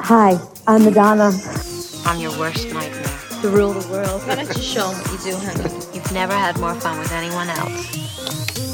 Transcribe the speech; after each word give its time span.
Hi, 0.00 0.40
I'm 0.66 0.84
Madonna. 0.84 1.30
I'm 2.06 2.18
your 2.18 2.30
worst 2.38 2.72
nightmare. 2.72 3.04
To 3.42 3.50
rule 3.50 3.74
the 3.74 3.86
world. 3.92 4.22
Why 4.26 4.36
don't 4.36 4.48
you 4.56 4.62
show 4.62 4.88
them 4.90 4.98
what 5.02 5.12
you 5.12 5.32
do, 5.32 5.36
honey? 5.36 5.64
You've 5.92 6.12
never 6.12 6.32
had 6.32 6.58
more 6.58 6.74
fun 6.76 6.98
with 6.98 7.12
anyone 7.12 7.50
else. 7.50 7.92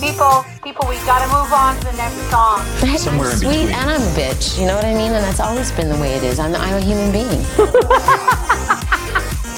People, 0.01 0.45
people, 0.63 0.87
we 0.89 0.95
gotta 1.05 1.27
move 1.27 1.53
on 1.53 1.77
to 1.81 1.87
the 1.87 1.97
next 1.97 2.15
song. 2.31 2.61
I'm 2.83 3.37
sweet 3.37 3.75
and 3.75 3.91
I'm 3.91 4.01
a 4.01 4.13
bitch. 4.15 4.61
You 4.61 4.67
know 4.69 4.77
what 4.77 4.85
I 4.85 4.95
mean? 4.95 5.11
And 5.11 5.25
that's 5.25 5.41
always 5.41 5.73
been 5.73 5.89
the 5.89 5.99
way 5.99 6.15
it 6.15 6.23
is. 6.23 6.39
I'm, 6.39 6.55
I'm 6.55 6.75
a 6.75 6.81
human 6.81 7.11
being. 7.11 7.45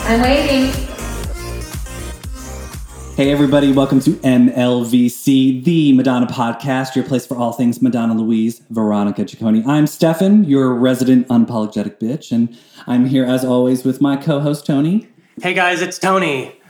I'm 0.08 0.22
waiting. 0.22 0.91
Hey, 3.22 3.30
everybody, 3.30 3.70
welcome 3.70 4.00
to 4.00 4.14
MLVC, 4.14 5.62
the 5.62 5.92
Madonna 5.92 6.26
podcast, 6.26 6.96
your 6.96 7.04
place 7.04 7.24
for 7.24 7.36
all 7.36 7.52
things 7.52 7.80
Madonna 7.80 8.14
Louise, 8.14 8.62
Veronica 8.70 9.22
Ciccone. 9.22 9.64
I'm 9.64 9.86
Stefan, 9.86 10.42
your 10.42 10.74
resident 10.74 11.28
unapologetic 11.28 12.00
bitch, 12.00 12.32
and 12.32 12.58
I'm 12.88 13.06
here 13.06 13.24
as 13.24 13.44
always 13.44 13.84
with 13.84 14.00
my 14.00 14.16
co 14.16 14.40
host, 14.40 14.66
Tony. 14.66 15.08
Hey 15.40 15.54
guys, 15.54 15.82
it's 15.82 16.00
Tony. 16.00 16.60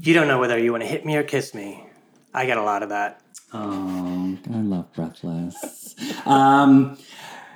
You 0.00 0.12
don't 0.12 0.26
know 0.26 0.40
whether 0.40 0.58
you 0.58 0.72
want 0.72 0.82
to 0.82 0.88
hit 0.88 1.06
me 1.06 1.14
or 1.14 1.22
kiss 1.22 1.54
me. 1.54 1.86
I 2.34 2.46
get 2.46 2.58
a 2.58 2.64
lot 2.64 2.82
of 2.82 2.88
that. 2.88 3.20
Oh, 3.52 4.36
I 4.52 4.56
love 4.56 4.92
Breathless. 4.92 5.94
Um, 6.26 6.98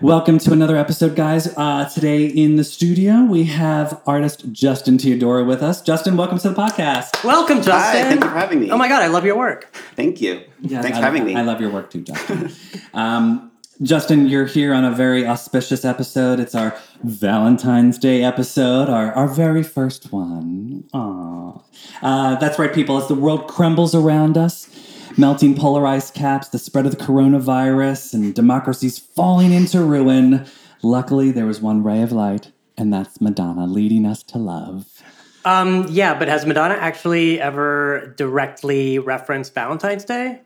welcome 0.01 0.39
to 0.39 0.53
another 0.53 0.77
episode, 0.77 1.15
guys. 1.15 1.53
Uh, 1.57 1.89
today 1.89 2.27
in 2.27 2.57
the 2.57 2.65
studio, 2.65 3.25
we 3.25 3.45
have 3.45 4.01
artist 4.07 4.51
Justin 4.53 4.99
Teodoro 4.99 5.47
with 5.47 5.63
us. 5.63 5.83
Justin, 5.83 6.17
welcome 6.17 6.39
to 6.39 6.49
the 6.51 6.55
podcast. 6.55 7.23
Welcome, 7.25 7.59
Justin. 7.59 7.73
Hi, 7.75 8.03
thank 8.03 8.23
you 8.25 8.29
for 8.31 8.35
having 8.35 8.61
me. 8.61 8.71
Oh 8.71 8.77
my 8.77 8.89
god, 8.89 9.03
I 9.03 9.09
love 9.09 9.25
your 9.25 9.37
work. 9.37 9.73
Thank 9.97 10.21
you. 10.21 10.43
Yeah, 10.61 10.83
Thanks 10.83 10.99
I- 10.99 11.01
for 11.01 11.05
having 11.07 11.25
me. 11.25 11.35
I 11.37 11.43
love 11.43 11.61
your 11.61 11.71
work 11.71 11.91
too, 11.91 12.03
Justin. 12.03 12.51
um, 12.95 13.51
Justin, 13.83 14.29
you're 14.29 14.45
here 14.45 14.75
on 14.75 14.85
a 14.85 14.91
very 14.91 15.27
auspicious 15.27 15.87
episode. 15.87 16.39
It's 16.39 16.55
our 16.55 16.77
Valentine's 17.03 17.97
Day 17.99 18.23
episode, 18.23 18.91
our, 18.91 19.11
our 19.15 19.27
very 19.27 19.63
first 19.63 20.13
one. 20.13 20.85
Aww. 20.93 21.63
Uh, 22.03 22.37
that's 22.37 22.59
right, 22.59 22.75
people. 22.75 22.99
As 22.99 23.09
the 23.09 23.15
world 23.15 23.49
crumbles 23.49 23.95
around 23.95 24.37
us, 24.37 24.69
melting 25.17 25.57
polar 25.57 25.87
ice 25.87 26.11
caps, 26.11 26.49
the 26.49 26.59
spread 26.59 26.87
of 26.87 26.97
the 26.97 27.05
coronavirus, 27.05 28.15
and 28.15 28.35
democracies 28.35 28.99
falling 28.99 29.53
into 29.53 29.83
ruin, 29.83 30.47
luckily 30.83 31.31
there 31.31 31.47
was 31.47 31.61
one 31.61 31.83
ray 31.83 32.03
of 32.03 32.13
light, 32.13 32.53
and 32.77 32.93
that's 32.93 33.21
Madonna 33.21 33.67
leading 33.67 34.07
us 34.07 34.23
to 34.25 34.39
love. 34.39 35.03
Um, 35.45 35.87
yeah, 35.89 36.19
but 36.19 36.29
has 36.29 36.45
Madonna 36.45 36.75
actually 36.75 37.41
ever 37.41 38.15
directly 38.17 38.99
referenced 38.99 39.55
Valentine's 39.55 40.05
Day? 40.05 40.41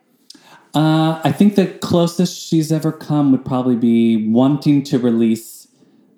Uh, 0.74 1.20
I 1.22 1.32
think 1.32 1.54
the 1.54 1.66
closest 1.66 2.48
she's 2.48 2.72
ever 2.72 2.90
come 2.90 3.30
would 3.32 3.44
probably 3.44 3.76
be 3.76 4.28
wanting 4.28 4.82
to 4.84 4.98
release 4.98 5.68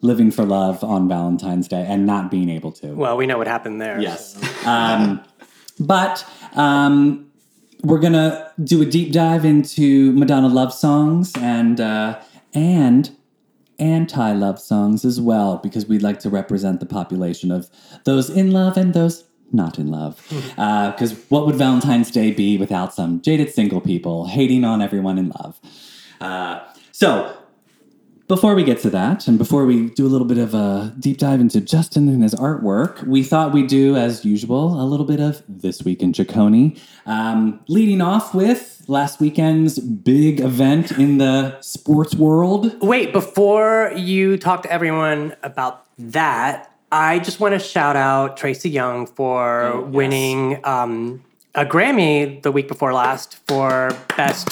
Living 0.01 0.31
for 0.31 0.45
Love 0.45 0.83
on 0.85 1.09
Valentine's 1.09 1.69
Day 1.69 1.85
and 1.87 2.07
not 2.07 2.31
being 2.31 2.49
able 2.49 2.73
to. 2.73 2.89
Well, 2.95 3.17
we 3.17 3.27
know 3.27 3.39
what 3.39 3.47
happened 3.47 3.81
there. 3.81 4.01
yes. 4.01 4.37
Um, 4.67 5.23
but 5.79 6.27
um, 6.55 7.26
we're 7.87 8.01
to 8.13 8.53
do 8.63 8.83
a 8.83 8.85
deep 8.85 9.13
dive 9.13 9.45
into 9.45 10.13
Madonna 10.13 10.49
love 10.49 10.73
songs 10.75 11.33
and, 11.37 11.81
uh, 11.81 12.21
and 12.55 13.11
anti 13.79 14.33
love 14.33 14.59
songs 14.59 15.05
as 15.05 15.21
well, 15.21 15.59
because 15.59 15.87
we'd 15.87 16.03
like 16.03 16.19
to 16.21 16.31
represent 16.31 16.81
the 16.81 16.87
population 16.87 17.51
of 17.53 17.71
those 18.05 18.31
in 18.31 18.51
love 18.51 18.77
and 18.77 18.95
those 18.95 19.25
not 19.53 19.79
in 19.79 19.89
love. 19.89 20.21
Because 20.57 21.15
what 21.29 21.47
would 21.47 21.57
Valentine's 21.57 22.11
Day 22.11 22.33
be 22.33 22.59
without 22.59 22.93
some 22.95 23.21
jaded 23.21 23.53
single 23.53 23.81
people 23.81 24.27
hating 24.27 24.65
on 24.65 24.83
everyone 24.83 25.19
in 25.19 25.29
love? 25.29 25.61
Uh, 26.21 26.61
so, 26.93 27.37
before 28.29 28.55
we 28.55 28.65
get 28.65 28.81
to 28.81 28.91
that, 28.91 29.29
and 29.29 29.39
before 29.39 29.67
we 29.67 29.89
do 29.91 30.05
a 30.07 30.09
little 30.09 30.27
bit 30.27 30.39
of 30.39 30.53
a 30.55 30.93
deep 30.99 31.19
dive 31.19 31.41
into 31.41 31.61
Justin 31.61 32.09
and 32.09 32.23
his 32.23 32.35
artwork, 32.35 33.03
we 33.07 33.23
thought 33.23 33.53
we'd 33.53 33.69
do, 33.69 33.95
as 33.97 34.25
usual, 34.25 34.81
a 34.81 34.85
little 34.85 35.07
bit 35.07 35.21
of 35.21 35.43
This 35.49 35.83
Week 35.85 36.03
in 36.03 36.13
Ciccone. 36.13 36.79
Um, 37.07 37.61
leading 37.69 38.01
off 38.01 38.35
with 38.35 38.83
last 38.89 39.21
weekend's 39.21 39.79
big 39.79 40.41
event 40.41 40.93
in 40.93 41.19
the 41.19 41.61
sports 41.61 42.15
world. 42.15 42.81
Wait, 42.83 43.13
before 43.13 43.93
you 43.97 44.37
talk 44.39 44.63
to 44.63 44.73
everyone 44.73 45.37
about 45.43 45.85
that, 45.99 46.73
I 46.93 47.19
just 47.21 47.41
want 47.41 47.53
to 47.55 47.59
shout 47.59 47.97
out 47.97 48.37
Tracy 48.37 48.71
Young 48.71 49.07
for 49.07 49.63
Oh, 49.65 49.85
yes. 49.85 49.93
winning 49.95 50.61
um, 50.65 51.25
a 51.55 51.65
Grammy 51.65 52.43
the 52.43 52.53
week 52.53 52.69
before 52.69 52.93
last 52.93 53.39
for 53.47 53.91
best 54.17 54.49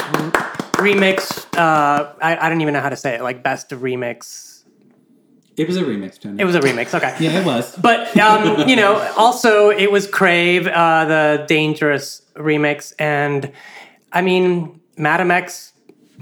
remix. 0.77 1.45
Uh, 1.57 2.13
I, 2.21 2.37
I 2.47 2.49
don't 2.49 2.61
even 2.61 2.75
know 2.75 2.81
how 2.81 2.89
to 2.89 2.97
say 2.97 3.15
it, 3.15 3.23
like 3.23 3.43
best 3.43 3.71
remix. 3.71 4.55
It 5.57 5.69
was 5.69 5.77
a 5.77 5.83
remix, 5.83 6.19
Tony. 6.19 6.41
It 6.41 6.45
was 6.45 6.57
a 6.57 6.61
remix, 6.61 6.95
okay. 6.95 7.15
yeah, 7.21 7.39
it 7.41 7.47
was. 7.47 7.77
But 7.77 8.17
um, 8.17 8.69
you 8.69 8.75
know, 8.75 8.97
also 9.17 9.71
it 9.71 9.91
was 9.91 10.09
Crave, 10.09 10.67
uh, 10.67 11.05
the 11.05 11.45
Dangerous 11.47 12.23
remix, 12.35 12.93
and 12.99 13.53
I 14.13 14.23
mean, 14.23 14.81
Madame 14.97 15.31
X, 15.31 15.74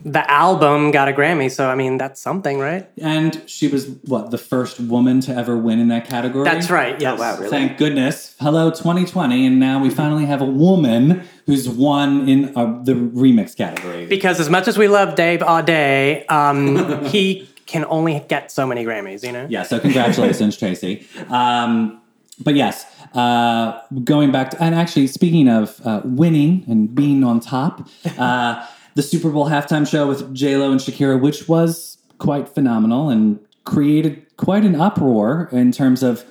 the 0.04 0.28
album 0.30 0.90
got 0.90 1.08
a 1.08 1.12
Grammy, 1.12 1.50
so 1.50 1.68
I 1.68 1.74
mean 1.74 1.98
that's 1.98 2.20
something, 2.20 2.58
right? 2.58 2.88
And 2.98 3.42
she 3.46 3.68
was, 3.68 3.88
what, 4.06 4.30
the 4.30 4.38
first 4.38 4.80
woman 4.80 5.20
to 5.22 5.34
ever 5.34 5.56
win 5.56 5.78
in 5.78 5.88
that 5.88 6.06
category? 6.06 6.44
That's 6.44 6.70
right. 6.70 7.00
Yes. 7.00 7.18
Oh, 7.18 7.20
wow, 7.20 7.36
really? 7.36 7.50
Thank 7.50 7.78
goodness. 7.78 8.34
Hello, 8.40 8.70
2020. 8.70 9.46
And 9.46 9.60
now 9.60 9.80
we 9.82 9.90
finally 9.90 10.26
have 10.26 10.40
a 10.40 10.46
woman 10.46 11.22
who's 11.46 11.68
won 11.68 12.28
in 12.28 12.56
uh, 12.56 12.80
the 12.82 12.94
remix 12.94 13.56
category. 13.56 14.06
Because 14.06 14.40
as 14.40 14.50
much 14.50 14.68
as 14.68 14.76
we 14.76 14.88
love 14.88 15.14
Dave 15.14 15.40
Audé, 15.40 16.30
um, 16.30 17.04
he 17.06 17.48
can 17.66 17.84
only 17.86 18.24
get 18.28 18.50
so 18.50 18.66
many 18.66 18.84
Grammys, 18.84 19.24
you 19.24 19.32
know. 19.32 19.46
yeah, 19.48 19.62
so 19.62 19.78
congratulations, 19.78 20.56
Tracy. 20.58 21.06
Um, 21.28 22.00
but 22.40 22.54
yes, 22.54 22.86
uh, 23.14 23.80
going 24.04 24.32
back 24.32 24.50
to, 24.50 24.62
and 24.62 24.74
actually 24.74 25.06
speaking 25.06 25.48
of 25.48 25.80
uh, 25.86 26.00
winning 26.04 26.64
and 26.66 26.94
being 26.94 27.24
on 27.24 27.40
top, 27.40 27.88
uh, 28.18 28.66
the 28.94 29.02
Super 29.02 29.30
Bowl 29.30 29.48
halftime 29.48 29.88
show 29.88 30.06
with 30.06 30.34
J-Lo 30.34 30.70
and 30.70 30.80
Shakira, 30.80 31.20
which 31.20 31.48
was 31.48 31.98
quite 32.18 32.48
phenomenal 32.48 33.08
and 33.08 33.38
created 33.64 34.26
quite 34.36 34.64
an 34.64 34.80
uproar 34.80 35.48
in 35.52 35.72
terms 35.72 36.02
of 36.02 36.24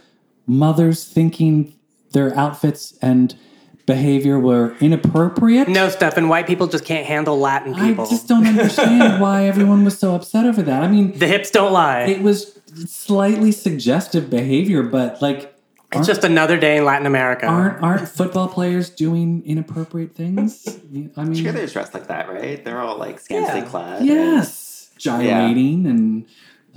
mothers 0.45 1.03
thinking 1.05 1.73
their 2.11 2.38
outfits 2.38 2.97
and 3.01 3.35
behavior 3.85 4.39
were 4.39 4.75
inappropriate. 4.79 5.67
No, 5.67 5.89
Stefan, 5.89 6.29
white 6.29 6.47
people 6.47 6.67
just 6.67 6.85
can't 6.85 7.05
handle 7.05 7.38
Latin 7.39 7.73
people. 7.73 8.05
I 8.05 8.09
just 8.09 8.27
don't 8.27 8.45
understand 8.45 9.22
why 9.22 9.45
everyone 9.47 9.83
was 9.83 9.97
so 9.97 10.16
upset 10.16 10.45
over 10.45 10.61
that. 10.61 10.83
I 10.83 10.88
mean, 10.88 11.17
the 11.17 11.28
hips 11.28 11.51
don't 11.51 11.73
lie. 11.73 12.03
it 12.03 12.22
was 12.22 12.59
slightly 12.85 13.51
suggestive 13.51 14.29
behavior, 14.29 14.83
but 14.83 15.22
like, 15.22 15.50
it's 15.94 16.07
just 16.07 16.24
another 16.24 16.57
day 16.57 16.78
in 16.78 16.85
Latin 16.85 17.06
America. 17.06 17.46
aren't 17.47 17.81
aren't 17.84 18.07
football 18.07 18.47
players 18.47 18.90
doing 18.90 19.44
inappropriate 19.46 20.16
things? 20.16 20.66
I 20.68 21.24
mean, 21.25 21.34
Cheerleaders 21.44 21.74
dressed 21.74 21.94
like 21.94 22.07
that, 22.07 22.29
right? 22.29 22.63
They're 22.63 22.79
all 22.81 22.97
like 22.97 23.19
scantily 23.19 23.59
Yeah. 23.62 23.66
clad. 23.66 24.06
yes, 24.06 24.91
gyrating 24.97 25.85
and 25.88 26.25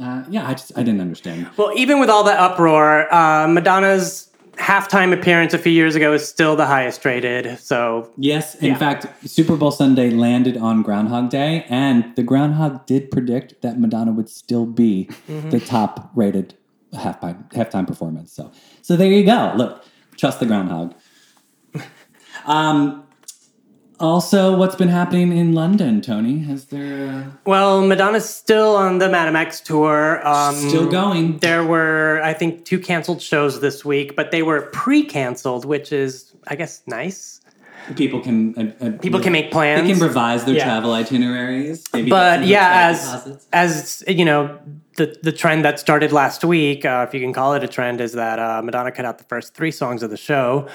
uh, 0.01 0.25
yeah, 0.29 0.49
I 0.49 0.55
just 0.55 0.73
I 0.77 0.83
didn't 0.83 1.01
understand. 1.01 1.49
Well, 1.57 1.73
even 1.77 2.01
with 2.01 2.11
all 2.11 2.25
the 2.25 2.33
uproar, 2.33 3.13
uh, 3.15 3.47
Madonna's 3.47 4.31
halftime 4.57 5.13
appearance 5.13 5.53
a 5.53 5.59
few 5.59 5.73
years 5.73 5.95
ago 5.97 6.13
is 6.13 6.27
still 6.29 6.55
the 6.57 6.67
highest 6.67 7.05
rated. 7.05 7.59
So 7.59 8.11
Yes, 8.17 8.55
in 8.57 8.67
Yeah. 8.69 8.77
fact, 8.77 9.07
Super 9.29 9.57
Bowl 9.57 9.71
Sunday 9.73 10.11
landed 10.11 10.57
on 10.57 10.83
Groundhog 10.83 11.29
Day, 11.31 11.65
and 11.69 12.05
the 12.17 12.23
Groundhog 12.23 12.87
did 12.87 13.11
predict 13.11 13.63
that 13.63 13.81
Madonna 13.81 14.13
would 14.13 14.29
still 14.29 14.65
be 14.67 15.09
Mm-hmm. 15.29 15.51
the 15.51 15.61
top 15.61 16.11
rated 16.15 16.55
halftime 16.95 17.51
halftime 17.53 17.87
performance. 17.87 18.33
So, 18.33 18.53
so 18.83 18.97
there 18.97 19.11
you 19.11 19.25
go. 19.25 19.53
Look, 19.57 19.85
trust 20.17 20.41
the 20.41 20.47
Groundhog. 20.47 20.95
um, 22.47 23.05
also, 24.01 24.57
what's 24.57 24.75
been 24.75 24.89
happening 24.89 25.37
in 25.37 25.53
London, 25.53 26.01
Tony? 26.01 26.41
Has 26.41 26.67
there 26.67 27.09
uh, 27.09 27.31
Well, 27.47 27.81
Madonna's 27.87 28.29
still 28.29 28.75
on 28.75 28.99
the 28.99 29.09
Madame 29.09 29.37
X 29.37 29.61
tour. 29.61 30.27
Um, 30.27 30.57
still 30.57 30.91
going? 30.91 31.39
There 31.39 31.65
were, 31.65 32.21
I 32.23 32.33
think, 32.33 32.65
two 32.65 32.81
canceled 32.81 33.23
shows 33.23 33.61
this 33.61 33.85
week, 33.85 34.17
but 34.17 34.33
they 34.33 34.43
were 34.43 34.63
pre-canceled, 34.73 35.65
which 35.65 35.93
is, 35.93 36.35
I 36.49 36.57
guess, 36.57 36.83
nice. 36.87 37.41
People 37.97 38.21
can 38.21 38.55
uh, 38.81 38.85
uh, 38.87 38.91
People 38.99 39.21
can 39.21 39.33
make 39.33 39.51
plans. 39.51 39.87
They 39.87 39.93
can 39.93 40.03
revise 40.03 40.45
their 40.45 40.55
Yeah. 40.55 40.65
travel 40.65 40.93
itineraries. 40.93 41.85
Maybe 41.93 42.09
But 42.11 42.45
yeah, 42.47 42.89
as 42.91 42.99
deposits. 43.03 43.47
as 43.53 44.05
you 44.09 44.25
know, 44.25 44.59
the 44.97 45.15
the 45.23 45.33
trend 45.33 45.65
that 45.65 45.79
started 45.79 46.11
last 46.13 46.45
week, 46.45 46.85
uh, 46.87 47.05
if 47.07 47.13
you 47.15 47.21
can 47.21 47.33
call 47.33 47.53
it 47.55 47.63
a 47.63 47.69
trend, 47.69 48.01
is 48.01 48.13
that 48.13 48.39
uh, 48.39 48.63
Madonna 48.63 48.91
cut 48.91 49.05
out 49.05 49.19
the 49.19 49.25
first 49.25 49.55
three 49.55 49.71
songs 49.71 50.03
of 50.03 50.11
the 50.11 50.17
show, 50.17 50.67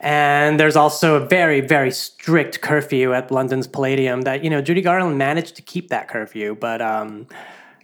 and 0.00 0.60
there's 0.60 0.76
also 0.76 1.16
a 1.16 1.20
very 1.26 1.60
very 1.60 1.90
strict 1.90 2.60
curfew 2.60 3.12
at 3.12 3.30
London's 3.32 3.66
Palladium. 3.66 4.22
That 4.22 4.44
you 4.44 4.50
know, 4.50 4.60
Judy 4.62 4.82
Garland 4.82 5.18
managed 5.18 5.56
to 5.56 5.62
keep 5.62 5.88
that 5.88 6.06
curfew, 6.08 6.54
but 6.60 6.80
um, 6.80 7.26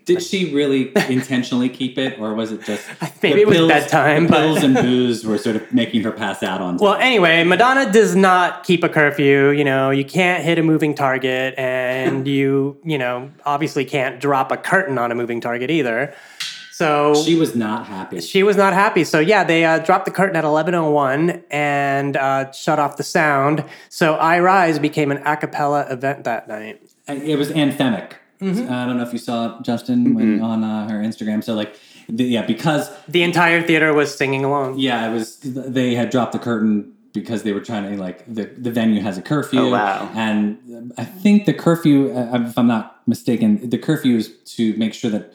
Did 0.08 0.22
she 0.22 0.54
really 0.54 0.90
intentionally 1.08 1.68
keep 1.68 1.98
it, 1.98 2.18
or 2.18 2.34
was 2.34 2.50
it 2.50 2.62
just 2.64 2.88
Maybe 3.22 3.42
it 3.42 3.46
was 3.46 3.68
bedtime, 3.68 4.26
the 4.26 4.32
pills 4.32 4.62
and 4.62 4.74
booze 4.74 5.24
were 5.24 5.36
sort 5.36 5.56
of 5.56 5.72
making 5.72 6.02
her 6.02 6.10
pass 6.12 6.42
out 6.42 6.60
on. 6.60 6.78
Well, 6.88 6.94
anyway, 6.94 7.44
Madonna 7.44 7.92
does 7.92 8.16
not 8.16 8.64
keep 8.64 8.82
a 8.82 8.88
curfew. 8.88 9.50
You 9.50 9.64
know, 9.64 9.90
you 9.90 10.04
can't 10.04 10.42
hit 10.42 10.58
a 10.58 10.62
moving 10.62 10.94
target, 10.94 11.54
and 11.58 12.26
you, 12.36 12.78
you 12.84 12.96
know, 12.96 13.30
obviously 13.44 13.84
can't 13.84 14.18
drop 14.20 14.50
a 14.50 14.56
curtain 14.56 14.96
on 14.96 15.12
a 15.12 15.14
moving 15.14 15.40
target 15.40 15.70
either. 15.70 16.14
So 16.72 17.14
she 17.24 17.34
was 17.34 17.56
not 17.56 17.86
happy. 17.86 18.20
she 18.20 18.44
was 18.44 18.56
not 18.56 18.72
happy. 18.72 19.02
So 19.02 19.18
yeah, 19.18 19.42
they 19.42 19.64
uh, 19.64 19.80
dropped 19.80 20.04
the 20.04 20.12
curtain 20.12 20.36
at 20.36 20.44
11:01 20.44 21.42
and 21.50 22.16
uh, 22.16 22.52
shut 22.52 22.78
off 22.78 22.96
the 22.96 23.02
sound. 23.02 23.64
So 23.88 24.14
I 24.14 24.38
Rise 24.38 24.78
became 24.78 25.10
an 25.10 25.20
a 25.26 25.36
cappella 25.36 25.86
event 25.90 26.22
that 26.24 26.46
night. 26.46 26.80
it 27.08 27.36
was 27.36 27.50
anthemic. 27.50 28.12
Mm-hmm. 28.40 28.72
I 28.72 28.86
don't 28.86 28.96
know 28.96 29.02
if 29.02 29.12
you 29.12 29.18
saw 29.18 29.56
it, 29.58 29.62
Justin 29.64 30.14
when, 30.14 30.40
on 30.40 30.62
uh, 30.64 30.88
her 30.88 30.98
Instagram. 31.00 31.42
So 31.42 31.54
like, 31.54 31.74
the, 32.08 32.24
yeah, 32.24 32.46
because 32.46 32.90
The 33.08 33.22
entire 33.22 33.60
theater 33.62 33.92
was 33.92 34.16
singing 34.16 34.44
along. 34.44 34.78
yeah, 34.78 35.08
it 35.10 35.12
was 35.12 35.38
they 35.40 35.94
had 35.94 36.10
dropped 36.10 36.32
the 36.32 36.38
curtain 36.38 36.92
because 37.12 37.42
they 37.42 37.52
were 37.52 37.60
trying 37.60 37.84
to 37.90 38.00
like 38.00 38.24
the 38.32 38.44
the 38.56 38.70
venue 38.70 39.00
has 39.00 39.18
a 39.18 39.22
curfew. 39.22 39.60
Oh, 39.60 39.70
wow. 39.70 40.10
And 40.14 40.92
I 40.96 41.04
think 41.04 41.46
the 41.46 41.54
curfew, 41.54 42.12
uh, 42.16 42.46
if 42.48 42.56
I'm 42.58 42.66
not 42.68 43.02
mistaken, 43.08 43.68
the 43.68 43.78
curfew 43.78 44.16
is 44.16 44.28
to 44.56 44.74
make 44.76 44.94
sure 44.94 45.10
that 45.10 45.34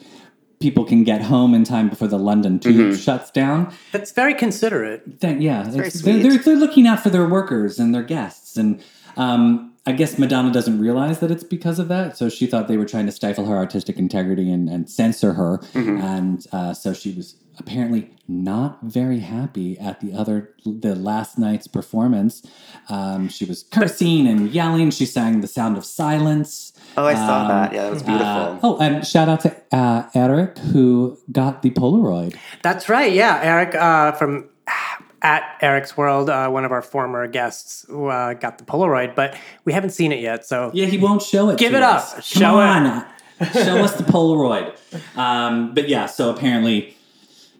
people 0.60 0.84
can 0.84 1.04
get 1.04 1.20
home 1.20 1.52
in 1.52 1.62
time 1.64 1.90
before 1.90 2.08
the 2.08 2.18
London 2.18 2.58
tube 2.58 2.74
Mm-hmm. 2.76 2.96
shuts 2.96 3.30
down. 3.30 3.70
That's 3.92 4.12
very 4.12 4.32
considerate. 4.34 5.02
Thank, 5.20 5.42
yeah, 5.42 5.64
very 5.64 5.88
it's- 5.88 6.00
they're, 6.02 6.18
they're, 6.22 6.38
they're 6.38 6.56
looking 6.56 6.86
out 6.86 7.00
for 7.02 7.10
their 7.10 7.26
workers 7.28 7.78
and 7.78 7.94
their 7.94 8.02
guests, 8.04 8.56
and 8.56 8.82
um, 9.18 9.73
I 9.86 9.92
guess 9.92 10.18
Madonna 10.18 10.50
doesn't 10.50 10.78
realize 10.80 11.20
that 11.20 11.30
it's 11.30 11.44
because 11.44 11.78
of 11.78 11.88
that. 11.88 12.16
So 12.16 12.28
she 12.30 12.46
thought 12.46 12.68
they 12.68 12.78
were 12.78 12.86
trying 12.86 13.04
to 13.06 13.12
stifle 13.12 13.44
her 13.46 13.56
artistic 13.56 13.98
integrity 13.98 14.50
and, 14.50 14.68
and 14.68 14.88
censor 14.88 15.34
her, 15.34 15.58
Mm-hmm. 15.74 16.00
and 16.00 16.46
uh, 16.52 16.72
so 16.74 16.92
she 16.94 17.12
was 17.12 17.36
apparently 17.58 18.10
not 18.26 18.78
very 18.82 19.20
happy 19.20 19.78
at 19.78 20.00
the 20.00 20.12
other 20.12 20.54
the 20.64 20.94
last 20.96 21.38
night's 21.38 21.68
performance. 21.68 22.42
Um, 22.88 23.28
she 23.28 23.44
was 23.44 23.62
cursing 23.70 24.26
and 24.26 24.50
yelling. 24.50 24.90
She 24.90 25.04
sang 25.06 25.40
"The 25.42 25.46
Sound 25.46 25.76
of 25.76 25.84
Silence." 25.84 26.72
Oh, 26.96 27.04
I 27.04 27.14
saw 27.14 27.42
Um, 27.42 27.48
that. 27.48 27.72
Yeah, 27.74 27.82
that 27.84 27.92
was 27.92 28.02
beautiful. 28.02 28.26
Uh, 28.26 28.58
oh, 28.62 28.78
and 28.78 29.06
shout 29.06 29.28
out 29.28 29.40
to 29.40 29.54
uh, 29.70 30.08
Eric 30.14 30.56
who 30.58 31.18
got 31.30 31.60
the 31.62 31.70
Polaroid. 31.70 32.34
That's 32.62 32.88
right. 32.88 33.12
Yeah, 33.12 33.38
Eric 33.42 33.74
uh, 33.74 34.12
from 34.12 34.48
at 35.24 35.56
Eric's 35.62 35.96
World, 35.96 36.28
uh, 36.30 36.48
one 36.50 36.64
of 36.64 36.70
our 36.70 36.82
former 36.82 37.26
guests, 37.26 37.84
uh, 37.90 38.34
got 38.34 38.58
the 38.58 38.64
Polaroid, 38.64 39.14
but 39.16 39.36
we 39.64 39.72
haven't 39.72 39.90
seen 39.90 40.12
it 40.12 40.20
yet. 40.20 40.44
So 40.46 40.70
Yeah, 40.74 40.86
he 40.86 40.98
won't 40.98 41.22
show 41.22 41.48
it. 41.48 41.58
Give 41.58 41.74
it 41.74 41.82
us. 41.82 42.10
up. 42.10 42.14
Come 42.16 42.22
Show 42.22 42.60
it. 42.60 42.64
on. 42.64 43.06
show 43.52 43.78
us 43.78 43.94
the 43.96 44.04
Polaroid. 44.04 44.72
Um, 45.18 45.74
but 45.74 45.88
yeah, 45.88 46.06
so 46.06 46.30
apparently 46.30 46.96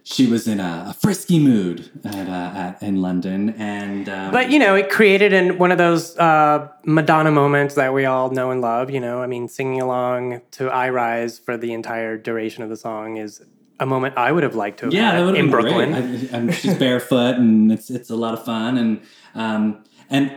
she 0.07 0.27
was 0.27 0.47
in 0.47 0.61
a, 0.61 0.87
a 0.91 0.93
frisky 0.95 1.39
mood 1.39 1.91
at, 2.05 2.29
uh, 2.29 2.53
at 2.59 2.83
in 2.83 3.01
London, 3.01 3.55
and 3.59 4.07
um, 4.11 4.31
But 4.31 4.51
you 4.51 4.59
know, 4.59 4.75
it 4.75 4.91
created 4.91 5.33
in 5.33 5.57
one 5.57 5.73
of 5.73 5.79
those 5.79 6.17
uh, 6.19 6.69
Madonna 6.85 7.31
moments 7.31 7.75
that 7.77 7.95
we 7.95 8.05
all 8.05 8.29
know 8.31 8.51
and 8.51 8.61
love. 8.61 8.91
You 8.91 9.01
know, 9.01 9.23
I 9.23 9.27
mean, 9.27 9.49
singing 9.49 9.81
along 9.81 10.43
to 10.53 10.69
"I 10.69 10.91
Rise" 10.91 11.39
for 11.39 11.57
the 11.57 11.73
entire 11.73 12.19
duration 12.19 12.63
of 12.63 12.69
the 12.69 12.77
song 12.77 13.17
is 13.17 13.43
a 13.81 13.87
moment 13.87 14.17
I 14.17 14.33
would 14.33 14.43
have 14.43 14.55
liked 14.55 14.81
to 14.81 14.87
have 14.87 14.95
yeah, 14.95 15.13
had 15.13 15.21
that 15.21 15.25
would 15.27 15.37
have 15.37 15.45
in 15.45 15.51
Brooklyn. 15.51 15.95
I, 15.95 16.37
and 16.37 16.55
she's 16.55 16.75
barefoot, 16.75 17.37
and 17.37 17.73
it's 17.73 17.91
it's 17.91 18.11
a 18.11 18.17
lot 18.17 18.35
of 18.35 18.45
fun, 18.45 18.79
and 18.79 19.01
um, 19.35 19.85
and 20.11 20.35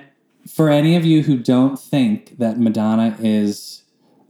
for 0.48 0.70
any 0.70 0.96
of 0.96 1.06
you 1.06 1.24
who 1.24 1.38
don't 1.38 1.78
think 1.78 2.38
that 2.38 2.60
Madonna 2.60 3.16
is 3.20 3.84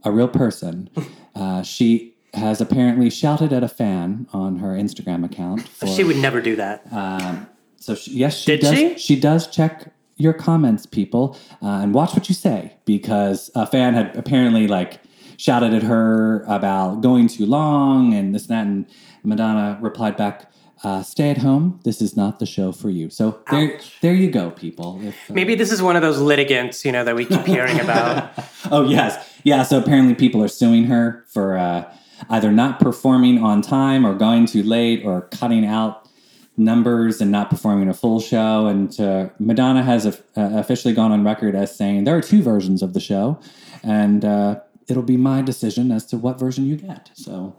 a 0.04 0.10
real 0.10 0.28
person, 0.28 0.90
uh, 1.34 1.62
she 1.62 2.14
has 2.34 2.60
apparently 2.60 3.10
shouted 3.10 3.52
at 3.52 3.62
a 3.62 3.68
fan 3.68 4.26
on 4.32 4.58
her 4.58 4.68
Instagram 4.68 5.24
account. 5.24 5.66
For, 5.68 5.86
She 5.86 6.04
would 6.04 6.16
never 6.16 6.40
do 6.40 6.56
that. 6.56 6.82
Um, 6.92 7.48
so 7.76 7.94
she, 7.94 8.12
yes, 8.12 8.36
she 8.36 8.56
Did 8.56 8.60
does. 8.60 9.00
she? 9.00 9.18
does 9.18 9.46
check 9.46 9.92
your 10.16 10.32
comments, 10.32 10.84
people, 10.84 11.38
uh, 11.62 11.80
and 11.82 11.94
watch 11.94 12.12
what 12.14 12.28
you 12.28 12.34
say 12.34 12.74
because 12.84 13.50
a 13.54 13.66
fan 13.66 13.94
had 13.94 14.14
apparently 14.16 14.66
like 14.66 15.00
shouted 15.38 15.72
at 15.72 15.84
her 15.84 16.42
about 16.42 17.00
going 17.00 17.28
too 17.28 17.46
long 17.46 18.12
and 18.12 18.34
this 18.34 18.48
and 18.48 18.50
that, 18.50 18.66
and 18.66 18.86
Madonna 19.24 19.78
replied 19.80 20.16
back. 20.16 20.52
Uh, 20.84 21.02
stay 21.02 21.30
at 21.30 21.38
home. 21.38 21.80
This 21.82 22.00
is 22.00 22.16
not 22.16 22.38
the 22.38 22.46
show 22.46 22.70
for 22.70 22.88
you. 22.88 23.10
So 23.10 23.40
there, 23.50 23.80
there 24.00 24.14
you 24.14 24.30
go, 24.30 24.52
people. 24.52 25.00
If, 25.02 25.28
uh, 25.28 25.34
Maybe 25.34 25.56
this 25.56 25.72
is 25.72 25.82
one 25.82 25.96
of 25.96 26.02
those 26.02 26.20
litigants, 26.20 26.84
you 26.84 26.92
know, 26.92 27.02
that 27.02 27.16
we 27.16 27.24
keep 27.24 27.44
hearing 27.46 27.80
about. 27.80 28.32
oh 28.70 28.88
yes, 28.88 29.40
yeah. 29.42 29.64
So 29.64 29.78
apparently, 29.78 30.14
people 30.14 30.40
are 30.40 30.48
suing 30.48 30.84
her 30.84 31.24
for 31.26 31.58
uh, 31.58 31.92
either 32.30 32.52
not 32.52 32.78
performing 32.78 33.42
on 33.42 33.60
time, 33.60 34.06
or 34.06 34.14
going 34.14 34.46
too 34.46 34.62
late, 34.62 35.04
or 35.04 35.22
cutting 35.22 35.66
out 35.66 36.08
numbers 36.56 37.20
and 37.20 37.32
not 37.32 37.50
performing 37.50 37.88
a 37.88 37.94
full 37.94 38.20
show. 38.20 38.66
And 38.66 39.00
uh, 39.00 39.30
Madonna 39.40 39.82
has 39.82 40.06
uh, 40.06 40.12
officially 40.36 40.94
gone 40.94 41.10
on 41.10 41.24
record 41.24 41.56
as 41.56 41.74
saying 41.74 42.04
there 42.04 42.16
are 42.16 42.22
two 42.22 42.40
versions 42.40 42.82
of 42.82 42.94
the 42.94 43.00
show, 43.00 43.40
and 43.82 44.24
uh, 44.24 44.60
it'll 44.88 45.02
be 45.02 45.16
my 45.16 45.42
decision 45.42 45.92
as 45.92 46.04
to 46.06 46.16
what 46.16 46.38
version 46.38 46.66
you 46.66 46.76
get. 46.76 47.10
So 47.14 47.56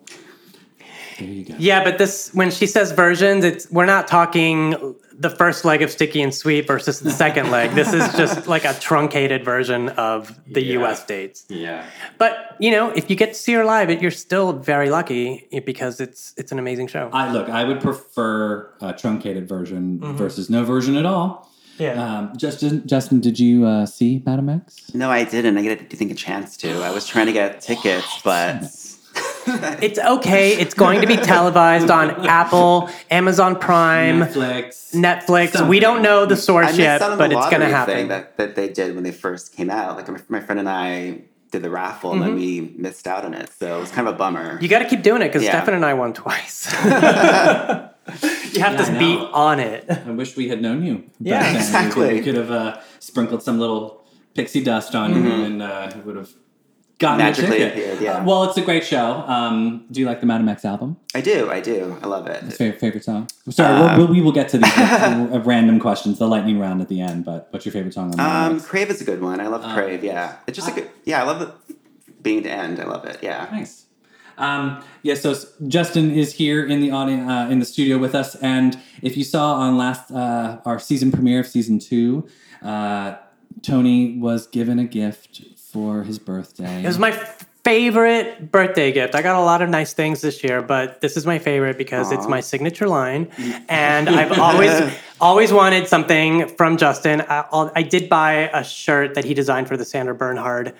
there 1.20 1.28
you 1.28 1.46
go. 1.46 1.56
Yeah, 1.58 1.84
but 1.84 1.98
this 1.98 2.32
when 2.34 2.50
she 2.52 2.66
says 2.66 2.92
versions, 2.92 3.44
it's 3.44 3.70
we're 3.72 3.86
not 3.86 4.08
talking 4.08 4.96
the 5.12 5.30
first 5.30 5.66
leg 5.66 5.82
of 5.82 5.92
Sticky 5.92 6.22
and 6.22 6.34
Sweet 6.34 6.66
versus 6.66 7.02
the 7.02 7.12
second 7.12 7.52
leg. 7.58 7.72
This 7.72 7.92
is 7.92 8.06
just 8.16 8.48
like 8.48 8.64
a 8.64 8.74
truncated 8.76 9.44
version 9.44 9.90
of 9.90 10.40
the 10.48 10.62
Yeah. 10.64 10.80
US 10.80 11.06
dates. 11.06 11.44
Yeah. 11.50 11.86
But, 12.18 12.56
you 12.58 12.72
know, 12.72 12.92
if 12.92 13.10
you 13.10 13.18
get 13.18 13.34
to 13.34 13.34
see 13.40 13.52
her 13.54 13.66
live, 13.66 13.90
it, 13.90 14.02
you're 14.02 14.12
still 14.12 14.54
very 14.54 14.90
lucky 14.90 15.46
because 15.66 16.00
it's 16.00 16.34
it's 16.38 16.54
an 16.54 16.60
amazing 16.60 16.88
show. 16.88 17.10
I 17.12 17.34
look. 17.34 17.50
I 17.50 17.66
would 17.66 17.82
prefer 17.82 18.74
a 18.82 18.94
truncated 18.94 19.48
version 19.48 20.00
Mm-hmm. 20.00 20.16
versus 20.16 20.50
no 20.50 20.64
version 20.64 20.96
at 20.96 21.06
all. 21.06 21.49
Yeah. 21.80 22.18
Um, 22.20 22.38
Justin, 22.38 22.86
Justin, 22.88 23.20
did 23.22 23.40
you 23.40 23.66
uh, 23.66 23.86
see 23.86 24.22
Madame 24.26 24.50
X? 24.50 24.94
No, 24.94 25.10
I 25.10 25.24
didn't. 25.24 25.58
I 25.58 25.62
get, 25.62 25.90
do 25.90 25.96
think 25.98 26.12
a 26.12 26.16
chance 26.16 26.58
to. 26.58 26.84
I 26.84 26.92
was 26.92 27.08
trying 27.08 27.28
to 27.28 27.32
get 27.34 27.62
tickets, 27.62 28.22
but 28.24 28.64
It's 29.82 29.98
okay. 30.00 30.54
It's 30.60 30.74
going 30.74 31.02
to 31.02 31.08
be 31.08 31.16
televised 31.16 31.90
on 31.90 32.12
Apple, 32.28 32.90
Amazon 33.10 33.58
Prime, 33.58 34.20
Netflix. 34.22 34.94
Netflix. 34.94 35.68
We 35.68 35.80
don't 35.80 36.02
know 36.02 36.26
the 36.26 36.36
source 36.36 36.68
missed 36.68 36.80
yet, 36.80 37.00
but 37.00 37.32
it's 37.32 37.50
going 37.50 37.62
to 37.62 37.70
happen. 37.70 37.96
thing 37.96 38.08
that, 38.10 38.38
that 38.38 38.56
they 38.56 38.70
did 38.70 38.96
when 38.96 39.04
they 39.04 39.12
first 39.12 39.56
came 39.56 39.70
out. 39.70 39.96
Like 39.98 40.08
my, 40.08 40.20
my 40.30 40.40
friend 40.40 40.60
and 40.60 40.70
I 40.70 41.22
did 41.52 41.64
the 41.64 41.70
raffle, 41.70 42.14
and 42.14 42.22
then 42.22 42.36
we 42.36 42.74
missed 42.78 43.08
out 43.08 43.26
on 43.26 43.34
it. 43.34 43.50
So 43.58 43.78
it 43.78 43.80
was 43.80 43.92
kind 43.92 44.08
of 44.08 44.14
a 44.14 44.18
bummer. 44.18 44.54
Mm-hmm. 44.54 44.64
You 44.64 44.70
got 44.70 44.80
to 44.80 44.86
keep 44.90 45.02
doing 45.02 45.22
it 45.22 45.30
because 45.30 45.44
Yeah. 45.44 45.52
Stefan 45.52 45.74
and 45.74 45.86
I 45.86 45.94
won 45.96 46.14
twice. 46.14 46.72
you 48.54 48.62
have 48.62 48.74
Yeah, 48.74 48.86
to 48.86 48.92
I 48.92 49.00
be 49.00 49.18
on 49.34 49.60
it. 49.60 49.86
I 49.90 50.12
wish 50.12 50.36
we 50.38 50.50
had 50.50 50.62
known 50.62 50.84
you. 50.84 51.04
Yeah, 51.20 51.40
back 51.40 51.44
then. 51.46 51.54
We 51.54 51.60
exactly. 51.60 52.08
could- 52.08 52.14
We 52.16 52.22
could 52.22 52.36
have 52.36 52.52
uh, 52.52 52.80
sprinkled 53.00 53.44
some 53.44 53.60
little 53.60 54.04
pixie 54.36 54.64
dust 54.64 54.96
on 54.96 55.14
you, 55.16 55.30
and 55.32 55.62
uh, 55.62 55.92
it 55.96 56.06
would 56.06 56.16
have 56.16 56.30
gotten 57.00 57.18
Magically 57.20 57.62
a 57.62 57.70
appeared, 57.70 58.02
yeah. 58.02 58.18
Uh, 58.18 58.26
well, 58.26 58.44
it's 58.44 58.58
a 58.58 58.62
great 58.62 58.86
show. 58.86 59.24
Um, 59.26 59.86
do 59.90 60.02
you 60.02 60.06
like 60.06 60.20
the 60.20 60.26
Madame 60.26 60.50
X 60.50 60.66
album? 60.66 60.98
I 61.16 61.22
do, 61.22 61.50
I 61.50 61.62
do. 61.62 61.98
I 62.04 62.08
love 62.08 62.28
it. 62.28 62.42
Favorite, 62.54 62.80
favorite 62.80 63.04
song? 63.06 63.28
Sorry, 63.50 63.74
Uh, 63.74 63.98
we'll, 63.98 64.08
we 64.08 64.20
will 64.22 64.34
get 64.34 64.50
to 64.50 64.58
these 64.58 64.78
uh, 64.78 65.42
random 65.46 65.80
questions, 65.80 66.20
the 66.20 66.28
lightning 66.28 66.60
round 66.60 66.82
at 66.82 66.90
the 66.90 67.00
end. 67.02 67.24
But 67.24 67.48
what's 67.52 67.66
your 67.66 67.72
favorite 67.72 67.94
song 67.94 68.12
on 68.12 68.18
Madam 68.18 68.52
Um, 68.52 68.56
X? 68.58 68.66
Crave 68.68 68.90
is 68.90 69.02
a 69.02 69.06
good 69.06 69.22
one. 69.22 69.40
I 69.40 69.48
love 69.48 69.64
Crave. 69.74 70.04
Yeah, 70.04 70.36
it's 70.46 70.58
just 70.58 70.68
a 70.70 70.74
good. 70.74 70.90
Yeah, 71.06 71.22
I 71.24 71.26
love 71.26 71.42
it. 71.42 71.50
Being 72.22 72.44
to 72.44 72.50
end, 72.52 72.82
I 72.82 72.84
love 72.86 73.06
it. 73.06 73.20
Yeah. 73.24 73.48
Nice. 73.52 73.86
Um, 74.40 74.82
yeah, 75.04 75.16
so 75.16 75.36
Justin 75.68 76.12
is 76.12 76.34
here 76.34 76.66
in 76.66 76.82
the 76.82 76.92
audience, 76.92 77.30
uh, 77.30 77.48
in 77.52 77.60
the 77.60 77.66
studio 77.66 77.98
with 77.98 78.16
us, 78.16 78.36
and 78.36 78.80
if 79.02 79.18
you 79.18 79.24
saw 79.24 79.56
on 79.56 79.78
last 79.78 80.12
uh, 80.12 80.62
our 80.66 80.80
season 80.80 81.12
premiere 81.12 81.42
of 81.42 81.48
season 81.48 81.78
two, 81.78 82.28
uh, 82.64 83.16
Tony 83.62 84.18
was 84.18 84.48
given 84.48 84.80
a 84.80 84.86
gift 84.86 85.42
for 85.58 86.04
his 86.04 86.18
birthday. 86.20 86.84
It 86.84 86.88
was 86.88 86.98
my 86.98 87.12
favorite 87.64 88.52
birthday 88.52 88.92
gift. 88.92 89.14
I 89.14 89.22
got 89.22 89.36
a 89.36 89.44
lot 89.44 89.62
of 89.62 89.70
nice 89.70 89.94
things 89.94 90.22
this 90.22 90.44
year, 90.44 90.62
but 90.62 91.02
this 91.02 91.18
is 91.18 91.26
my 91.26 91.38
favorite 91.38 91.78
because 91.78 92.12
it's 92.12 92.28
my 92.28 92.40
signature 92.40 92.88
line, 92.88 93.30
and 93.70 94.10
I've 94.10 94.40
always 94.40 94.94
always 95.22 95.52
wanted 95.52 95.88
something 95.88 96.48
from 96.56 96.78
Justin. 96.78 97.22
I, 97.28 97.70
I 97.76 97.84
did 97.84 98.08
buy 98.08 98.50
a 98.54 98.64
shirt 98.64 99.16
that 99.16 99.26
he 99.26 99.34
designed 99.34 99.68
for 99.68 99.76
the 99.76 99.86
Sandra 99.86 100.16
Bernhard 100.16 100.74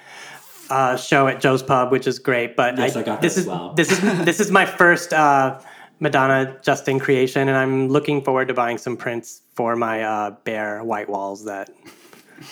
uh, 0.70 0.96
show 0.98 1.28
at 1.28 1.40
Joe's 1.42 1.64
Pub, 1.64 1.92
which 1.92 2.08
is 2.08 2.20
great. 2.20 2.56
But 2.56 2.78
Yes, 2.78 2.96
I 2.96 3.04
got 3.04 3.22
this 3.22 3.38
is 3.38 3.46
well. 3.46 3.74
this 3.74 3.92
is 3.92 4.00
this 4.26 4.40
is 4.40 4.52
my 4.52 4.66
first 4.66 5.14
uh, 5.14 5.60
Madonna 6.00 6.58
Justin 6.62 7.00
creation, 7.00 7.48
and 7.48 7.58
I'm 7.58 7.90
looking 7.90 8.24
forward 8.24 8.48
to 8.48 8.54
buying 8.54 8.78
some 8.78 8.96
prints 8.98 9.42
for 9.54 9.76
my 9.76 10.04
uh, 10.04 10.32
bare 10.44 10.84
white 10.84 11.10
walls 11.10 11.46
that. 11.46 11.70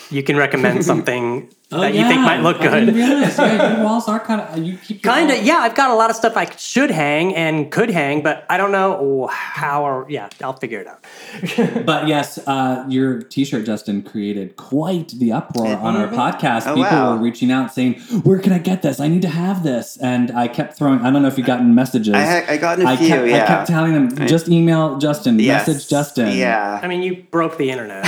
You 0.09 0.21
can 0.21 0.35
recommend 0.35 0.83
something 0.91 1.49
that 1.69 1.93
you 1.93 2.03
think 2.07 2.21
might 2.21 2.41
look 2.41 2.57
Oh, 2.61 2.61
I 2.61 2.79
didn't 2.79 2.93
good. 2.93 2.95
realize. 2.95 3.37
Yeah, 3.37 3.75
your 3.77 3.83
walls 3.85 4.07
are 4.07 4.19
kind 4.19 4.39
of. 4.41 4.57
You 4.63 4.77
keep 4.77 5.03
Kind 5.03 5.29
of, 5.31 5.43
yeah. 5.43 5.57
I've 5.57 5.75
got 5.75 5.89
a 5.89 5.95
lot 5.95 6.09
of 6.09 6.15
stuff 6.15 6.37
I 6.37 6.45
should 6.55 6.91
hang 6.91 7.35
and 7.35 7.69
could 7.71 7.89
hang, 7.89 8.21
but 8.23 8.45
I 8.49 8.55
don't 8.57 8.71
know 8.71 9.27
how 9.27 9.83
or 9.85 10.05
yeah. 10.09 10.29
I'll 10.41 10.53
figure 10.53 10.79
it 10.79 10.87
out. 10.87 11.03
But 11.85 12.07
yes, 12.07 12.37
uh, 12.47 12.85
your 12.87 13.21
T-shirt, 13.21 13.65
Justin, 13.65 14.01
created 14.01 14.55
quite 14.55 15.09
the 15.09 15.31
uproar 15.33 15.75
on 15.77 15.95
our 15.97 16.07
podcast. 16.07 16.67
Oh, 16.67 16.75
People 16.75 16.83
wow. 16.91 17.15
were 17.15 17.21
reaching 17.21 17.51
out 17.51 17.73
saying, 17.73 17.95
"Where 18.23 18.39
can 18.39 18.53
I 18.53 18.59
get 18.59 18.81
this? 18.81 18.99
I 18.99 19.07
need 19.09 19.21
to 19.23 19.29
have 19.29 19.63
this." 19.63 19.97
And 19.97 20.31
I 20.31 20.47
kept 20.47 20.77
throwing. 20.77 21.01
I 21.01 21.11
don't 21.11 21.21
know 21.21 21.27
if 21.27 21.37
you 21.37 21.43
gotten 21.43 21.75
messages. 21.75 22.13
I 22.13 22.25
ha- 22.25 22.45
I 22.47 22.57
gotten 22.57 22.85
a 22.85 22.89
I 22.91 22.95
few, 22.97 23.07
Kept, 23.09 23.23
I 23.33 23.45
kept 23.47 23.67
telling 23.67 23.93
them, 23.93 24.27
just 24.27 24.47
email 24.47 24.97
Justin, 24.99 25.37
Yes. 25.39 25.67
message 25.67 25.89
Justin. 25.89 26.35
Yeah. 26.37 26.79
I 26.81 26.87
mean, 26.87 27.03
you 27.03 27.23
broke 27.31 27.57
the 27.57 27.69
internet. 27.71 28.05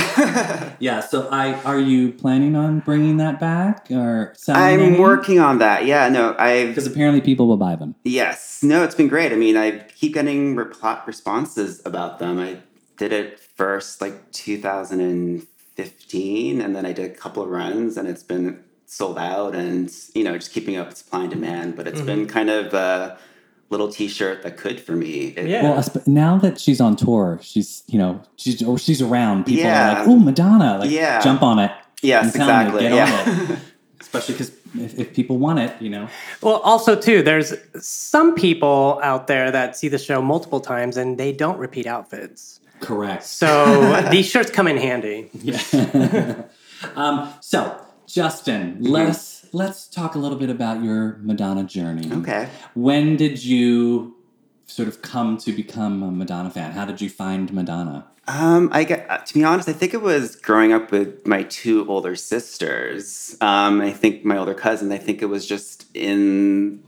yeah. 0.80 1.00
So 1.00 1.28
I 1.30 1.54
are 1.64 1.78
you 1.78 2.12
planning 2.12 2.56
on 2.56 2.80
bringing 2.80 3.18
that 3.18 3.38
back 3.38 3.49
or 3.90 4.32
selling? 4.36 4.62
I'm 4.62 4.98
working 4.98 5.38
on 5.38 5.58
that. 5.58 5.86
Yeah, 5.86 6.08
no, 6.08 6.34
I've 6.38 6.68
because 6.68 6.86
apparently 6.86 7.20
people 7.20 7.46
will 7.46 7.56
buy 7.56 7.76
them. 7.76 7.94
Yes. 8.04 8.62
No, 8.62 8.84
it's 8.84 8.94
been 8.94 9.08
great. 9.08 9.32
I 9.32 9.36
mean, 9.36 9.56
I 9.56 9.78
keep 9.78 10.14
getting 10.14 10.56
repl- 10.56 11.06
responses 11.06 11.82
about 11.84 12.18
them. 12.18 12.38
I 12.38 12.58
did 12.96 13.12
it 13.12 13.40
first 13.40 14.00
like 14.00 14.32
2015, 14.32 16.60
and 16.60 16.76
then 16.76 16.86
I 16.86 16.92
did 16.92 17.10
a 17.10 17.14
couple 17.14 17.42
of 17.42 17.48
runs, 17.48 17.96
and 17.96 18.06
it's 18.08 18.22
been 18.22 18.62
sold 18.86 19.18
out, 19.18 19.54
and 19.54 19.90
you 20.14 20.24
know, 20.24 20.36
just 20.36 20.52
keeping 20.52 20.76
up 20.76 20.88
with 20.88 20.98
supply 20.98 21.22
and 21.22 21.30
demand. 21.30 21.76
But 21.76 21.88
it's 21.88 22.00
been 22.00 22.26
mm-hmm. 22.26 22.32
kind 22.32 22.50
of 22.50 22.74
a 22.74 23.18
little 23.70 23.88
T-shirt 23.88 24.42
that 24.42 24.56
could 24.56 24.80
for 24.80 24.92
me. 24.92 25.28
It- 25.36 25.48
Yeah. 25.48 25.62
Well, 25.62 25.84
now 26.06 26.36
that 26.38 26.60
she's 26.60 26.80
on 26.80 26.96
tour, 26.96 27.38
she's 27.42 27.84
you 27.86 27.98
know 27.98 28.20
she's 28.36 28.62
or 28.62 28.78
she's 28.78 29.00
around. 29.00 29.46
People 29.46 29.64
Yeah. 29.64 29.92
are 29.92 29.98
like, 30.00 30.08
"Oh, 30.08 30.18
Madonna!" 30.18 30.78
Like, 30.80 30.90
Yeah. 30.90 31.20
jump 31.20 31.42
on 31.42 31.58
it. 31.60 31.70
Yes, 32.02 32.34
I'm 32.34 32.40
exactly. 32.40 32.84
You, 32.86 32.94
yeah. 32.94 33.56
Especially 34.00 34.34
because 34.34 34.52
if, 34.74 34.98
if 34.98 35.14
people 35.14 35.38
want 35.38 35.58
it, 35.58 35.80
you 35.80 35.90
know. 35.90 36.08
Well, 36.42 36.56
also 36.56 36.96
too, 36.96 37.22
there's 37.22 37.54
some 37.80 38.34
people 38.34 38.98
out 39.02 39.26
there 39.26 39.50
that 39.50 39.76
see 39.76 39.88
the 39.88 39.98
show 39.98 40.22
multiple 40.22 40.60
times 40.60 40.96
and 40.96 41.18
they 41.18 41.32
don't 41.32 41.58
repeat 41.58 41.86
outfits. 41.86 42.60
Correct. 42.80 43.24
So 43.24 44.08
these 44.10 44.26
shirts 44.28 44.50
come 44.50 44.66
in 44.66 44.76
handy. 44.76 45.30
Um, 46.96 47.34
so, 47.40 47.78
Justin, 48.06 48.78
let's 48.80 49.46
let's 49.52 49.86
talk 49.86 50.14
a 50.14 50.18
little 50.18 50.38
bit 50.38 50.48
about 50.48 50.82
your 50.82 51.18
Madonna 51.20 51.64
journey. 51.64 52.10
Okay. 52.10 52.48
When 52.74 53.16
did 53.16 53.44
you 53.44 54.16
sort 54.70 54.88
of 54.88 55.02
come 55.02 55.36
to 55.38 55.52
become 55.52 56.02
a 56.02 56.10
Madonna 56.10 56.50
fan? 56.50 56.72
How 56.72 56.84
did 56.84 57.00
you 57.00 57.10
find 57.10 57.52
Madonna? 57.52 58.06
Um, 58.28 58.68
I 58.72 58.84
get 58.84 59.10
uh, 59.10 59.18
to 59.18 59.34
be 59.34 59.42
honest. 59.42 59.68
I 59.68 59.72
think 59.72 59.92
it 59.94 60.02
was 60.02 60.36
growing 60.36 60.72
up 60.72 60.92
with 60.92 61.26
my 61.26 61.42
two 61.44 61.88
older 61.88 62.14
sisters. 62.14 63.36
Um, 63.40 63.80
I 63.80 63.90
think 63.90 64.24
my 64.24 64.36
older 64.36 64.54
cousin. 64.54 64.92
I 64.92 64.98
think 64.98 65.22
it 65.22 65.26
was 65.26 65.46
just 65.46 65.86
in 65.94 66.82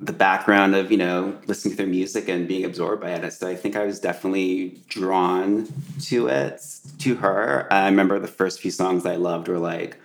the 0.00 0.12
background 0.12 0.74
of 0.74 0.90
you 0.90 0.96
know 0.96 1.38
listening 1.46 1.72
to 1.72 1.76
their 1.78 1.86
music 1.86 2.28
and 2.28 2.48
being 2.48 2.64
absorbed 2.64 3.02
by 3.02 3.10
it. 3.10 3.32
So 3.32 3.48
I 3.48 3.54
think 3.54 3.76
I 3.76 3.84
was 3.84 4.00
definitely 4.00 4.80
drawn 4.88 5.68
to 6.02 6.28
it, 6.28 6.64
to 7.00 7.16
her. 7.16 7.66
I 7.70 7.86
remember 7.86 8.18
the 8.18 8.28
first 8.28 8.60
few 8.60 8.70
songs 8.70 9.04
I 9.04 9.16
loved 9.16 9.48
were 9.48 9.58
like 9.58 9.98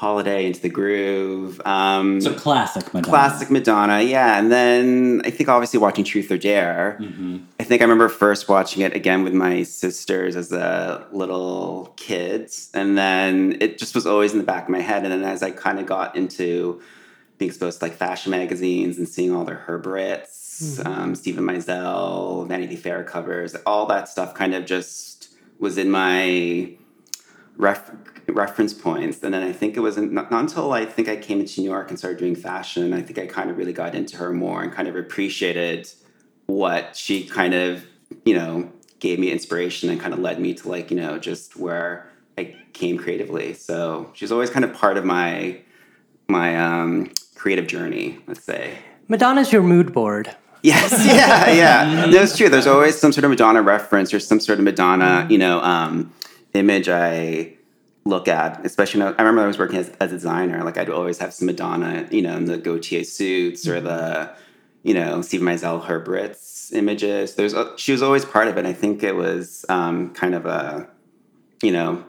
"Holiday," 0.00 0.46
"Into 0.46 0.60
the 0.62 0.70
Groove." 0.70 1.60
Um, 1.66 2.20
So 2.22 2.32
classic 2.32 2.86
Madonna. 2.94 3.10
Classic 3.12 3.50
Madonna, 3.50 4.00
yeah. 4.00 4.38
And 4.38 4.50
then 4.50 5.20
I 5.26 5.30
think 5.30 5.48
obviously 5.48 5.78
watching 5.78 6.04
Truth 6.04 6.30
or 6.30 6.38
Dare. 6.38 6.98
I 7.60 7.64
think 7.64 7.82
I 7.82 7.84
remember 7.84 8.08
first 8.08 8.48
watching 8.48 8.82
it 8.82 8.94
again 8.96 9.22
with 9.24 9.34
my 9.34 9.62
sisters 9.62 10.36
as 10.36 10.52
a 10.52 11.06
little 11.12 11.92
kid. 11.96 12.50
And 12.72 12.96
then 12.96 13.58
it 13.60 13.78
just 13.78 13.94
was 13.94 14.06
always 14.06 14.32
in 14.32 14.38
the 14.38 14.44
back 14.52 14.64
of 14.64 14.70
my 14.70 14.80
head. 14.80 15.04
And 15.04 15.12
then 15.12 15.22
as 15.24 15.42
I 15.42 15.50
kind 15.50 15.78
of 15.78 15.84
got 15.86 16.16
into 16.16 16.80
being 17.36 17.50
exposed 17.50 17.78
to 17.80 17.84
like 17.86 17.94
fashion 17.94 18.30
magazines 18.30 18.96
and 18.98 19.06
seeing 19.08 19.34
all 19.34 19.44
their 19.44 19.56
Herb 19.66 19.84
Ritts, 19.86 20.80
um, 20.84 21.14
Steven 21.14 21.44
Meisel, 21.44 22.46
Vanity 22.48 22.76
Fair 22.76 23.04
covers, 23.04 23.54
all 23.66 23.84
that 23.86 24.08
stuff 24.08 24.34
kind 24.34 24.54
of 24.54 24.64
just 24.66 25.28
was 25.58 25.76
in 25.76 25.90
my 25.90 26.72
ref- 27.56 27.90
reference 28.34 28.72
points. 28.72 29.22
And 29.22 29.34
then 29.34 29.42
I 29.42 29.52
think 29.52 29.76
it 29.76 29.80
was 29.80 29.96
not, 29.96 30.30
not 30.30 30.40
until 30.40 30.72
I 30.72 30.84
think 30.84 31.08
I 31.08 31.16
came 31.16 31.40
into 31.40 31.60
New 31.60 31.70
York 31.70 31.90
and 31.90 31.98
started 31.98 32.18
doing 32.18 32.34
fashion, 32.34 32.92
I 32.92 33.02
think 33.02 33.18
I 33.18 33.26
kind 33.26 33.50
of 33.50 33.56
really 33.56 33.72
got 33.72 33.94
into 33.94 34.16
her 34.16 34.32
more 34.32 34.62
and 34.62 34.72
kind 34.72 34.88
of 34.88 34.96
appreciated 34.96 35.88
what 36.46 36.96
she 36.96 37.24
kind 37.24 37.54
of, 37.54 37.84
you 38.24 38.34
know, 38.34 38.70
gave 38.98 39.18
me 39.18 39.30
inspiration 39.30 39.88
and 39.90 40.00
kind 40.00 40.12
of 40.12 40.20
led 40.20 40.40
me 40.40 40.54
to 40.54 40.68
like, 40.68 40.90
you 40.90 40.96
know, 40.96 41.18
just 41.18 41.56
where 41.56 42.10
I 42.38 42.56
came 42.72 42.98
creatively. 42.98 43.54
So 43.54 44.10
she's 44.14 44.32
always 44.32 44.50
kind 44.50 44.64
of 44.64 44.74
part 44.74 44.96
of 44.96 45.04
my 45.04 45.60
my 46.28 46.56
um 46.56 47.12
creative 47.34 47.66
journey, 47.66 48.18
let's 48.26 48.44
say. 48.44 48.78
Madonna's 49.08 49.52
your 49.52 49.62
mood 49.62 49.92
board. 49.92 50.36
Yes, 50.62 50.92
yeah, 51.06 51.50
yeah. 51.50 52.06
No, 52.06 52.22
it's 52.22 52.36
true. 52.36 52.48
There's 52.48 52.66
always 52.66 52.98
some 52.98 53.12
sort 53.12 53.24
of 53.24 53.30
Madonna 53.30 53.62
reference 53.62 54.12
or 54.12 54.20
some 54.20 54.40
sort 54.40 54.58
of 54.58 54.64
Madonna, 54.64 55.26
you 55.30 55.38
know, 55.38 55.60
um, 55.60 56.12
image 56.54 56.88
I 56.88 57.54
look 58.10 58.28
at. 58.28 58.64
Especially, 58.66 59.00
when 59.02 59.14
I 59.14 59.22
remember 59.22 59.42
I 59.42 59.46
was 59.46 59.58
working 59.58 59.78
as, 59.78 59.88
as 60.00 60.10
a 60.10 60.16
designer. 60.16 60.62
Like 60.64 60.76
I'd 60.76 60.90
always 60.90 61.18
have 61.18 61.32
some 61.32 61.46
Madonna, 61.46 62.06
you 62.10 62.22
know, 62.22 62.36
in 62.36 62.44
the 62.44 62.58
Gaultier 62.58 63.04
suits 63.04 63.66
or 63.66 63.80
the, 63.80 64.30
you 64.82 64.92
know, 64.94 65.22
Steve 65.22 65.40
Meisel 65.40 65.82
Herb 65.84 66.06
Ritts 66.08 66.72
images. 66.72 67.34
There's 67.36 67.54
a, 67.54 67.72
she 67.78 67.92
was 67.92 68.02
always 68.02 68.24
part 68.24 68.48
of 68.48 68.58
it. 68.58 68.66
I 68.66 68.72
think 68.72 69.02
it 69.02 69.14
was 69.16 69.64
um, 69.68 70.12
kind 70.14 70.34
of 70.34 70.44
a, 70.46 70.88
you 71.62 71.72
know, 71.72 72.04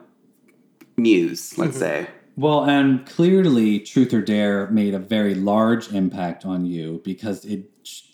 muse, 0.98 1.58
let's 1.58 1.78
say. 1.78 2.08
Well, 2.38 2.64
and 2.64 3.06
clearly, 3.06 3.80
Truth 3.80 4.14
or 4.14 4.22
Dare 4.22 4.68
made 4.72 4.94
a 4.94 5.00
very 5.00 5.36
large 5.36 5.92
impact 5.92 6.46
on 6.46 6.66
you 6.66 7.02
because 7.04 7.46
it 7.46 7.66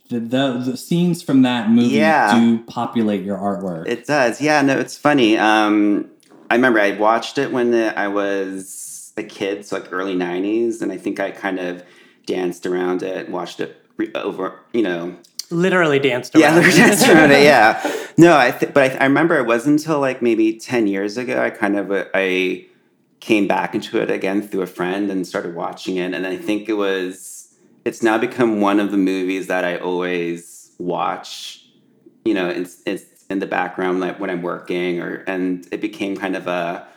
the 0.10 0.20
the, 0.20 0.58
the 0.66 0.78
scenes 0.78 1.22
from 1.22 1.42
that 1.44 1.70
movie 1.70 1.96
Yeah. 1.98 2.40
do 2.40 2.60
populate 2.64 3.24
your 3.24 3.38
artwork. 3.38 3.88
It 3.88 4.06
does. 4.08 4.42
Yeah, 4.42 4.62
no, 4.62 4.80
it's 4.80 4.98
funny. 4.98 5.38
Um, 5.38 6.10
I 6.50 6.56
remember 6.56 6.80
I 6.80 6.92
watched 6.92 7.38
it 7.38 7.52
when 7.52 7.74
uh, 7.74 7.94
I 7.96 8.08
was 8.08 9.14
a 9.18 9.24
kid, 9.24 9.66
so 9.66 9.78
like 9.78 9.92
early 9.92 10.16
90s, 10.16 10.82
and 10.82 10.92
I 10.92 10.98
think 10.98 11.20
I 11.20 11.32
kind 11.32 11.60
of 11.60 11.84
danced 12.26 12.66
around 12.66 13.04
it, 13.04 13.30
watched 13.30 13.60
it 13.60 13.82
re- 13.98 14.12
over, 14.16 14.60
you 14.74 14.84
know. 14.84 15.18
Literally 15.50 16.00
danced 16.00 16.36
Yeah, 16.36 16.56
around. 16.60 16.64
danced 16.76 17.08
around 17.08 17.32
it, 17.32 17.44
yeah. 17.44 17.94
No, 18.20 18.36
I 18.36 18.50
th- 18.50 18.74
but 18.74 18.92
I, 18.94 18.96
I 18.96 19.04
remember 19.04 19.38
it 19.38 19.46
wasn't 19.46 19.80
until 19.80 20.00
like 20.00 20.24
maybe 20.24 20.58
10 20.58 20.88
years 20.88 21.18
ago 21.18 21.40
I 21.40 21.52
kind 21.52 21.78
of 21.78 21.92
uh, 21.92 22.06
I 22.16 22.66
came 23.20 23.48
back 23.48 23.76
into 23.76 24.02
it 24.02 24.10
again 24.10 24.42
through 24.42 24.62
a 24.64 24.68
friend 24.68 25.12
and 25.12 25.26
started 25.28 25.54
watching 25.54 25.98
it, 25.98 26.14
and 26.16 26.26
I 26.26 26.36
think 26.36 26.68
it 26.68 26.74
was 26.74 27.54
it's 27.86 28.02
now 28.02 28.18
become 28.18 28.60
one 28.60 28.80
of 28.80 28.90
the 28.92 28.98
movies 28.98 29.46
that 29.48 29.64
I 29.66 29.78
always 29.78 30.72
watch 30.80 31.64
you 32.26 32.34
know, 32.34 32.50
it's, 32.50 32.82
it's 32.86 33.17
in 33.30 33.40
the 33.40 33.46
background 33.48 34.00
like 34.00 34.20
when 34.20 34.30
I'm 34.30 34.42
working 34.42 35.02
or 35.02 35.24
and 35.28 35.68
it 35.72 35.82
became 35.82 36.16
kind 36.16 36.36
of 36.36 36.48
a 36.48 36.88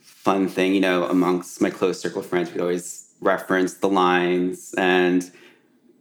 fun 0.00 0.48
thing, 0.48 0.74
you 0.74 0.80
know, 0.80 1.04
amongst 1.04 1.60
my 1.60 1.70
close 1.70 2.00
circle 2.00 2.22
friends. 2.22 2.50
We'd 2.52 2.60
always 2.60 3.08
reference 3.20 3.74
the 3.74 3.88
lines 3.88 4.74
and 4.76 5.28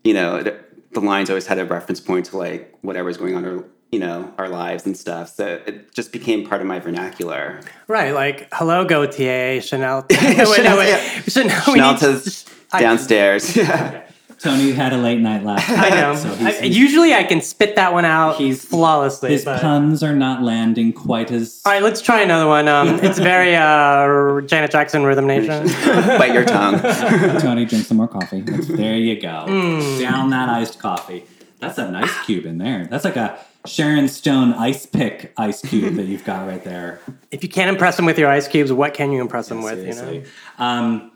you 0.03 0.13
know, 0.13 0.43
the, 0.43 0.59
the 0.91 0.99
lines 1.01 1.29
always 1.29 1.47
had 1.47 1.59
a 1.59 1.65
reference 1.65 1.99
point 1.99 2.25
to 2.27 2.37
like 2.37 2.75
whatever's 2.81 3.17
going 3.17 3.35
on 3.35 3.45
or 3.45 3.65
you 3.91 3.99
know, 3.99 4.33
our 4.37 4.49
lives 4.49 4.85
and 4.85 4.97
stuff. 4.97 5.29
So 5.29 5.61
it 5.65 5.93
just 5.93 6.11
became 6.11 6.45
part 6.45 6.59
of 6.59 6.67
my 6.67 6.79
vernacular. 6.79 7.61
Right, 7.87 8.13
like 8.13 8.49
hello 8.51 8.83
Gaultier, 8.85 9.61
Chanel. 9.61 10.05
wait, 10.09 10.19
Chanel, 10.19 10.63
no, 10.63 10.77
wait. 10.77 10.89
yeah. 10.89 11.21
Chanel, 11.27 11.61
Chanel 11.61 11.91
need- 11.93 11.99
to 11.99 12.43
I- 12.73 12.79
downstairs. 12.81 13.55
Yeah. 13.55 14.01
Tony 14.45 14.71
had 14.71 14.93
a 14.93 14.97
late 14.97 15.19
night 15.19 15.43
last 15.43 15.67
night. 15.69 15.91
I 15.91 16.01
know. 16.01 16.15
So 16.15 16.29
I- 16.29 16.35
he's, 16.35 16.59
he's- 16.59 16.75
usually 16.77 17.13
I 17.15 17.23
can 17.23 17.41
spit 17.41 17.75
that 17.77 17.93
one 17.93 18.05
out 18.05 18.37
He's- 18.37 18.63
flawlessly. 18.63 19.31
his 19.31 19.43
but- 19.43 19.59
puns 19.59 20.03
are 20.03 20.15
not 20.15 20.43
landing 20.43 20.93
quite 20.93 21.31
as. 21.31 21.61
All 21.65 21.71
right, 21.71 21.81
let's 21.81 21.99
try 22.01 22.21
another 22.21 22.47
one. 22.47 22.67
Um, 22.67 22.99
it's 23.03 23.17
very 23.19 23.55
uh, 23.55 24.41
Janet 24.41 24.69
Jackson 24.71 25.03
Rhythm 25.03 25.25
Nation. 25.25 25.65
Bite 26.19 26.33
your 26.33 26.45
tongue. 26.45 26.79
Tony, 27.41 27.65
drink 27.65 27.85
some 27.85 27.97
more 27.97 28.07
coffee. 28.07 28.41
That's- 28.41 28.67
there 28.67 28.95
you 28.97 29.19
go. 29.19 29.45
Hmm. 29.47 29.99
Down 29.99 30.29
that 30.29 30.47
iced 30.49 30.77
coffee. 30.79 31.25
That's 31.59 31.77
an 31.79 31.95
ice 31.95 32.25
cube 32.25 32.45
in 32.45 32.59
there. 32.59 32.85
That's 32.85 33.03
like 33.05 33.15
a 33.15 33.39
Sharon 33.65 34.07
Stone 34.07 34.53
ice 34.53 34.85
pick 34.85 35.33
ice 35.37 35.61
cube 35.61 35.95
that 35.95 36.05
you've 36.05 36.23
got 36.23 36.47
right 36.47 36.63
there. 36.63 36.99
if 37.31 37.41
you 37.41 37.49
can't 37.49 37.69
impress 37.69 37.95
them 37.95 38.05
with 38.05 38.19
your 38.19 38.29
ice 38.29 38.47
cubes, 38.47 38.71
what 38.71 38.93
can 38.93 39.11
you 39.11 39.21
impress 39.21 39.47
them 39.49 39.63
with? 39.63 39.79
You 39.87 39.95
know. 39.95 40.23
Um, 40.59 41.11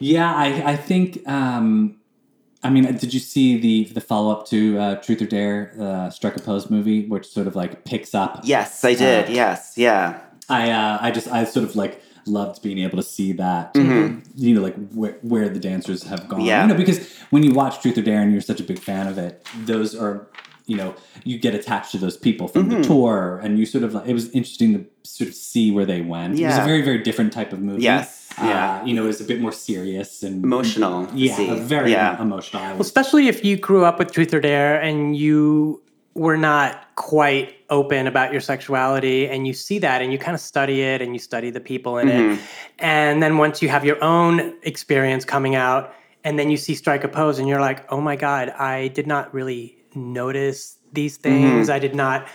yeah, 0.00 0.34
I, 0.34 0.72
I 0.72 0.76
think. 0.76 1.26
Um, 1.26 1.96
I 2.64 2.70
mean, 2.70 2.84
did 2.96 3.12
you 3.14 3.20
see 3.20 3.58
the 3.58 3.92
the 3.92 4.00
follow 4.00 4.32
up 4.32 4.46
to 4.48 4.78
uh, 4.78 4.94
Truth 4.96 5.22
or 5.22 5.26
Dare, 5.26 5.74
uh, 5.78 6.10
Strike 6.10 6.36
a 6.36 6.40
Pose 6.40 6.70
movie, 6.70 7.06
which 7.06 7.26
sort 7.28 7.46
of 7.46 7.54
like 7.54 7.84
picks 7.84 8.14
up? 8.14 8.40
yes, 8.44 8.84
I 8.84 8.94
did. 8.94 9.28
Uh, 9.28 9.32
yes. 9.32 9.74
Yeah. 9.76 10.20
I 10.48 10.70
uh, 10.70 10.98
I 11.00 11.10
just 11.10 11.28
I 11.28 11.44
sort 11.44 11.64
of 11.64 11.76
like 11.76 12.00
loved 12.26 12.62
being 12.62 12.78
able 12.78 12.96
to 12.96 13.02
see 13.02 13.32
that 13.32 13.74
Mm-hmm. 13.74 14.20
you 14.34 14.54
know 14.54 14.62
like 14.62 14.74
where, 14.94 15.18
where 15.20 15.48
the 15.50 15.60
dancers 15.60 16.02
have 16.04 16.26
gone 16.26 16.40
Yeah. 16.40 16.62
you 16.62 16.68
know 16.68 16.74
because 16.74 16.98
when 17.30 17.42
you 17.42 17.52
watch 17.52 17.82
Truth 17.82 17.98
or 17.98 18.02
Dare 18.02 18.22
and 18.22 18.32
you're 18.32 18.40
such 18.40 18.60
a 18.60 18.64
big 18.64 18.78
fan 18.78 19.06
of 19.08 19.18
it 19.18 19.46
those 19.66 19.94
are 19.94 20.26
you 20.64 20.74
know 20.76 20.94
you 21.24 21.38
get 21.38 21.54
attached 21.54 21.90
to 21.92 21.98
those 21.98 22.16
people 22.16 22.48
from 22.48 22.70
Mm-hmm. 22.70 22.80
the 22.80 22.88
tour 22.88 23.40
and 23.42 23.58
you 23.58 23.66
sort 23.66 23.84
of 23.84 23.92
like 23.92 24.06
it 24.08 24.14
was 24.14 24.30
interesting 24.30 24.72
to 24.72 24.86
sort 25.02 25.28
of 25.28 25.34
see 25.34 25.70
where 25.70 25.84
they 25.84 26.00
went 26.00 26.38
yeah. 26.38 26.46
it 26.46 26.50
was 26.52 26.58
a 26.60 26.64
very 26.64 26.80
very 26.80 26.98
different 27.02 27.30
type 27.34 27.52
of 27.52 27.60
movie 27.60 27.82
Yes. 27.82 28.23
Yeah. 28.38 28.80
Uh, 28.82 28.84
you 28.84 28.94
know, 28.94 29.06
is 29.06 29.20
a 29.20 29.24
bit 29.24 29.40
more 29.40 29.52
serious 29.52 30.22
and 30.22 30.42
Emotional. 30.44 31.08
Yeah, 31.14 31.36
see. 31.36 31.54
very 31.60 31.92
Yeah. 31.92 32.20
emotional. 32.20 32.62
Well, 32.62 32.80
especially 32.80 33.28
if 33.28 33.44
you 33.44 33.56
grew 33.56 33.84
up 33.84 33.98
with 33.98 34.12
Truth 34.12 34.34
or 34.34 34.40
Dare 34.40 34.80
and 34.80 35.16
you 35.16 35.80
were 36.14 36.36
not 36.36 36.86
quite 36.96 37.56
open 37.70 38.06
about 38.06 38.30
your 38.30 38.40
sexuality 38.40 39.26
and 39.28 39.46
you 39.48 39.52
see 39.52 39.78
that 39.80 40.00
and 40.00 40.12
you 40.12 40.18
kind 40.18 40.34
of 40.34 40.40
study 40.40 40.82
it 40.82 41.02
and 41.02 41.12
you 41.12 41.18
study 41.18 41.50
the 41.50 41.60
people 41.60 41.98
in 41.98 42.08
it. 42.08 42.38
And 42.78 43.20
then 43.22 43.36
once 43.38 43.60
you 43.62 43.68
have 43.68 43.84
your 43.84 44.02
own 44.02 44.54
experience 44.62 45.24
coming 45.24 45.54
out 45.56 45.92
and 46.22 46.38
then 46.38 46.50
you 46.50 46.56
see 46.56 46.74
Strike 46.74 47.02
a 47.04 47.08
Pose 47.08 47.38
and 47.40 47.48
you're 47.48 47.60
like, 47.60 47.84
oh 47.92 48.00
my 48.00 48.14
God, 48.16 48.50
I 48.50 48.88
did 48.88 49.06
not 49.08 49.34
really 49.34 49.76
notice 49.94 50.78
these 50.92 51.16
things. 51.16 51.68
I 51.68 51.80
did 51.80 51.94
not 51.96 52.28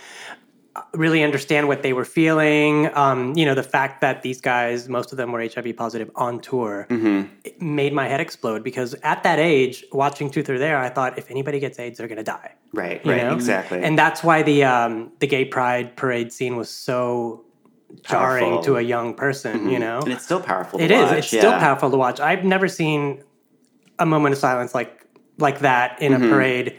really 0.94 1.22
understand 1.24 1.66
what 1.68 1.82
they 1.82 1.92
were 1.92 2.04
feeling. 2.04 2.88
Um, 2.96 3.36
you 3.36 3.44
know, 3.44 3.54
the 3.54 3.62
fact 3.62 4.00
that 4.02 4.22
these 4.22 4.40
guys, 4.40 4.88
most 4.88 5.10
of 5.12 5.18
them 5.18 5.32
were 5.32 5.40
HIV 5.40 5.76
positive 5.76 6.10
on 6.14 6.40
tour, 6.40 6.86
it 6.90 7.60
made 7.60 7.92
my 7.92 8.06
head 8.06 8.20
explode 8.20 8.62
because 8.62 8.94
at 9.02 9.22
that 9.24 9.38
age, 9.38 9.84
watching 9.92 10.30
Truth 10.30 10.48
or 10.48 10.58
Dare, 10.58 10.78
I 10.78 10.88
thought 10.88 11.18
if 11.18 11.30
anybody 11.30 11.58
gets 11.58 11.78
AIDS, 11.78 11.98
they're 11.98 12.08
going 12.08 12.18
to 12.18 12.22
die. 12.24 12.54
Right, 12.72 13.04
you 13.04 13.10
right, 13.10 13.22
know? 13.24 13.34
exactly. 13.34 13.82
And 13.82 13.98
that's 13.98 14.22
why 14.22 14.42
the 14.42 14.62
um, 14.64 15.12
the 15.18 15.26
gay 15.26 15.44
pride 15.44 15.96
parade 15.96 16.32
scene 16.32 16.54
was 16.56 16.70
so 16.70 17.44
jarring 18.04 18.44
Powerful. 18.44 18.62
to 18.64 18.76
a 18.76 18.82
young 18.82 19.14
person. 19.14 19.68
You 19.68 19.80
know, 19.80 19.98
and 19.98 20.12
it's 20.12 20.24
still 20.24 20.40
powerful 20.40 20.78
to 20.78 20.84
it 20.84 20.92
is. 20.92 21.02
watch. 21.02 21.18
It's 21.18 21.26
still 21.28 21.50
yeah. 21.50 21.58
powerful 21.58 21.90
to 21.90 21.96
watch. 21.96 22.20
I've 22.20 22.44
never 22.44 22.68
seen 22.68 23.24
a 23.98 24.06
moment 24.06 24.34
of 24.34 24.38
silence 24.38 24.72
like 24.74 25.04
like 25.38 25.58
that 25.60 26.00
in 26.00 26.12
Mm-hmm. 26.12 26.24
a 26.24 26.28
parade 26.28 26.78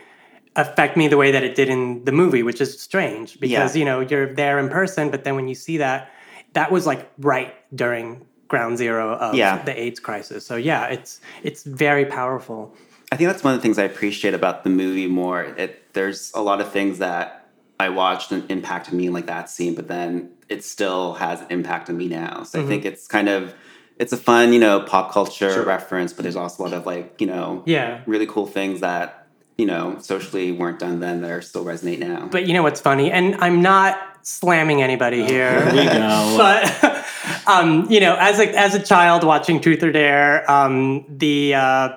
affect 0.55 0.97
me 0.97 1.07
the 1.07 1.17
way 1.17 1.31
that 1.31 1.43
it 1.43 1.55
did 1.55 1.69
in 1.69 2.03
the 2.03 2.11
movie, 2.11 2.43
which 2.43 2.59
is 2.59 2.79
strange 2.79 3.39
because 3.39 3.75
Yeah. 3.75 3.79
you 3.79 3.85
know 3.85 3.99
you're 4.01 4.33
there 4.33 4.59
in 4.59 4.69
person, 4.69 5.09
but 5.09 5.23
then 5.23 5.35
when 5.35 5.47
you 5.47 5.55
see 5.55 5.77
that, 5.77 6.11
that 6.53 6.71
was 6.71 6.85
like 6.85 7.09
right 7.19 7.53
during 7.73 8.25
ground 8.47 8.77
zero 8.77 9.13
of 9.13 9.33
Yeah. 9.35 9.63
the 9.63 9.79
AIDS 9.79 9.99
crisis. 9.99 10.45
So 10.45 10.55
yeah, 10.57 10.87
it's 10.87 11.21
it's 11.43 11.63
very 11.63 12.05
powerful. 12.05 12.75
I 13.11 13.15
think 13.15 13.29
that's 13.29 13.43
one 13.43 13.53
of 13.53 13.59
the 13.59 13.63
things 13.63 13.77
I 13.79 13.83
appreciate 13.83 14.33
about 14.33 14.63
the 14.63 14.69
movie 14.69 15.07
more. 15.07 15.43
It 15.43 15.93
there's 15.93 16.31
a 16.33 16.41
lot 16.41 16.59
of 16.61 16.71
things 16.71 16.99
that 16.99 17.47
I 17.79 17.89
watched 17.89 18.31
and 18.31 18.49
impacted 18.51 18.93
me 18.93 19.09
like 19.09 19.25
that 19.27 19.49
scene, 19.49 19.73
but 19.73 19.87
then 19.87 20.31
it 20.49 20.63
still 20.65 21.13
has 21.13 21.41
an 21.41 21.47
impact 21.49 21.89
on 21.89 21.97
me 21.97 22.07
now. 22.07 22.43
So 22.43 22.59
I 22.59 22.61
mm-hmm. 22.61 22.69
think 22.69 22.85
it's 22.85 23.07
kind 23.07 23.29
of 23.29 23.53
it's 23.97 24.11
a 24.11 24.17
fun, 24.17 24.51
you 24.51 24.59
know, 24.59 24.81
pop 24.81 25.11
culture 25.13 25.63
reference, 25.63 26.11
but 26.11 26.23
there's 26.23 26.35
also 26.35 26.63
a 26.63 26.65
lot 26.65 26.73
of 26.73 26.85
like, 26.87 27.21
you 27.21 27.27
know, 27.27 27.61
Yeah. 27.67 28.01
really 28.07 28.25
cool 28.25 28.47
things 28.47 28.79
that, 28.81 29.20
you 29.61 29.67
know, 29.67 29.95
socially 29.99 30.51
weren't 30.51 30.79
done 30.79 31.01
then 31.01 31.21
that 31.21 31.29
are 31.29 31.41
still 31.43 31.63
resonate 31.63 31.99
now. 31.99 32.27
But 32.31 32.47
you 32.47 32.53
know 32.55 32.63
what's 32.63 32.81
funny, 32.81 33.11
and 33.11 33.35
I'm 33.35 33.61
not 33.61 34.17
slamming 34.23 34.81
anybody 34.81 35.23
here. 35.23 35.69
here 35.69 35.83
we 35.83 35.85
go. 35.85 36.35
but 36.81 37.05
um, 37.47 37.85
you 37.87 37.99
know, 37.99 38.15
as 38.19 38.39
a 38.39 38.47
as 38.57 38.73
a 38.73 38.81
child 38.81 39.23
watching 39.23 39.61
Truth 39.61 39.83
or 39.83 39.91
Dare, 39.91 40.49
um, 40.49 41.05
the 41.07 41.53
uh, 41.53 41.89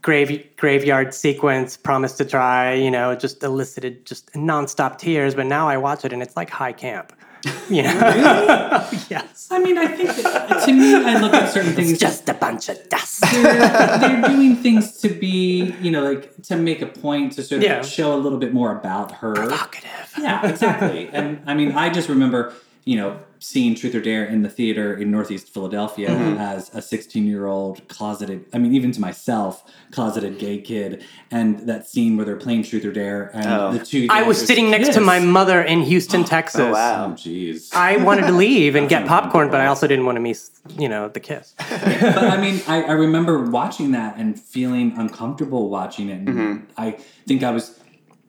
grave 0.00 0.48
graveyard 0.56 1.12
sequence, 1.12 1.76
Promise 1.76 2.18
to 2.18 2.24
Try, 2.24 2.74
you 2.74 2.90
know, 2.90 3.16
just 3.16 3.42
elicited 3.42 4.06
just 4.06 4.32
nonstop 4.34 4.96
tears. 4.96 5.34
But 5.34 5.46
now 5.46 5.68
I 5.68 5.78
watch 5.78 6.04
it 6.04 6.12
and 6.12 6.22
it's 6.22 6.36
like 6.36 6.50
high 6.50 6.72
camp. 6.72 7.12
Know, 7.70 8.88
yes, 9.08 9.48
I 9.50 9.58
mean, 9.58 9.78
I 9.78 9.86
think 9.88 10.10
that, 10.16 10.62
to 10.66 10.72
me, 10.72 10.94
I 10.94 11.18
look 11.20 11.32
at 11.34 11.50
certain 11.50 11.72
things. 11.72 11.98
just 11.98 12.28
a 12.28 12.34
bunch 12.34 12.68
of 12.68 12.76
dust. 12.88 13.22
they're, 13.32 13.98
they're 13.98 14.22
doing 14.28 14.56
things 14.56 14.98
to 15.00 15.08
be, 15.08 15.74
you 15.80 15.90
know, 15.90 16.02
like 16.02 16.40
to 16.44 16.56
make 16.56 16.82
a 16.82 16.86
point 16.86 17.32
to 17.32 17.42
sort 17.42 17.58
of 17.58 17.64
Yeah. 17.64 17.82
show 17.82 18.14
a 18.14 18.20
little 18.20 18.38
bit 18.38 18.52
more 18.52 18.76
about 18.76 19.12
her. 19.12 19.34
Provocative. 19.34 20.12
Yeah, 20.18 20.46
exactly. 20.46 21.08
and 21.12 21.40
I 21.46 21.54
mean, 21.54 21.72
I 21.72 21.88
just 21.90 22.08
remember, 22.08 22.52
you 22.84 22.96
know, 22.96 23.18
seeing 23.42 23.74
Truth 23.74 23.94
or 23.96 24.00
Dare 24.00 24.24
in 24.24 24.42
the 24.42 24.48
theater 24.48 24.94
in 24.96 25.10
Northeast 25.10 25.48
Philadelphia 25.52 26.08
Mm-hmm. 26.10 26.38
as 26.38 26.72
a 26.74 26.80
16 26.80 27.26
year 27.26 27.46
old 27.46 27.86
closeted, 27.88 28.44
I 28.52 28.58
mean, 28.58 28.74
even 28.74 28.92
to 28.92 29.00
myself, 29.00 29.64
closeted 29.90 30.38
gay 30.38 30.58
kid. 30.60 31.04
And 31.30 31.66
that 31.68 31.88
scene 31.88 32.16
where 32.16 32.24
they're 32.24 32.36
playing 32.36 32.62
Truth 32.64 32.84
or 32.84 32.92
Dare 32.92 33.30
and 33.34 33.46
Oh. 33.46 33.72
the 33.72 33.84
two. 33.84 34.06
I 34.10 34.22
was 34.22 34.44
sitting 34.44 34.70
next 34.70 34.92
to 34.94 35.00
my 35.00 35.18
mother 35.18 35.60
in 35.60 35.82
Houston, 35.82 36.24
Texas. 36.34 36.60
Oh, 36.60 36.72
wow. 36.72 37.06
Oh, 37.06 37.12
jeez. 37.14 37.74
I 37.74 37.96
wanted 37.98 38.26
to 38.26 38.32
leave 38.32 38.74
and 38.76 38.88
get 38.94 39.06
popcorn, 39.06 39.50
but 39.50 39.60
I 39.60 39.66
also 39.66 39.86
didn't 39.86 40.06
want 40.06 40.16
to 40.16 40.20
miss, 40.20 40.50
you 40.78 40.88
know, 40.88 41.08
the 41.08 41.20
kiss. 41.20 41.54
but 41.58 42.18
I 42.18 42.40
mean, 42.40 42.60
I, 42.68 42.82
I 42.84 42.92
remember 42.92 43.42
watching 43.50 43.92
that 43.92 44.16
and 44.18 44.38
feeling 44.38 44.94
uncomfortable 44.96 45.68
watching 45.68 46.08
it. 46.08 46.18
And 46.20 46.28
Mm-hmm. 46.28 46.64
I 46.78 46.92
think 47.26 47.42
I 47.42 47.50
was 47.50 47.78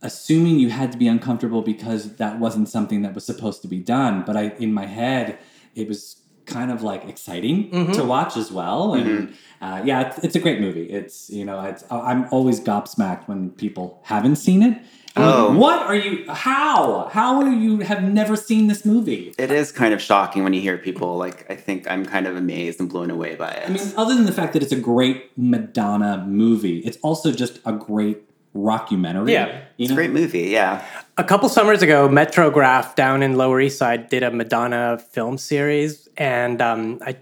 assuming 0.03 0.59
you 0.59 0.69
had 0.69 0.91
to 0.91 0.97
be 0.97 1.07
uncomfortable 1.07 1.61
because 1.61 2.15
that 2.17 2.39
wasn't 2.39 2.69
something 2.69 3.01
that 3.03 3.13
was 3.15 3.25
supposed 3.25 3.61
to 3.63 3.67
be 3.67 3.79
done. 3.79 4.23
But 4.25 4.35
I, 4.37 4.43
in 4.59 4.73
my 4.73 4.85
head, 4.85 5.37
it 5.75 5.87
was 5.87 6.17
kind 6.45 6.69
of 6.71 6.83
like 6.83 7.05
exciting 7.05 7.71
Mm-hmm. 7.71 7.93
to 7.93 8.03
watch 8.03 8.35
as 8.37 8.51
well. 8.51 8.93
And 8.93 9.33
uh, 9.61 9.81
yeah, 9.85 10.01
it's, 10.09 10.17
it's 10.25 10.35
a 10.35 10.39
great 10.39 10.59
movie. 10.59 10.83
It's 10.89 11.29
you 11.29 11.45
know, 11.45 11.61
it's 11.61 11.83
I'm 11.89 12.27
always 12.31 12.59
gobsmacked 12.59 13.27
when 13.29 13.51
people 13.51 13.99
haven't 14.03 14.35
seen 14.35 14.61
it. 14.61 14.73
Like, 15.15 15.25
Oh. 15.35 15.55
what 15.55 15.79
are 15.83 15.95
you? 15.95 16.25
How? 16.27 17.07
How 17.11 17.39
are 17.43 17.51
you 17.51 17.79
have 17.81 18.01
never 18.03 18.35
seen 18.35 18.65
this 18.67 18.83
movie? 18.83 19.31
it 19.37 19.51
is 19.51 19.71
kind 19.71 19.93
of 19.93 20.01
shocking 20.01 20.43
when 20.43 20.53
you 20.53 20.59
hear 20.61 20.77
people 20.77 21.17
like 21.17 21.45
I 21.51 21.55
think 21.55 21.89
I'm 21.89 22.03
kind 22.03 22.25
of 22.27 22.35
amazed 22.35 22.79
and 22.79 22.89
blown 22.89 23.11
away 23.11 23.35
by 23.35 23.51
it. 23.51 23.69
I 23.69 23.71
mean, 23.71 23.93
other 23.95 24.15
than 24.15 24.25
the 24.25 24.31
fact 24.31 24.53
that 24.53 24.63
it's 24.63 24.71
a 24.71 24.81
great 24.91 25.29
Madonna 25.37 26.25
movie, 26.27 26.79
it's 26.79 26.97
also 27.03 27.31
just 27.31 27.59
a 27.63 27.73
great 27.73 28.17
rockumentary. 28.55 29.31
Yeah. 29.31 29.61
you 29.77 29.85
it's 29.85 29.91
a 29.91 29.95
great 29.95 30.11
movie, 30.11 30.49
yeah. 30.49 30.85
A 31.17 31.23
couple 31.23 31.49
summers 31.49 31.81
ago, 31.81 32.07
Metrograph 32.07 32.95
down 32.95 33.23
in 33.23 33.37
Lower 33.37 33.61
East 33.61 33.77
Side 33.77 34.09
did 34.09 34.23
a 34.23 34.31
Madonna 34.31 34.97
film 34.97 35.37
series, 35.37 36.07
and 36.17 36.61
um, 36.61 36.99
I 37.05 37.17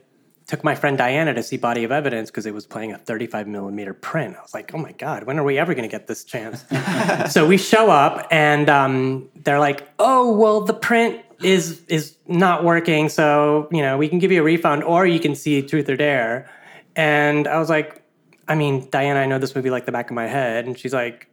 took 0.47 0.63
my 0.63 0.75
friend 0.75 0.97
Diana 0.97 1.33
to 1.33 1.41
see 1.41 1.55
Body 1.55 1.85
of 1.85 1.91
Evidence 1.93 2.29
because 2.29 2.45
it 2.45 2.53
was 2.53 2.65
playing 2.65 2.91
a 2.91 2.97
35 2.97 3.47
millimeter 3.47 3.93
print. 3.93 4.35
I 4.37 4.41
was 4.41 4.53
like, 4.53 4.73
oh 4.73 4.77
my 4.77 4.91
God, 4.91 5.23
when 5.23 5.39
are 5.39 5.43
we 5.43 5.57
ever 5.57 5.73
going 5.73 5.87
to 5.87 5.91
get 5.91 6.07
this 6.07 6.25
chance? 6.25 6.65
so 7.33 7.47
we 7.47 7.57
show 7.57 7.89
up, 7.89 8.27
and 8.31 8.69
um, 8.69 9.29
they're 9.43 9.59
like, 9.59 9.87
oh, 9.99 10.35
well, 10.35 10.61
the 10.61 10.73
print 10.73 11.21
is 11.41 11.81
is 11.87 12.17
not 12.27 12.63
working, 12.63 13.09
so 13.09 13.67
you 13.71 13.81
know 13.81 13.97
we 13.97 14.07
can 14.07 14.19
give 14.19 14.31
you 14.31 14.41
a 14.41 14.43
refund, 14.43 14.83
or 14.83 15.05
you 15.05 15.19
can 15.19 15.35
see 15.35 15.61
Truth 15.61 15.89
or 15.89 15.95
Dare. 15.95 16.49
And 16.95 17.47
I 17.47 17.57
was 17.57 17.69
like, 17.69 18.00
I 18.47 18.55
mean, 18.55 18.89
Diana, 18.89 19.19
I 19.19 19.25
know 19.25 19.39
this 19.39 19.55
movie 19.55 19.69
like 19.69 19.85
the 19.85 19.91
back 19.91 20.09
of 20.09 20.15
my 20.15 20.27
head, 20.27 20.65
and 20.65 20.77
she's 20.77 20.93
like, 20.93 21.27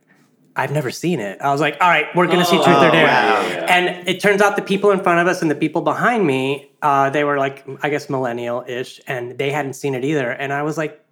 I've 0.54 0.72
never 0.72 0.90
seen 0.90 1.20
it. 1.20 1.40
I 1.40 1.52
was 1.52 1.60
like, 1.60 1.76
all 1.80 1.88
right, 1.88 2.06
we're 2.16 2.26
gonna 2.26 2.44
see 2.44 2.56
Truth 2.56 2.66
or 2.68 2.88
oh, 2.88 2.90
Dare. 2.90 3.06
wow. 3.06 3.42
And 3.68 4.08
it 4.08 4.20
turns 4.20 4.42
out 4.42 4.56
the 4.56 4.62
people 4.62 4.90
in 4.90 5.00
front 5.00 5.20
of 5.20 5.28
us 5.28 5.40
and 5.40 5.50
the 5.50 5.54
people 5.54 5.82
behind 5.82 6.26
me, 6.26 6.70
uh, 6.82 7.10
they 7.10 7.22
were 7.22 7.38
like, 7.38 7.64
I 7.82 7.90
guess 7.90 8.10
millennial 8.10 8.64
ish, 8.66 9.00
and 9.06 9.38
they 9.38 9.50
hadn't 9.50 9.74
seen 9.74 9.94
it 9.94 10.04
either. 10.04 10.30
And 10.30 10.52
I 10.52 10.62
was 10.62 10.76
like, 10.76 11.04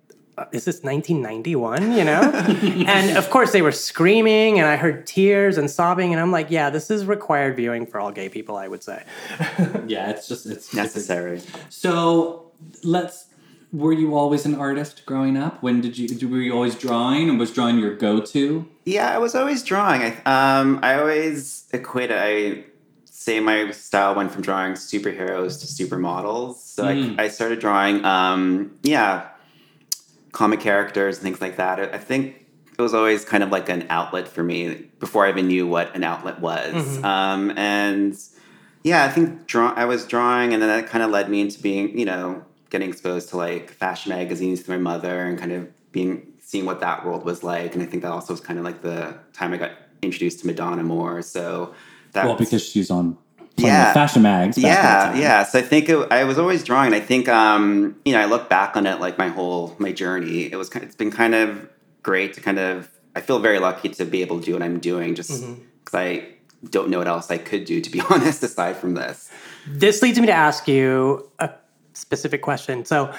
is 0.52 0.64
this 0.64 0.82
1991? 0.82 1.92
You 1.92 2.04
know? 2.04 2.20
and 2.86 3.16
of 3.16 3.30
course, 3.30 3.52
they 3.52 3.62
were 3.62 3.72
screaming, 3.72 4.58
and 4.58 4.68
I 4.68 4.76
heard 4.76 5.06
tears 5.06 5.58
and 5.58 5.70
sobbing, 5.70 6.12
and 6.12 6.20
I'm 6.20 6.32
like, 6.32 6.50
yeah, 6.50 6.68
this 6.70 6.90
is 6.90 7.06
required 7.06 7.56
viewing 7.56 7.86
for 7.86 8.00
all 8.00 8.12
gay 8.12 8.28
people, 8.28 8.56
I 8.56 8.68
would 8.68 8.82
say. 8.82 9.04
Yeah, 9.86 10.10
it's 10.10 10.26
just 10.26 10.46
it's 10.46 10.66
it's 10.66 10.74
Necessary. 10.74 11.40
so 11.68 12.50
let's. 12.82 13.25
Were 13.76 13.92
you 13.92 14.16
always 14.16 14.46
an 14.46 14.54
artist 14.54 15.04
growing 15.04 15.36
up? 15.36 15.62
When 15.62 15.82
did 15.82 15.98
you? 15.98 16.28
Were 16.30 16.38
you 16.40 16.54
always 16.54 16.74
drawing, 16.74 17.28
and 17.28 17.38
was 17.38 17.50
drawing 17.52 17.78
your 17.78 17.94
go-to? 17.94 18.66
Yeah, 18.86 19.14
I 19.14 19.18
was 19.18 19.34
always 19.34 19.62
drawing. 19.62 20.00
I 20.02 20.10
um 20.24 20.80
I 20.82 20.98
always 20.98 21.66
equate 21.74 22.10
I 22.10 22.64
say 23.04 23.38
my 23.40 23.70
style 23.72 24.14
went 24.14 24.32
from 24.32 24.40
drawing 24.42 24.72
superheroes 24.74 25.60
to 25.60 25.66
supermodels. 25.66 26.54
So 26.54 26.84
Mm. 26.84 27.18
I, 27.20 27.24
I 27.24 27.28
started 27.28 27.58
drawing 27.60 28.02
um 28.04 28.78
yeah 28.82 29.28
comic 30.32 30.60
characters 30.60 31.16
and 31.16 31.24
things 31.24 31.40
like 31.42 31.56
that. 31.56 31.78
I 31.78 31.96
I 31.96 31.98
think 31.98 32.46
it 32.78 32.82
was 32.82 32.94
always 32.94 33.24
kind 33.26 33.42
of 33.42 33.50
like 33.50 33.68
an 33.68 33.86
outlet 33.90 34.26
for 34.28 34.42
me 34.42 34.88
before 35.00 35.26
I 35.26 35.30
even 35.30 35.48
knew 35.48 35.66
what 35.66 35.94
an 35.94 36.04
outlet 36.04 36.40
was. 36.40 37.02
Um, 37.04 37.52
and 37.58 38.16
yeah, 38.84 39.04
I 39.04 39.08
think 39.10 39.46
draw 39.46 39.72
I 39.74 39.84
was 39.84 40.06
drawing, 40.06 40.52
and 40.54 40.62
then 40.62 40.68
that 40.68 40.86
kind 40.88 41.02
of 41.04 41.10
led 41.10 41.28
me 41.28 41.40
into 41.42 41.60
being 41.60 41.98
you 41.98 42.06
know 42.06 42.44
getting 42.76 42.90
exposed 42.90 43.30
to 43.30 43.36
like 43.38 43.70
fashion 43.70 44.10
magazines 44.10 44.60
through 44.60 44.76
my 44.78 44.82
mother 44.92 45.24
and 45.24 45.38
kind 45.38 45.52
of 45.52 45.66
being 45.92 46.26
seeing 46.42 46.66
what 46.66 46.80
that 46.80 47.04
world 47.06 47.24
was 47.24 47.42
like. 47.42 47.72
And 47.74 47.82
I 47.82 47.86
think 47.86 48.02
that 48.02 48.12
also 48.12 48.32
was 48.34 48.40
kind 48.40 48.58
of 48.58 48.64
like 48.64 48.82
the 48.82 49.14
time 49.32 49.52
I 49.54 49.56
got 49.56 49.72
introduced 50.02 50.40
to 50.40 50.46
Madonna 50.46 50.82
more. 50.82 51.22
So 51.22 51.74
that 52.12 52.24
Well, 52.26 52.36
was- 52.36 52.46
because 52.46 52.64
she's 52.68 52.90
on 52.90 53.16
plenty 53.56 53.68
Yeah. 53.72 53.94
fashion 53.94 54.22
mags. 54.22 54.56
back 54.56 54.64
in 55.08 55.14
the 55.14 55.18
yeah, 55.22 55.28
yeah. 55.38 55.44
So 55.44 55.58
I 55.58 55.62
think 55.62 55.88
it, 55.88 56.06
I 56.12 56.24
was 56.24 56.38
always 56.38 56.62
drawing. 56.62 56.92
I 56.92 57.00
think 57.00 57.28
um, 57.30 57.96
you 58.04 58.12
know 58.12 58.20
I 58.20 58.26
look 58.26 58.48
back 58.50 58.76
on 58.76 58.86
it 58.86 59.00
like 59.00 59.16
my 59.16 59.28
whole 59.28 59.74
my 59.78 59.92
journey. 59.92 60.42
It 60.52 60.56
was 60.56 60.68
kind 60.68 60.84
it's 60.84 60.94
been 60.96 61.10
kind 61.10 61.34
of 61.34 61.66
great 62.02 62.34
to 62.34 62.40
kind 62.42 62.58
of. 62.58 62.90
I 63.16 63.22
feel 63.22 63.38
very 63.38 63.58
lucky 63.58 63.88
to 63.88 64.04
be 64.04 64.20
able 64.20 64.40
to 64.40 64.44
do 64.44 64.52
what 64.52 64.62
I'm 64.62 64.78
doing, 64.78 65.14
just 65.14 65.30
because 65.40 65.94
I 65.94 66.08
don't 66.68 66.90
know 66.90 66.98
what 66.98 67.08
else 67.08 67.30
I 67.30 67.38
could 67.38 67.64
do 67.64 67.80
to 67.80 67.90
be 67.90 68.00
honest 68.10 68.42
aside 68.42 68.76
from 68.76 68.92
this. 68.92 69.30
This 69.66 70.02
leads 70.02 70.20
me 70.20 70.26
to 70.26 70.32
ask 70.32 70.68
you 70.68 71.30
a 71.38 71.48
specific 71.96 72.42
question. 72.42 72.84
So, 72.84 73.12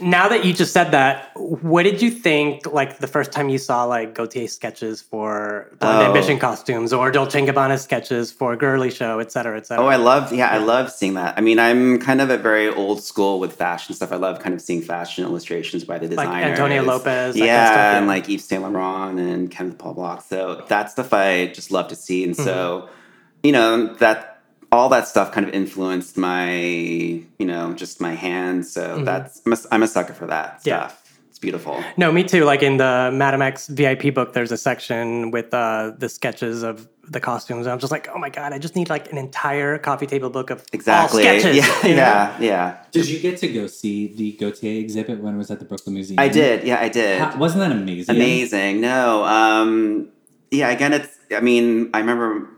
now 0.00 0.28
that 0.28 0.44
you 0.44 0.52
just 0.52 0.72
said 0.72 0.92
that, 0.92 1.32
what 1.34 1.82
did 1.82 2.00
you 2.00 2.12
think 2.12 2.64
like 2.72 2.98
the 2.98 3.08
first 3.08 3.32
time 3.32 3.48
you 3.48 3.58
saw 3.58 3.82
like 3.82 4.14
Gaultier 4.14 4.46
sketches 4.46 5.02
for 5.02 5.66
Blond 5.80 6.02
Oh. 6.02 6.06
Ambition 6.06 6.38
costumes 6.38 6.92
or 6.92 7.10
Dolce 7.10 7.40
& 7.40 7.44
Gabbana 7.44 7.76
sketches 7.76 8.30
for 8.30 8.52
a 8.52 8.56
Girly 8.56 8.92
Show, 8.92 9.18
et 9.18 9.32
cetera, 9.32 9.56
et 9.56 9.66
cetera? 9.66 9.84
Oh, 9.84 9.88
I 9.88 9.96
love, 9.96 10.32
yeah, 10.32 10.46
I 10.48 10.58
love 10.58 10.92
seeing 10.92 11.14
that. 11.14 11.36
I 11.36 11.40
mean, 11.40 11.58
I'm 11.58 11.98
kind 11.98 12.20
of 12.20 12.30
a 12.30 12.36
very 12.38 12.68
old 12.68 13.02
school 13.02 13.40
with 13.40 13.56
fashion 13.56 13.92
stuff. 13.96 14.12
I 14.12 14.16
love 14.16 14.38
kind 14.38 14.54
of 14.54 14.60
seeing 14.60 14.80
fashion 14.80 15.24
illustrations 15.24 15.82
by 15.82 15.98
the 15.98 16.06
Like. 16.14 16.28
Antonio 16.28 16.84
Lopez, 16.84 17.34
that 17.34 17.40
kind 17.40 17.42
of 17.42 17.46
yeah, 17.48 17.66
stuff, 17.66 17.76
yeah. 17.76 17.98
and 17.98 18.06
like 18.06 18.28
Yves 18.28 18.44
Saint 18.44 18.62
Laurent 18.62 19.18
and 19.18 19.50
Kenneth 19.50 19.76
Paul 19.78 19.94
Block. 19.94 20.22
So 20.22 20.64
that 20.68 20.92
stuff 20.92 21.12
I 21.12 21.46
just 21.46 21.72
love 21.72 21.88
to 21.88 21.96
see. 21.96 22.22
And 22.22 22.36
so, 22.36 22.82
Mm-hmm. 22.82 22.94
you 23.42 23.52
know, 23.52 23.94
that 23.94 24.29
all 24.72 24.88
that 24.90 25.08
stuff 25.08 25.32
kind 25.32 25.46
of 25.46 25.52
influenced 25.52 26.16
my, 26.16 26.52
you 26.58 27.24
know, 27.46 27.72
just 27.74 28.00
my 28.00 28.14
hands. 28.14 28.72
So 28.72 29.02
that's, 29.04 29.42
I'm 29.46 29.52
a, 29.52 29.56
I'm 29.72 29.82
a 29.82 29.88
sucker 29.88 30.12
for 30.14 30.26
that 30.26 30.58
Mm-hmm. 30.60 30.68
Yeah. 30.68 30.86
stuff. 30.88 30.96
It's 31.28 31.38
beautiful. 31.38 31.82
No, 31.96 32.10
me 32.12 32.22
too. 32.24 32.44
Like 32.44 32.62
in 32.62 32.76
the 32.76 33.10
Madame 33.12 33.42
X 33.42 33.66
VIP 33.68 34.14
book, 34.14 34.32
there's 34.32 34.52
a 34.52 34.56
section 34.56 35.30
with 35.30 35.52
uh, 35.54 35.92
the 35.98 36.08
sketches 36.08 36.62
of 36.62 36.88
the 37.08 37.18
costumes. 37.20 37.66
And 37.66 37.72
I'm 37.72 37.78
just 37.80 37.90
like, 37.90 38.08
oh 38.14 38.18
my 38.18 38.30
God, 38.30 38.52
I 38.52 38.58
just 38.58 38.76
need 38.76 38.88
like 38.88 39.10
an 39.10 39.18
entire 39.18 39.76
coffee 39.78 40.06
table 40.06 40.30
book 40.30 40.50
of 40.50 40.64
Exactly. 40.72 41.26
all 41.28 41.38
sketches. 41.40 41.56
Yeah, 41.56 41.82
you 41.86 41.94
know? 41.94 42.02
yeah, 42.02 42.36
yeah. 42.40 42.76
Did 42.92 43.08
you 43.08 43.18
get 43.20 43.38
to 43.38 43.48
go 43.48 43.66
see 43.66 44.08
the 44.14 44.32
Gaultier 44.32 44.78
exhibit 44.80 45.20
when 45.20 45.34
it 45.34 45.38
was 45.38 45.50
at 45.50 45.58
the 45.58 45.64
Brooklyn 45.64 45.94
Museum? 45.94 46.20
I 46.20 46.28
did. 46.28 46.64
Yeah, 46.64 46.80
I 46.80 46.88
did. 46.88 47.20
How- 47.20 47.36
wasn't 47.36 47.60
that 47.60 47.72
amazing? 47.72 48.14
Amazing. 48.14 48.80
No. 48.80 49.24
Um, 49.24 50.08
yeah, 50.52 50.68
again, 50.70 50.92
it's, 50.92 51.16
I 51.32 51.40
mean, 51.40 51.90
I 51.94 51.98
remember 52.00 52.48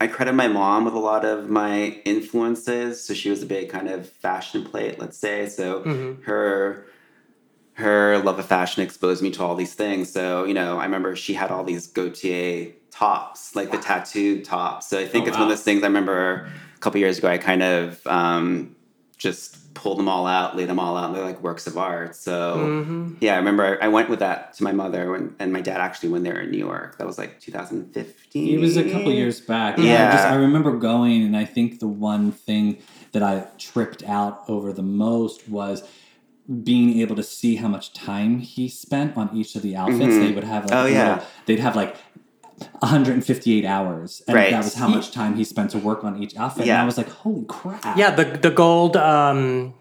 I 0.00 0.06
credit 0.06 0.32
my 0.34 0.46
mom 0.48 0.84
with 0.84 0.94
a 0.94 0.98
lot 0.98 1.24
of 1.24 1.50
my 1.50 2.00
influences. 2.04 3.02
So 3.04 3.14
she 3.14 3.30
was 3.30 3.42
a 3.42 3.46
big 3.46 3.68
kind 3.68 3.88
of 3.88 4.08
fashion 4.08 4.64
plate, 4.64 4.98
let's 4.98 5.18
say. 5.18 5.48
So 5.48 5.82
her 6.24 6.84
her 7.74 8.18
love 8.18 8.38
of 8.38 8.46
fashion 8.46 8.82
exposed 8.82 9.22
me 9.22 9.30
to 9.30 9.42
all 9.42 9.54
these 9.54 9.74
things. 9.74 10.12
So, 10.12 10.44
you 10.44 10.54
know, 10.54 10.78
I 10.78 10.84
remember 10.84 11.14
she 11.14 11.34
had 11.34 11.50
all 11.52 11.62
these 11.62 11.86
Gaultier 11.86 12.72
tops, 12.90 13.54
like 13.54 13.70
the 13.70 13.78
tattooed 13.78 14.44
tops. 14.44 14.88
So 14.88 14.98
I 14.98 15.06
think 15.06 15.26
Oh, 15.26 15.28
it's 15.28 15.36
one 15.36 15.44
of 15.44 15.48
those 15.48 15.62
things 15.62 15.84
I 15.84 15.86
remember 15.86 16.48
a 16.74 16.78
couple 16.80 16.98
years 16.98 17.18
ago, 17.18 17.28
I 17.28 17.38
kind 17.38 17.62
of 17.62 18.04
um, 18.06 18.74
just 19.16 19.57
pulled 19.80 19.98
them 19.98 20.08
all 20.08 20.26
out, 20.26 20.56
lay 20.56 20.64
them 20.64 20.78
all 20.78 20.96
out. 20.96 21.14
They're 21.14 21.24
like 21.24 21.40
works 21.42 21.66
of 21.66 21.78
art. 21.78 22.14
So 22.16 22.56
Mm-hmm. 22.56 23.14
yeah, 23.20 23.34
I 23.34 23.36
remember 23.38 23.64
I, 23.80 23.86
I 23.86 23.88
went 23.88 24.08
with 24.10 24.18
that 24.18 24.54
to 24.54 24.64
my 24.64 24.72
mother 24.72 25.10
when, 25.12 25.34
and 25.38 25.52
my 25.52 25.60
dad 25.60 25.80
actually 25.80 26.08
when 26.10 26.22
they 26.24 26.32
were 26.32 26.40
in 26.40 26.50
New 26.50 26.58
York. 26.58 26.98
That 26.98 27.06
was 27.06 27.16
like 27.18 27.40
2015. 27.40 28.58
It 28.58 28.60
was 28.60 28.76
a 28.76 28.90
couple 28.90 29.12
years 29.12 29.40
back. 29.40 29.78
Yeah. 29.78 30.08
I, 30.08 30.12
just, 30.12 30.26
I 30.26 30.34
remember 30.34 30.76
going, 30.76 31.22
and 31.22 31.36
I 31.36 31.44
think 31.44 31.78
the 31.80 31.88
one 31.88 32.32
thing 32.32 32.78
that 33.12 33.22
I 33.22 33.46
tripped 33.56 34.02
out 34.04 34.42
over 34.48 34.72
the 34.72 34.82
most 34.82 35.48
was 35.48 35.82
being 36.64 36.98
able 37.00 37.14
to 37.14 37.22
see 37.22 37.56
how 37.56 37.68
much 37.68 37.92
time 37.92 38.38
he 38.38 38.68
spent 38.68 39.16
on 39.18 39.28
each 39.36 39.54
of 39.54 39.60
the 39.62 39.76
outfits. 39.76 40.16
They 40.16 40.32
would 40.32 40.44
have 40.44 40.64
like 40.64 40.72
Oh, 40.74 40.86
yeah. 40.86 41.08
little- 41.16 41.24
they'd 41.46 41.60
have 41.60 41.76
like 41.76 41.94
158 42.80 43.64
hours, 43.64 44.22
and 44.26 44.34
Right. 44.36 44.50
that 44.50 44.64
was 44.64 44.74
how 44.74 44.88
much 44.88 45.12
time 45.12 45.36
he 45.36 45.44
spent 45.44 45.70
to 45.70 45.78
work 45.78 46.04
on 46.04 46.22
each 46.22 46.36
outfit. 46.36 46.68
And 46.68 46.76
I 46.78 46.84
was 46.84 46.96
like, 46.96 47.08
holy 47.08 47.44
crap! 47.46 47.96
Yeah, 47.96 48.10
the 48.10 48.24
the 48.24 48.50
gold, 48.50 48.96
um, 48.96 49.74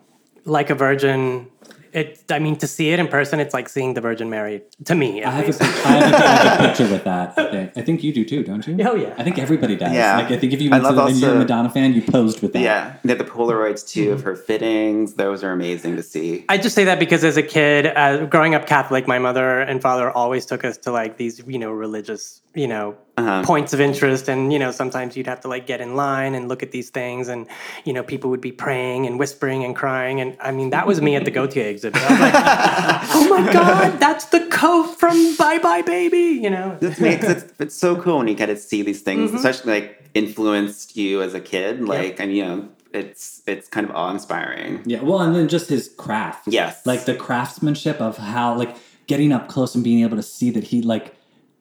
like 0.45 0.69
a 0.69 0.75
virgin. 0.75 1.47
It. 1.93 2.23
I 2.30 2.39
mean, 2.39 2.56
to 2.58 2.67
see 2.67 2.91
it 2.91 3.00
in 3.00 3.08
person, 3.08 3.39
it's 3.39 3.54
like 3.54 3.69
seeing 3.69 3.93
the 3.93 4.02
Virgin 4.02 4.30
Mary. 4.30 4.63
To 4.86 4.95
me, 4.95 5.23
I 5.23 5.32
have, 5.32 5.43
a, 5.43 5.47
least. 5.47 5.60
pic- 5.62 5.69
I, 5.86 5.89
have 5.91 6.13
a, 6.13 6.15
I 6.17 6.19
have 6.19 6.60
a 6.60 6.67
picture 6.67 6.91
with 6.91 7.04
that. 7.06 7.34
I 7.38 7.52
think. 7.52 7.71
I 7.78 7.82
think 7.82 8.04
you 8.04 8.13
do 8.13 8.26
too, 8.26 8.43
don't 8.43 8.65
you? 8.67 8.78
Oh, 8.88 8.95
yeah. 8.95 9.13
I 9.17 9.23
think 9.23 9.38
everybody 9.39 9.76
does. 9.76 9.93
Yeah. 9.93 10.17
Like 10.17 10.32
I 10.32 10.38
think 10.38 10.54
if 10.54 10.62
you 10.62 10.69
I 10.71 10.80
went 10.80 10.84
to 10.86 10.91
love 10.91 11.10
and 11.10 11.17
you're 11.17 11.34
a 11.36 11.39
Madonna 11.39 11.69
fan, 11.69 11.93
you 11.93 12.02
posed 12.02 12.41
with 12.41 12.54
that. 12.54 12.62
Yeah, 12.62 12.95
they 13.04 13.10
had 13.15 13.19
the 13.19 13.23
Polaroids 13.26 13.88
too 13.88 14.06
Mm-hmm. 14.06 14.13
of 14.13 14.23
her 14.23 14.36
fittings. 14.36 15.13
Those 15.15 15.43
are 15.43 15.52
amazing 15.52 15.95
to 15.97 16.04
see. 16.04 16.45
I 16.50 16.58
just 16.58 16.76
say 16.76 16.84
that 16.86 17.00
because 17.00 17.23
as 17.23 17.36
a 17.38 17.43
kid, 17.43 17.88
uh, 17.88 18.26
growing 18.26 18.56
up 18.56 18.65
Catholic, 18.67 19.08
my 19.08 19.19
mother 19.19 19.60
and 19.62 19.82
father 19.82 20.10
always 20.12 20.45
took 20.45 20.63
us 20.63 20.78
to 20.80 20.91
like 20.91 21.17
these, 21.17 21.41
you 21.47 21.60
know, 21.60 21.71
religious, 21.71 22.41
you 22.54 22.67
know, 22.67 22.95
Uh-huh. 23.17 23.41
points 23.43 23.73
of 23.73 23.82
interest. 23.82 24.30
And, 24.30 24.53
you 24.53 24.60
know, 24.60 24.69
sometimes 24.71 25.17
you'd 25.17 25.25
have 25.25 25.41
to 25.41 25.47
like 25.47 25.65
get 25.65 25.82
in 25.82 25.95
line 25.95 26.36
and 26.36 26.47
look 26.47 26.62
at 26.62 26.71
these 26.71 26.91
things. 26.91 27.27
And, 27.30 27.47
you 27.84 27.91
know, 27.91 28.03
people 28.03 28.30
would 28.30 28.41
be 28.41 28.51
praying 28.51 29.08
and 29.08 29.17
whispering 29.17 29.63
and 29.63 29.75
crying. 29.75 30.21
And 30.21 30.38
I 30.39 30.51
mean, 30.51 30.69
that 30.69 30.86
was 30.86 31.01
me 31.01 31.15
at 31.15 31.25
the 31.25 31.32
Gaultier 31.32 31.65
exhibit. 31.67 31.99
I 32.03 32.12
was 32.12 32.19
like, 32.19 32.34
oh 33.15 33.27
my 33.43 33.51
God, 33.51 33.99
that's 33.99 34.25
the 34.25 34.45
coat 34.51 34.93
from 34.99 35.36
Bye 35.36 35.58
Bye 35.58 35.82
Baby, 35.82 36.39
you 36.43 36.51
know? 36.51 36.77
It's, 36.80 37.01
it's, 37.01 37.53
it's 37.60 37.75
so 37.75 37.99
cool 37.99 38.19
when 38.19 38.27
you 38.27 38.36
get 38.36 38.47
to 38.47 38.56
see 38.56 38.84
these 38.84 39.01
things, 39.01 39.30
Mm-hmm. 39.32 39.38
especially 39.38 39.73
like 39.82 40.10
influenced 40.13 40.95
you 40.95 41.23
as 41.23 41.34
a 41.34 41.39
kid. 41.41 41.82
Like, 41.84 42.19
and 42.19 42.36
you 42.36 42.45
know, 42.45 42.69
it's 42.93 43.41
it's 43.47 43.67
kind 43.67 43.89
of 43.89 43.95
awe 43.95 44.12
inspiring. 44.12 44.84
Yeah, 44.86 45.01
well, 45.01 45.21
and 45.21 45.36
then 45.36 45.47
just 45.47 45.69
his 45.69 45.89
craft. 45.97 46.47
Yes. 46.47 46.86
Like 46.86 47.06
the 47.06 47.15
craftsmanship 47.15 47.99
of 47.99 48.17
how, 48.17 48.56
like, 48.56 48.75
getting 49.08 49.32
up 49.32 49.47
close 49.47 49.73
and 49.73 49.84
being 49.84 50.03
able 50.03 50.17
to 50.17 50.23
see 50.23 50.51
that 50.51 50.65
he, 50.65 50.82
like, 50.84 51.15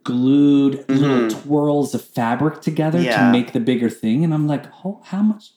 glued 0.07 0.85
little 0.89 1.29
twirls 1.29 1.95
of 1.95 2.03
fabric 2.03 2.61
together 2.63 2.99
Mm-hmm. 2.99 3.07
Yeah. 3.07 3.27
to 3.27 3.33
make 3.33 3.53
the 3.53 3.61
bigger 3.61 3.91
thing. 3.91 4.25
And 4.25 4.33
I'm 4.33 4.47
like, 4.47 4.65
oh, 4.85 5.01
how 5.05 5.23
much 5.23 5.51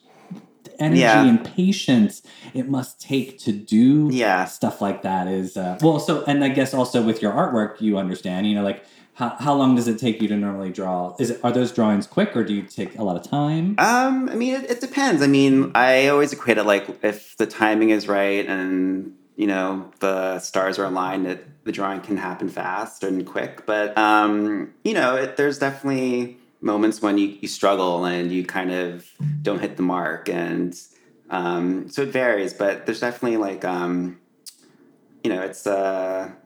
energy 0.78 1.00
Yeah. 1.00 1.24
and 1.26 1.44
patience 1.44 2.22
it 2.54 2.68
must 2.68 3.00
take 3.00 3.38
to 3.40 3.52
do 3.52 4.08
Yeah. 4.12 4.44
stuff 4.46 4.80
like 4.80 5.02
that 5.02 5.26
is, 5.28 5.56
uh, 5.56 5.78
well, 5.82 5.98
so, 6.00 6.24
and 6.26 6.42
I 6.44 6.48
guess 6.48 6.74
also 6.74 7.02
with 7.02 7.22
your 7.22 7.32
artwork, 7.32 7.80
you 7.80 7.96
understand, 7.98 8.46
you 8.46 8.54
know, 8.54 8.62
like, 8.62 8.84
how, 9.14 9.30
how 9.38 9.54
long 9.54 9.74
does 9.76 9.86
it 9.88 9.98
take 9.98 10.22
you 10.22 10.28
to 10.28 10.36
normally 10.36 10.70
draw? 10.70 11.14
Is 11.18 11.28
it 11.30 11.40
are 11.44 11.52
those 11.52 11.72
drawings 11.72 12.06
quick 12.06 12.34
or 12.34 12.42
do 12.44 12.54
you 12.54 12.62
take 12.62 12.98
a 12.98 13.02
lot 13.04 13.16
of 13.16 13.22
time? 13.28 13.74
Um, 13.78 14.28
I 14.30 14.34
mean, 14.34 14.54
it, 14.54 14.70
it 14.70 14.80
depends. 14.80 15.20
I 15.22 15.26
mean, 15.26 15.72
I 15.74 16.08
always 16.08 16.32
equate 16.32 16.56
it 16.56 16.64
like 16.64 16.84
if 17.02 17.36
the 17.36 17.46
timing 17.46 17.90
is 17.90 18.08
right 18.08 18.46
and 18.46 19.12
you 19.40 19.46
know 19.46 19.90
the 20.00 20.38
stars 20.38 20.78
are 20.78 20.84
aligned, 20.84 21.26
it, 21.26 21.64
the 21.64 21.72
drawing 21.72 22.02
can 22.02 22.18
happen 22.18 22.50
fast 22.50 23.02
and 23.02 23.26
quick. 23.26 23.64
But 23.64 23.96
um, 23.96 24.74
you 24.84 24.92
know, 24.92 25.16
it, 25.16 25.38
there's 25.38 25.58
definitely 25.58 26.36
moments 26.60 27.00
when 27.00 27.16
you, 27.16 27.38
you 27.40 27.48
struggle 27.48 28.04
and 28.04 28.30
you 28.30 28.44
kind 28.44 28.70
of 28.70 29.10
don't 29.40 29.58
hit 29.58 29.78
the 29.78 29.82
mark, 29.82 30.28
and 30.28 30.78
um, 31.30 31.88
so 31.88 32.02
it 32.02 32.10
varies. 32.10 32.52
But 32.52 32.84
there's 32.84 33.00
definitely 33.00 33.38
like 33.38 33.64
um, 33.64 34.20
you 35.24 35.32
know, 35.32 35.40
it's 35.40 35.66
a 35.66 36.36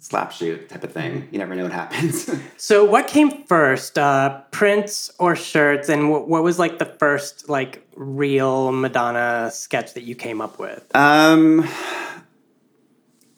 slap 0.00 0.32
shoot 0.32 0.68
type 0.68 0.82
of 0.82 0.92
thing. 0.92 1.28
You 1.30 1.38
never 1.38 1.54
know 1.54 1.64
what 1.64 1.72
happens. 1.72 2.28
So, 2.60 2.84
what 2.84 3.06
came 3.06 3.44
first, 3.44 3.96
uh, 3.96 4.40
prints 4.50 5.12
or 5.20 5.36
shirts? 5.36 5.88
And 5.88 6.12
wh- 6.12 6.28
what 6.28 6.42
was 6.42 6.58
like 6.58 6.80
the 6.80 6.84
first 6.84 7.48
like 7.48 7.86
real 7.94 8.72
Madonna 8.72 9.50
sketch 9.52 9.94
that 9.94 10.02
you 10.02 10.16
came 10.16 10.40
up 10.40 10.58
with? 10.58 10.84
Um, 10.94 11.68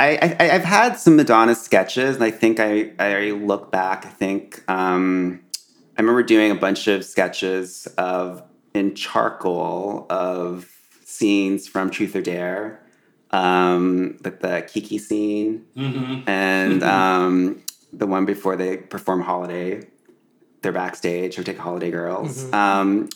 I, 0.01 0.37
I 0.41 0.51
I've 0.55 0.65
had 0.65 0.95
some 0.95 1.17
Madonna 1.17 1.55
sketches, 1.55 2.17
and 2.17 2.25
I 2.25 2.31
think 2.31 2.59
I 2.59 2.93
I 2.99 3.31
look 3.33 3.71
back. 3.71 4.07
I 4.07 4.09
think 4.09 4.65
um, 4.69 5.41
I 5.97 6.01
remember 6.01 6.23
doing 6.23 6.51
a 6.51 6.55
bunch 6.55 6.89
of 6.89 7.05
sketches 7.05 7.87
of 7.99 8.43
in 8.75 8.95
charcoal 8.95 10.07
of 10.09 10.69
scenes 11.05 11.69
from 11.69 11.91
Truth 11.91 12.17
or 12.17 12.23
Dare, 12.23 12.81
um, 13.31 14.17
like 14.25 14.41
the 14.41 14.67
Kiki 14.67 14.97
scene, 14.99 15.67
and 16.27 16.83
um, 16.83 17.63
the 17.93 18.07
one 18.07 18.25
before 18.25 18.57
they 18.57 18.79
perform 18.79 19.21
Holiday. 19.21 19.87
They're 20.63 20.73
backstage 20.73 21.39
or 21.39 21.43
take 21.43 21.57
Holiday 21.59 21.91
Girls. 21.91 22.45
Um, 22.53 23.09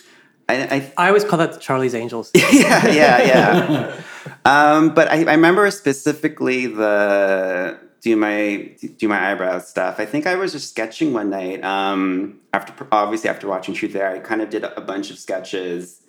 I, 0.48 0.54
I 0.76 0.92
I 1.04 1.08
always 1.08 1.24
call 1.24 1.38
that 1.38 1.52
the 1.54 1.58
Charlie's 1.60 1.94
Angels. 1.94 2.30
yeah, 2.34 2.86
yeah, 2.88 3.22
yeah. 3.22 4.00
um, 4.44 4.94
but 4.94 5.10
I, 5.10 5.16
I 5.24 5.34
remember 5.34 5.70
specifically 5.70 6.66
the 6.66 7.78
do 8.02 8.16
my 8.16 8.70
do 8.98 9.08
my 9.08 9.30
eyebrows 9.32 9.66
stuff. 9.68 9.98
I 9.98 10.04
think 10.04 10.26
I 10.26 10.34
was 10.36 10.52
just 10.52 10.68
sketching 10.70 11.12
one 11.14 11.30
night. 11.30 11.64
Um, 11.64 12.40
after 12.52 12.86
obviously 12.92 13.30
after 13.30 13.46
watching 13.48 13.74
Truth 13.74 13.94
or 13.94 13.98
Dare, 13.98 14.10
I 14.10 14.18
kind 14.18 14.42
of 14.42 14.50
did 14.50 14.64
a 14.64 14.80
bunch 14.82 15.10
of 15.10 15.18
sketches 15.18 16.02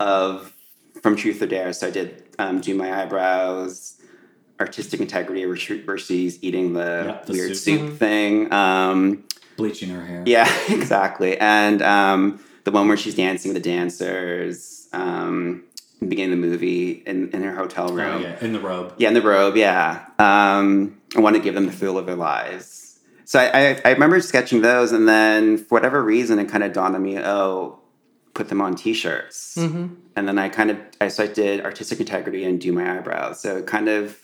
of 0.00 0.54
from 1.02 1.16
Truth 1.16 1.42
or 1.42 1.46
Dare. 1.46 1.72
So 1.74 1.88
I 1.88 1.90
did 1.90 2.24
um, 2.38 2.60
do 2.62 2.74
my 2.74 3.02
eyebrows, 3.02 4.00
artistic 4.60 5.00
integrity 5.00 5.44
versus 5.44 5.84
versus 5.84 6.42
eating 6.42 6.72
the, 6.72 7.04
Yeah, 7.06 7.22
the 7.26 7.32
weird 7.32 7.56
soup. 7.56 7.80
soup, 7.90 7.98
thing. 7.98 8.50
Um, 8.52 9.24
Bleaching 9.56 9.90
her 9.90 10.04
hair. 10.04 10.22
yeah, 10.26 10.50
exactly. 10.70 11.36
And 11.38 11.82
um, 11.82 12.40
the 12.64 12.70
one 12.70 12.88
where 12.88 12.96
she's 12.96 13.14
dancing 13.14 13.52
with 13.52 13.62
the 13.62 13.68
dancers, 13.70 14.88
um, 14.92 15.64
beginning 16.06 16.34
of 16.38 16.42
the 16.42 16.46
movie 16.48 17.02
in, 17.06 17.30
in 17.30 17.42
her 17.42 17.54
hotel 17.54 17.90
Oh, 17.90 17.94
room. 17.94 18.22
yeah, 18.22 18.36
in 18.44 18.52
the 18.52 18.60
robe. 18.60 18.94
Yeah, 18.98 19.08
in 19.08 19.14
the 19.14 19.22
robe, 19.22 19.56
yeah. 19.56 20.04
Um, 20.18 21.00
I 21.16 21.20
want 21.20 21.36
to 21.36 21.42
give 21.42 21.54
them 21.54 21.66
the 21.66 21.72
thrill 21.72 21.96
of 21.98 22.06
their 22.06 22.16
lives. 22.16 22.98
So 23.26 23.38
I, 23.40 23.70
I, 23.70 23.80
I 23.86 23.90
remember 23.92 24.20
sketching 24.20 24.60
those, 24.60 24.92
and 24.92 25.08
then 25.08 25.56
for 25.58 25.66
whatever 25.76 26.02
reason, 26.02 26.38
it 26.38 26.48
kind 26.48 26.62
of 26.62 26.72
dawned 26.72 26.94
on 26.94 27.02
me, 27.02 27.18
oh, 27.18 27.78
put 28.34 28.48
them 28.48 28.60
on 28.60 28.74
t-shirts. 28.74 29.56
And 29.56 29.96
then 30.14 30.38
I 30.38 30.48
kind 30.48 30.70
of, 30.70 30.78
I, 31.00 31.08
so 31.08 31.24
I 31.24 31.26
did 31.28 31.64
artistic 31.64 32.00
integrity 32.00 32.44
and 32.44 32.60
do 32.60 32.72
my 32.72 32.98
eyebrows. 32.98 33.40
So 33.40 33.56
it 33.58 33.66
kind 33.66 33.88
of, 33.88 34.18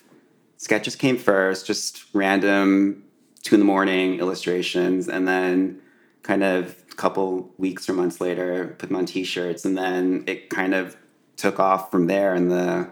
sketches 0.58 0.96
came 0.96 1.16
first, 1.16 1.66
just 1.66 2.04
random, 2.12 3.04
two 3.42 3.54
in 3.54 3.60
the 3.60 3.64
morning 3.64 4.18
illustrations, 4.18 5.08
and 5.08 5.26
then 5.26 5.80
kind 6.22 6.42
of 6.42 6.74
a 6.89 6.89
couple 7.00 7.50
weeks 7.56 7.88
or 7.88 7.94
months 7.94 8.20
later, 8.20 8.76
put 8.78 8.88
them 8.90 8.96
on 8.96 9.06
t-shirts, 9.06 9.64
and 9.64 9.76
then 9.76 10.22
it 10.26 10.50
kind 10.50 10.74
of 10.74 10.96
took 11.36 11.58
off 11.58 11.90
from 11.90 12.06
there, 12.06 12.34
and 12.34 12.50
the 12.50 12.90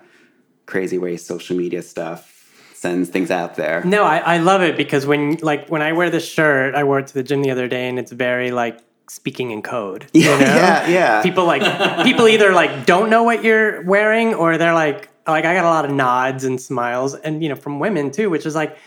crazy 0.65 0.97
way 0.99 1.17
social 1.19 1.57
media 1.57 1.83
stuff 1.83 2.35
sends 2.75 3.11
things 3.11 3.31
out 3.31 3.57
there. 3.57 3.85
No, 3.85 4.05
I, 4.05 4.19
I 4.19 4.39
love 4.39 4.63
it 4.63 4.77
because 4.77 5.05
when 5.05 5.37
like 5.43 5.69
when 5.69 5.83
I 5.83 5.93
wear 5.93 6.09
this 6.11 6.27
shirt, 6.27 6.75
I 6.75 6.85
wore 6.85 7.01
it 7.01 7.07
to 7.09 7.15
the 7.15 7.23
gym 7.23 7.43
the 7.43 7.51
other 7.51 7.69
day, 7.69 7.87
and 7.89 7.99
it's 7.99 8.13
very 8.13 8.51
like 8.51 8.79
speaking 9.11 9.51
in 9.51 9.61
code. 9.63 10.07
you 10.15 10.23
Yeah, 10.23 10.39
know? 10.39 10.57
yeah, 10.57 10.89
yeah. 10.89 11.23
People 11.23 11.45
like 11.45 11.63
people 12.05 12.29
either 12.29 12.53
like 12.53 12.87
don't 12.87 13.11
know 13.11 13.25
what 13.25 13.45
you're 13.45 13.83
wearing, 13.83 14.33
or 14.35 14.57
they're 14.57 14.75
like 14.75 15.11
like 15.27 15.45
I 15.45 15.53
got 15.55 15.67
a 15.67 15.69
lot 15.69 15.85
of 15.85 15.91
nods 15.91 16.45
and 16.45 16.59
smiles, 16.59 17.15
and 17.15 17.43
you 17.43 17.51
know 17.51 17.57
from 17.57 17.79
women 17.79 18.11
too, 18.11 18.31
which 18.31 18.47
is 18.47 18.55
like 18.55 18.79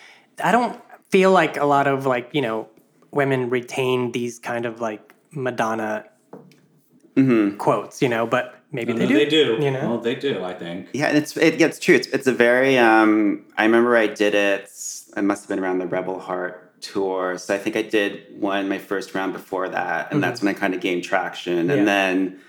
I 0.44 0.52
don't 0.52 0.82
feel 1.12 1.32
like 1.32 1.58
a 1.58 1.66
lot 1.66 1.86
of 1.86 2.08
like 2.08 2.30
you 2.34 2.42
know 2.42 2.70
women 3.12 3.50
retain 3.52 4.12
these 4.14 4.40
kind 4.40 4.66
of 4.66 4.80
like 4.82 5.11
Madonna 5.32 6.06
quotes, 7.58 8.02
you 8.02 8.10
know, 8.10 8.26
but 8.26 8.56
maybe 8.72 8.94
they, 8.94 9.06
do, 9.06 9.14
they 9.14 9.26
do. 9.26 9.58
You 9.62 9.72
know, 9.72 9.90
Well, 9.90 9.98
they 10.00 10.16
do. 10.16 10.44
I 10.44 10.54
think. 10.54 10.90
Yeah, 10.94 11.08
and 11.08 11.18
it's 11.18 11.36
it, 11.38 11.60
yeah, 11.60 11.68
it's 11.68 11.80
true. 11.80 11.96
It's 11.96 12.08
it's 12.08 12.28
a 12.28 12.34
very 12.34 12.78
um 12.78 13.46
I 13.58 13.66
remember 13.66 13.96
I 13.96 14.08
did 14.08 14.34
it 14.34 14.72
it 15.16 15.22
must 15.24 15.44
have 15.44 15.50
been 15.50 15.60
around 15.60 15.80
the 15.80 15.88
Rebel 15.88 16.20
Heart 16.20 16.82
tour. 16.82 17.38
So 17.38 17.54
I 17.54 17.58
think 17.60 17.76
I 17.76 17.84
did 17.84 18.40
one 18.40 18.68
my 18.70 18.80
first 18.80 19.14
round 19.14 19.34
before 19.34 19.70
that 19.70 20.12
and 20.12 20.24
that's 20.24 20.42
when 20.42 20.54
I 20.56 20.58
kind 20.58 20.74
of 20.74 20.80
gained 20.82 21.04
traction. 21.04 21.68
Yeah. 21.70 21.76
And 21.76 21.88
then 21.88 22.40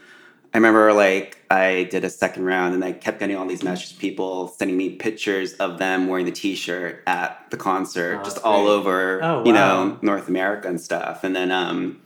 I 0.55 0.59
remember 0.59 0.93
like 0.95 1.39
I 1.51 1.85
did 1.91 2.05
a 2.05 2.11
second 2.11 2.45
round 2.45 2.75
and 2.75 2.83
I 2.85 2.93
kept 2.93 3.19
getting 3.21 3.37
all 3.37 3.47
these 3.47 3.63
messages 3.63 3.93
people 3.95 4.49
sending 4.49 4.77
me 4.77 4.91
pictures 4.97 5.53
of 5.55 5.79
them 5.79 6.07
wearing 6.09 6.25
the 6.25 6.33
t-shirt 6.33 7.03
at 7.07 7.45
the 7.51 7.57
concert 7.59 8.21
Oh, 8.21 8.25
just 8.25 8.37
that's 8.37 8.45
all 8.47 8.63
great. 8.65 8.73
over 8.73 9.21
Oh, 9.25 9.45
you 9.45 9.53
know 9.53 9.99
North 10.03 10.29
America 10.29 10.69
and 10.69 10.81
stuff. 10.81 11.25
And 11.25 11.37
then 11.37 11.51
um 11.51 12.01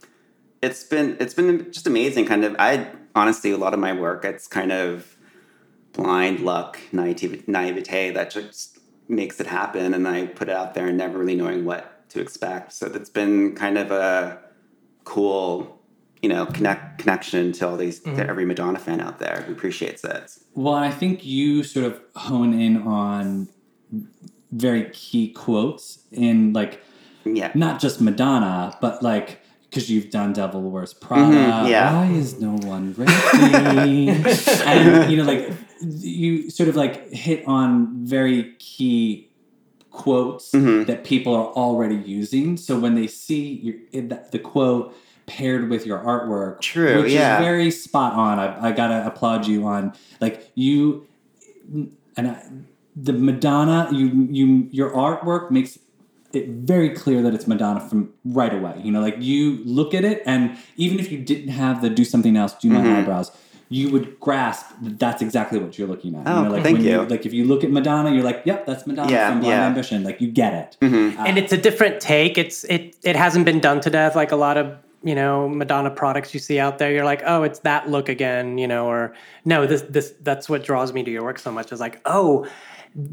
it's 0.67 0.85
been 0.85 1.17
it's 1.21 1.35
been 1.35 1.73
just 1.73 1.87
amazing 1.87 2.27
kind 2.27 2.45
of 2.45 2.55
I 2.59 2.91
honestly 3.15 3.51
a 3.51 3.57
lot 3.57 3.73
of 3.73 3.81
my 3.81 3.93
work 3.93 4.25
it's 4.25 4.47
kind 4.47 4.73
of 4.73 5.17
blind 5.93 6.41
luck 6.41 6.79
naive, 6.93 7.49
naivete 7.49 8.11
that 8.11 8.31
just 8.31 8.79
makes 9.09 9.41
it 9.41 9.47
happen 9.47 9.95
and 9.95 10.07
I 10.07 10.27
put 10.27 10.49
it 10.49 10.55
out 10.55 10.75
there 10.75 10.89
and 10.89 10.99
never 10.99 11.19
really 11.19 11.37
knowing 11.37 11.65
what 11.65 12.09
to 12.11 12.21
expect. 12.21 12.73
So 12.73 12.89
that's 12.89 13.09
been 13.09 13.55
kind 13.55 13.79
of 13.79 13.91
a 13.91 14.39
cool, 15.05 15.81
you 16.23 16.29
know, 16.29 16.47
connect 16.47 16.99
connection 16.99 17.53
to 17.53 17.69
all 17.69 17.77
these 17.77 18.01
to 18.01 18.11
mm-hmm. 18.11 18.31
every 18.31 18.45
Madonna 18.45 18.79
fan 18.79 19.01
out 19.01 19.19
there 19.19 19.45
who 19.47 19.53
appreciates 19.53 20.05
it. 20.05 20.33
Well, 20.55 20.75
I 20.75 20.91
think 20.91 21.25
you 21.25 21.63
sort 21.63 21.87
of 21.87 22.01
hone 22.15 22.59
in 22.61 22.83
on 22.83 23.49
very 24.51 24.91
key 24.91 25.29
quotes 25.33 26.05
in 26.13 26.53
like 26.53 26.83
Yeah. 27.25 27.53
not 27.55 27.81
just 27.81 28.01
Madonna, 28.01 28.77
but 28.81 29.03
like 29.03 29.41
because 29.71 29.91
you've 29.91 30.11
done 30.11 30.33
Devil 30.33 30.63
Wears 30.63 30.95
Prada. 30.95 31.25
Mhm, 31.37 31.69
yeah. 31.69 31.93
Why 31.95 32.11
is 32.13 32.41
no 32.41 32.53
one 32.67 32.95
ready? 32.97 34.09
and 34.65 35.11
you 35.11 35.17
know, 35.19 35.25
like 35.25 35.53
you 35.81 36.51
sort 36.51 36.69
of 36.69 36.77
like 36.77 37.11
hit 37.13 37.47
on 37.47 38.05
very 38.07 38.55
key 38.59 39.29
quotes 39.91 40.53
Mhm. 40.53 40.87
that 40.87 41.05
people 41.05 41.35
are 41.35 41.47
already 41.53 41.97
using. 41.97 42.57
So 42.57 42.79
when 42.79 42.95
they 42.95 43.07
see 43.07 43.55
your, 43.63 44.03
the, 44.09 44.23
the 44.31 44.39
quote 44.39 44.95
paired 45.27 45.69
with 45.71 45.85
your 45.87 45.99
artwork, 45.99 46.61
True, 46.61 47.03
which 47.03 47.13
yeah. 47.13 47.39
is 47.39 47.45
very 47.45 47.71
spot 47.71 48.13
on. 48.13 48.39
I, 48.39 48.69
I 48.69 48.73
gotta 48.73 49.07
applaud 49.07 49.47
you 49.47 49.67
on 49.67 49.93
like 50.21 50.51
you 50.55 51.07
and 52.17 52.29
I, 52.29 52.43
the 52.95 53.13
Madonna. 53.13 53.89
You 53.93 54.29
you 54.31 54.69
your 54.71 54.91
artwork 54.91 55.51
makes 55.51 55.79
it 56.37 56.49
very 56.49 56.91
clear 56.91 57.23
that 57.23 57.33
it's 57.35 57.47
Madonna 57.47 57.81
from 57.81 58.11
right 58.25 58.53
away. 58.53 58.75
You 58.85 58.93
know, 58.93 59.01
like 59.01 59.17
you 59.19 59.61
look 59.65 59.95
at 59.95 60.05
it, 60.05 60.23
and 60.27 60.57
even 60.77 60.99
if 61.01 61.11
you 61.13 61.19
didn't 61.19 61.49
have 61.63 61.83
the 61.83 61.91
do 61.91 62.05
something 62.05 62.37
else, 62.37 62.53
do 62.55 62.69
my 62.71 62.81
Mhm. 62.81 62.97
eyebrows, 63.03 63.31
you 63.69 63.91
would 63.91 64.21
grasp 64.21 64.67
that 64.83 64.99
that's 65.01 65.21
exactly 65.23 65.59
what 65.59 65.77
you're 65.77 65.89
looking 65.89 66.15
at. 66.15 66.23
Oh, 66.27 66.37
you 66.39 66.45
know, 66.45 66.51
like 66.55 66.63
thank 66.63 66.79
when 66.79 66.87
you. 66.87 67.03
Like 67.03 67.27
if 67.27 67.33
you 67.33 67.45
look 67.45 67.65
at 67.65 67.71
Madonna, 67.71 68.11
you're 68.15 68.23
like, 68.23 68.43
yep, 68.45 68.65
that's 68.67 68.87
Madonna 68.87 69.11
Yeah, 69.11 69.31
from 69.31 69.41
Blind 69.41 69.53
yeah. 69.61 69.67
Ambition. 69.67 70.05
Like 70.05 70.21
you 70.21 70.29
get 70.31 70.53
it. 70.55 70.77
Mhm. 70.81 71.17
and 71.19 71.37
it's 71.39 71.53
a 71.53 71.57
different 71.57 72.01
take. 72.01 72.39
It's 72.39 72.63
it 72.65 72.95
it 73.03 73.17
hasn't 73.17 73.45
been 73.45 73.59
done 73.61 73.81
to 73.81 73.91
death 73.91 74.15
like 74.15 74.31
a 74.31 74.37
lot 74.37 74.57
of 74.57 74.67
you 75.03 75.15
know 75.15 75.49
Madonna 75.49 75.91
products 75.91 76.33
you 76.35 76.39
see 76.41 76.59
out 76.61 76.79
there. 76.79 76.91
You're 76.93 77.05
like, 77.13 77.23
oh, 77.27 77.43
it's 77.43 77.59
that 77.61 77.89
look 77.91 78.09
again, 78.09 78.57
you 78.59 78.69
know, 78.69 78.87
or 78.87 79.15
no, 79.45 79.67
this 79.67 79.83
this 79.83 80.13
that's 80.23 80.49
what 80.49 80.63
draws 80.63 80.93
me 80.93 81.03
to 81.03 81.11
your 81.11 81.25
work 81.25 81.39
so 81.41 81.51
much. 81.51 81.73
Is 81.73 81.81
like, 81.81 82.01
oh, 82.07 82.47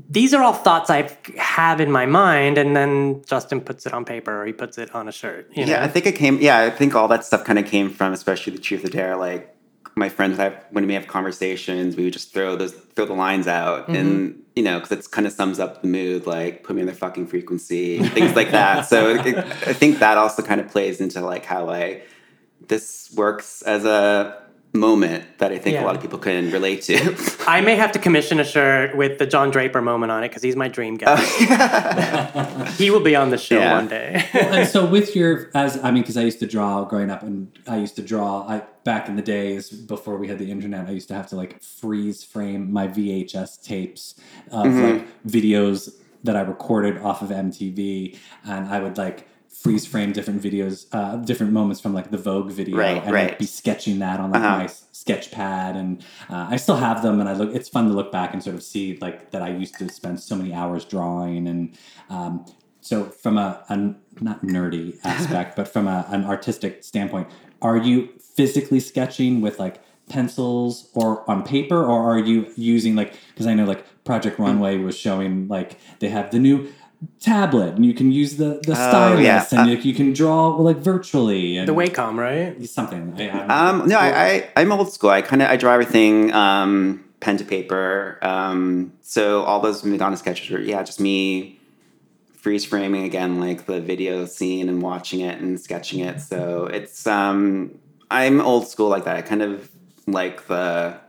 these 0.09 0.33
are 0.33 0.41
all 0.41 0.53
thoughts 0.53 0.89
I 0.89 1.09
have 1.37 1.81
in 1.81 1.91
my 1.91 2.05
mind, 2.05 2.57
and 2.57 2.75
then 2.75 3.21
Justin 3.25 3.59
puts 3.59 3.85
it 3.85 3.93
on 3.93 4.05
paper 4.05 4.41
or 4.41 4.45
he 4.45 4.53
puts 4.53 4.77
it 4.77 4.95
on 4.95 5.09
a 5.09 5.11
shirt. 5.11 5.49
You 5.53 5.65
Yeah, 5.65 5.79
know? 5.79 5.83
I 5.83 5.87
think 5.89 6.05
it 6.05 6.15
came. 6.15 6.39
Yeah, 6.39 6.59
I 6.59 6.69
think 6.69 6.95
all 6.95 7.09
that 7.09 7.25
stuff 7.25 7.43
kind 7.43 7.59
of 7.59 7.65
came 7.65 7.89
from, 7.89 8.13
especially 8.13 8.53
the 8.53 8.59
Truth 8.59 8.85
or 8.85 8.89
Dare. 8.89 9.17
Like 9.17 9.53
my 9.95 10.07
friends, 10.07 10.39
and 10.39 10.53
I, 10.53 10.59
when 10.71 10.87
we 10.87 10.93
have 10.93 11.07
conversations, 11.07 11.97
we 11.97 12.05
would 12.05 12.13
just 12.13 12.33
throw 12.33 12.55
those 12.55 12.71
throw 12.71 13.05
the 13.05 13.13
lines 13.13 13.45
out, 13.45 13.83
mm-hmm. 13.83 13.95
and 13.95 14.43
you 14.55 14.63
know, 14.63 14.79
because 14.79 14.91
it 14.91 15.11
kind 15.11 15.27
of 15.27 15.33
sums 15.33 15.59
up 15.59 15.81
the 15.81 15.89
mood. 15.89 16.25
Like 16.25 16.63
put 16.63 16.77
me 16.77 16.81
on 16.81 16.85
their 16.85 16.95
fucking 16.95 17.27
frequency, 17.27 17.99
things 17.99 18.37
like 18.37 18.51
that. 18.51 18.87
So 18.87 19.15
it, 19.15 19.35
I 19.35 19.73
think 19.73 19.99
that 19.99 20.17
also 20.17 20.43
kind 20.43 20.61
of 20.61 20.69
plays 20.69 21.01
into 21.01 21.19
like 21.19 21.43
how 21.43 21.69
I 21.69 22.03
this 22.67 23.11
works 23.15 23.61
as 23.63 23.83
a 23.83 24.42
moment 24.73 25.38
that 25.38 25.51
I 25.51 25.59
think 25.59 25.75
Yeah. 25.75 25.83
a 25.83 25.86
lot 25.86 25.95
of 25.95 26.01
people 26.01 26.17
can 26.17 26.49
relate 26.49 26.81
to. 26.83 27.15
I 27.47 27.62
may 27.62 27.75
have 27.75 27.91
to 27.91 27.99
commission 27.99 28.39
a 28.39 28.43
shirt 28.43 28.97
with 28.97 29.19
the 29.19 29.27
John 29.27 29.51
Draper 29.51 29.81
moment 29.81 30.12
on 30.12 30.23
it 30.23 30.29
because 30.29 30.41
he's 30.41 30.55
my 30.55 30.67
dream 30.67 30.95
guy. 30.95 31.15
Oh, 31.19 32.73
he 32.77 32.89
will 32.89 32.99
be 32.99 33.15
on 33.15 33.29
the 33.29 33.38
show 33.38 33.59
Yeah. 33.59 33.73
one 33.75 33.88
day. 33.88 34.27
and 34.33 34.67
so 34.67 34.86
with 34.86 35.15
your 35.15 35.51
as 35.53 35.77
I 35.83 35.91
mean 35.91 36.01
because 36.01 36.17
I 36.17 36.23
used 36.23 36.39
to 36.39 36.47
draw 36.47 36.83
growing 36.86 37.12
up 37.12 37.21
and 37.21 37.51
I 37.67 37.77
used 37.77 37.95
to 37.97 38.01
draw 38.01 38.47
I 38.47 38.63
back 38.83 39.07
in 39.07 39.15
the 39.15 39.21
days 39.21 39.69
before 39.69 40.17
we 40.17 40.27
had 40.27 40.39
the 40.39 40.49
internet 40.49 40.88
I 40.88 40.91
used 40.91 41.07
to 41.09 41.13
have 41.13 41.27
to 41.29 41.36
like 41.36 41.62
freeze 41.62 42.23
frame 42.23 42.73
my 42.73 42.88
VHS 42.88 43.63
tapes 43.63 44.15
of 44.51 44.65
mm-hmm. 44.65 44.97
like 44.97 45.23
videos 45.23 45.93
that 46.23 46.36
I 46.36 46.41
recorded 46.41 46.97
off 46.97 47.21
of 47.21 47.29
MTV 47.29 48.17
and 48.45 48.67
I 48.67 48.79
would 48.79 48.97
like 48.97 49.27
freeze 49.63 49.86
frame 49.86 50.12
different 50.12 50.41
videos 50.41 50.88
uh, 50.91 51.15
different 51.15 51.54
moments 51.54 51.80
from 51.80 51.93
like 51.93 52.12
the 52.12 52.17
Vogue 52.17 52.52
video. 52.52 52.76
Right, 52.78 53.02
and 53.02 53.13
right. 53.13 53.30
like 53.30 53.39
be 53.39 53.45
sketching 53.45 53.99
that 53.99 54.19
on 54.19 54.32
like 54.32 54.43
Uh-huh. 54.43 54.58
my 54.58 54.67
sketch 54.91 55.32
pad. 55.32 55.78
And 55.78 56.04
uh, 56.30 56.47
I 56.49 56.58
still 56.58 56.76
have 56.76 57.02
them 57.02 57.19
and 57.21 57.30
I 57.30 57.34
look 57.34 57.56
it's 57.56 57.69
fun 57.69 57.88
to 57.88 57.93
look 57.93 58.12
back 58.12 58.34
and 58.34 58.43
sort 58.43 58.56
of 58.58 58.63
see 58.63 58.97
like 58.99 59.32
that 59.32 59.41
I 59.41 59.49
used 59.49 59.76
to 59.80 59.88
spend 59.89 60.19
so 60.19 60.36
many 60.36 60.54
hours 60.54 60.84
drawing. 60.84 61.47
And 61.47 61.78
um, 62.10 62.45
so 62.82 63.06
from 63.06 63.38
a, 63.38 63.63
a 63.69 63.78
not 64.21 64.41
nerdy 64.43 64.97
aspect 65.06 65.56
but 65.56 65.67
from 65.69 65.88
a, 65.88 66.06
an 66.10 66.26
artistic 66.26 66.84
standpoint 66.84 67.30
are 67.62 67.78
you 67.78 68.10
physically 68.36 68.82
sketching 68.82 69.39
with 69.39 69.58
like 69.60 69.82
pencils 70.10 70.89
or 70.93 71.30
on 71.32 71.43
paper? 71.43 71.82
Or 71.82 72.12
are 72.12 72.19
you 72.19 72.52
using 72.58 72.95
like 72.97 73.13
because 73.30 73.47
I 73.47 73.54
know 73.54 73.63
like 73.63 73.86
Project 74.04 74.38
Runway 74.38 74.78
was 74.78 74.97
showing 74.97 75.47
like 75.47 75.78
they 75.99 76.10
have 76.10 76.32
the 76.32 76.39
new 76.39 76.67
tablet 77.19 77.75
and 77.75 77.85
you 77.85 77.93
can 77.93 78.11
use 78.11 78.37
the 78.37 78.61
the 78.65 78.75
stylus 78.75 79.21
yeah. 79.23 79.45
and 79.51 79.69
like, 79.69 79.85
you 79.85 79.93
can 79.93 80.13
draw 80.13 80.47
like 80.49 80.77
virtually 80.77 81.57
and 81.57 81.67
the 81.67 81.73
Wacom, 81.73 82.17
right? 82.17 82.63
something 82.67 83.13
I, 83.17 83.29
I 83.29 83.69
um, 83.69 83.87
no 83.87 83.97
I, 83.97 84.49
I 84.55 84.61
am 84.61 84.71
old 84.71 84.91
school. 84.91 85.09
I 85.09 85.21
kind 85.21 85.41
of 85.41 85.49
I 85.49 85.57
draw 85.57 85.73
everything 85.73 86.33
um, 86.33 87.03
pen 87.19 87.37
to 87.37 87.45
paper. 87.45 88.19
Um, 88.21 88.93
so 89.01 89.43
all 89.43 89.59
those 89.59 89.83
Madonna 89.83 90.17
sketches 90.17 90.49
were 90.49 90.59
yeah, 90.59 90.83
just 90.83 90.99
me 90.99 91.59
freeze 92.43 92.65
framing 92.65 93.05
again, 93.05 93.39
like 93.39 93.65
the 93.67 93.79
video 93.79 94.25
scene 94.25 94.67
and 94.67 94.81
watching 94.81 95.21
it 95.21 95.39
and 95.39 95.59
sketching 95.59 95.99
it. 96.01 96.19
So 96.19 96.65
it's 96.65 97.07
um, 97.07 97.79
I'm 98.11 98.41
old 98.41 98.67
school 98.67 98.89
like 98.89 99.05
that. 99.05 99.15
I 99.15 99.21
kind 99.21 99.41
of 99.41 99.71
like 100.07 100.47
the 100.47 100.99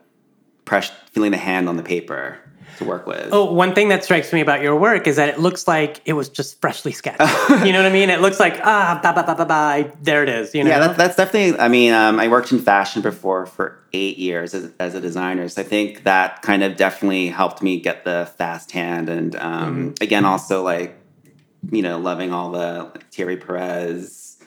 press 0.64 0.90
feeling 1.11 1.33
the 1.33 1.37
hand 1.37 1.68
on 1.68 1.76
the 1.76 1.83
paper 1.83 2.38
to 2.79 2.85
work 2.85 3.07
with. 3.07 3.29
Oh, 3.33 3.53
one 3.53 3.74
thing 3.74 3.88
that 3.88 4.05
strikes 4.05 4.33
me 4.33 4.40
about 4.40 4.62
your 4.62 4.77
work 4.77 5.07
is 5.07 5.16
that 5.16 5.29
it 5.29 5.38
looks 5.38 5.68
like 5.68 6.00
it 6.05 6.14
was 6.14 6.29
just 6.29 6.61
freshly 6.61 6.92
sketched. 6.92 7.20
you 7.20 7.72
know 7.72 7.83
what 7.83 7.87
I 7.87 7.92
mean? 7.92 8.11
It 8.11 8.20
looks 8.20 8.40
like 8.40 8.61
ah, 8.62 9.00
ba 9.03 9.12
ba 9.12 9.22
ba 9.24 9.35
ba 9.35 9.46
ba. 9.46 9.92
There 10.03 10.22
it 10.22 10.29
is. 10.29 10.55
You 10.55 10.64
know? 10.64 10.70
Yeah, 10.70 10.81
that, 10.81 10.96
that's 10.96 11.16
definitely. 11.16 11.59
I 11.59 11.68
mean, 11.68 11.92
um, 11.92 12.18
I 12.18 12.29
worked 12.29 12.53
in 12.53 12.59
fashion 12.59 13.03
before 13.03 13.46
for 13.46 13.81
eight 13.92 14.18
years 14.18 14.55
as, 14.55 14.72
as 14.81 14.94
a 14.94 15.00
designer, 15.00 15.48
so 15.48 15.62
I 15.62 15.64
think 15.64 16.05
that 16.05 16.42
kind 16.42 16.62
of 16.62 16.77
definitely 16.77 17.29
helped 17.29 17.62
me 17.62 17.81
get 17.81 18.05
the 18.05 18.31
fast 18.37 18.72
hand, 18.72 19.09
and 19.09 19.37
um, 19.37 19.94
again, 20.00 20.24
also 20.24 20.62
like 20.62 20.98
you 21.70 21.83
know, 21.83 21.98
loving 21.98 22.33
all 22.33 22.50
the 22.50 22.90
like, 22.94 23.11
Thierry 23.11 23.37
Perez, 23.37 24.38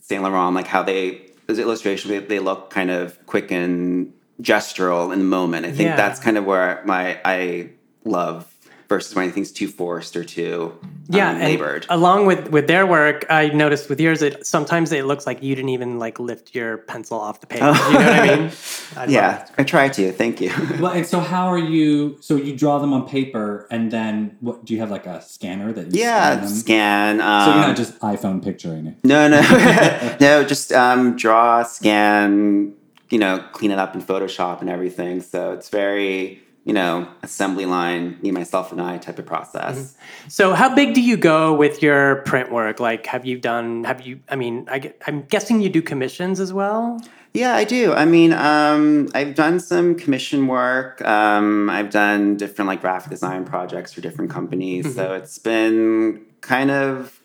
Saint 0.00 0.22
Laurent, 0.22 0.54
like 0.54 0.66
how 0.66 0.82
they 0.82 1.26
those 1.46 1.58
illustrations 1.58 2.10
they, 2.10 2.18
they 2.18 2.38
look 2.38 2.70
kind 2.70 2.90
of 2.90 3.24
quick 3.26 3.50
and 3.50 4.12
gestural 4.40 5.12
in 5.12 5.18
the 5.18 5.24
moment. 5.24 5.66
I 5.66 5.70
think 5.72 5.88
Yeah. 5.88 5.96
that's 5.96 6.20
kind 6.20 6.36
of 6.38 6.44
where 6.44 6.82
my 6.84 7.18
I 7.24 7.70
love 8.04 8.46
versus 8.88 9.14
when 9.14 9.22
anything's 9.22 9.52
too 9.52 9.68
forced 9.68 10.16
or 10.16 10.24
too 10.24 10.76
yeah, 11.08 11.30
um, 11.30 11.36
and 11.36 11.44
labored. 11.44 11.86
along 11.90 12.26
with 12.26 12.50
with 12.50 12.66
their 12.66 12.84
work, 12.86 13.24
I 13.30 13.48
noticed 13.48 13.88
with 13.88 14.00
yours, 14.00 14.20
it 14.22 14.44
sometimes 14.46 14.90
it 14.92 15.04
looks 15.04 15.26
like 15.26 15.42
you 15.44 15.54
didn't 15.54 15.68
even 15.70 15.98
like 16.00 16.18
lift 16.18 16.54
your 16.56 16.78
pencil 16.78 17.20
off 17.20 17.40
the 17.40 17.46
page. 17.46 17.60
You 17.60 17.66
know 17.66 17.72
what 17.72 18.20
I 18.20 18.36
mean? 18.36 18.50
I 18.96 19.04
yeah, 19.08 19.46
I 19.58 19.62
try 19.64 19.88
to. 19.90 20.10
Thank 20.12 20.40
you. 20.40 20.50
Well, 20.80 20.92
and 20.92 21.06
so 21.06 21.20
how 21.20 21.46
are 21.52 21.58
you? 21.58 22.16
So 22.20 22.34
you 22.36 22.56
draw 22.56 22.78
them 22.78 22.92
on 22.92 23.06
paper, 23.08 23.66
and 23.70 23.90
then 23.92 24.36
what? 24.40 24.64
Do 24.64 24.72
you 24.74 24.80
have 24.80 24.90
like 24.90 25.06
a 25.06 25.20
scanner 25.22 25.72
that 25.72 25.94
you 25.94 26.00
yeah, 26.02 26.40
scan 26.40 26.40
them? 26.40 26.48
scan. 26.48 27.20
Um, 27.20 27.44
So 27.44 27.50
you're 27.58 27.66
not 27.68 27.76
just 27.76 27.98
iPhone 28.00 28.42
picturing 28.42 28.86
it. 28.86 28.96
No, 29.04 29.28
no, 29.28 29.40
no. 30.20 30.44
Just 30.44 30.72
um, 30.72 31.16
draw, 31.16 31.62
scan, 31.64 32.72
you 33.10 33.18
know, 33.18 33.44
clean 33.52 33.70
it 33.70 33.78
up 33.78 33.94
in 33.94 34.02
Photoshop 34.02 34.60
and 34.60 34.70
everything. 34.70 35.20
So 35.20 35.52
it's 35.52 35.68
very 35.68 36.42
you 36.64 36.74
know, 36.74 37.08
assembly 37.22 37.64
line, 37.64 38.18
me, 38.20 38.30
myself, 38.30 38.70
and 38.70 38.80
I 38.80 38.98
type 38.98 39.18
of 39.18 39.26
process. 39.26 39.96
So, 40.28 40.54
how 40.54 40.74
big 40.74 40.94
do 40.94 41.00
you 41.00 41.16
go 41.16 41.54
with 41.54 41.82
your 41.82 42.16
print 42.22 42.52
work? 42.52 42.78
Like, 42.78 43.06
have 43.06 43.24
you 43.24 43.38
done? 43.38 43.84
Have 43.84 44.02
you? 44.02 44.20
I 44.28 44.36
mean, 44.36 44.68
I, 44.70 44.92
I'm 45.06 45.22
guessing 45.22 45.62
you 45.62 45.70
do 45.70 45.80
commissions 45.80 46.38
as 46.38 46.52
well. 46.52 47.00
Yeah, 47.32 47.54
I 47.54 47.64
do. 47.64 47.92
I 47.92 48.04
mean, 48.04 48.32
um, 48.32 49.08
I've 49.14 49.34
done 49.34 49.60
some 49.60 49.94
commission 49.94 50.48
work. 50.48 51.00
Um, 51.02 51.70
I've 51.70 51.90
done 51.90 52.36
different 52.36 52.68
like 52.68 52.80
graphic 52.80 53.10
design 53.10 53.44
projects 53.44 53.92
for 53.92 54.00
different 54.00 54.30
companies. 54.30 54.94
So 54.94 55.14
it's 55.14 55.38
been 55.38 56.26
kind 56.40 56.70
of, 56.70 57.20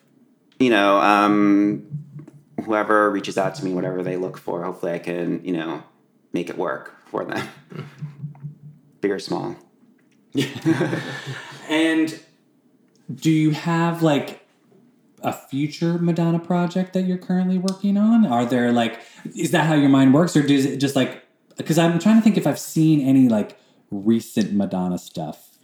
you 0.60 0.70
know, 0.70 1.00
um, 1.00 2.05
whoever 2.66 3.10
reaches 3.10 3.38
out 3.38 3.56
to 3.56 3.66
me, 3.66 3.74
whatever 3.74 4.04
they 4.04 4.18
look 4.18 4.38
for, 4.38 4.64
hopefully 4.64 4.94
I 4.94 5.00
can, 5.00 5.44
you 5.44 5.54
know, 5.54 5.84
make 6.34 6.50
it 6.50 6.58
work 6.58 6.96
for 7.06 7.24
them. 7.24 7.48
Big 9.02 9.12
or 9.12 9.20
small. 9.20 9.56
And 11.70 12.20
do 13.14 13.32
you 13.32 13.52
have 13.52 14.02
like 14.02 14.46
a 15.22 15.34
future 15.34 15.98
Madonna 15.98 16.40
project 16.40 16.94
that 16.94 17.04
you're 17.04 17.18
currently 17.18 17.58
working 17.58 17.98
on? 17.98 18.26
Are 18.26 18.46
there 18.46 18.72
like, 18.72 19.00
is 19.36 19.52
that 19.52 19.66
how 19.66 19.74
your 19.74 19.90
mind 19.90 20.14
works, 20.14 20.36
or 20.36 20.44
does 20.44 20.66
it 20.66 20.78
just 20.78 20.96
like? 20.96 21.24
Because 21.58 21.78
I'm 21.78 22.00
trying 22.00 22.18
to 22.18 22.22
think 22.22 22.38
if 22.38 22.46
I've 22.46 22.60
seen 22.60 23.02
any 23.02 23.30
like 23.30 23.58
recent 23.90 24.54
Madonna 24.54 24.98
stuff. 24.98 25.58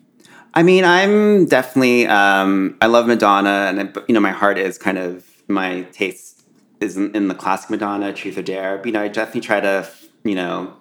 I 0.54 0.64
mean, 0.64 0.84
I'm 0.84 1.46
definitely 1.46 2.08
um, 2.08 2.78
I 2.82 2.88
love 2.88 3.08
Madonna, 3.08 3.68
and 3.70 3.80
I, 3.82 4.02
you 4.08 4.14
know, 4.14 4.20
my 4.20 4.32
heart 4.32 4.58
is 4.58 4.78
kind 4.78 4.98
of 4.98 5.26
my 5.48 5.84
taste 5.92 6.31
is 6.82 6.98
in, 6.98 7.16
in 7.16 7.28
the 7.28 7.36
classic 7.36 7.70
Madonna, 7.70 8.12
Truth 8.12 8.38
or 8.38 8.42
Dare. 8.42 8.78
But, 8.78 8.88
you 8.88 8.92
know, 8.92 9.02
I 9.02 9.08
definitely 9.08 9.42
try 9.42 9.60
to 9.62 9.88
you 10.24 10.36
know 10.36 10.74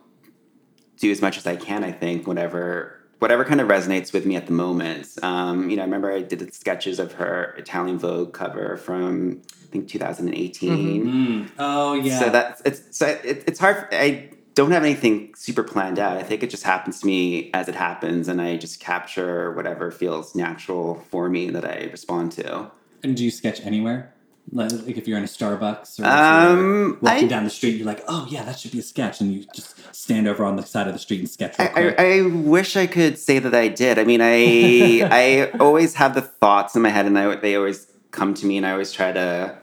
do 0.98 1.10
as 1.10 1.22
much 1.22 1.38
as 1.38 1.46
I 1.46 1.56
can. 1.56 1.84
I 1.84 1.92
think 1.92 2.26
whatever 2.26 2.96
whatever 3.20 3.44
kind 3.44 3.60
of 3.60 3.68
resonates 3.68 4.12
with 4.12 4.24
me 4.26 4.34
at 4.34 4.46
the 4.46 4.52
moment. 4.52 5.06
Um, 5.22 5.68
you 5.68 5.76
know, 5.76 5.82
I 5.82 5.84
remember 5.84 6.10
I 6.10 6.22
did 6.22 6.52
sketches 6.54 6.98
of 6.98 7.12
her 7.14 7.54
Italian 7.58 7.98
Vogue 7.98 8.32
cover 8.32 8.76
from 8.78 9.42
I 9.62 9.66
think 9.70 9.88
2018. 9.88 11.50
Oh 11.58 11.94
yeah. 11.94 12.18
So 12.18 12.30
that's 12.30 12.62
it's 12.64 12.96
so 12.96 13.06
it, 13.06 13.44
it's 13.46 13.58
hard. 13.58 13.88
I 13.92 14.30
don't 14.54 14.72
have 14.72 14.82
anything 14.82 15.32
super 15.36 15.62
planned 15.62 15.98
out. 15.98 16.16
I 16.16 16.22
think 16.22 16.42
it 16.42 16.50
just 16.50 16.64
happens 16.64 17.00
to 17.00 17.06
me 17.06 17.50
as 17.54 17.68
it 17.68 17.74
happens, 17.74 18.26
and 18.26 18.40
I 18.40 18.56
just 18.56 18.80
capture 18.80 19.52
whatever 19.52 19.90
feels 19.90 20.34
natural 20.34 21.06
for 21.10 21.28
me 21.28 21.50
that 21.50 21.64
I 21.64 21.88
respond 21.90 22.32
to. 22.32 22.70
and 23.02 23.16
do 23.16 23.24
you 23.24 23.30
sketch 23.30 23.60
anywhere? 23.64 24.12
Like 24.52 24.72
like 24.72 24.96
if 24.96 25.06
you're 25.06 25.18
in 25.18 25.24
a 25.24 25.28
Starbucks 25.28 26.00
or 26.00 26.06
Um, 26.06 26.98
walking 27.00 27.24
I- 27.24 27.28
down 27.28 27.44
the 27.44 27.50
street, 27.50 27.76
you're 27.76 27.86
like, 27.86 28.02
oh 28.08 28.26
yeah, 28.28 28.42
that 28.44 28.58
should 28.58 28.72
be 28.72 28.80
a 28.80 28.82
sketch, 28.82 29.20
and 29.20 29.32
you 29.32 29.44
just 29.54 29.76
stand 29.94 30.26
over 30.26 30.44
on 30.44 30.56
the 30.56 30.62
side 30.64 30.86
of 30.88 30.92
the 30.92 30.98
street 30.98 31.20
and 31.20 31.30
sketch. 31.30 31.54
I. 31.58 31.66
I, 31.76 31.94
I 31.98 32.22
wish 32.26 32.76
I 32.76 32.86
could 32.86 33.16
say 33.18 33.38
that 33.38 33.54
I 33.54 33.68
did. 33.68 33.98
I 33.98 34.04
mean, 34.04 34.20
I 34.20 35.08
I 35.10 35.50
always 35.60 35.94
have 35.94 36.14
the 36.14 36.22
thoughts 36.22 36.74
in 36.74 36.82
my 36.82 36.88
head, 36.90 37.06
and 37.06 37.16
I, 37.18 37.36
they 37.36 37.54
always 37.54 37.86
come 38.10 38.34
to 38.34 38.46
me, 38.46 38.56
and 38.56 38.66
I 38.66 38.72
always 38.72 38.92
try 38.92 39.12
to 39.12 39.56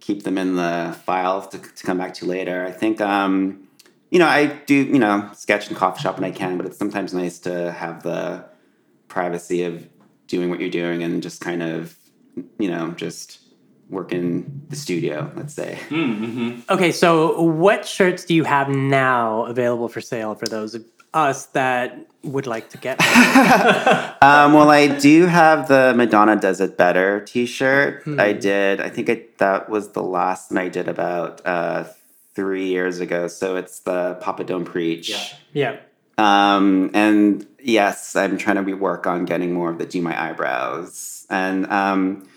keep 0.00 0.22
them 0.24 0.38
in 0.38 0.56
the 0.56 0.96
file 1.04 1.42
to, 1.46 1.58
to 1.58 1.84
come 1.84 1.98
back 1.98 2.14
to 2.14 2.24
later. 2.26 2.64
I 2.66 2.72
think, 2.72 3.00
um, 3.00 3.68
you 4.10 4.18
know, 4.18 4.26
I 4.26 4.46
do, 4.66 4.74
you 4.74 4.98
know, 4.98 5.30
sketch 5.32 5.68
in 5.70 5.76
coffee 5.76 6.02
shop 6.02 6.16
when 6.18 6.24
I 6.24 6.32
can, 6.32 6.56
but 6.56 6.66
it's 6.66 6.76
sometimes 6.76 7.14
nice 7.14 7.38
to 7.40 7.70
have 7.70 8.02
the 8.02 8.44
privacy 9.06 9.62
of 9.62 9.86
doing 10.26 10.50
what 10.50 10.58
you're 10.58 10.70
doing 10.70 11.04
and 11.04 11.22
just 11.22 11.40
kind 11.40 11.62
of, 11.62 11.96
you 12.58 12.68
know, 12.68 12.90
just 12.92 13.38
work 13.90 14.12
in 14.12 14.62
the 14.68 14.76
studio, 14.76 15.30
let's 15.36 15.54
say. 15.54 15.78
Okay, 16.70 16.92
so 16.92 17.40
what 17.42 17.86
shirts 17.86 18.24
do 18.24 18.34
you 18.34 18.44
have 18.44 18.68
now 18.68 19.44
available 19.44 19.88
for 19.88 20.00
sale 20.00 20.34
for 20.34 20.46
those 20.46 20.74
of 20.74 20.84
us 21.14 21.46
that 21.46 22.06
would 22.22 22.46
like 22.46 22.70
to 22.70 22.78
get? 22.78 22.98
Um, 24.22 24.52
well, 24.52 24.70
I 24.70 24.86
do 24.86 25.26
have 25.26 25.66
the 25.66 25.94
Madonna 25.96 26.36
Does 26.36 26.60
It 26.60 26.78
Better 26.78 27.20
T-shirt. 27.24 28.06
I 28.20 28.32
did. 28.32 28.80
I 28.80 28.88
think 28.88 29.08
it, 29.08 29.38
that 29.38 29.68
was 29.68 29.88
the 29.92 30.02
last 30.02 30.52
one 30.52 30.58
I 30.58 30.68
did 30.68 30.86
about 30.86 31.44
uh, 31.44 31.84
three 32.34 32.66
years 32.68 33.00
ago. 33.00 33.26
So 33.26 33.56
it's 33.56 33.80
the 33.80 34.14
Papa 34.20 34.44
Don't 34.44 34.64
Preach. 34.64 35.34
yeah. 35.52 35.78
Um, 36.18 36.90
and 36.94 37.44
yes, 37.60 38.14
I'm 38.14 38.38
trying 38.38 38.56
to 38.56 38.62
rework 38.62 39.06
on 39.06 39.24
getting 39.24 39.52
more 39.52 39.70
of 39.70 39.78
the 39.78 39.86
Do 39.86 40.00
My 40.00 40.30
Eyebrows. 40.30 41.26
And 41.28 41.66
um, 41.66 42.28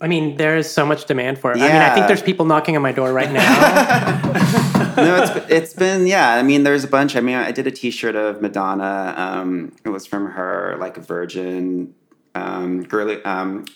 I 0.00 0.08
mean, 0.08 0.36
there 0.36 0.56
is 0.56 0.72
so 0.72 0.86
much 0.86 1.04
demand 1.04 1.38
for 1.38 1.52
it. 1.52 1.58
I 1.58 1.60
mean, 1.60 1.76
I 1.76 1.94
think 1.94 2.06
there's 2.06 2.22
people 2.22 2.46
knocking 2.46 2.74
on 2.74 2.82
my 2.82 2.92
door 2.92 3.12
right 3.12 3.30
now. 3.30 4.92
no, 4.96 5.22
it's 5.22 5.50
it's 5.50 5.72
been 5.74 6.06
yeah. 6.06 6.34
I 6.34 6.42
mean, 6.42 6.62
there's 6.62 6.84
a 6.84 6.88
bunch. 6.88 7.16
I 7.16 7.20
mean, 7.20 7.36
I 7.36 7.52
did 7.52 7.66
a 7.66 7.70
T-shirt 7.70 8.16
of 8.16 8.40
Madonna. 8.40 9.14
Um, 9.16 9.76
it 9.84 9.90
was 9.90 10.06
from 10.06 10.30
her 10.30 10.76
like 10.78 10.96
a 10.96 11.02
Virgin 11.02 11.94
um, 12.34 12.82
girly 12.84 13.22
um, 13.24 13.66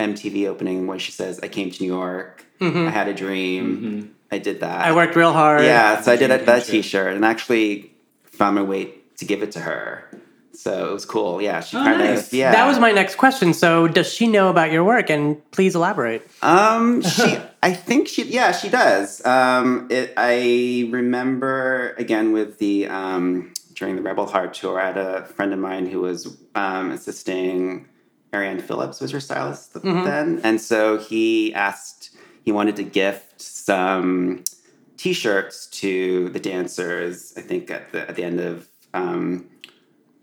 MTV 0.00 0.48
opening 0.48 0.88
where 0.88 0.98
she 0.98 1.12
says, 1.12 1.38
"I 1.42 1.48
came 1.48 1.70
to 1.70 1.82
New 1.82 1.92
York. 1.92 2.44
I 2.60 2.90
had 2.90 3.08
a 3.08 3.14
dream. 3.14 4.14
I 4.32 4.38
did 4.38 4.60
that. 4.60 4.84
I 4.84 4.92
worked 4.92 5.14
real 5.14 5.32
hard. 5.32 5.62
Yeah, 5.62 6.00
so 6.00 6.12
I 6.12 6.16
did 6.16 6.30
that, 6.30 6.46
that. 6.46 6.64
T-shirt 6.64 7.14
and 7.14 7.24
actually 7.24 7.92
found 8.24 8.56
my 8.56 8.62
way 8.62 8.94
to 9.18 9.24
give 9.24 9.42
it 9.42 9.52
to 9.52 9.60
her. 9.60 10.08
So 10.54 10.90
it 10.90 10.92
was 10.92 11.04
cool. 11.06 11.40
Yeah, 11.40 11.60
she 11.60 11.76
Oh, 11.76 11.82
kind 11.84 11.98
nice. 11.98 12.28
of 12.28 12.32
yeah. 12.34 12.52
That 12.52 12.66
was 12.66 12.78
my 12.78 12.92
next 12.92 13.16
question. 13.16 13.54
So, 13.54 13.88
does 13.88 14.12
she 14.12 14.26
know 14.26 14.48
about 14.50 14.70
your 14.70 14.84
work? 14.84 15.08
And 15.10 15.40
please 15.50 15.74
elaborate. 15.74 16.28
Um, 16.42 17.02
she, 17.14 17.38
I 17.62 17.72
think 17.72 18.06
she, 18.08 18.24
yeah, 18.24 18.52
she 18.52 18.68
does. 18.68 19.24
Um, 19.24 19.88
it, 19.90 20.12
I 20.16 20.88
remember 20.90 21.94
again 21.98 22.32
with 22.32 22.58
the 22.58 22.86
um 22.88 23.52
during 23.74 23.96
the 23.96 24.02
Rebel 24.02 24.26
Heart 24.26 24.54
tour, 24.54 24.78
I 24.78 24.86
had 24.86 24.98
a 24.98 25.24
friend 25.24 25.52
of 25.52 25.58
mine 25.58 25.86
who 25.86 26.00
was 26.00 26.36
um 26.54 26.90
assisting. 26.92 27.88
Arianne 28.32 28.62
Phillips 28.62 28.98
was 29.02 29.10
her 29.10 29.20
stylist 29.20 29.74
then, 29.82 30.40
and 30.42 30.58
so 30.58 30.96
he 30.96 31.52
asked, 31.52 32.16
he 32.46 32.50
wanted 32.50 32.76
to 32.76 32.82
gift 32.82 33.42
some 33.42 34.42
T-shirts 34.96 35.66
to 35.66 36.30
the 36.30 36.40
dancers. 36.40 37.34
I 37.36 37.42
think 37.42 37.70
at 37.70 37.92
the 37.92 38.08
at 38.08 38.16
the 38.16 38.24
end 38.24 38.40
of 38.40 38.68
um, 38.94 39.48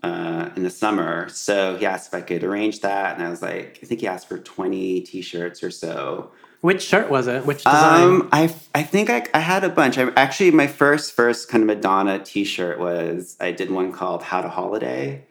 uh, 0.02 0.50
in 0.56 0.62
the 0.62 0.70
summer. 0.70 1.28
So 1.28 1.76
he 1.76 1.86
asked 1.86 2.08
if 2.08 2.14
I 2.14 2.22
could 2.22 2.44
arrange 2.44 2.80
that, 2.80 3.16
and 3.16 3.26
I 3.26 3.30
was 3.30 3.42
like, 3.42 3.78
I 3.82 3.86
think 3.86 4.00
he 4.00 4.06
asked 4.06 4.28
for 4.28 4.38
twenty 4.38 5.00
T-shirts 5.00 5.62
or 5.62 5.70
so. 5.70 6.30
Which 6.60 6.82
shirt 6.82 7.08
was 7.08 7.26
it? 7.26 7.46
Which 7.46 7.64
design? 7.64 8.02
Um, 8.02 8.28
I 8.32 8.54
I 8.74 8.82
think 8.82 9.08
I, 9.08 9.26
I 9.32 9.38
had 9.38 9.64
a 9.64 9.70
bunch. 9.70 9.96
I, 9.96 10.10
actually, 10.16 10.50
my 10.50 10.66
first 10.66 11.12
first 11.12 11.48
kind 11.48 11.62
of 11.62 11.68
Madonna 11.68 12.18
T-shirt 12.18 12.78
was 12.78 13.36
I 13.40 13.52
did 13.52 13.70
one 13.70 13.92
called 13.92 14.22
"How 14.22 14.42
to 14.42 14.48
Holiday," 14.48 15.24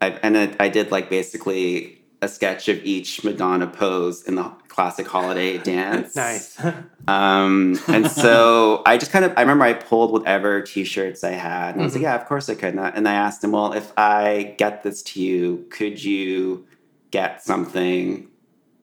I, 0.00 0.10
and 0.22 0.36
it, 0.36 0.56
I 0.58 0.68
did 0.68 0.90
like 0.90 1.08
basically 1.08 1.93
a 2.24 2.28
sketch 2.28 2.68
of 2.68 2.82
each 2.84 3.22
Madonna 3.22 3.66
pose 3.66 4.22
in 4.22 4.34
the 4.34 4.50
classic 4.68 5.06
holiday 5.06 5.58
dance. 5.72 6.16
nice. 6.16 6.58
Um, 7.06 7.78
and 7.86 8.10
so 8.10 8.82
I 8.86 8.96
just 8.96 9.12
kind 9.12 9.24
of 9.24 9.34
I 9.36 9.42
remember 9.42 9.64
I 9.64 9.74
pulled 9.74 10.10
whatever 10.10 10.62
T-shirts 10.62 11.22
I 11.22 11.32
had, 11.32 11.74
and 11.74 11.82
I 11.82 11.84
was 11.84 11.94
like, 11.94 12.02
yeah, 12.02 12.14
of 12.14 12.26
course 12.26 12.48
I 12.48 12.54
could. 12.54 12.70
And 12.70 12.80
I, 12.80 12.88
and 12.88 13.08
I 13.08 13.14
asked 13.14 13.44
him, 13.44 13.52
well, 13.52 13.72
if 13.72 13.92
I 13.96 14.54
get 14.58 14.82
this 14.82 15.02
to 15.04 15.20
you, 15.20 15.66
could 15.70 16.02
you 16.02 16.66
get 17.10 17.42
something 17.42 18.28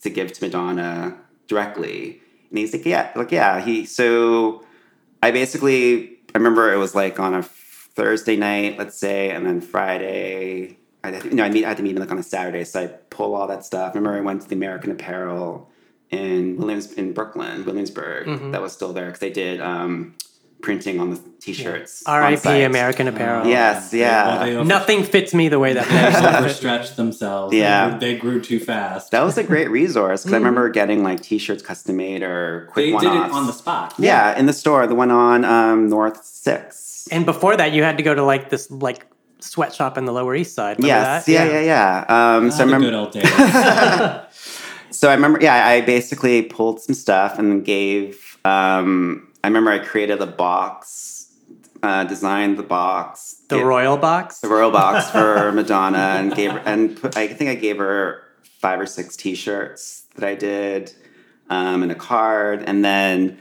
to 0.01 0.09
give 0.09 0.31
to 0.33 0.45
Madonna 0.45 1.17
directly? 1.47 2.21
And 2.49 2.59
he's 2.59 2.73
like, 2.73 2.85
yeah, 2.85 3.11
like 3.15 3.31
yeah. 3.31 3.59
He 3.59 3.85
so 3.85 4.63
I 5.23 5.31
basically 5.31 6.17
I 6.33 6.37
remember 6.37 6.71
it 6.71 6.77
was 6.77 6.95
like 6.95 7.19
on 7.19 7.33
a 7.33 7.43
Thursday 7.43 8.37
night, 8.37 8.77
let's 8.77 8.97
say, 8.97 9.31
and 9.31 9.45
then 9.45 9.61
Friday. 9.61 10.77
I 11.03 11.11
had, 11.11 11.25
you 11.25 11.31
know, 11.31 11.43
I, 11.43 11.49
meet, 11.49 11.65
I 11.65 11.69
had 11.69 11.77
to 11.77 11.83
meet 11.83 11.95
him 11.95 11.99
like 12.01 12.11
on 12.11 12.19
a 12.19 12.23
Saturday, 12.23 12.63
so 12.63 12.81
I 12.83 12.87
pull 13.09 13.33
all 13.35 13.47
that 13.47 13.65
stuff. 13.65 13.93
I 13.95 13.97
remember 13.97 14.17
I 14.17 14.21
went 14.21 14.41
to 14.43 14.47
the 14.47 14.55
American 14.55 14.91
Apparel 14.91 15.69
in 16.11 16.57
Williams 16.57 16.91
in 16.93 17.13
Brooklyn, 17.13 17.65
Williamsburg. 17.65 18.51
That 18.51 18.61
was 18.61 18.73
still 18.73 18.93
there 18.93 19.05
because 19.05 19.19
they 19.19 19.31
did 19.31 19.61
um, 19.61 20.15
printing 20.61 20.99
on 20.99 21.09
the 21.11 21.19
T-shirts. 21.39 22.05
on 22.05 22.13
R.I.P. 22.15 22.61
American 22.63 23.07
Apparel. 23.07 23.47
Yes, 23.47 23.93
yeah. 23.93 24.43
Well, 24.43 24.57
over- 24.57 24.63
Nothing 24.65 25.03
fits 25.03 25.33
me 25.33 25.47
the 25.49 25.57
way 25.57 25.73
that 25.73 25.87
they 25.87 26.21
they 26.21 26.37
overstretched 26.37 26.97
themselves. 26.97 27.55
Yeah. 27.55 27.97
they, 27.97 28.13
they 28.13 28.19
grew 28.19 28.39
too 28.41 28.59
fast. 28.59 29.09
That 29.11 29.23
was 29.23 29.37
a 29.39 29.43
great 29.43 29.71
resource 29.71 30.21
because 30.21 30.33
I 30.33 30.37
remember 30.37 30.69
getting 30.69 31.01
like 31.03 31.21
T-shirts 31.21 31.63
custom 31.63 31.97
made 31.97 32.21
or 32.21 32.67
quick 32.71 32.87
they 32.87 32.93
one 32.93 33.03
did 33.03 33.13
it 33.13 33.31
on 33.31 33.47
the 33.47 33.53
spot. 33.53 33.95
Yeah, 33.97 34.37
in 34.37 34.45
the 34.45 34.53
store, 34.53 34.85
the 34.85 34.93
one 34.95 35.09
on 35.09 35.45
um, 35.45 35.89
North 35.89 36.23
Six. 36.23 37.07
And 37.11 37.25
before 37.25 37.57
that, 37.57 37.71
you 37.71 37.81
had 37.83 37.97
to 37.97 38.03
go 38.03 38.13
to 38.13 38.23
like 38.23 38.49
this 38.51 38.69
like 38.69 39.07
sweatshop 39.43 39.97
in 39.97 40.05
the 40.05 40.11
Lower 40.13 40.35
East 40.35 40.53
Side. 40.55 40.77
Remember 40.77 40.87
Yes, 40.87 41.25
that? 41.25 41.31
yeah, 41.31 41.45
yeah, 41.61 42.05
yeah. 42.07 42.35
Um, 42.37 42.51
so 42.51 42.55
I 42.55 42.57
the 42.59 42.73
remember, 42.73 42.87
good 42.87 42.93
old 42.95 43.11
days. 43.11 44.21
So 44.93 45.09
I 45.09 45.13
remember, 45.13 45.39
yeah, 45.41 45.65
I 45.67 45.79
basically 45.81 46.41
pulled 46.41 46.81
some 46.81 46.93
stuff 46.93 47.39
and 47.39 47.63
gave. 47.63 48.37
Um, 48.43 49.29
I 49.41 49.47
remember 49.47 49.71
I 49.71 49.79
created 49.79 50.21
a 50.21 50.27
box, 50.27 51.31
uh, 51.81 52.03
designed 52.03 52.57
the 52.57 52.63
box, 52.63 53.41
The 53.47 53.55
gave- 53.57 53.65
Royal 53.65 53.95
Box. 53.97 54.39
the 54.39 54.49
royal 54.49 54.69
box 54.69 55.09
for 55.15 55.53
Madonna, 55.53 56.17
and 56.19 56.35
gave 56.35 56.51
her, 56.51 56.59
and 56.65 56.99
put, 57.01 57.15
I 57.15 57.27
think 57.27 57.49
I 57.49 57.55
gave 57.55 57.77
her 57.77 58.21
five 58.59 58.81
or 58.81 58.85
six 58.85 59.15
T-shirts 59.15 60.03
that 60.17 60.27
I 60.27 60.35
did, 60.35 60.91
um, 61.49 61.83
and 61.83 61.91
a 61.91 61.95
card, 61.95 62.61
and 62.67 62.83
then. 62.83 63.39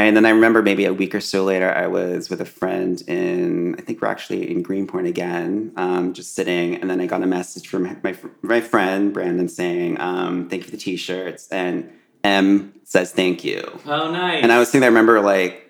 And 0.00 0.16
then 0.16 0.26
I 0.26 0.30
remember 0.30 0.62
maybe 0.62 0.84
a 0.84 0.92
week 0.92 1.14
or 1.14 1.20
so 1.20 1.44
later, 1.44 1.72
I 1.72 1.86
was 1.86 2.28
with 2.28 2.40
a 2.40 2.44
friend 2.44 3.00
in, 3.06 3.74
I 3.78 3.82
think 3.82 4.02
we're 4.02 4.08
actually 4.08 4.50
in 4.50 4.62
Greenpoint 4.62 5.06
again, 5.06 5.72
um, 5.76 6.12
just 6.12 6.34
sitting. 6.34 6.76
And 6.76 6.90
then 6.90 7.00
I 7.00 7.06
got 7.06 7.22
a 7.22 7.26
message 7.26 7.68
from 7.68 7.84
my, 7.84 8.16
my 8.42 8.60
friend, 8.60 9.12
Brandon, 9.12 9.48
saying, 9.48 10.00
um, 10.00 10.48
thank 10.48 10.62
you 10.62 10.64
for 10.66 10.70
the 10.72 10.76
t 10.76 10.96
shirts. 10.96 11.48
And 11.48 11.90
M 12.24 12.72
says, 12.84 13.12
thank 13.12 13.44
you. 13.44 13.62
Oh, 13.86 14.10
nice. 14.10 14.42
And 14.42 14.52
I 14.52 14.58
was 14.58 14.70
thinking, 14.70 14.84
I 14.84 14.88
remember 14.88 15.20
like, 15.20 15.62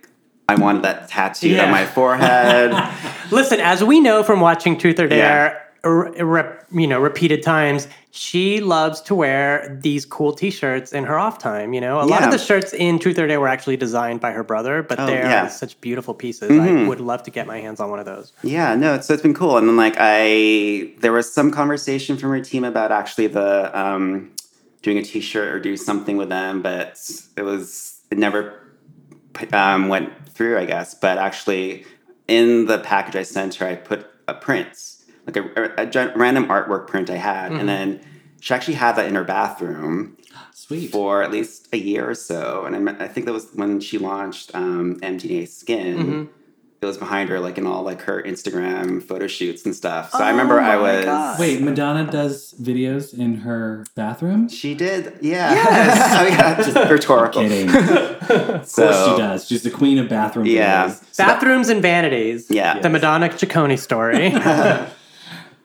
I 0.48 0.54
wanted 0.54 0.82
that 0.82 1.08
tattooed 1.08 1.52
Yeah. 1.52 1.64
on 1.64 1.70
my 1.72 1.84
forehead. 1.86 2.72
Listen, 3.32 3.58
as 3.60 3.82
we 3.82 3.98
know 4.00 4.22
from 4.22 4.40
watching 4.40 4.78
Truth 4.78 5.00
or 5.00 5.08
Dare, 5.08 5.50
r- 5.50 5.62
rep, 5.88 6.66
you 6.72 6.86
know, 6.86 7.00
repeated 7.00 7.42
times, 7.42 7.88
she 8.10 8.60
loves 8.60 9.00
to 9.02 9.14
wear 9.14 9.78
these 9.82 10.06
cool 10.06 10.32
T-shirts 10.32 10.92
in 10.92 11.04
her 11.04 11.18
off 11.18 11.38
time. 11.38 11.72
You 11.74 11.80
know, 11.80 12.00
a 12.00 12.04
lot 12.04 12.22
of 12.24 12.30
the 12.30 12.38
shirts 12.38 12.72
in 12.72 12.98
Truth 12.98 13.18
or 13.18 13.26
Dare 13.26 13.38
were 13.40 13.48
actually 13.48 13.76
designed 13.76 14.20
by 14.20 14.32
her 14.32 14.42
brother, 14.42 14.82
but 14.82 14.98
Oh, 14.98 15.06
they're 15.06 15.24
yeah. 15.24 15.44
Mm-hmm. 15.46 15.52
such 15.52 15.80
beautiful 15.80 16.14
pieces. 16.14 16.50
I 16.50 16.86
would 16.88 17.00
love 17.00 17.22
to 17.24 17.30
get 17.30 17.46
my 17.46 17.58
hands 17.60 17.80
on 17.80 17.90
one 17.90 17.98
of 17.98 18.06
those. 18.06 18.32
Yeah, 18.42 18.74
no, 18.74 19.00
so 19.00 19.14
it's 19.14 19.22
been 19.22 19.34
cool. 19.34 19.56
And 19.58 19.68
then 19.68 19.76
like 19.76 19.96
I 19.98 20.92
there 21.00 21.12
was 21.12 21.32
some 21.32 21.50
conversation 21.50 22.16
from 22.16 22.30
her 22.30 22.40
team 22.40 22.64
about 22.64 22.90
actually 22.92 23.26
the 23.28 23.78
um 23.78 24.32
doing 24.82 24.98
a 24.98 25.02
t-shirt 25.02 25.48
or 25.52 25.58
do 25.60 25.76
something 25.76 26.16
with 26.16 26.28
them, 26.28 26.62
but 26.62 26.98
it 27.36 27.42
was 27.42 28.00
it 28.10 28.18
never 28.18 28.62
um, 29.52 29.88
went 29.88 30.10
through, 30.30 30.58
I 30.58 30.64
guess. 30.64 30.94
But 30.94 31.18
actually 31.18 31.84
in 32.28 32.66
the 32.66 32.78
package 32.78 33.16
I 33.16 33.22
sent 33.22 33.56
her, 33.56 33.66
I 33.66 33.74
put 33.76 34.06
a 34.28 34.34
print, 34.34 34.95
like 35.26 35.36
a, 35.36 35.74
a, 35.78 35.86
gen- 35.86 36.12
random 36.16 36.46
artwork 36.46 36.86
print 36.86 37.10
I 37.10 37.16
had, 37.16 37.52
and 37.52 37.68
then 37.68 38.00
she 38.40 38.54
actually 38.54 38.74
had 38.74 38.92
that 38.96 39.06
in 39.06 39.14
her 39.14 39.24
bathroom 39.24 40.16
Sweet. 40.54 40.90
for 40.92 41.22
at 41.22 41.30
least 41.30 41.68
a 41.72 41.78
year 41.78 42.08
or 42.08 42.14
so. 42.14 42.64
And 42.64 42.88
I, 42.88 43.04
I 43.04 43.08
think 43.08 43.26
that 43.26 43.32
was 43.32 43.48
when 43.54 43.80
she 43.80 43.98
launched 43.98 44.54
um, 44.54 45.00
MDNA 45.00 45.48
Skin. 45.48 46.28
It 46.82 46.84
was 46.84 46.98
behind 46.98 47.30
her, 47.30 47.40
like 47.40 47.56
in 47.56 47.66
all 47.66 47.82
like 47.82 48.02
her 48.02 48.22
Instagram 48.22 49.02
photo 49.02 49.26
shoots 49.26 49.64
and 49.64 49.74
stuff. 49.74 50.10
So 50.10 50.18
I 50.18 50.30
remember 50.30 50.60
I 50.60 50.76
was. 50.76 51.40
Wait, 51.40 51.62
Madonna 51.62 52.08
does 52.08 52.52
videos 52.60 53.18
in 53.18 53.38
her 53.38 53.84
bathroom? 53.94 54.48
She 54.50 54.74
did, 54.74 55.18
yeah. 55.22 55.54
oh 56.20 56.26
yeah, 56.26 56.54
just 56.62 56.76
rhetorical. 56.90 57.42
Kidding. 57.42 57.70
of 57.74 58.20
course 58.28 58.74
she 58.76 59.16
does. 59.16 59.46
She's 59.48 59.62
the 59.62 59.70
queen 59.70 59.98
of 59.98 60.10
bathroom 60.10 60.44
Yeah. 60.46 60.88
videos. 60.90 60.90
So 61.12 61.22
that- 61.22 61.40
Bathrooms 61.40 61.70
and 61.70 61.80
vanities. 61.80 62.50
Yeah. 62.50 62.78
The 62.78 62.90
Madonna 62.90 63.30
Ciccone 63.30 63.78
story. 63.78 64.28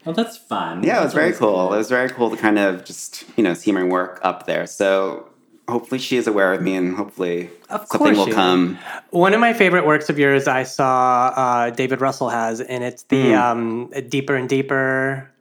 Oh, 0.05 0.13
that's 0.13 0.35
fun. 0.37 0.83
yeah, 0.83 0.97
it 0.99 1.03
was 1.03 1.13
That's 1.13 1.13
very 1.13 1.33
cool. 1.33 1.67
good. 1.69 1.75
It 1.75 1.77
was 1.77 1.89
very 1.89 2.09
cool 2.09 2.29
to 2.31 2.37
kind 2.37 2.57
of 2.57 2.83
just 2.85 3.23
you 3.37 3.43
know 3.43 3.53
see 3.53 3.71
my 3.71 3.83
work 3.83 4.19
up 4.23 4.45
there. 4.47 4.65
So 4.67 5.27
hopefully 5.69 5.99
she 5.99 6.17
is 6.17 6.25
aware 6.27 6.53
of 6.53 6.61
me, 6.61 6.75
and 6.75 6.95
hopefully 6.95 7.49
Of 7.69 7.87
something 7.87 8.15
will 8.17 8.25
she 8.25 8.31
is. 8.31 8.35
come. 8.35 8.79
One 9.11 9.33
of 9.33 9.39
my 9.39 9.53
favorite 9.53 9.85
works 9.85 10.09
of 10.09 10.17
yours 10.17 10.47
I 10.47 10.63
saw 10.63 11.27
uh, 11.35 11.69
David 11.69 12.01
Russell 12.01 12.29
has, 12.29 12.61
and 12.61 12.83
it's 12.83 13.03
the 13.03 13.23
Mm. 13.33 13.37
um, 13.93 13.93
deeper 14.09 14.35
and 14.35 14.49
deeper 14.49 15.31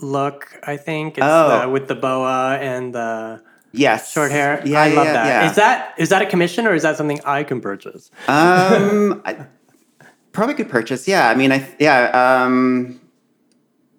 look. 0.00 0.58
I 0.66 0.76
think 0.76 1.18
it's 1.18 1.24
Oh. 1.26 1.62
uh, 1.64 1.68
with 1.68 1.88
the 1.88 1.94
boa 1.94 2.56
and 2.56 2.94
the 2.94 3.42
Yes, 3.72 4.12
short 4.12 4.30
hair. 4.30 4.62
Yeah, 4.64 4.80
I 4.80 4.86
yeah, 4.88 4.94
love 4.94 5.06
yeah, 5.06 5.12
that. 5.12 5.26
yeah. 5.26 5.50
Is 5.50 5.56
that 5.56 5.94
is 5.98 6.08
that 6.08 6.22
a 6.22 6.26
commission 6.26 6.66
or 6.66 6.74
is 6.74 6.82
that 6.82 6.96
something 6.96 7.20
I 7.26 7.44
can 7.44 7.60
purchase? 7.60 8.10
um, 8.28 9.20
I 9.26 9.36
probably 10.32 10.54
could 10.54 10.70
purchase. 10.70 11.06
Yeah, 11.06 11.28
I 11.28 11.34
mean, 11.34 11.52
I 11.52 11.68
yeah, 11.78 12.08
um, 12.44 12.98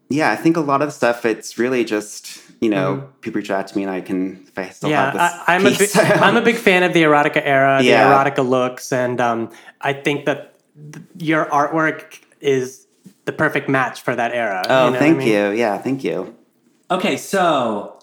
yeah. 0.10 0.32
I 0.32 0.36
think 0.36 0.58
a 0.58 0.62
lot 0.62 0.82
of 0.82 0.88
the 0.88 0.91
stuff 0.91 1.26
it's 1.26 1.58
really 1.58 1.84
just 1.86 2.41
you 2.62 2.70
know 2.70 3.08
people 3.22 3.39
reach 3.39 3.51
out 3.51 3.68
to 3.68 3.78
me 3.78 3.84
and 3.84 3.91
I 3.91 4.01
can 4.01 4.43
if 4.47 4.58
I 4.58 4.70
still 4.70 4.89
Mm-hmm. 4.89 4.91
yeah, 4.91 5.03
have 5.05 5.14
this 5.14 5.47
I, 5.47 5.55
I'm 5.55 5.66
a 5.66 5.70
piece. 5.70 5.95
big, 5.95 6.05
I'm 6.26 6.38
a 6.38 6.41
big 6.41 6.55
fan 6.58 6.84
of 6.84 6.93
the 6.93 7.03
erotica 7.03 7.41
era, 7.45 7.82
Yeah. 7.82 8.08
the 8.24 8.32
erotica 8.32 8.47
looks, 8.47 8.91
and 8.91 9.20
um, 9.22 9.51
I 9.82 9.93
think 9.93 10.26
that 10.26 10.55
th- 10.93 11.05
your 11.18 11.45
artwork 11.45 12.20
is 12.41 12.86
the 13.26 13.32
perfect 13.34 13.68
match 13.70 14.01
for 14.01 14.16
that 14.16 14.32
era. 14.34 14.64
oh, 14.66 14.70
know 14.70 14.86
what 14.91 14.95
I 14.95 14.99
thank 14.99 15.18
mean? 15.20 15.28
you. 15.28 15.49
Yeah, 15.51 15.78
thank 15.78 16.03
you. 16.03 16.34
Okay, 16.89 17.18
so 17.18 17.99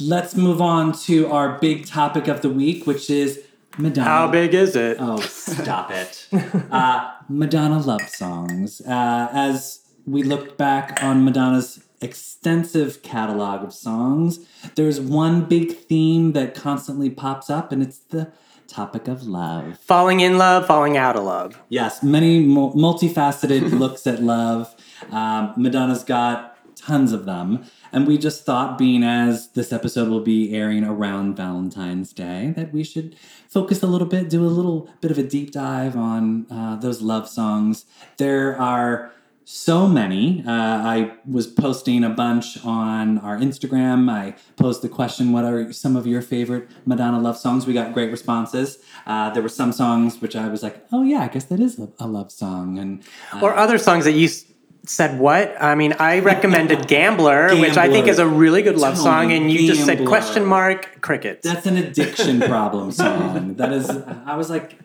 let's 0.00 0.34
move 0.34 0.60
on 0.62 0.92
to 0.92 1.30
our 1.30 1.58
big 1.58 1.86
topic 1.86 2.28
of 2.28 2.40
the 2.42 2.48
week, 2.50 2.86
which 2.86 3.10
is 3.10 3.42
Madonna. 3.78 4.08
How 4.08 4.28
big 4.28 4.54
is 4.54 4.74
it? 4.74 4.96
Oh, 4.98 5.20
stop 5.20 5.90
it. 5.90 6.26
Uh, 6.70 7.12
Madonna 7.28 7.78
love 7.80 8.08
songs. 8.08 8.80
Uh, 8.80 9.28
as 9.32 9.80
we 10.06 10.22
looked 10.22 10.56
back 10.56 11.02
on 11.02 11.24
Madonna's 11.24 11.84
extensive 12.00 13.02
catalog 13.02 13.64
of 13.64 13.72
songs, 13.72 14.46
there's 14.74 15.00
one 15.00 15.44
big 15.44 15.76
theme 15.76 16.32
that 16.32 16.54
constantly 16.54 17.10
pops 17.10 17.50
up, 17.50 17.72
and 17.72 17.82
it's 17.82 17.98
the 17.98 18.30
topic 18.68 19.08
of 19.08 19.26
love. 19.26 19.78
Falling 19.78 20.20
in 20.20 20.38
love, 20.38 20.66
falling 20.66 20.96
out 20.96 21.16
of 21.16 21.24
love. 21.24 21.62
Yes, 21.68 22.02
many 22.02 22.40
mul- 22.40 22.74
multifaceted 22.74 23.72
looks 23.78 24.06
at 24.06 24.22
love. 24.22 24.74
Um, 25.10 25.54
Madonna's 25.56 26.04
got 26.04 26.56
tons 26.76 27.12
of 27.12 27.24
them. 27.24 27.64
And 27.92 28.06
we 28.06 28.18
just 28.18 28.44
thought, 28.44 28.76
being 28.76 29.02
as 29.02 29.48
this 29.48 29.72
episode 29.72 30.08
will 30.08 30.20
be 30.20 30.54
airing 30.54 30.84
around 30.84 31.36
Valentine's 31.36 32.12
Day, 32.12 32.52
that 32.56 32.72
we 32.72 32.84
should 32.84 33.16
focus 33.48 33.82
a 33.82 33.86
little 33.86 34.06
bit, 34.06 34.28
do 34.28 34.44
a 34.44 34.48
little 34.48 34.90
bit 35.00 35.10
of 35.10 35.18
a 35.18 35.22
deep 35.22 35.52
dive 35.52 35.96
on 35.96 36.46
uh, 36.50 36.76
those 36.76 37.00
love 37.00 37.28
songs. 37.28 37.86
There 38.18 38.60
are 38.60 39.12
so 39.48 39.86
many. 39.86 40.42
Uh, 40.44 40.50
I 40.52 41.12
was 41.24 41.46
posting 41.46 42.02
a 42.02 42.10
bunch 42.10 42.58
on 42.64 43.18
our 43.18 43.36
Instagram. 43.36 44.10
I 44.10 44.34
posed 44.56 44.82
the 44.82 44.88
question, 44.88 45.30
What 45.30 45.44
are 45.44 45.72
some 45.72 45.94
of 45.94 46.04
your 46.04 46.20
favorite 46.20 46.68
Madonna 46.84 47.20
love 47.20 47.38
songs? 47.38 47.64
We 47.64 47.72
got 47.72 47.94
great 47.94 48.10
responses. 48.10 48.78
Uh, 49.06 49.30
there 49.30 49.42
were 49.44 49.48
some 49.48 49.70
songs 49.70 50.20
which 50.20 50.34
I 50.34 50.48
was 50.48 50.64
like, 50.64 50.84
Oh, 50.92 51.04
yeah, 51.04 51.20
I 51.20 51.28
guess 51.28 51.44
that 51.44 51.60
is 51.60 51.78
a, 51.78 51.88
a 52.00 52.08
love 52.08 52.32
song. 52.32 52.76
And 52.78 53.04
uh, 53.32 53.38
Or 53.40 53.54
other 53.54 53.78
songs 53.78 54.04
that 54.04 54.14
you 54.14 54.24
s- 54.24 54.44
said 54.84 55.20
what? 55.20 55.54
I 55.62 55.76
mean, 55.76 55.94
I 56.00 56.18
recommended 56.18 56.88
Gambler, 56.94 57.54
which 57.56 57.76
I 57.76 57.88
think 57.88 58.08
is 58.08 58.18
a 58.18 58.26
really 58.26 58.62
good 58.62 58.78
love 58.78 58.98
song, 58.98 59.30
and 59.30 59.48
you 59.48 59.68
just 59.72 59.84
said 59.84 60.04
question 60.08 60.44
mark 60.44 61.00
crickets. 61.02 61.46
that's 61.48 61.66
an 61.66 61.76
addiction 61.76 62.40
problem 62.40 62.90
song. 63.02 63.54
That 63.54 63.72
is, 63.72 63.88
I 64.24 64.34
was 64.36 64.50
like, 64.50 64.76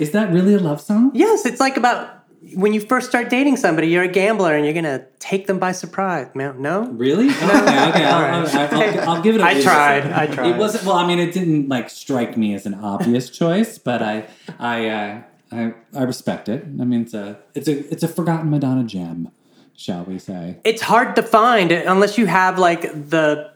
Is 0.00 0.10
that 0.10 0.32
really 0.32 0.54
a 0.54 0.58
love 0.58 0.80
song? 0.80 1.12
yes, 1.14 1.46
it's 1.46 1.60
like 1.60 1.76
about 1.76 2.15
when 2.54 2.72
you 2.72 2.80
first 2.80 3.08
start 3.08 3.28
dating 3.30 3.56
somebody, 3.56 3.88
you're 3.88 4.04
a 4.04 4.08
gambler 4.08 4.54
and 4.54 4.64
you're 4.64 4.74
gonna 4.74 5.04
take 5.18 5.46
them 5.46 5.58
by 5.58 5.72
surprise. 5.72 6.28
No, 6.34 6.52
Really? 6.92 7.28
Okay, 7.36 7.88
okay. 7.88 8.04
I'll, 8.04 8.46
I'll, 8.46 8.82
I'll, 8.82 9.08
I'll 9.10 9.22
give 9.22 9.34
it 9.34 9.40
a 9.40 9.44
I 9.44 9.60
tried. 9.60 10.12
I 10.12 10.26
tried. 10.26 10.50
It 10.50 10.56
wasn't. 10.56 10.84
Well, 10.84 10.96
I 10.96 11.06
mean, 11.06 11.18
it 11.18 11.32
didn't 11.32 11.68
like 11.68 11.90
strike 11.90 12.36
me 12.36 12.54
as 12.54 12.66
an 12.66 12.74
obvious 12.74 13.30
choice, 13.30 13.78
but 13.78 14.02
I, 14.02 14.28
I, 14.58 14.88
uh, 14.88 15.22
I, 15.52 15.74
I 15.94 16.02
respect 16.02 16.48
it. 16.48 16.64
I 16.64 16.84
mean, 16.84 17.02
it's 17.02 17.14
a, 17.14 17.38
it's 17.54 17.68
a, 17.68 17.90
it's 17.90 18.02
a 18.02 18.08
forgotten 18.08 18.50
Madonna 18.50 18.84
gem, 18.84 19.30
shall 19.76 20.04
we 20.04 20.18
say? 20.18 20.58
It's 20.64 20.82
hard 20.82 21.16
to 21.16 21.22
find 21.22 21.72
unless 21.72 22.18
you 22.18 22.26
have 22.26 22.58
like 22.58 22.82
the 22.82 23.50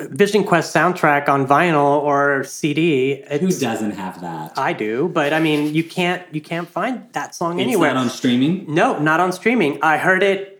Vision 0.00 0.42
Quest 0.44 0.74
soundtrack 0.74 1.28
on 1.28 1.46
vinyl 1.46 2.02
or 2.02 2.42
CD. 2.44 3.22
Who 3.30 3.50
doesn't 3.50 3.92
have 3.92 4.20
that? 4.22 4.58
I 4.58 4.72
do, 4.72 5.08
but 5.08 5.32
I 5.32 5.38
mean, 5.40 5.72
you 5.74 5.84
can't 5.84 6.22
you 6.32 6.40
can't 6.40 6.68
find 6.68 7.04
that 7.12 7.34
song 7.34 7.60
It's 7.60 7.66
anywhere. 7.68 7.94
not 7.94 8.00
on 8.04 8.10
streaming. 8.10 8.64
No, 8.72 8.98
not 8.98 9.20
on 9.20 9.32
streaming. 9.32 9.78
I 9.82 9.98
heard 9.98 10.22
it 10.24 10.53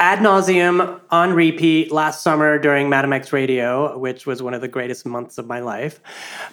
ad 0.00 0.20
nauseum 0.20 1.00
on 1.10 1.32
repeat 1.32 1.90
last 1.90 2.22
summer 2.22 2.56
during 2.58 2.88
Madame 2.88 3.12
X 3.12 3.32
Radio, 3.32 3.98
which 3.98 4.26
was 4.26 4.40
one 4.42 4.54
of 4.54 4.60
the 4.60 4.68
greatest 4.68 5.04
months 5.04 5.38
of 5.38 5.46
my 5.46 5.58
life. 5.60 5.98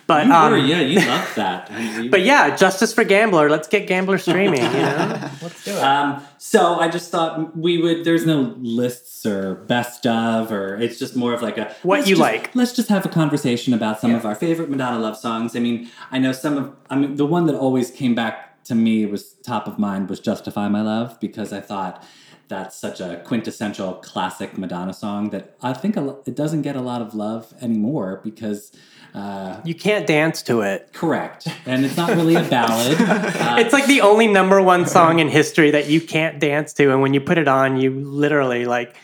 But 0.08 0.26
You 0.26 0.34
um, 0.34 0.52
were, 0.52 0.58
yeah, 0.58 0.82
you 0.82 1.00
loved 1.00 1.36
that. 1.36 1.70
I 1.72 2.00
mean, 2.02 2.10
but 2.12 2.22
yeah, 2.22 2.56
justice 2.56 2.92
for 2.94 3.04
Gambler. 3.04 3.50
Let's 3.50 3.68
get 3.68 3.88
Gambler 3.88 4.18
streaming. 4.28 4.64
You 4.64 4.70
know, 4.70 5.30
let's 5.42 5.64
do 5.64 5.72
it. 5.72 5.78
Um, 5.84 6.24
so 6.40 6.76
I 6.80 6.88
just 6.90 7.12
thought 7.12 7.56
we 7.56 7.78
would. 7.82 8.04
There's 8.04 8.26
no 8.26 8.56
lists 8.58 9.26
or 9.26 9.56
best 9.56 10.08
of, 10.08 10.52
or 10.52 10.76
it's 10.78 10.98
just 10.98 11.16
more 11.16 11.34
of 11.34 11.42
like 11.44 11.58
a 11.58 11.74
What 11.84 12.02
you 12.08 12.16
just- 12.16 12.22
like. 12.22 12.56
Let's 12.56 12.74
just 12.74 12.90
have 12.90 13.06
a 13.06 13.10
conversation 13.10 13.74
about 13.74 14.00
some 14.02 14.16
of 14.16 14.26
our 14.26 14.36
favorite 14.36 14.70
Madonna 14.70 15.00
love 15.00 15.18
songs. 15.18 15.56
I 15.56 15.60
mean, 15.60 15.90
I 16.12 16.18
know 16.18 16.32
some 16.32 16.58
of. 16.58 16.76
I 16.90 16.96
mean, 16.96 17.16
the 17.16 17.26
one 17.26 17.46
that 17.46 17.56
always 17.56 17.92
came 17.92 18.16
back 18.16 18.64
to 18.66 18.74
me 18.74 19.06
was 19.06 19.34
top 19.44 19.68
of 19.68 19.78
mind 19.78 20.10
was 20.10 20.20
"Justify 20.20 20.68
My 20.68 20.82
Love" 20.82 21.20
because 21.20 21.54
I 21.54 21.62
thought 21.62 22.04
that's 22.48 22.76
such 22.78 23.00
a 23.00 23.22
quintessential 23.26 23.94
classic 23.96 24.58
Madonna 24.58 24.94
song 24.94 25.30
that 25.32 25.56
I 25.62 25.74
think 25.74 25.98
a 25.98 26.18
it 26.26 26.36
doesn't 26.36 26.62
get 26.62 26.76
a 26.76 26.82
lot 26.82 27.02
of 27.02 27.14
love 27.14 27.54
anymore 27.62 28.22
because. 28.24 28.72
Uh, 29.14 29.62
you 29.64 29.74
can't 29.74 30.06
dance 30.06 30.42
to 30.44 30.60
it. 30.60 30.92
correct, 30.92 31.48
and 31.66 31.86
it's 31.86 31.96
not 31.96 32.10
really 32.10 32.36
a 32.36 32.44
ballad. 32.44 32.98
Uh, 33.00 33.56
It's 33.60 33.72
like 33.72 33.86
the 33.86 34.02
only 34.02 34.28
number 34.28 34.62
one 34.62 34.86
song 34.86 35.20
in 35.20 35.30
history 35.30 35.72
that 35.72 35.88
you 35.88 36.02
can't 36.02 36.38
dance 36.40 36.74
to, 36.74 36.92
and 36.92 37.02
when 37.02 37.14
you 37.14 37.22
put 37.22 37.38
it 37.38 37.48
on, 37.48 37.78
you 37.78 37.92
literally 37.92 38.66
like 38.66 38.96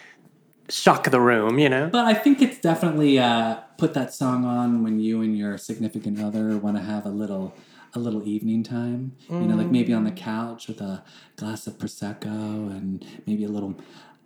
shock 0.68 1.10
the 1.10 1.22
room. 1.22 1.60
You 1.60 1.70
know. 1.70 1.90
But 1.90 2.06
I 2.06 2.14
think 2.14 2.42
it's 2.42 2.60
definitely 2.60 3.20
uh, 3.20 3.56
put 3.78 3.94
that 3.94 4.14
song 4.14 4.44
on 4.44 4.84
when 4.84 5.00
you 5.00 5.22
and 5.22 5.38
your 5.38 5.58
significant 5.58 6.20
other 6.20 6.58
want 6.58 6.76
to 6.76 6.84
have 6.84 7.06
a 7.06 7.10
little 7.10 7.54
a 7.94 8.00
little 8.00 8.28
evening 8.28 8.64
time. 8.64 9.14
You 9.30 9.42
know, 9.42 9.56
like 9.56 9.68
maybe 9.72 9.94
on 9.94 10.04
the 10.04 10.12
couch 10.12 10.68
with 10.68 10.82
a 10.82 11.04
glass 11.36 11.68
of 11.68 11.78
prosecco 11.78 12.26
and 12.72 13.06
maybe 13.26 13.44
a 13.44 13.50
little 13.50 13.76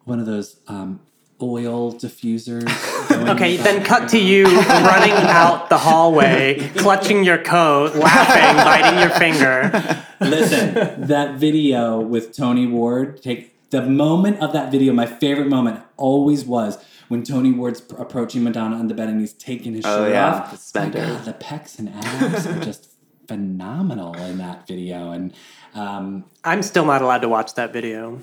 one 0.03 0.19
of 0.19 0.25
those 0.25 0.59
um, 0.67 0.99
oil 1.41 1.93
diffusers. 1.93 2.69
Okay, 3.15 3.55
then 3.57 3.83
cut 3.83 4.09
to 4.09 4.19
you 4.19 4.43
running 4.59 5.13
out 5.13 5.69
the 5.69 5.77
hallway, 5.77 6.69
clutching 6.75 7.23
your 7.23 7.37
coat, 7.37 7.95
laughing, 7.95 8.55
biting 8.57 8.99
your 8.99 9.09
finger. 9.11 9.71
Listen, 10.19 11.07
that 11.07 11.35
video 11.35 11.99
with 11.99 12.35
Tony 12.35 12.67
Ward, 12.67 13.21
take 13.21 13.69
the 13.69 13.81
moment 13.83 14.41
of 14.41 14.53
that 14.53 14.71
video, 14.71 14.91
my 14.93 15.05
favorite 15.05 15.47
moment 15.47 15.79
always 15.97 16.45
was 16.45 16.83
when 17.07 17.23
Tony 17.23 17.51
Ward's 17.51 17.81
approaching 17.97 18.43
Madonna 18.43 18.75
on 18.77 18.87
the 18.87 18.93
bed 18.93 19.07
and 19.09 19.19
he's 19.19 19.33
taking 19.33 19.73
his 19.73 19.85
Oh, 19.85 20.03
shirt 20.05 20.11
yeah, 20.13 20.33
off. 20.35 20.51
the 20.51 20.57
suspender. 20.57 20.99
My 20.99 21.05
God, 21.07 21.25
the 21.25 21.33
pecs 21.33 21.79
and 21.79 21.89
abs 21.89 22.47
are 22.47 22.59
just 22.59 22.89
phenomenal 23.27 24.15
in 24.15 24.37
that 24.39 24.67
video. 24.67 25.11
And 25.11 25.33
um, 25.73 26.25
I'm 26.43 26.61
still 26.63 26.85
not 26.85 27.01
allowed 27.01 27.19
to 27.19 27.29
watch 27.29 27.53
that 27.55 27.73
video. 27.73 28.21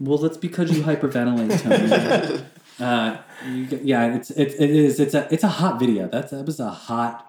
well, 0.00 0.18
that's 0.18 0.36
because 0.36 0.76
you 0.76 0.82
hyperventilate, 0.82 1.60
Tony. 1.62 2.44
uh, 2.80 3.16
you, 3.46 3.80
yeah, 3.82 4.14
it's 4.16 4.30
it, 4.30 4.54
it 4.58 4.70
is. 4.70 5.00
It's 5.00 5.14
a 5.14 5.26
it's 5.32 5.44
a 5.44 5.48
hot 5.48 5.78
video. 5.78 6.08
That's 6.08 6.30
that 6.30 6.44
was 6.46 6.60
a 6.60 6.70
hot. 6.70 7.22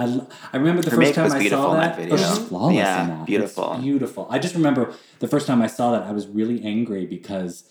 I 0.00 0.56
remember 0.56 0.80
the 0.82 0.90
Her 0.90 0.96
first 0.96 1.14
time 1.16 1.24
was 1.24 1.34
I 1.34 1.48
saw 1.48 1.72
in 1.74 1.80
that. 1.80 1.96
that 1.96 2.12
Oh, 2.12 2.16
she's 2.16 2.28
video. 2.28 2.44
flawless 2.46 2.76
Yeah, 2.76 3.02
in 3.02 3.08
that. 3.08 3.14
It's 3.18 3.26
beautiful. 3.26 3.78
beautiful. 3.80 4.26
I 4.30 4.38
just 4.38 4.54
remember 4.54 4.92
the 5.18 5.26
first 5.26 5.48
time 5.48 5.60
I 5.60 5.66
saw 5.66 5.90
that, 5.90 6.04
I 6.04 6.12
was 6.12 6.28
really 6.28 6.62
angry 6.62 7.04
because 7.04 7.64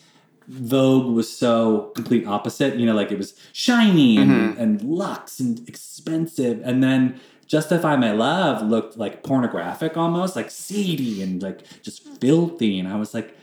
Vogue 0.50 1.16
was 1.16 1.32
so 1.32 1.94
complete 1.96 2.28
opposite. 2.28 2.76
You 2.76 2.86
know, 2.86 2.94
like 2.96 3.14
it 3.14 3.18
was 3.18 3.34
shiny 3.54 4.18
and, 4.18 4.30
Mm-hmm. 4.32 4.62
and 4.62 4.82
luxe 4.84 5.40
and 5.40 5.66
expensive, 5.70 6.60
and 6.66 6.84
then 6.84 7.20
Justify 7.48 7.96
My 7.96 8.12
Love 8.12 8.62
looked 8.62 8.98
like 8.98 9.24
pornographic 9.24 9.96
almost, 9.98 10.36
like 10.36 10.52
seedy 10.52 11.22
and 11.24 11.42
like 11.42 11.82
just 11.82 12.04
filthy. 12.20 12.78
And 12.80 12.88
I 12.88 12.98
was 12.98 13.14
like, 13.14 13.36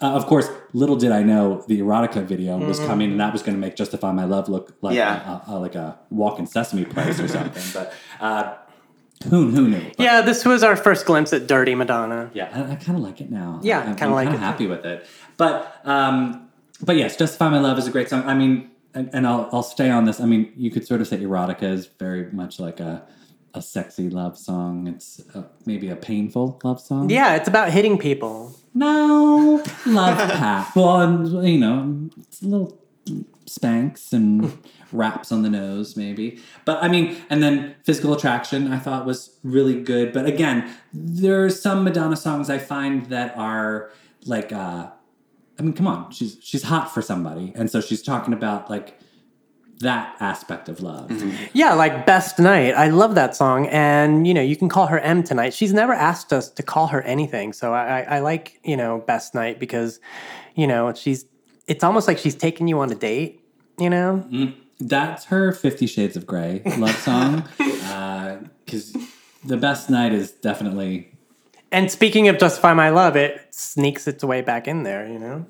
uh, 0.00 0.06
of 0.14 0.26
course, 0.26 0.50
little 0.72 0.96
did 0.96 1.12
I 1.12 1.22
know 1.22 1.64
the 1.68 1.80
erotica 1.80 2.24
video 2.24 2.58
was 2.58 2.80
coming, 2.80 3.12
and 3.12 3.20
that 3.20 3.32
was 3.32 3.42
going 3.42 3.54
to 3.54 3.60
make 3.60 3.76
Justify 3.76 4.10
My 4.10 4.24
Love 4.24 4.48
look 4.48 4.76
like 4.82 4.96
Yeah. 4.96 5.40
a, 5.46 5.52
a, 5.52 5.54
like 5.60 5.76
a 5.76 5.96
walk 6.10 6.40
in 6.40 6.46
sesame 6.46 6.84
place 6.84 7.20
or 7.20 7.28
something. 7.28 7.62
But 7.72 7.94
uh, 8.20 8.54
who 9.30 9.50
who 9.52 9.68
knew? 9.68 9.80
But- 9.96 10.00
Yeah, 10.04 10.20
this 10.22 10.44
was 10.44 10.64
our 10.64 10.74
first 10.74 11.06
glimpse 11.06 11.32
at 11.32 11.46
Dirty 11.46 11.76
Madonna. 11.76 12.30
yeah, 12.34 12.48
I, 12.52 12.72
I 12.72 12.74
kind 12.74 12.98
of 12.98 13.04
like 13.04 13.20
it 13.20 13.30
now. 13.30 13.60
Yeah, 13.62 13.78
I'm, 13.78 13.94
kinda 13.94 14.06
I'm 14.06 14.10
like 14.12 14.24
kinda 14.26 14.38
it 14.38 14.40
too. 14.40 14.44
happy 14.44 14.66
with 14.66 14.84
it. 14.84 15.06
But 15.36 15.80
um, 15.84 16.48
but 16.84 16.96
yes, 16.96 17.16
"Justify 17.16 17.48
My 17.50 17.60
Love" 17.60 17.78
is 17.78 17.86
a 17.86 17.92
great 17.92 18.08
song. 18.08 18.24
I 18.26 18.34
mean, 18.34 18.72
and, 18.94 19.08
and 19.12 19.24
I'll 19.24 19.48
I'll 19.52 19.62
stay 19.62 19.88
on 19.88 20.04
this. 20.04 20.20
I 20.20 20.26
mean, 20.26 20.52
you 20.56 20.72
could 20.72 20.84
sort 20.84 21.00
of 21.00 21.06
say 21.06 21.18
"Erotica" 21.18 21.62
is 21.62 21.86
very 22.00 22.28
much 22.32 22.58
like 22.58 22.80
a 22.80 23.04
a 23.54 23.62
sexy 23.62 24.08
love 24.08 24.38
song. 24.38 24.86
It's 24.86 25.22
uh 25.34 25.42
maybe 25.66 25.88
a 25.88 25.96
painful 25.96 26.60
love 26.64 26.80
song. 26.80 27.10
Yeah, 27.10 27.34
it's 27.36 27.48
about 27.48 27.70
hitting 27.70 27.98
people. 27.98 28.54
No, 28.74 29.62
love 29.86 30.16
pat. 30.38 30.74
Well, 30.74 31.00
and, 31.00 31.48
you 31.48 31.58
know, 31.58 32.10
it's 32.20 32.42
a 32.42 32.46
little 32.46 32.78
spanks 33.46 34.12
and 34.12 34.58
raps 34.92 35.30
on 35.32 35.42
the 35.42 35.50
nose, 35.50 35.96
maybe. 35.96 36.40
But 36.64 36.82
I 36.82 36.88
mean, 36.88 37.16
and 37.28 37.42
then 37.42 37.74
physical 37.84 38.12
attraction, 38.14 38.72
I 38.72 38.78
thought 38.78 39.06
was 39.06 39.38
really 39.42 39.80
good. 39.80 40.12
But 40.12 40.26
again, 40.26 40.70
there 40.92 41.44
are 41.44 41.50
some 41.50 41.84
Madonna 41.84 42.16
songs 42.16 42.48
I 42.48 42.58
find 42.58 43.06
that 43.06 43.36
are 43.36 43.90
like, 44.24 44.52
uh, 44.52 44.88
I 45.58 45.62
mean, 45.62 45.74
come 45.74 45.86
on, 45.86 46.10
she's 46.10 46.38
she's 46.40 46.64
hot 46.64 46.92
for 46.92 47.02
somebody, 47.02 47.52
and 47.54 47.70
so 47.70 47.80
she's 47.80 48.02
talking 48.02 48.32
about 48.32 48.70
like 48.70 48.98
that 49.82 50.16
aspect 50.20 50.68
of 50.68 50.80
love. 50.80 51.08
Mm-hmm. 51.08 51.46
Yeah, 51.52 51.74
like 51.74 52.06
Best 52.06 52.38
Night. 52.38 52.74
I 52.74 52.88
love 52.88 53.14
that 53.14 53.36
song. 53.36 53.66
And, 53.68 54.26
you 54.26 54.34
know, 54.34 54.40
you 54.42 54.56
can 54.56 54.68
call 54.68 54.86
her 54.86 54.98
M 54.98 55.22
tonight. 55.22 55.54
She's 55.54 55.72
never 55.72 55.92
asked 55.92 56.32
us 56.32 56.50
to 56.50 56.62
call 56.62 56.88
her 56.88 57.02
anything. 57.02 57.52
So 57.52 57.72
I, 57.72 58.00
I, 58.00 58.16
I 58.16 58.18
like, 58.20 58.58
you 58.64 58.76
know, 58.76 58.98
Best 59.06 59.34
Night 59.34 59.58
because, 59.60 60.00
you 60.54 60.66
know, 60.66 60.92
she's, 60.94 61.26
it's 61.66 61.84
almost 61.84 62.08
like 62.08 62.18
she's 62.18 62.34
taking 62.34 62.66
you 62.66 62.80
on 62.80 62.90
a 62.90 62.94
date, 62.94 63.40
you 63.78 63.90
know? 63.90 64.26
Mm, 64.30 64.54
that's 64.80 65.26
her 65.26 65.52
Fifty 65.52 65.86
Shades 65.86 66.16
of 66.16 66.26
Grey 66.26 66.62
love 66.76 66.96
song, 66.96 67.48
uh, 67.60 68.38
because 68.64 68.96
the 69.44 69.56
best 69.56 69.88
night 69.90 70.12
is 70.12 70.32
definitely 70.32 71.12
And 71.70 71.90
speaking 71.90 72.28
of 72.28 72.38
Justify 72.38 72.74
My 72.74 72.90
Love, 72.90 73.16
it 73.16 73.46
sneaks 73.50 74.08
its 74.08 74.24
way 74.24 74.40
back 74.40 74.66
in 74.66 74.82
there, 74.82 75.06
you 75.06 75.18
know? 75.18 75.46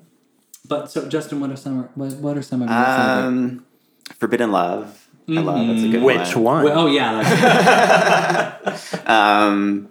But 0.67 0.91
so, 0.91 1.07
Justin, 1.09 1.39
what 1.39 1.49
are 1.49 1.55
some 1.55 1.89
what, 1.95 2.13
what 2.13 2.37
are 2.37 2.41
some 2.41 2.61
of 2.61 2.69
your 2.69 2.77
um, 2.77 3.49
favorite? 3.49 3.72
Forbidden 4.17 4.51
Love. 4.51 4.99
I 5.29 5.31
love 5.39 5.67
that's 5.67 5.83
a 5.83 5.87
good 5.89 6.03
Which 6.03 6.35
one. 6.35 6.43
one? 6.43 6.63
Well, 6.65 6.79
oh 6.79 6.87
yeah, 6.87 8.59
that's, 8.63 8.93
Um, 9.09 9.89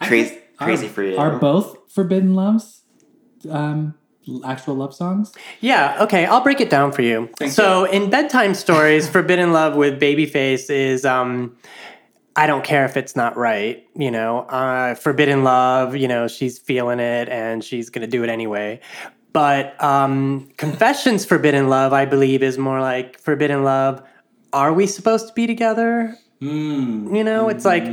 crazy, 0.00 0.36
are- 0.58 0.66
crazy 0.66 0.88
for 0.88 1.02
you. 1.02 1.16
Are 1.18 1.38
both 1.38 1.76
Forbidden 1.92 2.34
Loves 2.34 2.80
um, 3.50 3.94
actual 4.44 4.74
love 4.74 4.94
songs? 4.94 5.32
Yeah, 5.60 5.98
okay, 6.04 6.24
I'll 6.24 6.40
break 6.42 6.60
it 6.62 6.70
down 6.70 6.92
for 6.92 7.02
you. 7.02 7.28
so 7.50 7.84
in 7.84 8.08
bedtime 8.08 8.54
stories, 8.54 9.06
Forbidden 9.16 9.52
Love 9.52 9.76
with 9.76 10.00
Babyface 10.00 10.70
is 10.70 11.04
um 11.04 11.56
I 12.34 12.46
don't 12.46 12.64
care 12.64 12.86
if 12.86 12.96
it's 12.96 13.14
not 13.14 13.36
right, 13.36 13.86
you 13.94 14.10
know. 14.10 14.40
Uh 14.40 14.94
Forbidden 14.94 15.44
Love, 15.44 15.94
you 15.94 16.08
know, 16.08 16.26
she's 16.26 16.58
feeling 16.58 17.00
it 17.00 17.28
and 17.28 17.62
she's 17.62 17.90
gonna 17.90 18.06
do 18.06 18.24
it 18.24 18.30
anyway. 18.30 18.80
But 19.32 19.82
um 19.82 20.50
Confessions 20.56 21.24
Forbidden 21.24 21.68
Love, 21.68 21.92
I 21.92 22.04
believe, 22.04 22.42
is 22.42 22.58
more 22.58 22.80
like 22.80 23.18
Forbidden 23.18 23.64
Love. 23.64 24.02
Are 24.52 24.72
we 24.72 24.86
supposed 24.86 25.28
to 25.28 25.32
be 25.34 25.46
together? 25.46 26.16
You 26.40 27.22
know, 27.22 27.48
it's 27.48 27.64
like 27.64 27.84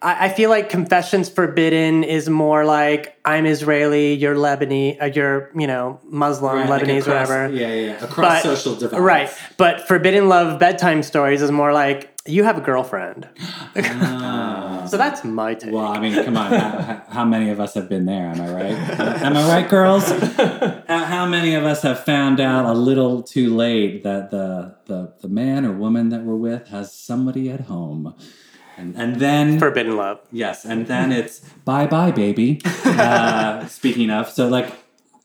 I, 0.00 0.26
I 0.26 0.28
feel 0.30 0.48
like 0.48 0.70
Confessions 0.70 1.28
Forbidden 1.28 2.04
is 2.04 2.28
more 2.30 2.64
like 2.64 3.18
I'm 3.24 3.44
Israeli, 3.44 4.14
you're 4.14 4.34
Lebanese, 4.34 5.00
uh, 5.02 5.06
you're 5.06 5.50
you 5.54 5.66
know 5.66 6.00
Muslim, 6.04 6.66
Lebanese, 6.68 7.06
whatever. 7.06 7.48
Yeah, 7.52 7.68
yeah, 7.68 7.74
yeah. 7.74 8.04
Across 8.04 8.16
But- 8.16 8.42
social 8.42 8.76
divides. 8.76 9.02
Right, 9.02 9.30
but 9.58 9.86
Forbidden 9.86 10.28
Love 10.28 10.58
bedtime 10.58 11.02
stories 11.02 11.42
is 11.42 11.50
more 11.50 11.72
like 11.74 12.14
you 12.28 12.44
have 12.44 12.58
a 12.58 12.60
girlfriend. 12.60 13.28
so 13.74 14.96
that's 14.96 15.24
my 15.24 15.54
take. 15.54 15.72
Well, 15.72 15.86
I 15.86 15.98
mean, 15.98 16.24
come 16.24 16.36
on. 16.36 16.52
how, 16.52 17.02
how 17.08 17.24
many 17.24 17.50
of 17.50 17.60
us 17.60 17.74
have 17.74 17.88
been 17.88 18.04
there? 18.04 18.26
Am 18.26 18.40
I 18.40 18.52
right? 18.52 19.00
Am 19.22 19.36
I 19.36 19.48
right, 19.48 19.68
girls? 19.68 20.08
How, 20.88 21.04
how 21.04 21.26
many 21.26 21.54
of 21.54 21.64
us 21.64 21.82
have 21.82 22.02
found 22.04 22.40
out 22.40 22.64
a 22.64 22.72
little 22.72 23.22
too 23.22 23.54
late 23.54 24.04
that 24.04 24.30
the 24.30 24.76
the, 24.86 25.12
the 25.20 25.28
man 25.28 25.66
or 25.66 25.72
woman 25.72 26.08
that 26.08 26.22
we're 26.22 26.34
with 26.36 26.68
has 26.68 26.94
somebody 26.94 27.50
at 27.50 27.62
home, 27.62 28.14
and 28.76 28.96
and 28.96 29.16
then 29.16 29.58
Forbidden 29.58 29.96
Love. 29.96 30.20
Yes, 30.32 30.64
and 30.64 30.86
then 30.86 31.12
it's 31.12 31.40
bye 31.64 31.86
bye, 31.86 32.10
baby. 32.10 32.60
Uh, 32.98 33.64
speaking 33.68 34.10
of, 34.10 34.28
so 34.28 34.48
like, 34.48 34.72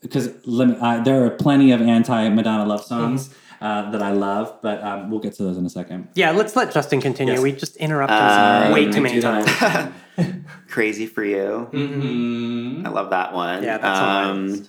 because 0.02 0.30
let 0.46 0.68
me, 0.68 1.04
there 1.04 1.26
are 1.26 1.32
plenty 1.32 1.72
of 1.72 1.82
anti 1.82 2.30
Madonna 2.30 2.66
love 2.66 2.84
songs 2.84 3.34
uh, 3.64 3.90
that 3.92 4.02
I 4.04 4.12
love, 4.12 4.60
but 4.62 4.84
um, 4.84 5.10
we'll 5.10 5.22
get 5.22 5.34
to 5.36 5.44
those 5.44 5.58
in 5.58 5.66
a 5.66 5.70
second. 5.70 6.10
Yeah, 6.16 6.32
let's 6.32 6.56
let 6.56 6.74
Justin 6.74 7.00
continue. 7.02 7.34
Yes. 7.36 7.42
We 7.42 7.52
just 7.54 7.78
interrupted 7.78 8.18
Uh, 8.20 8.64
him 8.66 8.74
way 8.74 8.92
too 8.92 9.00
many 9.02 9.16
do 9.16 9.22
that 9.22 9.48
all 10.18 10.26
times. 10.26 10.46
Crazy 10.68 11.06
for 11.08 11.24
you. 11.24 11.70
Mm-hmm. 11.72 12.86
I 12.86 12.90
love 12.90 13.10
that 13.12 13.34
one. 13.34 13.64
Yeah, 13.64 13.78
that's 13.78 14.00
on 14.00 14.30
um. 14.30 14.68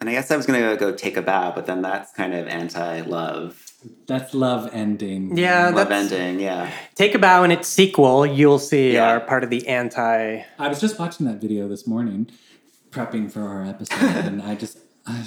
And 0.00 0.10
I 0.10 0.12
guess 0.12 0.30
I 0.30 0.36
was 0.36 0.44
gonna 0.46 0.76
go 0.76 0.92
take 0.92 1.16
a 1.16 1.22
bow, 1.22 1.52
but 1.54 1.66
then 1.66 1.80
that's 1.80 2.12
kind 2.12 2.34
of 2.34 2.46
anti-love. 2.48 3.62
That's 4.06 4.34
love 4.34 4.68
ending. 4.72 5.36
Yeah, 5.38 5.68
Love 5.70 5.88
that's, 5.88 6.12
ending, 6.12 6.40
yeah. 6.44 6.70
Take 6.96 7.14
a 7.14 7.18
Bow 7.20 7.44
and 7.44 7.52
its 7.52 7.68
sequel, 7.68 8.26
you'll 8.26 8.58
see, 8.58 8.94
Yeah. 8.94 9.10
are 9.12 9.20
part 9.20 9.44
of 9.44 9.50
the 9.50 9.66
anti. 9.68 10.42
I 10.58 10.68
was 10.68 10.80
just 10.80 10.98
watching 10.98 11.24
that 11.26 11.40
video 11.40 11.68
this 11.68 11.86
morning, 11.86 12.28
prepping 12.90 13.30
for 13.30 13.42
our 13.42 13.64
episode, 13.64 14.24
and 14.26 14.42
I 14.42 14.54
just 14.56 14.78
I 15.06 15.22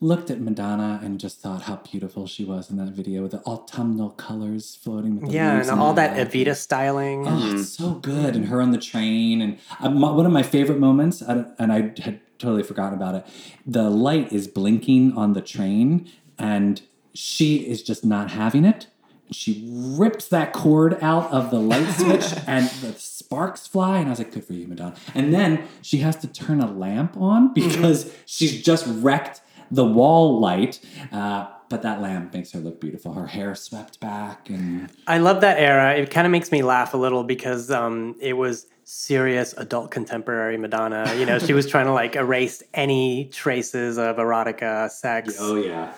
looked 0.00 0.30
at 0.30 0.40
Madonna 0.40 1.00
and 1.02 1.18
just 1.18 1.40
thought 1.40 1.62
how 1.62 1.76
beautiful 1.76 2.26
she 2.26 2.44
was 2.44 2.70
in 2.70 2.76
that 2.76 2.88
video 2.88 3.22
with 3.22 3.32
the 3.32 3.40
autumnal 3.40 4.10
colors 4.10 4.76
floating. 4.82 5.20
With 5.20 5.30
the 5.30 5.36
Yeah, 5.36 5.60
and 5.60 5.70
all 5.70 5.94
that 5.94 6.16
back. 6.16 6.28
Evita 6.28 6.56
styling. 6.56 7.26
Oh, 7.26 7.54
it's 7.54 7.70
so 7.70 7.94
good. 7.94 8.36
And 8.36 8.46
her 8.46 8.60
on 8.60 8.70
the 8.70 8.78
train. 8.78 9.40
And 9.40 9.58
uh, 9.80 9.90
my, 9.90 10.10
one 10.10 10.26
of 10.26 10.32
my 10.32 10.42
favorite 10.42 10.78
moments, 10.78 11.22
I 11.22 11.44
and 11.58 11.72
I 11.72 11.92
had 12.00 12.20
totally 12.38 12.62
forgotten 12.62 12.94
about 12.98 13.14
it, 13.14 13.26
the 13.66 13.88
light 13.88 14.32
is 14.32 14.48
blinking 14.48 15.16
on 15.16 15.32
the 15.32 15.40
train, 15.40 16.10
and 16.38 16.82
she 17.14 17.56
is 17.68 17.82
just 17.82 18.04
not 18.04 18.32
having 18.32 18.64
it. 18.64 18.88
She 19.30 19.64
rips 19.72 20.28
that 20.28 20.52
cord 20.52 20.98
out 21.02 21.30
of 21.32 21.50
the 21.50 21.58
light 21.58 21.90
switch, 21.96 22.34
and 22.46 22.68
the 22.68 22.92
sparks 22.98 23.66
fly. 23.66 23.98
And 23.98 24.08
I 24.08 24.10
was 24.10 24.18
like, 24.18 24.32
good 24.32 24.44
for 24.44 24.52
you, 24.52 24.66
Madonna. 24.66 24.94
And 25.14 25.32
then 25.32 25.66
she 25.80 25.98
has 25.98 26.16
to 26.16 26.28
turn 26.28 26.60
a 26.60 26.70
lamp 26.70 27.16
on 27.16 27.54
because 27.54 28.14
she's 28.26 28.62
just 28.62 28.84
wrecked 28.86 29.40
the 29.70 29.84
wall 29.84 30.40
light. 30.40 30.80
Uh, 31.12 31.48
but 31.68 31.82
that 31.82 32.00
lamp 32.00 32.32
makes 32.34 32.52
her 32.52 32.60
look 32.60 32.80
beautiful. 32.80 33.14
Her 33.14 33.26
hair 33.26 33.54
swept 33.54 33.98
back, 33.98 34.48
and 34.50 34.90
I 35.06 35.18
love 35.18 35.40
that 35.40 35.58
era. 35.58 35.94
It 35.94 36.10
kind 36.10 36.26
of 36.26 36.30
makes 36.30 36.52
me 36.52 36.62
laugh 36.62 36.94
a 36.94 36.96
little 36.96 37.24
because 37.24 37.70
um, 37.70 38.16
it 38.20 38.34
was 38.34 38.66
serious 38.84 39.54
adult 39.56 39.90
contemporary 39.90 40.58
Madonna. 40.58 41.14
You 41.18 41.24
know, 41.24 41.38
she 41.38 41.52
was 41.52 41.66
trying 41.66 41.86
to 41.86 41.92
like 41.92 42.16
erase 42.16 42.62
any 42.74 43.30
traces 43.32 43.98
of 43.98 44.16
erotica, 44.16 44.90
sex. 44.90 45.36
oh 45.40 45.56
yeah, 45.56 45.94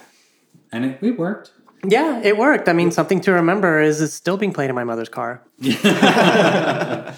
and 0.73 0.85
it, 0.85 1.03
it 1.03 1.19
worked. 1.19 1.53
Yeah, 1.85 2.21
it 2.23 2.39
worked. 2.39 2.69
I 2.69 2.73
mean, 2.73 2.91
something 2.91 3.21
to 3.23 3.33
remember 3.33 3.81
is 3.81 4.01
it's 4.01 4.14
still 4.14 4.37
being 4.37 4.53
played 4.53 4.71
in 4.71 4.77
my 4.77 4.85
mother's 4.85 5.11
car. 5.11 5.43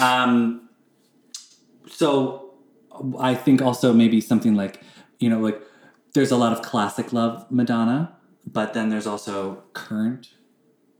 Um, 0.00 0.68
so 1.86 2.54
I 3.18 3.34
think 3.34 3.60
also 3.60 3.92
maybe 3.92 4.20
something 4.20 4.54
like, 4.54 4.80
you 5.18 5.28
know, 5.28 5.40
like 5.40 5.60
there's 6.14 6.30
a 6.30 6.36
lot 6.36 6.52
of 6.52 6.62
classic 6.62 7.12
love 7.12 7.46
Madonna, 7.50 8.16
but 8.50 8.74
then 8.74 8.88
there's 8.88 9.06
also 9.06 9.62
current 9.72 10.30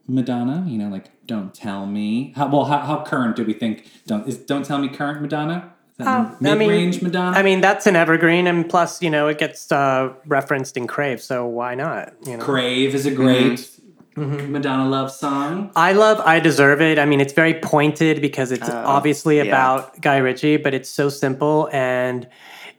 Madonna. 0.06 0.64
You 0.68 0.78
know, 0.78 0.88
like 0.88 1.06
"Don't 1.26 1.52
Tell 1.54 1.86
Me." 1.86 2.32
How 2.36 2.48
well? 2.48 2.64
How, 2.64 2.78
how 2.78 3.04
current 3.04 3.36
do 3.36 3.44
we 3.44 3.52
think? 3.52 3.86
Don't 4.06 4.26
is 4.28 4.38
"Don't 4.38 4.64
Tell 4.64 4.78
Me" 4.78 4.88
current 4.88 5.20
Madonna? 5.22 5.72
That 5.98 6.06
Uh, 6.06 6.10
I 6.10 6.54
mean- 6.54 6.58
mid-range 6.58 7.02
Madonna? 7.02 7.36
I 7.36 7.42
mean, 7.42 7.60
that's 7.60 7.86
an 7.86 7.94
evergreen, 7.96 8.46
and 8.46 8.68
plus, 8.68 9.02
you 9.02 9.10
know, 9.10 9.28
it 9.28 9.38
gets 9.38 9.70
uh, 9.70 10.12
referenced 10.26 10.76
in 10.76 10.86
Crave, 10.86 11.20
so 11.20 11.46
why 11.46 11.74
not? 11.74 12.12
You 12.26 12.36
know, 12.38 12.42
"Crave" 12.42 12.94
is 12.94 13.04
a 13.06 13.10
great 13.10 13.68
Madonna 14.16 14.88
love 14.88 15.10
song. 15.12 15.70
I 15.76 15.92
love 15.92 16.20
I 16.20 16.40
Deserve 16.40 16.80
It. 16.82 16.98
I 16.98 17.06
mean, 17.06 17.20
it's 17.20 17.32
very 17.32 17.54
pointed 17.54 18.20
because 18.20 18.50
it's 18.52 18.68
Oh, 18.68 18.82
obviously 18.84 19.36
yeah. 19.38 19.44
about 19.44 20.00
Guy 20.00 20.18
Ritchie, 20.18 20.58
but 20.58 20.74
it's 20.74 20.90
so 20.90 21.08
simple 21.08 21.68
and 21.72 22.26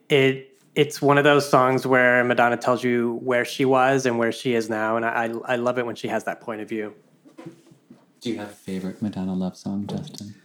it 0.09 0.49
it's 0.75 1.01
one 1.01 1.17
of 1.17 1.23
those 1.23 1.49
songs 1.49 1.85
where 1.85 2.23
Madonna 2.23 2.57
tells 2.57 2.83
you 2.83 3.19
where 3.23 3.45
she 3.45 3.65
was 3.65 4.05
and 4.05 4.17
where 4.17 4.31
she 4.31 4.53
is 4.55 4.69
now, 4.69 4.95
and 4.97 5.05
I 5.05 5.25
I, 5.25 5.53
I 5.53 5.55
love 5.57 5.77
it 5.77 5.85
when 5.85 5.95
she 5.95 6.07
has 6.07 6.23
that 6.25 6.41
point 6.41 6.61
of 6.61 6.69
view. 6.69 6.93
Do 8.21 8.29
you 8.29 8.37
have 8.37 8.49
a 8.49 8.53
favorite 8.53 9.01
Madonna 9.01 9.33
love 9.33 9.57
song, 9.57 9.87
Justin? 9.87 10.35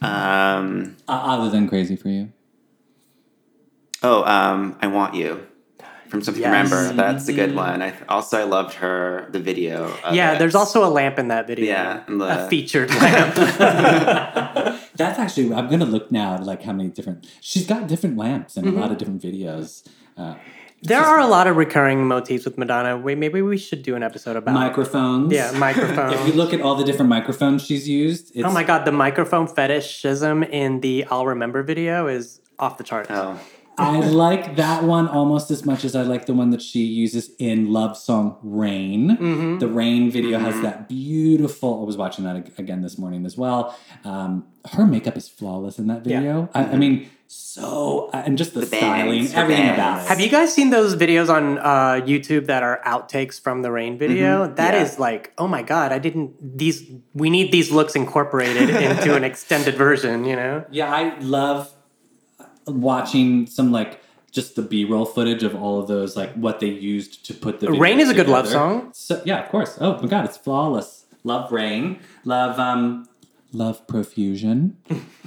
Um, 0.00 0.96
Uh, 1.08 1.12
other 1.12 1.50
than 1.50 1.68
"Crazy 1.68 1.96
for 1.96 2.08
You." 2.08 2.32
oh, 4.02 4.22
um, 4.24 4.78
I 4.80 4.86
want 4.86 5.14
you 5.14 5.46
from 6.08 6.22
something 6.22 6.42
to 6.42 6.48
Yes. 6.48 6.70
remember. 6.72 6.92
That's 7.02 7.28
a 7.28 7.32
good 7.32 7.54
one. 7.54 7.82
I 7.82 7.92
also 8.08 8.38
I 8.38 8.44
loved 8.44 8.74
her 8.74 9.28
the 9.30 9.38
video. 9.40 9.84
Of 10.04 10.14
yeah, 10.14 10.32
it. 10.34 10.38
there's 10.38 10.54
also 10.54 10.84
a 10.84 10.90
lamp 10.90 11.18
in 11.18 11.28
that 11.28 11.46
video. 11.46 11.66
Yeah, 11.66 12.02
and 12.06 12.20
the- 12.20 12.46
a 12.46 12.48
featured 12.48 12.90
lamp. 12.90 13.34
That's 14.96 15.18
actually 15.18 15.52
I'm 15.54 15.68
gonna 15.68 15.84
look 15.84 16.10
now 16.10 16.34
at 16.34 16.44
like 16.44 16.62
how 16.62 16.72
many 16.72 16.88
different 16.88 17.26
she's 17.40 17.66
got 17.66 17.86
different 17.86 18.16
lamps 18.16 18.56
in 18.56 18.66
a 18.66 18.70
lot 18.72 18.90
of 18.90 18.98
different 18.98 19.22
videos. 19.22 19.86
Uh, 20.16 20.34
there 20.82 21.00
are 21.00 21.18
a 21.18 21.26
lot 21.26 21.46
of 21.48 21.56
recurring 21.56 22.06
motifs 22.06 22.44
with 22.44 22.56
Madonna. 22.56 22.96
We, 22.96 23.16
maybe 23.16 23.42
we 23.42 23.58
should 23.58 23.82
do 23.82 23.96
an 23.96 24.02
episode 24.04 24.36
about 24.36 24.54
microphones. 24.54 25.32
Yeah, 25.32 25.50
microphones. 25.56 26.14
If 26.14 26.26
you 26.28 26.32
look 26.34 26.52
at 26.54 26.60
all 26.60 26.76
the 26.76 26.84
different 26.84 27.08
microphones 27.08 27.64
she's 27.64 27.88
used, 27.88 28.30
it's, 28.36 28.44
Oh 28.44 28.52
my 28.52 28.62
god, 28.62 28.84
the 28.84 28.92
microphone 28.92 29.48
fetishism 29.48 30.44
in 30.44 30.80
the 30.80 31.04
I'll 31.10 31.26
Remember 31.26 31.62
video 31.64 32.06
is 32.06 32.40
off 32.60 32.78
the 32.78 32.84
charts. 32.84 33.08
Oh, 33.10 33.38
I 33.78 34.00
like 34.00 34.56
that 34.56 34.84
one 34.84 35.08
almost 35.08 35.50
as 35.50 35.64
much 35.64 35.84
as 35.84 35.94
I 35.94 36.02
like 36.02 36.26
the 36.26 36.34
one 36.34 36.50
that 36.50 36.60
she 36.62 36.80
uses 36.80 37.30
in 37.38 37.72
Love 37.72 37.96
Song 37.96 38.38
Rain. 38.42 39.10
Mm-hmm. 39.10 39.58
The 39.58 39.68
Rain 39.68 40.10
video 40.10 40.38
has 40.38 40.60
that 40.62 40.88
beautiful. 40.88 41.80
I 41.82 41.84
was 41.84 41.96
watching 41.96 42.24
that 42.24 42.36
again 42.58 42.82
this 42.82 42.98
morning 42.98 43.24
as 43.24 43.36
well. 43.36 43.76
Um, 44.04 44.46
her 44.72 44.86
makeup 44.86 45.16
is 45.16 45.28
flawless 45.28 45.78
in 45.78 45.86
that 45.88 46.04
Yeah. 46.06 46.18
video. 46.20 46.48
I, 46.54 46.64
I 46.64 46.76
mean, 46.76 47.08
so 47.26 48.10
and 48.12 48.36
just 48.38 48.54
the, 48.54 48.60
The 48.60 48.66
styling, 48.66 49.20
bangs, 49.20 49.34
everything 49.34 49.66
bangs. 49.66 49.74
about 49.76 50.00
it. 50.02 50.08
Have 50.08 50.20
you 50.20 50.28
guys 50.30 50.52
seen 50.52 50.70
those 50.70 50.96
videos 50.96 51.28
on 51.28 51.58
uh, 51.58 52.00
YouTube 52.06 52.46
that 52.46 52.62
are 52.62 52.80
outtakes 52.86 53.40
from 53.40 53.62
the 53.62 53.70
Rain 53.70 53.98
video? 53.98 54.48
That 54.54 54.74
is 54.74 54.94
Yeah. 54.94 55.00
like, 55.00 55.32
oh 55.38 55.46
my 55.46 55.62
god, 55.62 55.92
I 55.92 55.98
didn't 55.98 56.58
these. 56.58 56.82
We 57.14 57.28
need 57.30 57.52
these 57.52 57.70
looks 57.70 57.94
incorporated 57.94 58.70
into 58.88 59.14
an 59.14 59.24
extended 59.24 59.74
version. 59.76 60.24
You 60.24 60.36
know? 60.36 60.64
Yeah, 60.70 60.92
I 60.92 61.18
love 61.20 61.70
watching 62.68 63.46
some 63.46 63.72
like 63.72 64.00
just 64.30 64.56
the 64.56 64.62
B-roll 64.62 65.06
footage 65.06 65.42
of 65.42 65.54
all 65.54 65.80
of 65.80 65.88
those, 65.88 66.16
like 66.16 66.32
what 66.34 66.60
they 66.60 66.68
used 66.68 67.24
to 67.26 67.34
put 67.34 67.60
the. 67.60 67.70
Rain 67.72 67.98
is 67.98 68.10
a 68.10 68.14
good 68.14 68.28
love 68.28 68.46
song. 68.48 68.90
So 68.92 69.20
yeah, 69.24 69.42
of 69.42 69.48
course. 69.50 69.78
Oh 69.80 70.00
my 70.00 70.08
god, 70.08 70.24
it's 70.26 70.36
flawless. 70.36 71.06
Love 71.24 71.50
Rain. 71.52 71.98
Love 72.24 72.58
um, 72.58 73.08
love 73.52 73.86
Profusion. 73.86 74.76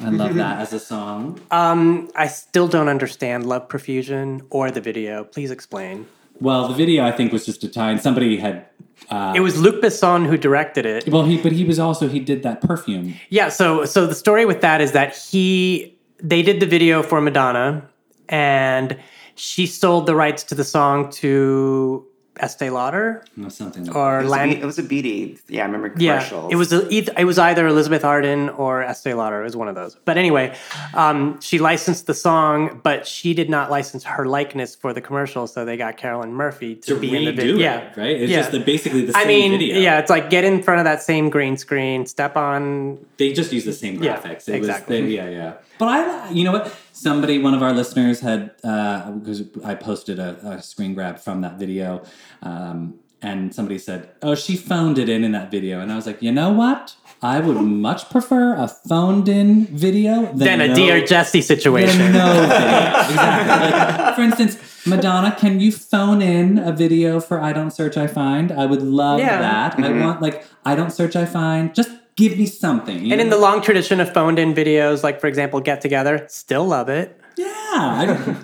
I 0.01 0.09
love 0.09 0.35
that 0.35 0.59
as 0.59 0.73
a 0.73 0.79
song. 0.79 1.39
Um, 1.51 2.09
I 2.15 2.27
still 2.27 2.67
don't 2.67 2.87
understand 2.87 3.45
Love 3.45 3.67
Profusion 3.67 4.41
or 4.49 4.71
the 4.71 4.81
video. 4.81 5.23
Please 5.23 5.51
explain. 5.51 6.07
Well, 6.39 6.67
the 6.67 6.73
video 6.73 7.03
I 7.05 7.11
think 7.11 7.31
was 7.31 7.45
just 7.45 7.63
a 7.63 7.69
tie, 7.69 7.91
and 7.91 8.01
somebody 8.01 8.37
had. 8.37 8.65
Uh, 9.09 9.33
It 9.35 9.41
was 9.41 9.59
Luc 9.59 9.81
Besson 9.81 10.27
who 10.27 10.37
directed 10.37 10.85
it. 10.85 11.07
well, 11.09 11.23
he 11.23 11.37
but 11.37 11.51
he 11.51 11.65
was 11.65 11.79
also 11.79 12.07
he 12.07 12.19
did 12.19 12.43
that 12.43 12.61
perfume. 12.61 13.15
Yeah, 13.29 13.49
so 13.49 13.85
so 13.85 14.05
the 14.07 14.15
story 14.15 14.45
with 14.45 14.61
that 14.61 14.79
is 14.81 14.91
that 14.93 15.15
he 15.15 15.97
they 16.21 16.41
did 16.41 16.59
the 16.59 16.65
video 16.65 17.03
for 17.03 17.21
Madonna 17.21 17.89
and 18.29 18.97
she 19.35 19.65
sold 19.65 20.05
the 20.05 20.15
rights 20.15 20.43
to 20.43 20.55
the 20.55 20.63
song 20.63 21.09
to 21.11 22.05
Estee 22.39 22.69
Lauder 22.69 23.23
or 23.43 23.49
something. 23.49 23.85
Like 23.85 23.95
or 23.95 24.19
it 24.19 24.23
was, 24.23 24.27
a, 24.27 24.31
Lan- 24.31 24.49
B- 24.49 24.55
it 24.61 24.65
was 24.65 24.79
a 24.79 24.83
BD. 24.83 25.39
Yeah, 25.49 25.63
I 25.63 25.65
remember 25.65 25.93
yeah, 25.97 26.17
commercials. 26.19 26.51
it 26.51 26.55
was 26.55 26.71
a, 26.73 26.87
it 27.19 27.25
was 27.25 27.37
either 27.37 27.67
Elizabeth 27.67 28.05
Arden 28.05 28.49
or 28.49 28.81
Estee 28.83 29.13
Lauder. 29.13 29.41
It 29.41 29.43
was 29.43 29.55
one 29.57 29.67
of 29.67 29.75
those. 29.75 29.95
But 30.05 30.17
anyway, 30.17 30.55
um, 30.93 31.39
she 31.41 31.59
licensed 31.59 32.07
the 32.07 32.13
song, 32.13 32.79
but 32.83 33.05
she 33.05 33.33
did 33.33 33.49
not 33.49 33.69
license 33.69 34.05
her 34.05 34.25
likeness 34.25 34.75
for 34.75 34.93
the 34.93 35.01
commercial. 35.01 35.45
So 35.45 35.65
they 35.65 35.75
got 35.77 35.97
Carolyn 35.97 36.33
Murphy 36.33 36.75
to, 36.75 36.93
to 36.95 36.99
be 36.99 37.15
in 37.15 37.25
the 37.25 37.31
redo 37.31 37.35
video. 37.35 37.57
Yeah, 37.57 37.89
right? 37.97 38.21
It's 38.21 38.31
Yeah. 38.31 38.37
just 38.39 38.51
the, 38.53 38.59
basically 38.61 39.05
the 39.05 39.13
same 39.13 39.21
I 39.23 39.27
mean, 39.27 39.51
video. 39.51 39.77
yeah, 39.79 39.99
it's 39.99 40.09
like 40.09 40.29
get 40.29 40.43
in 40.45 40.63
front 40.63 40.79
of 40.79 40.85
that 40.85 41.01
same 41.03 41.29
green 41.29 41.57
screen, 41.57 42.05
step 42.05 42.37
on 42.37 42.97
they 43.17 43.33
just 43.33 43.51
use 43.51 43.65
the 43.65 43.73
same 43.73 44.01
Yeah, 44.01 44.17
graphics. 44.17 44.47
It 44.49 44.55
exactly. 44.55 45.01
Was, 45.01 45.09
they, 45.09 45.15
yeah, 45.15 45.29
yeah. 45.29 45.53
But 45.77 45.87
I, 45.89 46.29
you 46.31 46.43
know 46.43 46.51
what? 46.53 46.75
Somebody, 47.01 47.39
one 47.39 47.55
of 47.55 47.63
our 47.63 47.73
listeners 47.73 48.19
had 48.19 48.51
uh, 48.63 49.11
because 49.13 49.41
I 49.63 49.73
posted 49.73 50.19
a, 50.19 50.37
a 50.57 50.61
screen 50.61 50.93
grab 50.93 51.17
from 51.17 51.41
that 51.41 51.57
video, 51.57 52.03
um, 52.43 52.99
and 53.23 53.53
somebody 53.55 53.79
said, 53.79 54.09
"Oh, 54.21 54.35
she 54.35 54.55
phoned 54.55 54.99
it 54.99 55.09
in 55.09 55.23
in 55.23 55.31
that 55.31 55.49
video," 55.49 55.79
and 55.79 55.91
I 55.91 55.95
was 55.95 56.05
like, 56.05 56.21
you 56.21 56.31
know 56.31 56.51
what? 56.51 56.95
I 57.23 57.39
would 57.39 57.57
much 57.57 58.09
prefer 58.11 58.53
a 58.55 58.67
phoned 58.67 59.27
in 59.29 59.65
video 59.67 60.25
than, 60.27 60.37
then 60.37 60.61
a 60.61 60.67
no, 60.69 60.75
Dear 60.75 61.05
Jesse 61.05 61.41
situation. 61.41 61.97
than 61.99 62.13
no 62.13 62.33
video. 62.33 62.99
Exactly. 63.09 63.71
Like, 64.05 64.15
for 64.15 64.21
instance, 64.21 64.85
Madonna, 64.87 65.35
can 65.37 65.59
you 65.59 65.71
phone 65.71 66.21
in 66.21 66.59
a 66.59 66.71
video 66.71 67.19
for 67.19 67.41
"I 67.41 67.51
Don't 67.53 67.71
Search, 67.71 67.97
I 67.97 68.05
Find"? 68.05 68.51
I 68.51 68.65
would 68.67 68.81
love 68.83 69.19
Yeah. 69.19 69.39
that. 69.39 69.79
I 69.79 69.91
want 70.05 70.21
like 70.21 70.45
"I 70.65 70.75
Don't 70.75 70.91
Search, 70.91 71.15
I 71.15 71.25
Find." 71.25 71.73
Just 71.73 71.89
give 72.15 72.37
me 72.37 72.45
something. 72.45 73.11
And 73.11 73.19
in 73.21 73.29
the 73.29 73.37
long 73.37 73.61
tradition 73.61 73.99
of 73.99 74.13
phoned 74.13 74.39
in 74.39 74.53
videos, 74.53 75.03
like 75.03 75.19
for 75.19 75.27
example, 75.27 75.59
Get 75.61 75.81
Together, 75.81 76.25
still 76.29 76.65
love 76.65 76.89
it. 76.89 77.19
Yeah, 77.37 77.47
I, 77.47 78.35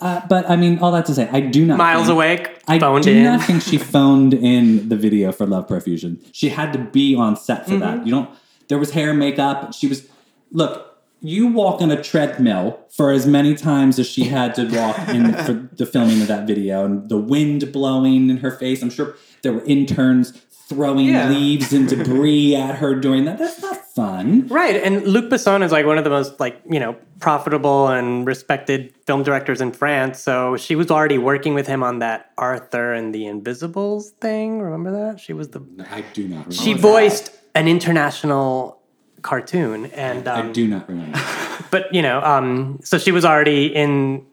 uh, 0.00 0.20
but 0.28 0.48
I 0.48 0.56
mean, 0.56 0.78
all 0.80 0.92
that 0.92 1.06
to 1.06 1.14
say, 1.14 1.28
I 1.32 1.40
do 1.40 1.64
not. 1.64 1.78
Miles 1.78 2.06
think, 2.06 2.14
Awake, 2.16 2.62
I 2.68 2.78
do 2.78 3.10
in. 3.10 3.24
not 3.24 3.42
think 3.44 3.62
she 3.62 3.78
phoned 3.78 4.34
in 4.34 4.88
the 4.88 4.96
video 4.96 5.32
for 5.32 5.46
Love 5.46 5.66
Profusion. 5.68 6.20
She 6.32 6.50
had 6.50 6.72
to 6.74 6.78
be 6.78 7.14
on 7.14 7.36
set 7.36 7.64
for 7.64 7.72
Mm-hmm. 7.72 7.80
that. 7.80 8.06
You 8.06 8.12
don't. 8.12 8.30
There 8.68 8.78
was 8.78 8.90
hair, 8.90 9.10
and 9.10 9.18
makeup. 9.18 9.72
She 9.72 9.86
was. 9.86 10.06
Look, 10.52 10.98
you 11.20 11.46
walk 11.48 11.80
on 11.80 11.90
a 11.90 12.02
treadmill 12.02 12.78
for 12.90 13.10
as 13.10 13.26
many 13.26 13.54
times 13.54 13.98
as 13.98 14.06
she 14.06 14.24
had 14.24 14.54
to 14.56 14.64
walk 14.68 14.98
in 15.08 15.32
for 15.32 15.54
the 15.74 15.86
filming 15.86 16.20
of 16.20 16.28
that 16.28 16.46
video, 16.46 16.84
and 16.84 17.08
the 17.08 17.16
wind 17.16 17.72
blowing 17.72 18.28
in 18.28 18.36
her 18.38 18.50
face. 18.50 18.82
I'm 18.82 18.90
sure 18.90 19.14
there 19.42 19.52
were 19.54 19.64
interns 19.64 20.32
throwing 20.68 21.06
Yeah. 21.06 21.28
leaves 21.28 21.72
and 21.72 21.88
debris 21.88 22.54
at 22.66 22.76
her 22.76 22.94
during 22.94 23.24
that. 23.24 23.38
That's 23.38 23.62
not 23.62 23.76
fun. 23.94 24.46
Right, 24.48 24.76
and 24.76 25.06
Luc 25.06 25.30
Besson 25.30 25.62
is 25.64 25.72
like 25.72 25.86
one 25.86 25.96
of 25.98 26.04
the 26.04 26.10
most 26.10 26.38
like 26.40 26.60
you 26.68 26.78
know 26.80 26.96
profitable 27.20 27.88
and 27.88 28.26
respected 28.26 28.92
film 29.06 29.22
directors 29.22 29.60
in 29.60 29.72
France. 29.72 30.20
So 30.22 30.56
she 30.56 30.74
was 30.76 30.90
already 30.90 31.18
working 31.18 31.54
with 31.54 31.66
him 31.66 31.82
on 31.82 32.00
that 32.00 32.30
Arthur 32.36 32.92
and 32.92 33.14
the 33.14 33.26
Invisibles 33.26 34.10
thing. 34.20 34.60
Remember 34.60 34.90
that? 34.92 35.20
She 35.20 35.32
was 35.32 35.48
the 35.50 35.60
I 35.90 36.02
do 36.12 36.24
not. 36.28 36.46
Remember. 36.46 36.52
she 36.52 36.72
voiced 36.74 37.32
an 37.54 37.68
international 37.68 38.80
cartoon, 39.22 39.86
and 39.86 40.28
um, 40.28 40.48
I 40.48 40.52
do 40.52 40.68
not 40.68 40.88
remember. 40.88 41.18
but 41.70 41.92
you 41.94 42.02
know, 42.02 42.20
um, 42.22 42.80
so 42.84 42.98
she 42.98 43.12
was 43.12 43.24
already 43.24 43.66
in 43.74 44.26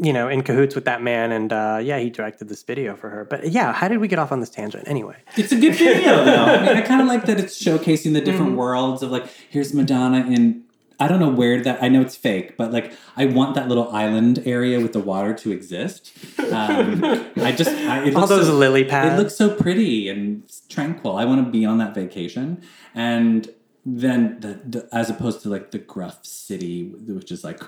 you 0.00 0.12
know 0.12 0.28
in 0.28 0.42
cahoots 0.42 0.74
with 0.74 0.84
that 0.86 1.02
man, 1.02 1.32
and 1.32 1.52
uh, 1.52 1.80
yeah, 1.82 1.98
he 1.98 2.10
directed 2.10 2.48
this 2.48 2.62
video 2.62 2.96
for 2.96 3.08
her. 3.10 3.24
But 3.24 3.50
yeah, 3.50 3.72
how 3.72 3.88
did 3.88 3.98
we 3.98 4.08
get 4.08 4.18
off 4.18 4.32
on 4.32 4.40
this 4.40 4.50
tangent 4.50 4.86
anyway? 4.88 5.16
It's 5.36 5.52
a 5.52 5.56
good 5.60 5.74
video, 5.74 6.24
though. 6.24 6.44
I 6.44 6.60
mean, 6.66 6.76
I 6.76 6.80
kind 6.82 7.00
of 7.00 7.06
like 7.08 7.24
that 7.26 7.38
it's 7.40 7.62
showcasing 7.64 8.12
the 8.14 8.20
different 8.20 8.50
Mm-hmm. 8.52 8.56
worlds 8.58 9.02
of 9.02 9.10
like, 9.10 9.26
here's 9.50 9.74
Madonna 9.74 10.26
in. 10.26 10.64
I 11.00 11.06
don't 11.06 11.20
know 11.20 11.30
where 11.30 11.62
that. 11.62 11.80
I 11.80 11.88
know 11.88 12.00
it's 12.00 12.16
fake, 12.16 12.56
but 12.56 12.72
like, 12.72 12.92
I 13.16 13.26
want 13.26 13.54
that 13.54 13.68
little 13.68 13.88
island 13.92 14.42
area 14.44 14.80
with 14.80 14.92
the 14.92 14.98
water 14.98 15.32
to 15.32 15.52
exist. 15.52 16.10
Um, 16.40 17.04
I 17.36 17.52
just 17.52 17.70
I, 17.70 18.04
it 18.06 18.16
All 18.16 18.26
those 18.26 18.46
so, 18.48 18.54
lily 18.54 18.82
pads. 18.84 19.14
It 19.14 19.22
looks 19.22 19.36
so 19.36 19.54
pretty 19.54 20.08
and 20.08 20.42
tranquil. 20.68 21.16
I 21.16 21.24
want 21.24 21.44
to 21.44 21.50
be 21.52 21.64
on 21.64 21.78
that 21.78 21.94
vacation, 21.94 22.62
and 22.96 23.48
then 23.86 24.40
the, 24.40 24.60
the 24.64 24.88
as 24.92 25.08
opposed 25.08 25.40
to 25.42 25.48
like 25.48 25.70
the 25.70 25.78
gruff 25.78 26.26
city, 26.26 26.88
which 26.88 27.30
is 27.30 27.44
like 27.44 27.60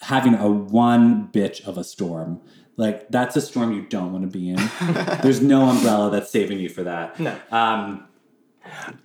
having 0.00 0.34
a 0.34 0.48
one 0.48 1.28
bitch 1.28 1.64
of 1.64 1.78
a 1.78 1.84
storm. 1.84 2.40
Like 2.76 3.10
that's 3.10 3.36
a 3.36 3.40
storm 3.40 3.72
you 3.72 3.82
don't 3.82 4.12
want 4.12 4.30
to 4.30 4.38
be 4.38 4.50
in. 4.50 4.56
There's 5.22 5.42
no 5.42 5.68
umbrella 5.68 6.10
that's 6.10 6.30
saving 6.30 6.58
you 6.58 6.68
for 6.68 6.82
that. 6.84 7.18
No. 7.20 7.36
Um, 7.50 8.06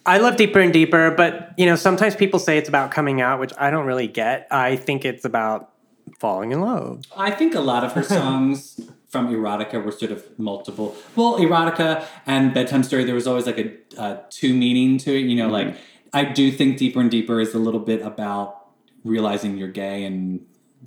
I 0.05 0.17
love 0.19 0.37
Deeper 0.37 0.59
and 0.59 0.71
Deeper, 0.71 1.11
but 1.11 1.53
you 1.57 1.65
know, 1.65 1.75
sometimes 1.75 2.15
people 2.15 2.39
say 2.39 2.57
it's 2.57 2.69
about 2.69 2.91
coming 2.91 3.21
out, 3.21 3.39
which 3.39 3.53
I 3.57 3.71
don't 3.71 3.85
really 3.85 4.07
get. 4.07 4.47
I 4.51 4.75
think 4.75 5.03
it's 5.05 5.25
about 5.25 5.71
falling 6.19 6.51
in 6.51 6.61
love. 6.61 7.03
I 7.15 7.31
think 7.31 7.55
a 7.55 7.59
lot 7.59 7.83
of 7.83 7.93
her 7.93 8.03
songs 8.17 8.79
from 9.09 9.33
erotica 9.33 9.83
were 9.83 9.91
sort 9.91 10.11
of 10.11 10.23
multiple. 10.39 10.95
Well, 11.15 11.39
erotica 11.39 12.05
and 12.25 12.53
bedtime 12.53 12.83
story, 12.83 13.03
there 13.03 13.15
was 13.15 13.27
always 13.27 13.45
like 13.45 13.57
a, 13.57 13.73
a 13.97 14.21
two 14.29 14.53
meaning 14.53 14.97
to 14.99 15.17
it. 15.17 15.21
You 15.21 15.35
know, 15.35 15.49
like 15.49 15.75
I 16.13 16.23
do 16.25 16.51
think 16.51 16.77
deeper 16.77 17.01
and 17.01 17.11
deeper 17.11 17.39
is 17.39 17.53
a 17.53 17.59
little 17.59 17.79
bit 17.79 18.01
about 18.01 18.67
realizing 19.03 19.57
you're 19.57 19.67
gay 19.67 20.03
and 20.03 20.45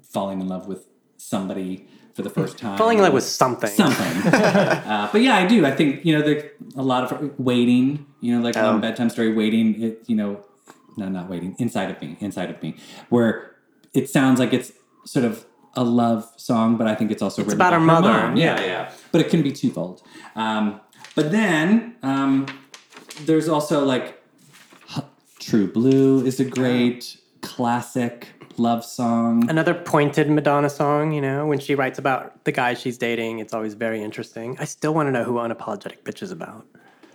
falling 0.08 0.40
in 0.40 0.48
love 0.48 0.66
with 0.66 0.86
somebody 1.16 1.86
for 2.14 2.22
the 2.22 2.30
first 2.30 2.58
time. 2.58 2.76
Falling 2.76 2.98
in 2.98 3.04
love 3.04 3.12
with 3.12 3.24
something. 3.24 3.70
something. 3.70 4.32
uh, 4.32 5.08
but 5.12 5.20
yeah, 5.20 5.36
I 5.36 5.46
do. 5.46 5.64
I 5.64 5.70
think 5.70 6.04
you 6.04 6.16
know 6.16 6.22
there 6.22 6.50
a 6.76 6.82
lot 6.82 7.10
of 7.12 7.38
waiting. 7.38 8.06
You 8.20 8.36
know, 8.36 8.42
like 8.42 8.56
one 8.56 8.80
bedtime 8.80 9.10
story, 9.10 9.32
waiting. 9.32 9.80
It 9.80 10.02
you 10.06 10.16
know, 10.16 10.44
no, 10.96 11.08
not 11.08 11.28
waiting. 11.28 11.54
Inside 11.58 11.90
of 11.90 12.00
me, 12.00 12.16
inside 12.20 12.50
of 12.50 12.60
me, 12.62 12.76
where 13.08 13.54
it 13.94 14.10
sounds 14.10 14.40
like 14.40 14.52
it's 14.52 14.72
sort 15.04 15.24
of 15.24 15.44
a 15.74 15.84
love 15.84 16.28
song, 16.36 16.76
but 16.76 16.86
I 16.86 16.94
think 16.94 17.10
it's 17.10 17.22
also 17.22 17.42
written 17.42 17.54
about 17.56 17.72
her 17.72 17.78
by 17.78 17.84
mother, 17.84 18.08
mom. 18.12 18.36
yeah. 18.36 18.60
Yeah, 18.60 18.66
yeah. 18.66 18.92
But 19.12 19.20
it 19.20 19.30
can 19.30 19.42
be 19.42 19.52
twofold. 19.52 20.02
Um, 20.34 20.80
but 21.14 21.30
then 21.30 21.96
um, 22.02 22.46
there's 23.24 23.48
also 23.48 23.84
like 23.84 24.20
H- 24.96 25.04
True 25.38 25.70
Blue 25.70 26.24
is 26.24 26.40
a 26.40 26.44
great 26.44 27.16
classic 27.42 28.28
love 28.58 28.84
song. 28.84 29.48
Another 29.48 29.74
pointed 29.74 30.30
Madonna 30.30 30.70
song, 30.70 31.12
you 31.12 31.20
know, 31.20 31.46
when 31.46 31.58
she 31.58 31.74
writes 31.74 31.98
about 31.98 32.44
the 32.44 32.52
guy 32.52 32.74
she's 32.74 32.98
dating, 32.98 33.38
it's 33.38 33.52
always 33.52 33.74
very 33.74 34.02
interesting. 34.02 34.56
I 34.58 34.64
still 34.64 34.94
want 34.94 35.06
to 35.08 35.12
know 35.12 35.24
who 35.24 35.34
Unapologetic 35.34 36.02
Bitch 36.02 36.22
is 36.22 36.30
about. 36.30 36.66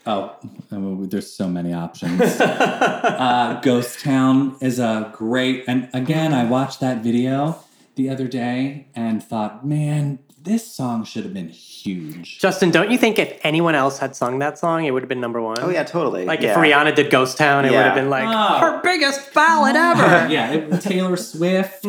Oh, 0.05 0.35
there's 0.69 1.31
so 1.31 1.47
many 1.47 1.73
options. 1.73 2.21
uh, 2.39 3.59
Ghost 3.63 4.01
Town 4.01 4.57
is 4.59 4.79
a 4.79 5.11
great, 5.13 5.63
and 5.67 5.89
again, 5.93 6.33
I 6.33 6.43
watched 6.43 6.81
that 6.81 7.01
video 7.01 7.63
the 7.95 8.09
other 8.09 8.27
day 8.27 8.87
and 8.95 9.23
thought, 9.23 9.65
man, 9.65 10.19
this 10.43 10.67
song 10.73 11.05
should 11.05 11.23
have 11.23 11.33
been 11.33 11.47
huge. 11.49 12.37
Justin, 12.39 12.69
don't 12.69 12.91
you 12.91 12.97
think 12.97 13.17
if 13.17 13.39
anyone 13.43 13.75
else 13.75 13.97
had 13.99 14.15
sung 14.15 14.39
that 14.39 14.59
song, 14.59 14.83
it 14.85 14.91
would 14.91 15.01
have 15.01 15.07
been 15.09 15.21
number 15.21 15.41
one? 15.41 15.57
Oh 15.61 15.69
yeah, 15.69 15.83
totally. 15.83 16.25
Like 16.25 16.41
yeah. 16.41 16.51
if 16.51 16.57
Rihanna 16.57 16.95
did 16.95 17.09
Ghost 17.09 17.37
Town, 17.37 17.63
it 17.65 17.71
would 17.71 17.77
have 17.77 17.95
been 17.95 18.09
like 18.09 18.25
Oh. 18.27 18.59
her 18.59 18.81
biggest 18.81 19.33
ballad 19.33 19.75
ever. 19.75 20.27
yeah, 20.31 20.51
it, 20.51 20.81
Taylor 20.81 21.15
Swift, 21.15 21.85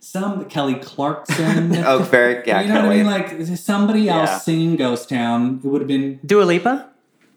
some 0.00 0.44
Kelly 0.46 0.74
Clarkson. 0.76 1.74
Oh, 1.86 1.98
very 2.00 2.42
yeah. 2.46 2.60
you 2.62 2.68
know 2.68 2.74
can't 2.74 2.86
what 2.86 2.92
I 2.92 2.96
mean? 2.96 3.38
wait. 3.38 3.48
Like 3.48 3.56
somebody 3.58 4.08
else 4.08 4.30
Yeah. 4.30 4.38
singing 4.38 4.76
Ghost 4.76 5.08
Town, 5.08 5.60
it 5.64 5.66
would 5.68 5.80
have 5.80 5.88
been. 5.88 6.20
Dua 6.24 6.44
Lipa? 6.44 6.90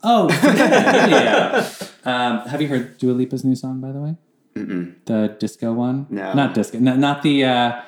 Oh, 0.03 0.29
yeah. 0.29 1.67
Um, 2.05 2.39
have 2.47 2.61
you 2.61 2.67
heard 2.67 2.97
Dua 2.97 3.13
Lipa's 3.13 3.43
new 3.43 3.55
song, 3.55 3.81
by 3.81 3.91
the 3.91 3.99
way? 3.99 4.15
The 4.53 5.35
disco 5.39 5.73
one? 5.73 6.07
No. 6.09 6.33
Not 6.33 6.53
disco. 6.53 6.79
No, 6.79 6.95
not 6.95 7.21
the. 7.23 7.43
Uh, 7.45 7.81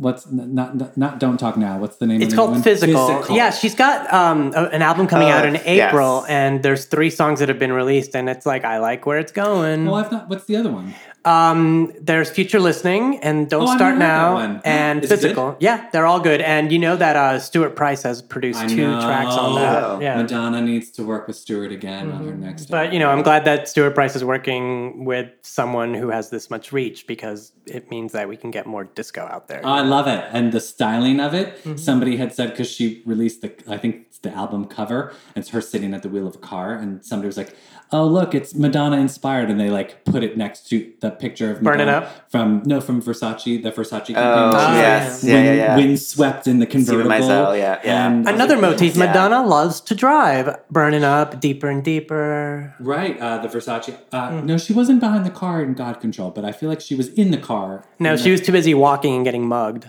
what's 0.00 0.26
not, 0.30 0.74
not 0.74 0.96
not 0.96 1.20
Don't 1.20 1.38
Talk 1.38 1.56
Now? 1.56 1.78
What's 1.78 1.96
the 1.96 2.06
name? 2.06 2.22
It's 2.22 2.26
of 2.26 2.30
the 2.30 2.36
called 2.36 2.50
new 2.50 2.54
one? 2.56 2.62
Physical. 2.62 3.36
Yeah, 3.36 3.50
she's 3.50 3.74
got 3.74 4.12
um, 4.12 4.52
a- 4.56 4.68
an 4.70 4.82
album 4.82 5.06
coming 5.06 5.28
Oh, 5.28 5.32
out 5.32 5.46
in 5.46 5.56
April, 5.58 6.20
yes. 6.22 6.30
and 6.30 6.62
there's 6.62 6.86
three 6.86 7.10
songs 7.10 7.38
that 7.40 7.48
have 7.48 7.58
been 7.58 7.72
released, 7.72 8.16
and 8.16 8.28
it's 8.28 8.46
like 8.46 8.64
I 8.64 8.78
like 8.78 9.06
where 9.06 9.18
it's 9.18 9.32
going. 9.32 9.84
Well, 9.86 9.96
I've 9.96 10.10
not. 10.10 10.28
What's 10.28 10.44
the 10.46 10.56
other 10.56 10.70
one? 10.70 10.94
Um, 11.24 11.92
there's 12.00 12.30
Future 12.30 12.60
Listening 12.60 13.18
and 13.18 13.48
Don't 13.50 13.62
Oh, 13.68 13.76
Start 13.76 13.98
never 13.98 14.38
heard 14.38 14.40
that 14.40 14.52
Now 14.54 14.60
and 14.64 15.04
Is 15.04 15.10
Physical. 15.10 15.56
Yeah, 15.60 15.88
they're 15.92 16.06
all 16.06 16.20
good. 16.20 16.40
And 16.40 16.72
you 16.72 16.78
know 16.78 16.96
that 16.96 17.16
uh, 17.16 17.38
Stuart 17.38 17.76
Price 17.76 18.02
has 18.04 18.22
produced 18.22 18.60
I 18.60 18.66
two 18.68 18.76
know. 18.76 19.00
tracks 19.00 19.34
on 19.34 19.54
that. 19.56 19.82
Oh. 19.82 20.00
Yeah. 20.00 20.16
Madonna 20.16 20.62
needs 20.62 20.90
to 20.92 21.04
work 21.04 21.26
with 21.26 21.36
Stuart 21.36 21.72
again 21.72 22.10
on 22.10 22.24
her 22.26 22.34
next. 22.34 22.66
But 22.70 22.92
you 22.92 22.98
know, 22.98 23.10
I'm 23.10 23.22
glad 23.22 23.44
that 23.44 23.68
Stuart 23.68 23.94
Price 23.94 24.16
is 24.16 24.24
working 24.24 25.04
with 25.04 25.28
someone 25.42 25.92
who 25.94 26.08
has 26.08 26.30
this 26.30 26.48
much 26.50 26.72
reach 26.72 27.06
because 27.06 27.52
it 27.66 27.90
means 27.90 28.12
that 28.12 28.28
we 28.28 28.36
can 28.36 28.50
get 28.50 28.66
more 28.66 28.84
disco 28.84 29.22
out 29.22 29.46
there. 29.48 29.60
Oh, 29.62 29.68
I 29.72 29.82
love 29.82 30.06
it, 30.06 30.24
and 30.32 30.52
the 30.52 30.60
styling 30.60 31.20
of 31.20 31.34
it. 31.34 31.56
Mm-hmm. 31.58 31.76
Somebody 31.76 32.16
had 32.16 32.32
said 32.32 32.50
because 32.50 32.70
she 32.70 33.02
released 33.04 33.42
the, 33.42 33.52
I 33.68 33.76
think 33.76 34.06
it's 34.08 34.18
the 34.18 34.32
album 34.32 34.64
cover. 34.64 35.10
And 35.34 35.42
it's 35.42 35.50
her 35.50 35.60
sitting 35.60 35.92
at 35.94 36.02
the 36.02 36.08
wheel 36.08 36.26
of 36.26 36.34
a 36.34 36.38
car, 36.38 36.74
and 36.74 37.04
somebody 37.04 37.26
was 37.26 37.36
like, 37.36 37.54
"Oh, 37.92 38.06
look, 38.06 38.34
it's 38.34 38.54
Madonna 38.54 38.96
inspired," 38.98 39.50
and 39.50 39.58
they 39.60 39.70
like 39.70 40.04
put 40.04 40.22
it 40.22 40.36
next 40.36 40.68
to 40.70 40.90
the 41.00 41.10
picture 41.10 41.50
of 41.50 41.60
Burn 41.62 41.80
It 41.80 41.86
Madonna 41.86 42.06
Up? 42.06 42.30
from 42.30 42.62
no 42.64 42.80
from 42.80 43.00
Versace, 43.02 43.62
the 43.62 43.70
Versace. 43.72 44.10
Oh 44.10 44.14
campaign. 44.14 44.76
yes, 44.76 45.24
yeah. 45.24 45.34
yeah, 45.34 45.42
yeah, 45.42 45.52
yeah. 45.54 45.76
Windswept 45.76 46.46
in 46.46 46.58
the 46.58 46.66
convertible. 46.66 47.10
Meisel, 47.10 47.58
yeah, 47.58 47.80
yeah. 47.84 48.06
And 48.06 48.28
Another 48.28 48.56
motif, 48.58 48.96
Yeah. 48.96 49.06
Madonna 49.06 49.46
loves 49.46 49.80
to 49.82 49.94
drive, 49.94 50.56
burning 50.70 51.04
up 51.04 51.40
deeper 51.40 51.68
and 51.68 51.82
deeper. 51.82 52.74
right, 52.80 53.18
uh, 53.20 53.38
the 53.38 53.48
Versace. 53.48 53.96
Uh, 54.12 54.30
Hmm. 54.30 54.46
No, 54.46 54.58
she 54.58 54.72
wasn't 54.72 55.00
behind 55.00 55.24
the 55.26 55.30
car 55.30 55.62
in 55.62 55.74
God 55.74 56.00
Control, 56.00 56.30
but 56.30 56.44
I 56.44 56.52
feel 56.52 56.68
like 56.68 56.80
she 56.80 56.94
was 56.94 57.08
in 57.08 57.30
the 57.30 57.38
car. 57.38 57.84
No, 57.98 58.16
she 58.16 58.24
the- 58.24 58.30
was 58.32 58.40
too 58.42 58.52
busy 58.52 58.74
walking 58.74 59.14
and 59.16 59.24
getting 59.24 59.46
mugged 59.48 59.88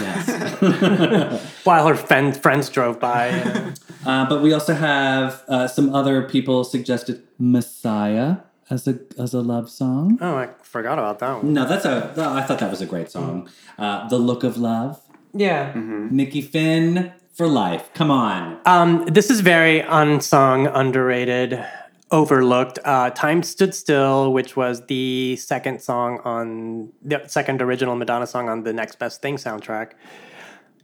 Yes. 0.00 1.42
while 1.64 1.86
her 1.88 1.94
fen- 1.96 2.32
friends 2.32 2.68
drove 2.70 2.98
by. 3.00 3.28
you 3.30 3.44
know. 3.44 3.72
Uh, 4.06 4.28
but 4.28 4.42
we 4.42 4.52
also 4.52 4.74
have 4.74 5.42
uh, 5.48 5.68
some 5.68 5.94
other 5.94 6.22
people 6.28 6.64
suggested 6.64 7.22
Messiah 7.38 8.36
as 8.70 8.88
a 8.88 8.98
as 9.18 9.34
a 9.34 9.40
love 9.40 9.68
song. 9.70 10.18
oh, 10.20 10.36
I 10.36 10.48
forgot 10.62 10.98
about 10.98 11.18
that 11.20 11.42
one. 11.42 11.52
No, 11.52 11.66
that's 11.68 11.84
a. 11.84 12.12
no, 12.16 12.32
I 12.32 12.42
thought 12.42 12.58
that 12.60 12.70
was 12.70 12.80
a 12.80 12.86
great 12.86 13.10
song. 13.10 13.48
Uh, 13.78 14.08
the 14.08 14.18
Look 14.18 14.44
of 14.44 14.56
Love, 14.56 15.00
Yeah. 15.34 15.72
Nikki 15.74 16.40
Finn 16.42 17.12
for 17.32 17.46
life. 17.46 17.90
Come 17.94 18.10
on. 18.10 18.58
Um, 18.66 19.04
this 19.06 19.30
is 19.30 19.40
very 19.40 19.80
unsung, 19.80 20.66
underrated, 20.66 21.64
overlooked. 22.12 22.78
Uh, 22.84 23.10
Time 23.10 23.42
Stood 23.42 23.74
Still, 23.74 24.32
which 24.32 24.54
was 24.54 24.86
the 24.86 25.36
second 25.36 25.80
song 25.82 26.20
on 26.24 26.92
the 27.02 27.26
second 27.26 27.60
original 27.60 27.96
Madonna 27.96 28.26
song 28.26 28.48
on 28.48 28.62
the 28.62 28.72
Next 28.72 28.98
Best 28.98 29.22
Thing 29.22 29.36
soundtrack. 29.36 29.92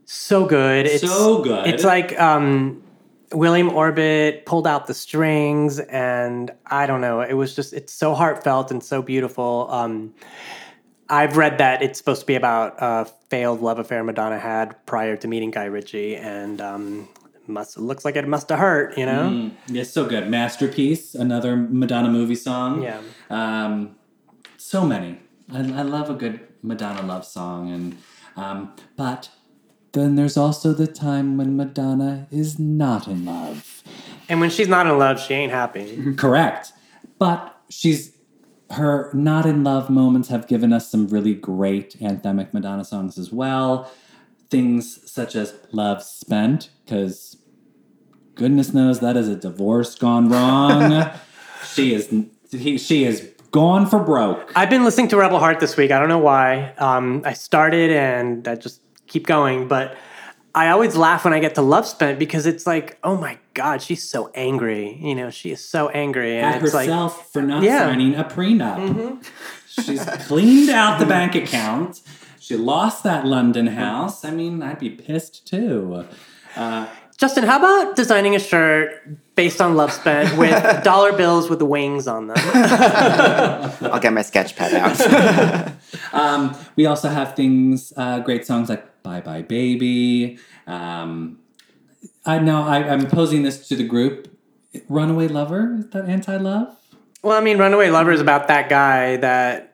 So 0.06 0.46
good. 0.46 0.86
It's, 0.86 1.02
So 1.02 1.42
good. 1.42 1.66
It's 1.66 1.84
like 1.84 2.18
um, 2.18 2.82
William 3.32 3.68
Orbit 3.68 4.46
pulled 4.46 4.66
out 4.66 4.86
the 4.86 4.94
strings, 4.94 5.78
and 5.78 6.50
I 6.66 6.86
don't 6.86 7.02
know. 7.02 7.20
It 7.20 7.34
was 7.34 7.54
just 7.54 7.74
it's 7.74 7.92
so 7.92 8.14
heartfelt 8.14 8.70
and 8.70 8.82
so 8.82 9.02
beautiful. 9.02 9.68
Um, 9.70 10.14
I've 11.10 11.36
read 11.36 11.58
that 11.58 11.82
it's 11.82 11.98
supposed 11.98 12.20
to 12.20 12.26
be 12.26 12.34
about 12.34 12.76
a 12.78 13.06
failed 13.28 13.60
love 13.60 13.78
affair 13.78 14.02
Madonna 14.02 14.38
had 14.38 14.84
prior 14.86 15.16
to 15.16 15.28
meeting 15.28 15.50
Guy 15.50 15.64
Ritchie, 15.64 16.16
and 16.16 16.60
um, 16.60 17.08
must 17.48 17.78
looks 17.78 18.04
like 18.04 18.16
it 18.16 18.26
must 18.28 18.48
have 18.48 18.58
hurt, 18.58 18.96
you 18.96 19.06
know. 19.06 19.30
Mm, 19.30 19.52
yeah, 19.68 19.82
so 19.82 20.06
good. 20.06 20.28
Masterpiece, 20.28 21.14
another 21.14 21.56
Madonna 21.56 22.10
movie 22.10 22.34
song. 22.34 22.82
Yeah. 22.82 23.00
Um, 23.30 23.96
so 24.56 24.84
many. 24.84 25.18
I, 25.52 25.58
I 25.58 25.82
love 25.82 26.10
a 26.10 26.14
good 26.14 26.40
Madonna 26.62 27.02
love 27.02 27.24
song, 27.24 27.72
and 27.72 27.96
um, 28.36 28.74
but 28.96 29.30
then 29.92 30.16
there's 30.16 30.36
also 30.36 30.72
the 30.72 30.86
time 30.86 31.36
when 31.36 31.56
Madonna 31.56 32.26
is 32.30 32.58
not 32.58 33.08
in 33.08 33.24
love. 33.24 33.82
And 34.28 34.40
when 34.40 34.50
she's 34.50 34.68
not 34.68 34.86
in 34.86 34.98
love, 34.98 35.18
she 35.18 35.34
ain't 35.34 35.52
happy. 35.52 36.14
Correct. 36.16 36.72
But 37.18 37.56
she's 37.70 38.12
her 38.70 39.10
not 39.14 39.46
in 39.46 39.64
love 39.64 39.88
moments 39.88 40.28
have 40.28 40.46
given 40.46 40.72
us 40.72 40.90
some 40.90 41.08
really 41.08 41.34
great 41.34 41.98
anthemic 42.00 42.52
Madonna 42.52 42.84
songs 42.84 43.16
as 43.16 43.32
well. 43.32 43.90
Things 44.50 45.10
such 45.10 45.36
as 45.36 45.54
Love 45.72 46.02
Spent, 46.02 46.70
because 46.84 47.36
goodness 48.34 48.72
knows 48.72 49.00
that 49.00 49.16
is 49.16 49.28
a 49.28 49.36
divorce 49.36 49.94
gone 49.94 50.28
wrong. 50.30 51.10
she 51.66 51.92
is 51.94 52.08
he, 52.50 52.78
she 52.78 53.04
is 53.04 53.30
gone 53.50 53.86
for 53.86 53.98
broke. 53.98 54.50
I've 54.56 54.70
been 54.70 54.84
listening 54.84 55.08
to 55.08 55.18
Rebel 55.18 55.38
Heart 55.38 55.60
this 55.60 55.76
week. 55.76 55.90
I 55.90 55.98
don't 55.98 56.08
know 56.08 56.18
why. 56.18 56.72
Um, 56.78 57.20
I 57.26 57.34
started 57.34 57.90
and 57.90 58.48
I 58.48 58.54
just 58.54 58.80
keep 59.06 59.26
going, 59.26 59.68
but 59.68 59.96
I 60.54 60.70
always 60.70 60.96
laugh 60.96 61.24
when 61.24 61.34
I 61.34 61.40
get 61.40 61.54
to 61.56 61.62
Love 61.62 61.86
Spent 61.86 62.18
because 62.18 62.46
it's 62.46 62.66
like, 62.66 62.98
oh 63.04 63.18
my 63.18 63.38
god, 63.52 63.82
she's 63.82 64.08
so 64.08 64.30
angry. 64.34 64.96
You 65.00 65.14
know, 65.14 65.28
she 65.28 65.50
is 65.50 65.62
so 65.62 65.90
angry, 65.90 66.38
and 66.38 66.46
At 66.56 66.62
it's 66.62 66.72
like. 66.72 66.86
herself 66.88 67.30
for 67.34 67.42
not 67.42 67.62
Yeah. 67.62 67.80
signing 67.80 68.14
a 68.14 68.24
prenup. 68.24 69.22
She's 69.68 70.04
cleaned 70.26 70.70
out 70.70 70.98
the 70.98 71.06
bank 71.16 71.34
account. 71.34 72.00
She 72.48 72.56
lost 72.56 73.04
that 73.04 73.26
London 73.26 73.66
house. 73.66 74.24
I 74.24 74.30
mean, 74.30 74.62
I'd 74.62 74.78
be 74.78 74.88
pissed 74.88 75.46
too. 75.46 76.06
Justin, 77.18 77.44
how 77.44 77.58
about 77.58 77.94
designing 77.94 78.34
a 78.34 78.38
shirt 78.38 79.34
based 79.34 79.60
on 79.60 79.76
Love 79.76 79.92
Spent 79.92 80.38
with 80.38 80.82
dollar 80.82 81.12
bills 81.12 81.50
with 81.50 81.58
the 81.58 81.66
wings 81.66 82.08
on 82.08 82.28
them? 82.28 82.38
I'll 83.82 84.00
get 84.00 84.14
my 84.14 84.22
sketch 84.22 84.56
pad 84.56 84.72
out. 84.74 85.72
Um, 86.12 86.56
we 86.76 86.86
also 86.86 87.08
have 87.10 87.36
things, 87.36 87.92
uh, 87.96 88.20
great 88.20 88.46
songs 88.46 88.70
like 88.70 89.02
Bye 89.02 89.20
Bye 89.20 89.42
Baby. 89.42 90.38
Um, 90.66 91.38
I 92.24 92.38
know 92.38 92.62
I, 92.62 92.78
I'm 92.78 93.06
posing 93.08 93.42
this 93.42 93.68
to 93.68 93.76
the 93.76 93.84
group. 93.84 94.34
Runaway 94.88 95.28
Lover? 95.28 95.76
Is 95.78 95.90
that 95.90 96.06
anti 96.06 96.36
love? 96.38 96.74
well, 97.22 97.36
I 97.36 97.40
mean, 97.42 97.58
Runaway 97.58 97.90
Lover 97.90 98.12
is 98.12 98.20
about 98.20 98.48
that 98.48 98.68
guy 98.68 99.16
that 99.16 99.67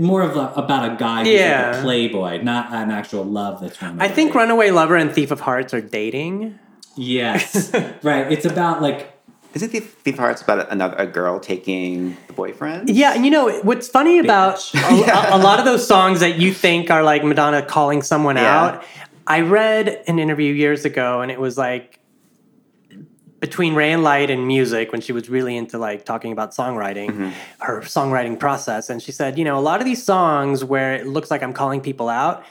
More 0.00 0.22
of 0.22 0.36
a, 0.36 0.52
about 0.54 0.92
a 0.92 0.96
guy 0.96 1.18
who's 1.20 1.28
like 1.28 1.36
Yeah. 1.38 1.78
a 1.78 1.82
playboy, 1.82 2.42
not 2.42 2.72
an 2.72 2.90
actual 2.90 3.24
love 3.24 3.60
that's 3.60 3.80
running 3.82 4.00
I 4.00 4.08
think. 4.08 4.34
Runaway 4.34 4.70
Lover 4.70 4.96
and 4.96 5.12
Thief 5.12 5.30
of 5.30 5.40
Hearts 5.40 5.74
are 5.74 5.80
dating. 5.82 6.58
Yes. 6.96 7.72
right. 8.02 8.30
It's 8.32 8.44
about 8.46 8.80
like 8.82 9.12
Isn't 9.54 9.68
Thief 9.70 9.94
Thief 10.02 10.14
of 10.14 10.20
Hearts 10.20 10.40
about 10.42 10.70
another 10.72 10.96
a 10.96 11.06
girl 11.06 11.38
taking 11.40 12.16
the 12.26 12.32
boyfriend? 12.32 12.88
Yeah, 12.88 13.14
and 13.14 13.24
you 13.24 13.30
know 13.30 13.50
what's 13.62 13.88
funny 13.88 14.18
about 14.18 14.70
a, 14.74 15.36
a 15.36 15.38
lot 15.38 15.58
of 15.58 15.64
those 15.64 15.86
songs 15.86 16.20
that 16.20 16.36
you 16.38 16.52
think 16.54 16.90
are 16.90 17.02
like 17.02 17.22
Madonna 17.24 17.62
calling 17.62 18.02
someone 18.02 18.36
Yeah. 18.36 18.60
out. 18.62 18.84
I 19.26 19.40
read 19.42 20.02
an 20.08 20.18
interview 20.18 20.52
years 20.52 20.84
ago, 20.84 21.20
and 21.20 21.30
it 21.30 21.38
was 21.38 21.56
like 21.56 21.98
between 23.42 23.74
Ray 23.74 23.92
and 23.92 24.02
Light 24.02 24.30
and 24.30 24.46
music 24.46 24.92
when 24.92 25.00
she 25.02 25.12
was 25.12 25.28
really 25.28 25.54
into 25.56 25.76
like 25.76 26.04
talking 26.06 26.32
about 26.32 26.52
songwriting, 26.52 27.32
her 27.58 27.80
songwriting 27.82 28.38
process, 28.38 28.88
and 28.88 29.02
she 29.02 29.12
said, 29.12 29.36
you 29.36 29.44
know, 29.44 29.58
a 29.58 29.64
lot 29.70 29.80
of 29.80 29.84
these 29.84 30.02
songs 30.02 30.64
where 30.64 30.94
it 30.94 31.06
looks 31.06 31.28
like 31.30 31.42
I'm 31.42 31.52
calling 31.52 31.80
people 31.82 32.08
out. 32.08 32.44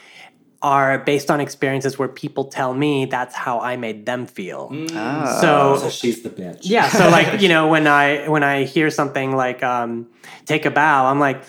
are 0.62 0.98
based 1.00 1.28
on 1.28 1.40
experiences 1.40 1.98
where 1.98 2.06
people 2.08 2.44
tell 2.44 2.72
me 2.72 3.04
that's 3.06 3.34
how 3.34 3.58
I 3.58 3.74
made 3.76 4.06
them 4.06 4.26
feel. 4.28 4.70
Ah. 4.94 5.38
So 5.40 5.76
So 5.82 5.90
she's 5.90 6.22
the 6.22 6.30
bitch. 6.30 6.60
yeah, 6.62 6.86
so 6.88 7.08
like 7.10 7.40
you 7.44 7.48
know 7.48 7.66
when 7.66 7.86
I 7.88 8.28
when 8.28 8.44
I 8.44 8.62
hear 8.74 8.88
something 8.90 9.34
like 9.34 9.60
um, 9.64 10.06
"take 10.46 10.64
a 10.64 10.70
bow," 10.70 11.06
I'm 11.10 11.18
like. 11.18 11.42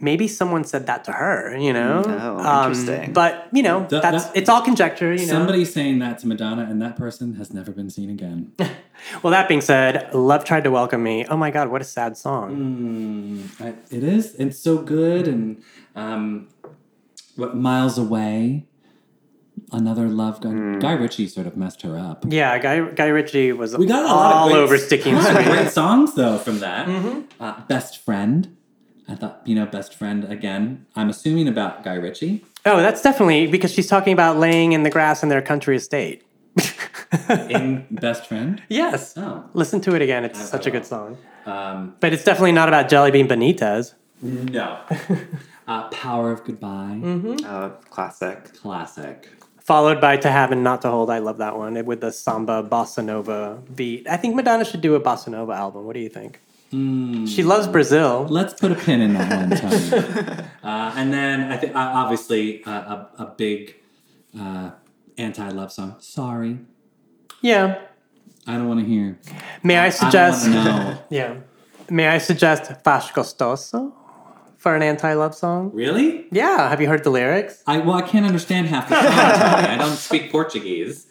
Maybe 0.00 0.28
someone 0.28 0.64
said 0.64 0.86
that 0.86 1.04
to 1.04 1.12
her, 1.12 1.56
you 1.58 1.72
know. 1.72 2.02
Oh, 2.06 2.38
Um, 2.38 2.72
interesting. 2.72 3.12
but 3.12 3.48
you 3.52 3.62
know, 3.62 3.86
That- 3.88 4.02
that's 4.02 4.24
that- 4.26 4.36
it's 4.36 4.48
all 4.48 4.62
conjecture. 4.62 5.12
You 5.12 5.26
know. 5.26 5.32
Somebody's 5.32 5.72
saying 5.72 5.98
that 6.00 6.18
to 6.20 6.26
Madonna, 6.28 6.66
and 6.70 6.80
that 6.82 6.96
person 6.96 7.34
has 7.34 7.52
never 7.52 7.72
been 7.72 7.90
seen 7.90 8.10
again. 8.10 8.52
Well, 9.22 9.30
that 9.30 9.46
being 9.46 9.60
said, 9.60 10.12
"Love 10.12 10.42
Tried 10.44 10.64
to 10.64 10.72
Welcome 10.72 11.04
Me." 11.04 11.24
Oh 11.30 11.36
my 11.36 11.52
God, 11.52 11.68
what 11.70 11.80
a 11.80 11.84
sad 11.84 12.16
song. 12.16 13.48
Mm, 13.60 13.64
I- 13.64 13.94
it 13.96 14.02
is. 14.02 14.34
It's 14.34 14.58
so 14.58 14.78
good. 14.78 15.28
And 15.28 15.62
um, 15.94 16.48
what 17.36 17.54
miles 17.56 17.96
away? 17.96 18.66
Another 19.70 20.08
love 20.08 20.40
guy. 20.40 20.78
Guy 20.80 20.92
Ritchie 20.92 21.28
sort 21.28 21.46
of 21.46 21.56
messed 21.56 21.82
her 21.82 21.96
up. 21.98 22.24
Yeah, 22.28 22.58
Guy 22.58 22.80
Guy 22.90 23.06
Ritchie 23.06 23.52
was 23.52 23.76
We 23.76 23.86
got 23.86 24.04
a 24.04 24.08
all 24.08 24.16
lot 24.16 24.46
of 24.46 24.52
great, 24.52 24.60
over 24.62 24.78
Sticky 24.78 25.10
a 25.10 25.14
lot 25.14 25.36
of 25.36 25.44
great 25.44 25.70
songs 25.70 26.14
though 26.14 26.38
from 26.38 26.58
that. 26.60 26.88
Uh, 27.38 27.54
Best 27.68 27.98
friend. 28.04 28.56
I 29.08 29.14
thought 29.14 29.40
you 29.44 29.54
know 29.54 29.64
best 29.66 29.94
friend 29.94 30.24
again. 30.24 30.86
I'm 30.94 31.08
assuming 31.08 31.48
about 31.48 31.82
Guy 31.82 31.94
Ritchie. 31.94 32.44
Oh, 32.66 32.76
that's 32.78 33.00
definitely 33.02 33.46
because 33.46 33.72
she's 33.72 33.86
talking 33.86 34.12
about 34.12 34.36
laying 34.36 34.72
in 34.72 34.82
the 34.82 34.90
grass 34.90 35.22
in 35.22 35.28
their 35.30 35.40
country 35.42 35.76
estate. 35.76 36.22
in 37.48 37.86
Best 37.90 38.26
Friend. 38.26 38.60
Yes. 38.68 39.16
Oh, 39.16 39.44
Listen 39.54 39.80
to 39.82 39.94
it 39.94 40.02
again. 40.02 40.24
It's 40.24 40.40
I- 40.40 40.44
such 40.44 40.66
I 40.66 40.70
a 40.70 40.72
good 40.72 40.84
song. 40.86 41.16
um, 41.46 41.94
But 42.00 42.12
it's 42.12 42.24
definitely 42.24 42.52
not 42.52 42.68
about 42.68 42.88
Jellybean 42.90 43.28
Benitez. 43.28 43.94
no. 44.22 44.78
uh, 45.68 45.88
Power 45.88 46.32
of 46.32 46.44
Goodbye. 46.44 47.00
Oh, 47.04 47.76
classic. 47.90 48.52
Classic. 48.54 49.28
Followed 49.60 50.00
by 50.00 50.16
To 50.16 50.30
Have 50.30 50.50
and 50.50 50.64
Not 50.64 50.82
to 50.82 50.90
Hold. 50.90 51.10
I 51.10 51.18
love 51.18 51.38
that 51.38 51.56
one 51.56 51.82
with 51.84 52.00
the 52.00 52.10
samba 52.10 52.62
bossa 52.62 53.04
nova 53.04 53.62
beat. 53.74 54.08
I 54.08 54.16
think 54.16 54.34
Madonna 54.34 54.64
should 54.64 54.80
do 54.80 54.94
a 54.96 55.00
bossa 55.00 55.28
nova 55.28 55.52
album. 55.52 55.84
What 55.84 55.94
do 55.94 56.00
you 56.00 56.08
think? 56.08 56.40
She 56.70 57.42
loves 57.42 57.66
Brazil. 57.66 58.26
Let's 58.28 58.52
put 58.54 58.70
a 58.72 58.74
pin 58.74 59.00
in 59.00 59.14
that 59.14 59.48
one, 59.50 59.58
Tony. 59.58 60.42
uh, 60.62 60.92
and 60.96 61.12
then 61.12 61.50
I 61.50 61.56
think 61.56 61.74
uh, 61.74 61.78
obviously 61.78 62.62
uh, 62.64 62.70
a, 62.70 63.08
a 63.20 63.26
big 63.36 63.76
uh, 64.38 64.72
anti-love 65.16 65.72
song. 65.72 65.96
Sorry, 66.00 66.58
Yeah. 67.40 67.78
I 68.46 68.52
don't 68.54 68.66
want 68.68 68.80
to 68.80 68.86
hear. 68.86 69.18
May 69.62 69.76
I 69.78 69.86
I 69.86 69.90
suggest? 69.90 70.48
know. 70.48 70.98
Yeah. 71.10 71.36
May 71.90 72.08
I 72.08 72.18
suggest 72.18 72.64
Faz 72.84 73.12
Gostoso 73.12 73.92
for 74.58 74.74
an 74.74 74.82
anti-love 74.82 75.34
song? 75.34 75.70
Really? 75.74 76.26
Yeah. 76.32 76.68
Have 76.68 76.80
you 76.80 76.88
heard 76.88 77.02
the 77.04 77.10
lyrics? 77.10 77.62
I 77.66 77.78
well, 77.78 77.96
I 77.96 78.02
can't 78.02 78.24
understand 78.26 78.68
half 78.68 78.88
the 78.88 78.94
song. 78.94 79.64
I 79.72 79.76
don't 79.76 79.96
speak 79.96 80.30
Portuguese. 80.30 81.06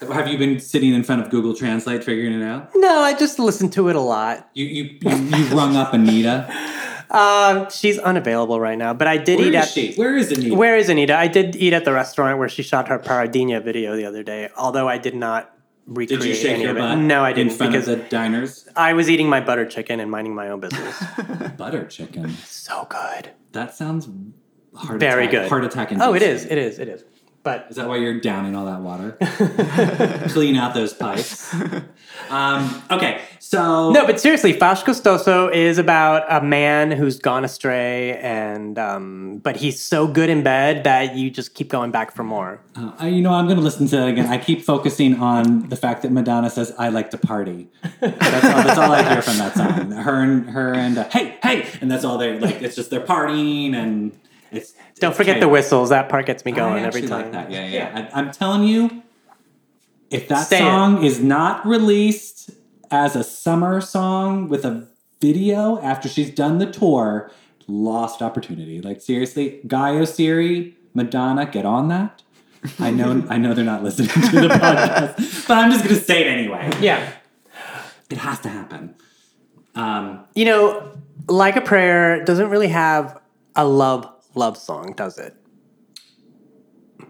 Have 0.00 0.28
you 0.28 0.36
been 0.36 0.60
sitting 0.60 0.92
in 0.92 1.02
front 1.04 1.22
of 1.22 1.30
Google 1.30 1.54
Translate 1.54 2.04
figuring 2.04 2.38
it 2.40 2.44
out? 2.44 2.70
No, 2.74 2.98
I 3.00 3.14
just 3.14 3.38
listen 3.38 3.70
to 3.70 3.88
it 3.88 3.96
a 3.96 4.00
lot. 4.00 4.48
You 4.54 4.66
you 4.66 4.98
you, 5.00 5.16
you 5.16 5.44
rung 5.56 5.76
up 5.76 5.92
Anitta. 5.92 6.50
Um, 7.08 7.70
she's 7.70 8.00
unavailable 8.00 8.58
right 8.58 8.76
now, 8.76 8.92
but 8.92 9.06
I 9.06 9.16
did 9.16 9.38
Where 9.38 9.48
eat 9.48 9.54
at. 9.54 9.68
she? 9.68 9.94
Where 9.94 10.16
is 10.16 10.32
Anitta? 10.32 10.56
Where 10.56 10.76
is 10.76 10.88
Anitta? 10.88 11.12
I 11.14 11.28
did 11.28 11.54
eat 11.54 11.72
at 11.72 11.84
the 11.84 11.92
restaurant 11.92 12.40
where 12.40 12.48
she 12.48 12.64
shot 12.64 12.88
her 12.88 12.98
Paradinha 12.98 13.62
video 13.62 13.94
the 13.94 14.04
other 14.06 14.24
day. 14.24 14.48
Although 14.56 14.88
I 14.88 14.98
did 14.98 15.14
not 15.14 15.56
recreate 15.86 16.20
Did 16.22 16.28
you 16.28 16.34
shake 16.34 16.54
any 16.54 16.62
your 16.64 16.76
of 16.76 16.98
it. 16.98 17.02
No, 17.02 17.22
I 17.22 17.32
didn't 17.32 17.52
front 17.52 17.72
because 17.72 17.86
of 17.86 17.98
the 18.00 18.08
diners. 18.08 18.68
I 18.74 18.92
was 18.94 19.08
eating 19.08 19.28
my 19.28 19.40
butter 19.40 19.64
chicken 19.66 20.00
and 20.00 20.10
minding 20.10 20.34
my 20.34 20.48
own 20.48 20.58
business. 20.58 21.00
Butter 21.56 21.86
chicken. 21.86 22.30
so 22.44 22.88
good. 22.90 23.30
That 23.52 23.74
sounds 23.76 24.08
heart 24.74 24.98
Very 24.98 25.26
attack, 25.26 25.30
good. 25.30 25.48
Heart 25.48 25.64
attack. 25.64 25.92
Oh, 26.00 26.12
it 26.12 26.22
inducing. 26.22 26.48
is. 26.48 26.52
It 26.52 26.58
is. 26.58 26.78
It 26.80 26.88
is. 26.88 27.04
But 27.46 27.68
Is 27.70 27.76
that 27.76 27.86
why 27.86 27.98
you're 27.98 28.18
downing 28.18 28.56
all 28.56 28.66
that 28.66 28.80
water? 28.80 29.16
Clean 30.30 30.56
out 30.56 30.74
those 30.74 30.92
pipes. 30.92 31.54
Um, 32.28 32.82
okay, 32.90 33.20
so 33.38 33.92
no, 33.92 34.04
but 34.04 34.18
seriously, 34.18 34.52
Faz 34.52 34.82
Gostoso 34.82 35.54
is 35.54 35.78
about 35.78 36.24
a 36.28 36.44
man 36.44 36.90
who's 36.90 37.20
gone 37.20 37.44
astray, 37.44 38.18
and 38.18 38.76
um, 38.80 39.38
but 39.44 39.54
he's 39.54 39.80
so 39.80 40.08
good 40.08 40.28
in 40.28 40.42
bed 40.42 40.82
that 40.82 41.14
you 41.14 41.30
just 41.30 41.54
keep 41.54 41.68
going 41.68 41.92
back 41.92 42.10
for 42.16 42.24
more. 42.24 42.58
Uh, 42.74 42.90
I- 42.98 43.06
you 43.10 43.22
know 43.22 43.32
I'm 43.32 43.44
going 43.46 43.58
to 43.58 43.62
listen 43.62 43.86
to 43.86 43.96
that 43.96 44.08
again. 44.08 44.26
I 44.26 44.38
keep 44.38 44.62
focusing 44.62 45.20
on 45.20 45.68
the 45.68 45.76
fact 45.76 46.02
that 46.02 46.10
Madonna 46.10 46.50
says 46.50 46.74
I 46.76 46.88
like 46.88 47.12
to 47.12 47.18
party. 47.18 47.68
That's 48.00 48.44
all, 48.44 48.62
that's 48.64 48.78
all 48.78 48.90
I 48.90 49.08
hear 49.08 49.22
from 49.22 49.38
that 49.38 49.54
song. 49.54 49.92
Her 49.92 50.20
and 50.24 50.50
her 50.50 50.74
and 50.74 50.98
uh, 50.98 51.08
hey 51.10 51.38
hey, 51.44 51.68
and 51.80 51.88
that's 51.88 52.04
all 52.04 52.18
they're 52.18 52.40
like. 52.40 52.60
It's 52.60 52.74
just 52.74 52.90
they're 52.90 53.06
partying 53.06 53.72
and 53.76 54.18
it's. 54.50 54.72
Don't 55.00 55.10
it's 55.10 55.16
forget 55.16 55.40
the 55.40 55.48
whistles. 55.48 55.90
That 55.90 56.08
part 56.08 56.26
gets 56.26 56.44
me 56.44 56.52
going 56.52 56.84
I 56.84 56.86
every 56.86 57.02
time. 57.02 57.22
like 57.22 57.32
that. 57.32 57.50
Yeah, 57.50 57.66
yeah. 57.66 57.98
yeah. 57.98 58.10
I, 58.12 58.18
I'm 58.20 58.30
telling 58.32 58.64
you, 58.64 59.02
if 60.10 60.28
that 60.28 60.46
Say 60.46 60.56
it. 60.58 60.60
song 60.60 61.02
is 61.04 61.20
not 61.20 61.66
released 61.66 62.50
as 62.90 63.16
a 63.16 63.24
summer 63.24 63.80
song 63.80 64.48
with 64.48 64.64
a 64.64 64.88
video 65.20 65.80
after 65.80 66.08
she's 66.08 66.30
done 66.30 66.58
the 66.58 66.70
tour, 66.70 67.30
lost 67.66 68.22
opportunity. 68.22 68.80
Like 68.80 69.00
seriously, 69.00 69.60
Guy 69.66 69.92
Oseary, 69.92 70.74
Madonna, 70.94 71.46
get 71.46 71.64
on 71.64 71.88
that. 71.88 72.22
I 72.78 72.90
know, 72.90 73.24
I 73.30 73.38
know 73.38 73.54
they're 73.54 73.64
not 73.64 73.82
listening 73.82 74.08
to 74.08 74.40
the 74.40 74.48
podcast, 74.48 75.48
but 75.48 75.58
I'm 75.58 75.70
just 75.70 75.84
gonna 75.84 75.96
say 75.96 76.22
it 76.22 76.26
anyway. 76.28 76.70
Yeah. 76.80 77.12
It 78.08 78.18
has 78.18 78.38
to 78.40 78.48
happen. 78.48 78.94
Um, 79.74 80.24
You 80.34 80.44
know, 80.44 80.92
Like 81.28 81.56
a 81.56 81.60
Prayer 81.60 82.24
doesn't 82.24 82.50
really 82.50 82.68
have 82.68 83.18
a 83.56 83.66
love 83.66 84.08
love 84.36 84.56
song, 84.56 84.92
does 84.96 85.18
it? 85.18 85.34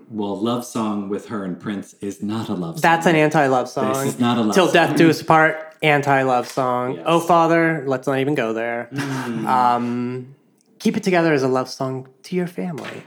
well, 0.09 0.41
love 0.41 0.65
song 0.65 1.09
with 1.09 1.29
her 1.29 1.45
and 1.45 1.59
Prince 1.59 1.95
is 2.01 2.23
not 2.23 2.49
a 2.49 2.55
love 2.55 2.77
song. 2.77 2.81
That's 2.83 3.07
an 3.07 3.17
anti-love 3.17 3.69
song. 3.69 3.93
This 3.93 4.15
is 4.15 4.21
not 4.21 4.39
a 4.39 4.43
love 4.43 4.55
Till 4.55 4.67
song. 4.67 4.75
Death 4.75 4.97
Do 4.97 5.11
Us 5.11 5.23
Part, 5.23 5.77
anti-love 5.83 6.49
song. 6.49 6.95
Yes. 6.95 7.03
Oh 7.07 7.21
Father, 7.21 7.83
let's 7.87 8.07
not 8.07 8.19
even 8.21 8.35
go 8.35 8.53
there. 8.53 8.89
Mm. 8.93 9.47
Um, 9.47 10.35
Keep 10.79 10.97
It 10.99 11.03
Together 11.03 11.33
is 11.35 11.43
a 11.43 11.49
love 11.49 11.69
song 11.69 12.09
to 12.25 12.37
your 12.37 12.47
family. 12.47 13.03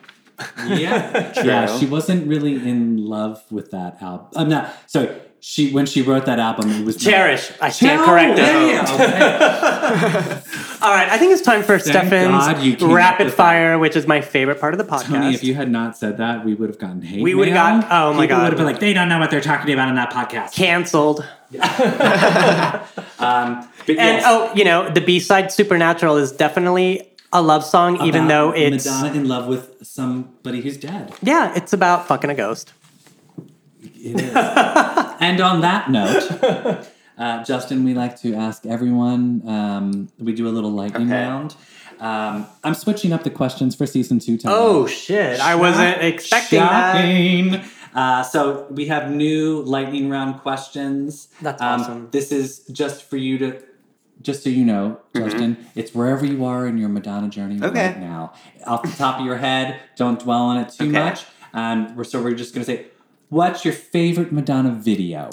yeah, 0.68 1.34
yeah. 1.44 1.78
She 1.78 1.86
wasn't 1.86 2.28
really 2.28 2.56
in 2.56 2.98
love 2.98 3.44
with 3.52 3.72
that 3.72 4.02
album. 4.02 4.28
I'm 4.36 4.50
not. 4.50 4.74
Sorry. 4.88 5.10
She 5.42 5.72
when 5.72 5.86
she 5.86 6.02
wrote 6.02 6.26
that 6.26 6.40
album, 6.40 6.70
it 6.70 6.86
was 6.86 6.98
not- 7.04 7.12
Cherish. 7.12 7.52
I 7.62 7.70
stand 7.70 8.02
corrected. 8.04 8.46
All 10.82 10.92
right, 10.94 11.10
I 11.10 11.18
think 11.18 11.34
it's 11.34 11.42
time 11.42 11.62
for 11.64 11.78
God 11.78 11.86
Stefan's 11.86 12.82
rapid 12.82 13.26
with 13.26 13.36
that. 13.36 13.38
fire, 13.38 13.78
which 13.80 13.96
is 13.96 14.08
my 14.08 14.22
favorite 14.22 14.60
part 14.62 14.74
of 14.74 14.78
the 14.78 14.84
podcast. 14.86 15.08
Tony, 15.08 15.34
if 15.34 15.44
you 15.44 15.54
had 15.56 15.70
not 15.70 15.98
said 15.98 16.18
that, 16.18 16.46
we 16.46 16.54
would 16.56 16.70
have 16.70 16.80
gotten 16.80 17.02
hate. 17.02 17.22
We 17.22 17.36
would've 17.36 17.54
mail. 17.54 17.82
got- 17.82 17.88
oh 17.92 18.14
my 18.14 18.24
People 18.26 18.38
God. 18.38 18.44
would 18.44 18.52
have 18.54 18.58
been 18.58 18.66
like, 18.66 18.80
they 18.80 18.94
don't 18.94 19.10
know 19.10 19.20
what 19.20 19.30
they're 19.32 19.42
talking 19.42 19.74
about 19.74 19.90
on 19.90 19.96
that 19.96 20.12
podcast. 20.12 20.54
Canceled. 20.54 21.26
Um, 23.20 23.68
And 23.88 23.98
yes, 23.98 24.24
oh, 24.26 24.52
you 24.56 24.64
know, 24.64 24.90
the 24.90 25.02
B 25.02 25.20
side 25.20 25.52
Supernatural 25.52 26.16
is 26.18 26.32
definitely 26.32 27.10
a 27.34 27.42
love 27.42 27.66
song, 27.66 28.02
even 28.06 28.28
though 28.30 28.52
it's 28.56 28.86
Madonna 28.86 29.14
in 29.14 29.28
love 29.28 29.48
with 29.48 29.76
somebody 29.86 30.62
who's 30.62 30.78
dead. 30.78 31.12
yeah, 31.22 31.54
it's 31.56 31.74
about 31.74 32.08
fucking 32.08 32.30
a 32.30 32.36
ghost. 32.36 32.72
It 33.82 34.20
is. 34.22 34.32
and 34.36 35.40
on 35.42 35.62
that 35.62 35.90
note, 35.90 36.88
uh, 37.18 37.44
Justin, 37.44 37.84
we 37.84 37.94
like 37.94 38.20
to 38.22 38.34
ask 38.36 38.66
everyone. 38.66 39.48
Um, 39.48 40.10
we 40.20 40.34
do 40.34 40.48
a 40.48 40.52
little 40.52 40.72
lightning 40.72 41.08
Okay. 41.12 41.22
round. 41.26 41.56
Um, 42.00 42.46
I'm 42.64 42.76
switching 42.76 43.12
up 43.12 43.24
the 43.24 43.30
questions 43.30 43.76
for 43.76 43.86
season 43.86 44.20
two. 44.20 44.38
Tony. 44.38 44.56
Oh 44.58 44.88
shit! 44.88 45.40
I 45.42 45.56
wasn't 45.56 46.02
expecting 46.02 46.60
that. 46.60 47.66
Uh, 47.94 48.24
so 48.24 48.68
we 48.70 48.86
have 48.86 49.12
new 49.12 49.62
lightning 49.64 50.10
round 50.10 50.40
questions. 50.42 51.28
That's 51.42 51.62
Um, 51.62 51.82
awesome. 51.82 52.08
This 52.12 52.32
is 52.32 52.60
just 52.72 53.04
for 53.10 53.18
you 53.18 53.38
to, 53.40 53.62
just 54.22 54.44
so 54.44 54.50
you 54.50 54.64
know, 54.64 55.00
Justin. 55.16 55.58
It's 55.76 55.94
wherever 55.94 56.26
you 56.26 56.46
are 56.46 56.68
in 56.68 56.78
your 56.78 56.88
Madonna 56.90 57.28
journey 57.30 57.56
Mm-hmm. 57.56 57.66
Okay. 57.66 57.88
right 57.88 58.00
now. 58.00 58.34
Off 58.66 58.84
the 58.84 58.90
top 58.96 59.20
of 59.20 59.26
your 59.26 59.38
head, 59.38 59.80
don't 59.98 60.20
dwell 60.20 60.44
on 60.44 60.58
it 60.58 60.70
too 60.70 60.84
Okay. 60.86 60.92
much. 61.04 61.26
And 61.52 61.98
we're, 61.98 62.04
so 62.04 62.22
we're 62.22 62.34
just 62.36 62.54
gonna 62.54 62.64
say, 62.64 62.86
what's 63.30 63.64
your 63.64 63.74
favorite 63.74 64.32
Madonna 64.32 64.72
video? 64.72 65.30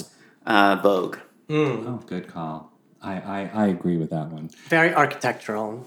Uh, 0.46 0.78
Vogue. 0.82 1.18
Oh, 1.48 2.02
good 2.06 2.28
call. 2.28 2.72
I, 3.02 3.14
I, 3.14 3.50
I 3.54 3.66
agree 3.66 3.96
with 3.96 4.10
that 4.10 4.28
one. 4.30 4.50
Very 4.68 4.94
architectural. 4.94 5.86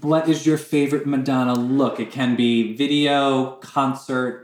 What 0.00 0.28
is 0.28 0.46
your 0.46 0.58
favorite 0.58 1.06
Madonna 1.06 1.54
look? 1.54 2.00
It 2.00 2.10
can 2.10 2.36
be 2.36 2.74
video, 2.74 3.52
concert, 3.56 4.43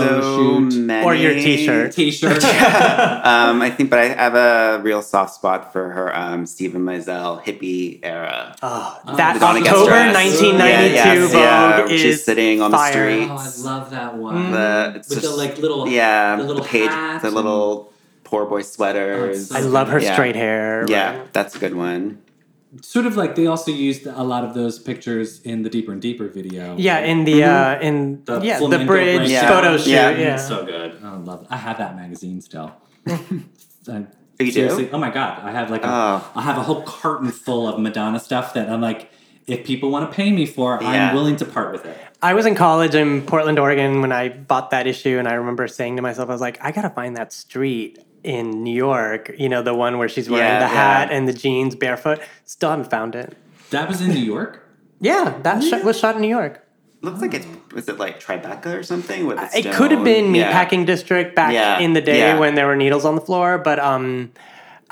So 0.00 0.60
many. 0.60 1.04
Or 1.06 1.14
your 1.14 1.34
t-shirt. 1.34 1.92
t-shirt. 1.92 2.44
um, 2.44 3.62
I 3.62 3.70
think, 3.70 3.90
but 3.90 3.98
I 3.98 4.08
have 4.08 4.34
a 4.34 4.80
real 4.82 5.02
soft 5.02 5.34
spot 5.34 5.72
for 5.72 5.90
her 5.90 6.14
um, 6.16 6.46
Steven 6.46 6.82
Meisel 6.84 7.42
hippie 7.42 8.00
era. 8.02 8.56
Oh, 8.62 9.00
that 9.16 9.34
Madonna 9.34 9.60
October 9.60 9.90
1992 9.90 10.56
Yeah, 10.56 10.80
yes, 11.14 11.32
Vogue 11.32 11.40
yeah, 11.40 11.84
is 11.94 12.00
she's 12.00 12.24
sitting 12.24 12.60
on 12.60 12.70
the 12.70 12.76
fire. 12.76 12.92
street. 12.92 13.28
Oh, 13.30 13.36
I 13.36 13.50
love 13.64 13.90
that 13.90 14.16
one. 14.16 14.50
The, 14.52 14.92
it's 14.96 15.08
With 15.10 15.22
the 15.22 15.30
like 15.30 15.58
little 15.58 15.88
yeah, 15.88 16.36
the 16.36 16.42
little 16.44 16.64
page, 16.64 16.90
the 17.22 17.30
little 17.30 17.92
poor 18.24 18.46
boy 18.46 18.62
sweaters. 18.62 19.52
Oh, 19.52 19.56
I 19.56 19.60
love 19.60 19.88
her 19.88 20.00
Yeah. 20.00 20.12
straight 20.14 20.36
hair. 20.36 20.84
yeah, 20.88 21.24
that's 21.32 21.54
a 21.56 21.58
good 21.58 21.74
one. 21.74 22.18
Sort 22.82 23.06
of 23.06 23.16
like 23.16 23.34
they 23.34 23.46
also 23.46 23.70
used 23.70 24.06
a 24.06 24.22
lot 24.22 24.44
of 24.44 24.54
those 24.54 24.78
pictures 24.78 25.40
in 25.42 25.62
the 25.62 25.70
Deeper 25.70 25.92
and 25.92 26.00
Deeper 26.02 26.28
video. 26.28 26.76
Yeah, 26.76 26.98
in 27.00 27.24
the 27.24 27.44
uh, 27.44 27.80
in 27.80 28.24
The 28.24 28.40
yeah 28.40 28.58
the 28.58 28.68
bridge 28.84 28.86
bridge. 28.86 29.30
Yeah. 29.30 29.48
photo 29.48 29.76
shoot. 29.78 29.90
Yeah. 29.90 30.10
Yeah, 30.10 30.36
so 30.36 30.64
good. 30.64 30.98
I 31.02 31.16
love 31.16 31.42
it. 31.42 31.48
I 31.50 31.56
have 31.56 31.78
that 31.78 31.96
magazine 31.96 32.40
still. 32.40 32.72
I- 33.88 34.06
You 34.40 34.50
do? 34.50 34.88
Oh 34.92 34.98
my 34.98 35.10
god! 35.10 35.42
I 35.44 35.52
have 35.52 35.70
like 35.70 35.84
a, 35.84 35.88
Oh. 35.88 36.32
I 36.34 36.42
have 36.42 36.56
a 36.58 36.62
whole 36.62 36.82
carton 36.82 37.30
full 37.30 37.68
of 37.68 37.78
Madonna 37.78 38.18
stuff 38.18 38.54
that 38.54 38.68
I'm 38.68 38.80
like, 38.80 39.10
if 39.46 39.64
people 39.64 39.90
want 39.90 40.10
to 40.10 40.14
pay 40.16 40.32
me 40.32 40.44
for, 40.46 40.78
Yeah. 40.82 40.88
I'm 41.10 41.14
willing 41.14 41.36
to 41.36 41.44
part 41.44 41.70
with 41.72 41.84
it. 41.86 41.96
I 42.20 42.34
was 42.34 42.44
in 42.46 42.54
college 42.56 42.94
in 42.96 43.22
Portland, 43.22 43.58
Oregon, 43.58 44.00
when 44.00 44.10
I 44.10 44.30
bought 44.30 44.70
that 44.70 44.86
issue, 44.88 45.18
and 45.18 45.28
I 45.28 45.34
remember 45.34 45.68
saying 45.68 45.96
to 45.96 46.02
myself, 46.02 46.28
I 46.30 46.32
was 46.32 46.40
like, 46.40 46.58
I 46.60 46.72
gotta 46.72 46.90
find 46.90 47.16
that 47.16 47.32
street 47.32 47.98
in 48.24 48.62
New 48.64 48.74
York. 48.74 49.30
You 49.38 49.48
know, 49.48 49.62
the 49.62 49.74
one 49.74 49.98
where 49.98 50.08
she's 50.08 50.28
wearing 50.28 50.46
Yeah, 50.48 50.58
the 50.60 50.66
hat 50.66 51.10
yeah. 51.10 51.16
and 51.16 51.28
the 51.28 51.32
jeans, 51.32 51.74
barefoot. 51.76 52.20
Still 52.44 52.70
haven't 52.70 52.90
found 52.90 53.14
it. 53.14 53.36
That 53.70 53.88
was 53.88 54.00
in 54.00 54.08
New 54.08 54.20
York. 54.20 54.62
Yeah, 55.00 55.38
that 55.42 55.62
shot 55.62 55.84
was 55.84 55.98
shot 55.98 56.16
in 56.16 56.22
New 56.22 56.28
York. 56.28 56.60
Looks 57.02 57.20
like 57.20 57.34
it's 57.34 57.46
was 57.74 57.88
it 57.88 57.98
like 57.98 58.18
Tribeca 58.20 58.78
or 58.78 58.82
something 58.82 59.26
with 59.26 59.38
It 59.54 59.74
could 59.74 59.90
have 59.90 60.02
been 60.04 60.34
Yeah. 60.34 60.50
Meatpacking 60.50 60.86
District 60.86 61.34
back 61.36 61.52
Yeah, 61.52 61.78
in 61.78 61.92
the 61.92 62.00
day 62.00 62.18
yeah. 62.18 62.38
when 62.38 62.54
there 62.54 62.66
were 62.66 62.76
needles 62.76 63.04
on 63.04 63.14
the 63.14 63.20
floor, 63.20 63.58
but 63.58 63.78
um, 63.78 64.32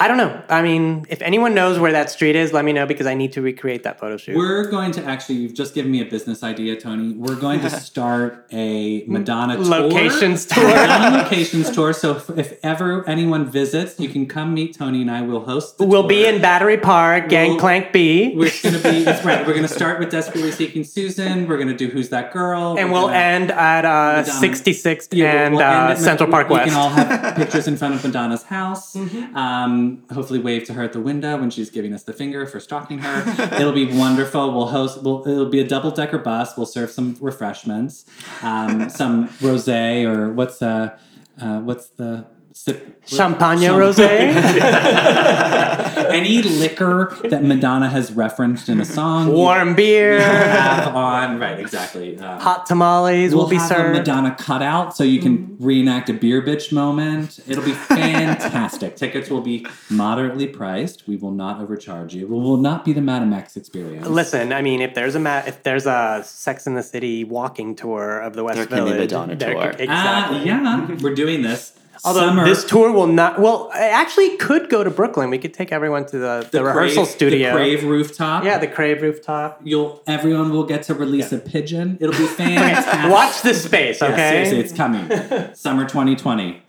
I 0.02 0.08
don't 0.08 0.16
know. 0.16 0.42
I 0.48 0.62
mean, 0.62 1.06
if 1.10 1.22
anyone 1.22 1.54
knows 1.54 1.78
where 1.78 1.92
that 1.92 2.10
street 2.10 2.34
is, 2.34 2.52
let 2.52 2.64
me 2.64 2.72
know 2.72 2.86
because 2.86 3.06
I 3.06 3.14
need 3.14 3.34
to 3.34 3.40
recreate 3.40 3.84
that 3.84 4.00
photo 4.00 4.16
shoot. 4.16 4.36
We're 4.36 4.68
going 4.68 4.90
to 4.92 5.04
actually. 5.04 5.36
You've 5.36 5.54
just 5.54 5.74
given 5.74 5.92
me 5.92 6.02
a 6.02 6.04
business 6.04 6.42
idea, 6.42 6.74
Tony. 6.74 7.12
We're 7.12 7.36
going 7.36 7.60
to 7.60 7.70
start 7.70 8.44
a 8.50 9.04
Madonna 9.06 9.54
tour. 9.54 9.64
Locations 9.64 10.44
tour. 10.46 10.64
Madonna 10.64 11.18
locations 11.18 11.70
tour. 11.70 11.92
So 11.92 12.16
if, 12.16 12.30
if 12.30 12.58
ever 12.64 13.08
anyone 13.08 13.48
visits, 13.48 14.00
you 14.00 14.08
can 14.08 14.26
come 14.26 14.54
meet 14.54 14.74
Tony 14.76 15.02
and 15.02 15.10
I. 15.10 15.22
will 15.22 15.44
host. 15.44 15.76
We'll 15.78 16.02
tour. 16.02 16.08
be 16.08 16.26
in 16.26 16.42
Battery 16.42 16.78
Park, 16.78 17.28
Gangplank 17.28 17.92
B, 17.92 18.34
We're 18.34 18.50
going 18.60 18.74
to 18.74 18.82
be 18.82 19.04
right. 19.24 19.46
We're 19.46 19.54
going 19.54 19.62
to 19.62 19.68
start 19.68 20.00
with 20.00 20.10
Desperately 20.10 20.50
Seeking 20.50 20.82
Susan. 20.82 21.46
We're 21.46 21.58
going 21.58 21.68
to 21.68 21.76
do 21.76 21.86
Who's 21.86 22.08
That 22.08 22.32
Girl, 22.32 22.76
and 22.76 22.90
we'll 22.90 23.08
end 23.08 23.52
at 23.52 23.84
uh, 23.84 24.24
66th 24.24 25.10
Yeah, 25.12 25.46
and 25.46 25.54
we'll 25.54 25.62
uh, 25.62 25.94
Central 25.94 26.28
Park 26.28 26.48
we, 26.48 26.54
West. 26.54 26.64
We 26.64 26.70
can 26.72 26.80
all 26.80 26.90
have 26.90 27.36
pictures 27.36 27.68
in 27.68 27.76
front 27.76 27.94
of 27.94 28.04
Madonna's 28.04 28.42
house. 28.42 28.94
Mm-hmm. 28.94 29.36
Um, 29.36 29.91
hopefully, 30.12 30.38
wave 30.38 30.64
to 30.64 30.74
her 30.74 30.82
at 30.82 30.92
the 30.92 31.00
window 31.00 31.36
when 31.38 31.50
she's 31.50 31.70
giving 31.70 31.92
us 31.92 32.02
the 32.02 32.12
finger 32.12 32.46
for 32.46 32.60
stalking 32.60 32.98
her. 32.98 33.54
it'll 33.60 33.72
be 33.72 33.86
wonderful. 33.86 34.52
We'll 34.52 34.68
host. 34.68 35.02
We'll, 35.02 35.26
it'll 35.26 35.46
be 35.46 35.60
a 35.60 35.66
double 35.66 35.90
decker 35.90 36.18
bus. 36.18 36.56
We'll 36.56 36.66
serve 36.66 36.90
some 36.90 37.16
refreshments, 37.20 38.04
um, 38.42 38.88
some 38.88 39.28
rosé 39.40 40.04
or 40.04 40.32
what's 40.32 40.62
uh, 40.62 40.96
uh 41.40 41.60
what's 41.60 41.88
the 41.88 42.26
sip 42.64 43.02
Champagne 43.04 43.58
Champ- 43.60 43.76
rosé. 43.76 44.32
Any 46.12 46.42
liquor 46.42 47.16
that 47.24 47.42
Madonna 47.42 47.88
has 47.88 48.12
referenced 48.12 48.68
in 48.68 48.80
a 48.80 48.84
song. 48.84 49.32
Warm 49.32 49.74
beer. 49.74 50.20
have 50.20 50.94
on 50.94 51.40
right 51.40 51.58
exactly. 51.58 52.16
Um, 52.18 52.38
Hot 52.40 52.66
tamales 52.66 53.34
We'll 53.34 53.44
will 53.44 53.50
be 53.50 53.56
have 53.56 53.70
a 53.70 53.74
served. 53.74 53.98
Madonna 53.98 54.34
cutout 54.38 54.96
so 54.96 55.02
you 55.04 55.20
can 55.20 55.56
reenact 55.58 56.08
a 56.10 56.12
beer 56.14 56.40
bitch 56.42 56.70
moment. 56.72 57.40
It'll 57.48 57.64
be 57.64 57.72
fantastic. 57.72 58.94
Tickets 58.96 59.28
will 59.30 59.40
be 59.40 59.66
moderately 59.90 60.46
priced. 60.46 61.08
We 61.08 61.16
will 61.16 61.30
not 61.32 61.60
overcharge 61.60 62.14
you. 62.14 62.26
We 62.28 62.34
will 62.38 62.56
not 62.58 62.84
be 62.84 62.92
the 62.92 63.00
Madame 63.02 63.32
X 63.32 63.56
experience. 63.56 64.06
Listen, 64.06 64.52
I 64.52 64.62
mean, 64.62 64.80
if 64.80 64.94
there's 64.94 65.14
a 65.16 65.20
ma- 65.20 65.42
if 65.46 65.62
there's 65.64 65.86
a 65.86 66.22
Sex 66.24 66.66
in 66.68 66.74
the 66.74 66.82
City 66.84 67.24
walking 67.24 67.74
tour 67.74 68.20
of 68.20 68.34
the 68.34 68.44
West 68.44 68.56
There 68.58 68.66
can 68.66 68.84
be 68.84 68.92
Village, 68.92 69.10
Madonna 69.10 69.34
there 69.36 69.54
tour. 69.54 69.70
could- 69.72 69.80
exactly. 69.80 70.44
yeah, 70.46 70.86
we're 71.02 71.14
doing 71.14 71.42
this. 71.42 71.72
Although 72.04 72.20
Summer, 72.20 72.44
this 72.44 72.64
tour 72.64 72.90
will 72.90 73.06
not. 73.06 73.38
Well, 73.40 73.70
I 73.72 73.88
actually 73.88 74.36
could 74.36 74.68
go 74.68 74.82
to 74.82 74.90
Brooklyn. 74.90 75.30
We 75.30 75.38
could 75.38 75.54
take 75.54 75.70
everyone 75.70 76.04
to 76.06 76.18
the, 76.18 76.48
the, 76.50 76.64
rehearsal 76.64 77.04
Crave- 77.04 77.14
studio. 77.14 77.50
the 77.50 77.56
Crave 77.56 77.84
rooftop. 77.84 78.42
Yeah, 78.44 78.58
the 78.58 78.66
Crave 78.66 79.02
rooftop. 79.02 79.60
You'll 79.62 80.02
everyone 80.06 80.50
will 80.50 80.64
get 80.64 80.82
to 80.84 80.94
release 80.94 81.30
a 81.32 81.38
pigeon. 81.38 81.98
It'll 82.00 82.18
be 82.18 82.26
fantastic. 82.42 83.08
Watch 83.10 83.42
this 83.42 83.62
space, 83.64 84.00
Yeah, 84.00 84.08
okay? 84.08 84.30
seriously, 84.44 84.58
it's 84.60 84.72
coming. 84.72 85.54
Summer 85.54 85.84
2020. 85.84 86.62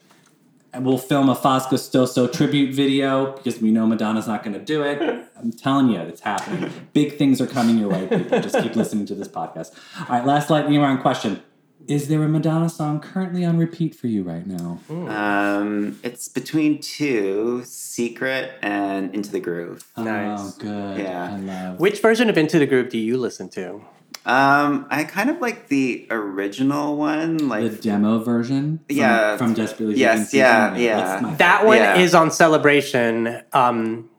And 0.75 0.85
we'll 0.85 0.97
film 0.97 1.29
a 1.29 1.35
Faz 1.35 1.65
Gostoso 1.67 2.31
tribute 2.31 2.73
video 2.73 3.33
because 3.33 3.61
we 3.61 3.69
know 3.69 3.85
Madonna's 3.85 4.27
not 4.27 4.43
going 4.43 4.53
to 4.55 4.63
do 4.63 4.81
it. 4.81 4.99
I'm 5.37 5.51
telling 5.51 5.89
you, 5.89 5.99
it's 5.99 6.21
happening. 6.21 6.71
Big 6.93 7.15
things 7.17 7.39
are 7.39 7.45
coming 7.45 7.77
your 7.77 7.89
way, 7.89 8.07
people. 8.07 8.39
Just 8.41 8.57
keep 8.59 8.75
listening 8.75 9.05
to 9.07 9.13
this 9.15 9.27
podcast. 9.27 9.71
All 9.99 10.05
right, 10.09 10.25
last 10.25 10.49
lightning 10.49 10.79
round 10.79 11.01
question. 11.01 11.43
Is 11.87 12.07
there 12.07 12.23
a 12.23 12.29
Madonna 12.29 12.69
song 12.69 13.01
currently 13.01 13.43
on 13.43 13.57
repeat 13.57 13.93
for 13.93 14.07
you 14.07 14.23
right 14.23 14.45
now? 14.47 14.79
Um, 14.89 15.99
it's 16.01 16.29
between 16.29 16.79
two, 16.79 17.63
Secret 17.65 18.53
and 18.61 19.13
Into 19.13 19.29
the 19.31 19.41
Groove. 19.41 19.85
Nice. 19.97 20.39
Oh, 20.39 20.53
good. 20.59 20.99
Yeah. 20.99 21.33
I 21.33 21.37
love. 21.39 21.79
Which 21.81 21.99
version 21.99 22.29
of 22.29 22.37
Into 22.37 22.57
the 22.57 22.65
Groove 22.65 22.87
do 22.89 22.97
you 22.97 23.17
listen 23.17 23.49
to? 23.49 23.81
Um, 24.25 24.85
I 24.89 25.03
kind 25.03 25.29
of 25.29 25.41
like 25.41 25.67
the 25.67 26.07
original 26.09 26.95
one, 26.95 27.35
the 27.35 27.43
like 27.43 27.81
demo 27.81 28.19
version? 28.19 28.77
From, 28.87 28.95
Yeah. 28.97 29.35
From 29.35 29.53
Desperately 29.53 29.95
Yes, 29.97 30.27
Seeking 30.29 30.39
yeah, 30.39 30.69
Susan? 30.69 30.83
yeah. 30.85 30.95
That's 30.97 31.21
my 31.21 31.33
That 31.35 31.65
one 31.65 31.77
Yeah. 31.77 31.97
is 31.97 32.15
on 32.15 32.31
Celebration. 32.31 33.41
Um, 33.51 34.09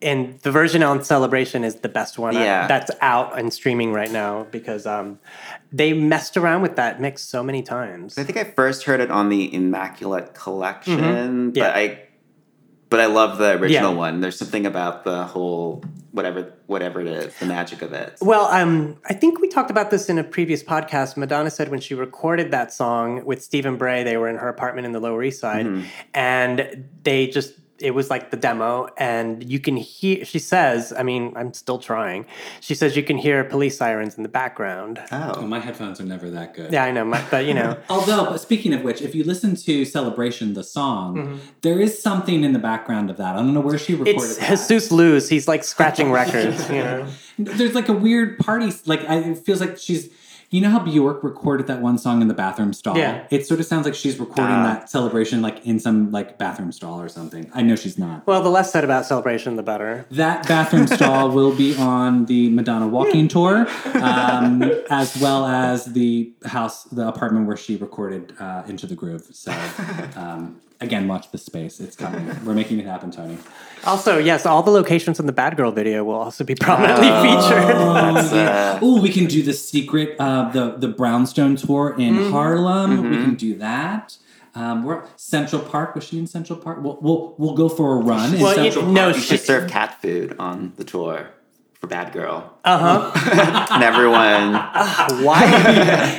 and 0.00 0.38
the 0.42 0.52
version 0.52 0.84
on 0.84 1.02
Celebration 1.02 1.64
is 1.64 1.76
the 1.76 1.88
best 1.88 2.18
one 2.20 2.36
uh, 2.36 2.40
Yeah. 2.40 2.68
that's 2.68 2.92
out 3.00 3.36
and 3.36 3.52
streaming 3.52 3.92
right 3.92 4.12
now 4.12 4.46
because 4.52 4.86
um, 4.86 5.18
they 5.72 5.92
messed 5.92 6.36
around 6.36 6.62
with 6.62 6.76
that 6.76 7.00
mix 7.00 7.22
so 7.22 7.42
many 7.42 7.62
times. 7.62 8.16
I 8.18 8.24
think 8.24 8.38
I 8.38 8.44
first 8.44 8.84
heard 8.84 9.00
it 9.00 9.10
on 9.10 9.28
the 9.28 9.52
Immaculate 9.54 10.34
Collection, 10.34 11.52
Yeah. 11.54 11.64
but 11.68 11.76
I 11.76 11.98
but 12.88 13.00
I 13.00 13.06
love 13.06 13.38
the 13.38 13.58
original 13.58 13.90
Yeah. 13.92 13.96
one. 13.98 14.20
There's 14.20 14.38
something 14.38 14.64
about 14.64 15.02
the 15.04 15.24
whole 15.24 15.82
whatever 16.12 16.52
whatever 16.66 17.00
it 17.00 17.08
is, 17.08 17.34
the 17.38 17.46
magic 17.46 17.82
of 17.82 17.92
it. 17.92 18.14
Well, 18.20 18.46
um, 18.46 18.96
I 19.08 19.12
think 19.12 19.40
we 19.40 19.48
talked 19.48 19.70
about 19.70 19.90
this 19.90 20.08
in 20.08 20.18
a 20.18 20.24
previous 20.24 20.62
podcast. 20.62 21.16
Madonna 21.16 21.50
said 21.50 21.68
when 21.70 21.80
she 21.80 21.94
recorded 21.94 22.52
that 22.52 22.72
song 22.72 23.24
with 23.24 23.42
Stephen 23.42 23.76
Bray, 23.76 24.02
they 24.04 24.16
were 24.16 24.28
in 24.28 24.36
her 24.36 24.48
apartment 24.48 24.86
in 24.86 24.92
the 24.92 25.00
Lower 25.00 25.22
East 25.24 25.40
Side, 25.40 25.66
Mm-hmm. 25.66 25.82
and 26.14 26.84
they 27.02 27.26
just 27.26 27.54
it 27.78 27.92
was 27.92 28.10
like 28.10 28.30
the 28.30 28.36
demo, 28.36 28.88
and 28.96 29.48
you 29.48 29.60
can 29.60 29.76
hear. 29.76 30.24
She 30.24 30.38
says, 30.38 30.92
"I 30.96 31.02
mean, 31.02 31.32
I'm 31.36 31.52
still 31.52 31.78
trying." 31.78 32.26
She 32.60 32.74
says 32.74 32.96
you 32.96 33.02
can 33.02 33.18
hear 33.18 33.44
police 33.44 33.76
sirens 33.76 34.16
in 34.16 34.22
the 34.22 34.28
background. 34.28 35.00
Oh, 35.12 35.34
Oh, 35.36 35.46
my 35.46 35.60
headphones 35.60 36.00
are 36.00 36.04
never 36.04 36.30
that 36.30 36.54
good. 36.54 36.72
Yeah, 36.72 36.84
I 36.84 36.90
know, 36.90 37.04
my- 37.04 37.22
but 37.30 37.44
you 37.46 37.54
know, 37.54 37.76
Although, 37.90 38.36
speaking 38.36 38.72
of 38.72 38.82
which, 38.82 39.02
if 39.02 39.14
you 39.14 39.24
listen 39.24 39.54
to 39.56 39.84
Celebration, 39.84 40.54
the 40.54 40.64
song, 40.64 41.16
mm-hmm. 41.16 41.36
there 41.62 41.80
is 41.80 42.00
something 42.02 42.44
in 42.44 42.52
the 42.52 42.58
background 42.58 43.10
of 43.10 43.16
that. 43.18 43.34
I 43.34 43.38
don't 43.38 43.54
know 43.54 43.60
where 43.60 43.78
she 43.78 43.94
recorded 43.94 44.16
it's 44.16 44.36
that. 44.38 44.48
Jesus 44.50 44.90
Luz. 44.90 45.28
He's 45.28 45.46
like 45.46 45.64
scratching 45.64 46.10
records. 46.22 46.68
You 46.70 46.82
know, 46.82 47.06
There's 47.38 47.74
like 47.74 47.88
a 47.88 47.92
weird 47.92 48.38
party. 48.38 48.72
Like 48.86 49.08
I, 49.08 49.18
it 49.18 49.38
feels 49.38 49.60
like 49.60 49.78
she's. 49.78 50.08
You 50.56 50.62
know 50.62 50.70
how 50.70 50.78
Bjork 50.78 51.22
recorded 51.22 51.66
that 51.66 51.82
one 51.82 51.98
song 51.98 52.22
in 52.22 52.28
the 52.28 52.32
bathroom 52.34 52.72
stall? 52.72 52.96
Yeah. 52.96 53.26
It 53.30 53.46
sort 53.46 53.60
of 53.60 53.66
sounds 53.66 53.84
like 53.84 53.94
she's 53.94 54.18
recording 54.18 54.54
Ah. 54.54 54.62
that 54.62 54.88
celebration 54.88 55.42
like 55.42 55.62
in 55.66 55.78
some 55.78 56.10
like 56.10 56.38
bathroom 56.38 56.72
stall 56.72 56.98
or 56.98 57.10
something. 57.10 57.50
I 57.52 57.60
know 57.60 57.76
she's 57.76 57.98
not. 57.98 58.26
well, 58.26 58.42
the 58.42 58.48
less 58.48 58.72
said 58.72 58.82
about 58.82 59.04
Celebration, 59.04 59.56
the 59.56 59.62
better. 59.62 60.06
That 60.12 60.48
bathroom 60.48 60.86
stall 60.86 61.28
will 61.30 61.54
be 61.54 61.76
on 61.76 62.24
the 62.24 62.48
Madonna 62.48 62.88
walking 62.88 63.28
tour, 63.28 63.66
um, 64.02 64.62
as 64.90 65.14
well 65.20 65.44
as 65.44 65.84
the 65.92 66.32
house, 66.46 66.84
the 66.84 67.06
apartment 67.06 67.46
where 67.46 67.58
she 67.58 67.76
recorded 67.76 68.32
uh, 68.40 68.62
Into 68.66 68.86
the 68.86 68.94
Groove. 68.94 69.26
So, 69.32 69.52
um, 70.16 70.58
again, 70.80 71.08
watch 71.08 71.30
the 71.30 71.38
space. 71.38 71.80
It's 71.80 71.96
coming. 71.96 72.26
We're 72.44 72.54
making 72.54 72.78
it 72.78 72.86
happen, 72.86 73.10
Tony. 73.10 73.38
Also, 73.84 74.18
yes, 74.18 74.46
all 74.46 74.62
the 74.62 74.70
locations 74.70 75.20
in 75.20 75.26
the 75.26 75.32
Bad 75.32 75.56
Girl 75.56 75.70
video 75.70 76.02
will 76.04 76.14
also 76.14 76.44
be 76.44 76.54
prominently 76.54 77.06
featured. 77.08 77.76
That's, 77.76 78.32
uh, 78.32 78.78
Oh, 78.82 79.00
we 79.00 79.10
can 79.10 79.26
do 79.26 79.42
the 79.42 79.52
secret, 79.52 80.16
uh, 80.18 80.48
the 80.50 80.76
the 80.76 80.88
Brownstone 80.88 81.56
tour 81.56 81.94
in 81.98 82.30
Harlem. 82.30 83.10
We 83.10 83.16
can 83.16 83.34
do 83.34 83.56
that. 83.58 84.16
Um, 84.54 84.84
we're 84.84 85.04
Central 85.16 85.60
Park. 85.60 85.94
Was 85.94 86.04
she 86.04 86.18
in 86.18 86.26
Central 86.26 86.58
Park? 86.58 86.78
We'll 86.82 86.98
we'll, 87.02 87.34
we'll 87.38 87.54
go 87.54 87.68
for 87.68 87.92
a 87.98 88.02
run 88.02 88.34
in 88.34 88.40
Well, 88.40 88.56
you- 88.64 88.72
Central 88.72 88.86
no, 88.92 89.02
Park. 89.04 89.16
you 89.16 89.20
she- 89.22 89.28
should 89.36 89.40
serve 89.40 89.70
cat 89.70 90.00
food 90.00 90.34
on 90.38 90.72
the 90.76 90.84
tour 90.84 91.28
for 91.80 91.86
Bad 91.88 92.12
Girl, 92.12 92.58
Uh 92.64 93.10
huh. 93.12 93.68
and 93.74 93.82
everyone 93.82 94.54
Why? 95.24 95.46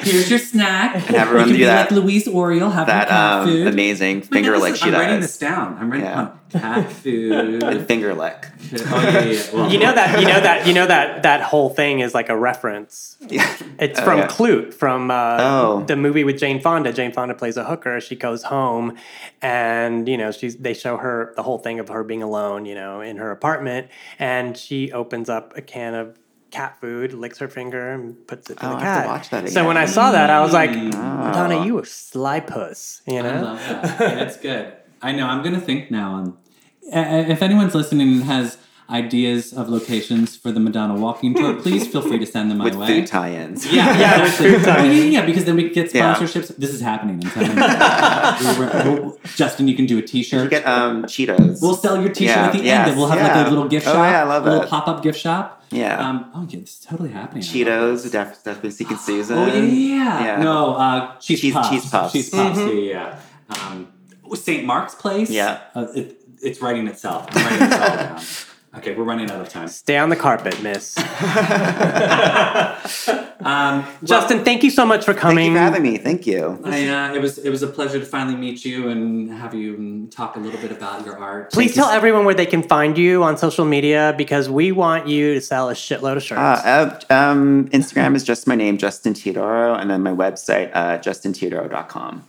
Here's 0.04 0.30
your 0.30 0.40
snack. 0.40 0.96
And 1.08 1.16
everyone 1.16 1.48
you 1.50 1.54
can 1.54 1.54
do 1.54 1.58
be 1.60 1.64
that- 1.66 1.92
like 1.92 2.00
Louise 2.04 2.28
Oriole, 2.28 2.70
have 2.70 2.88
that 2.88 3.10
um, 3.12 3.48
food. 3.48 3.68
amazing 3.68 4.18
Oh 4.18 4.20
my 4.20 4.26
finger 4.28 4.52
God, 4.54 4.62
lick 4.62 4.72
this- 4.74 4.82
she 4.82 4.88
I'm 4.90 4.94
writing 4.94 5.20
this 5.22 5.38
does. 5.38 5.50
down. 5.50 5.78
I'm 5.80 5.90
writing 5.92 6.06
Yeah. 6.06 6.30
Down 6.50 6.84
cat 6.84 6.92
food. 6.92 7.64
and 7.64 7.88
finger 7.88 8.14
lick. 8.14 8.48
oh 8.74 9.02
yeah, 9.02 9.24
yeah. 9.24 9.44
Well, 9.54 9.72
You 9.72 9.80
know 9.80 9.94
that 9.94 10.20
you 10.20 10.28
know 10.28 10.40
that 10.40 10.66
you 10.68 10.74
know 10.74 10.86
that 10.88 11.24
that 11.24 11.42
whole 11.42 11.70
thing 11.70 12.00
is 12.00 12.14
like 12.14 12.30
a 12.30 12.38
reference. 12.38 13.18
Yeah. 13.22 13.46
It's 13.80 14.00
Oh, 14.00 14.04
from 14.04 14.20
yeah. 14.20 14.28
Klute 14.28 14.74
from 14.74 15.12
uh, 15.12 15.38
Oh. 15.40 15.84
the 15.86 15.96
movie 15.96 16.24
with 16.24 16.40
Jane 16.40 16.62
Fonda. 16.62 16.94
Jane 16.94 17.12
Fonda 17.12 17.34
plays 17.36 17.58
a 17.58 17.66
hooker. 17.66 18.00
She 18.00 18.16
goes 18.16 18.44
home, 18.44 18.96
and 19.42 20.08
you 20.08 20.18
know 20.18 20.32
she's 20.32 20.58
they 20.58 20.74
show 20.74 20.98
her 20.98 21.34
the 21.36 21.44
whole 21.44 21.58
thing 21.60 21.80
of 21.80 21.90
her 21.90 22.04
being 22.04 22.24
alone, 22.24 22.66
you 22.66 22.76
know, 22.76 23.02
in 23.02 23.18
her 23.18 23.32
apartment, 23.32 23.88
and 24.20 24.58
she 24.58 24.92
opens 24.92 25.30
up 25.30 25.56
a 25.58 25.62
can 25.62 25.94
of 25.94 26.18
cat 26.50 26.80
food, 26.80 27.12
licks 27.14 27.40
her 27.40 27.50
finger, 27.50 27.92
and 27.92 28.26
puts 28.26 28.50
it 28.50 28.58
to 28.58 28.66
Oh, 28.66 28.70
the 28.70 28.76
I 28.78 28.80
cat. 28.80 28.96
have 28.96 29.04
to 29.04 29.10
watch 29.10 29.30
that 29.32 29.50
So 29.52 29.68
when 29.68 29.76
I 29.76 29.86
saw 29.86 30.12
that, 30.14 30.30
I 30.30 30.40
was 30.42 30.54
like, 30.54 30.70
Mm. 30.70 30.94
Madonna, 30.94 31.66
you 31.66 31.78
a 31.80 31.86
sly 31.86 32.40
puss, 32.40 33.02
you 33.06 33.20
I 33.20 33.22
know. 33.22 33.42
love 33.42 33.60
that. 33.68 33.98
That's 34.00 34.38
good. 34.38 34.74
I 35.02 35.12
know. 35.12 35.26
I'm 35.28 35.44
gonna 35.44 35.62
think 35.62 35.92
now. 35.92 36.14
On 36.14 36.38
if 36.84 37.42
anyone's 37.42 37.76
listening 37.76 38.08
and 38.14 38.24
has 38.24 38.58
ideas 38.90 39.52
of 39.52 39.68
locations 39.68 40.38
for 40.38 40.50
the 40.54 40.60
Madonna 40.62 40.96
walking 40.96 41.34
tour, 41.34 41.54
please 41.62 41.86
feel 41.88 42.02
free 42.02 42.18
to 42.20 42.26
send 42.26 42.50
them 42.50 42.60
my 42.60 42.64
with 42.66 42.76
way. 42.76 42.88
food 42.88 43.08
tie-ins. 43.08 43.70
Yeah, 43.70 44.00
Yeah, 44.00 44.24
with 44.24 44.34
food 44.34 44.64
tie-ins. 44.64 44.96
yeah, 44.98 45.20
yeah, 45.20 45.26
because 45.26 45.44
then 45.44 45.58
we 45.58 45.70
get 45.70 45.94
Yeah. 45.94 46.16
sponsorships. 46.16 46.56
This 46.56 46.74
is 46.74 46.80
happening. 46.80 47.22
I'm 47.22 47.30
telling 47.32 47.58
you. 47.58 47.58
We're- 48.60 49.00
we're- 49.02 49.12
Justin, 49.36 49.68
you 49.68 49.76
can 49.76 49.86
do 49.88 49.98
a 49.98 50.02
T-shirt. 50.02 50.44
You 50.46 50.50
get 50.50 50.66
um 50.66 51.04
Cheetos. 51.04 51.62
We'll 51.62 51.76
sell 51.76 52.00
your 52.02 52.14
T-shirt 52.14 52.36
Yeah, 52.38 52.46
at 52.46 52.54
the 52.54 52.60
yes, 52.64 52.88
end. 52.88 52.98
We'll 52.98 53.08
have 53.08 53.20
yeah. 53.20 53.38
like 53.38 53.48
a 53.48 53.50
little 53.50 53.68
gift 53.68 53.88
Oh, 53.88 53.94
shop. 53.94 54.10
yeah, 54.12 54.22
I 54.22 54.24
love 54.24 54.46
a 54.46 54.50
little 54.50 54.64
it. 54.64 54.70
pop-up 54.70 55.04
gift 55.04 55.20
shop. 55.20 55.64
Yeah. 55.70 56.00
Um, 56.08 56.32
oh 56.34 56.48
yeah, 56.50 56.62
this 56.62 56.80
is 56.80 56.86
totally 56.86 57.10
happening. 57.10 57.44
Cheetos, 57.44 58.10
def- 58.10 58.42
definitely 58.44 58.72
Secret 58.72 59.00
Susan. 59.00 59.38
Oh 59.40 59.48
yeah, 59.48 59.64
yeah. 59.64 60.24
Yeah. 60.38 60.42
No, 60.44 60.76
uh, 60.76 61.18
cheese, 61.20 61.42
Cheese- 61.42 61.54
puffs. 61.54 61.70
cheese 61.70 61.90
puffs. 61.90 62.14
Cheese 62.14 62.30
puffs. 62.30 62.58
Yeah, 62.58 62.72
yeah. 62.72 63.20
Um, 63.50 63.88
St. 64.36 64.66
Mark's 64.66 64.96
Place. 64.96 65.30
Yeah. 65.30 65.62
Uh, 65.76 65.88
it, 65.96 66.22
it's 66.42 66.62
writing 66.62 66.88
itself. 66.88 67.28
I'm 67.32 67.44
writing 67.44 67.70
this 67.70 67.80
all 67.80 67.96
down. 67.98 68.22
Okay, 68.76 68.94
we're 68.94 69.06
running 69.06 69.32
out 69.32 69.42
of 69.42 69.50
time. 69.50 69.68
Stay 69.70 69.98
on 69.98 70.10
the 70.10 70.16
carpet, 70.16 70.62
miss. 70.62 70.96
Um, 73.40 73.86
Justin, 74.04 74.44
thank 74.44 74.64
you 74.64 74.70
so 74.70 74.86
much 74.86 75.06
for 75.06 75.14
Thank 75.14 75.22
coming. 75.22 75.46
you 75.46 75.54
for 75.54 75.60
having 75.60 75.84
me. 75.84 75.98
Thank 75.98 76.28
you. 76.28 76.60
I, 76.66 76.88
uh, 76.88 77.14
it 77.14 77.22
was 77.22 77.38
it 77.38 77.50
was 77.50 77.64
a 77.64 77.68
pleasure 77.68 78.00
to 78.00 78.06
finally 78.06 78.36
meet 78.36 78.66
you 78.66 78.90
and 78.90 79.32
have 79.32 79.54
you 79.54 80.08
talk 80.12 80.36
a 80.36 80.40
little 80.40 80.60
bit 80.60 80.72
about 80.72 81.06
your 81.06 81.18
art. 81.18 81.54
Please 81.54 81.76
tell 81.76 81.90
everyone 81.90 82.26
where 82.26 82.36
they 82.36 82.46
can 82.46 82.64
find 82.64 82.98
you 82.98 83.24
on 83.24 83.38
social 83.38 83.64
media 83.64 84.14
because 84.18 84.50
we 84.50 84.72
want 84.72 85.08
you 85.08 85.36
to 85.36 85.42
sell 85.42 85.70
a 85.70 85.74
shitload 85.74 86.18
of 86.18 86.24
shirts. 86.24 86.40
Uh, 86.40 87.00
uh, 87.10 87.14
um, 87.14 87.70
Instagram 87.70 88.16
is 88.16 88.24
just 88.24 88.48
my 88.48 88.56
name, 88.56 88.78
Justin 88.78 89.14
Teodoro, 89.14 89.80
and 89.80 89.90
then 89.90 90.04
my 90.04 90.12
website, 90.12 90.72
uh, 90.74 90.98
justinteodoro.com. 90.98 92.28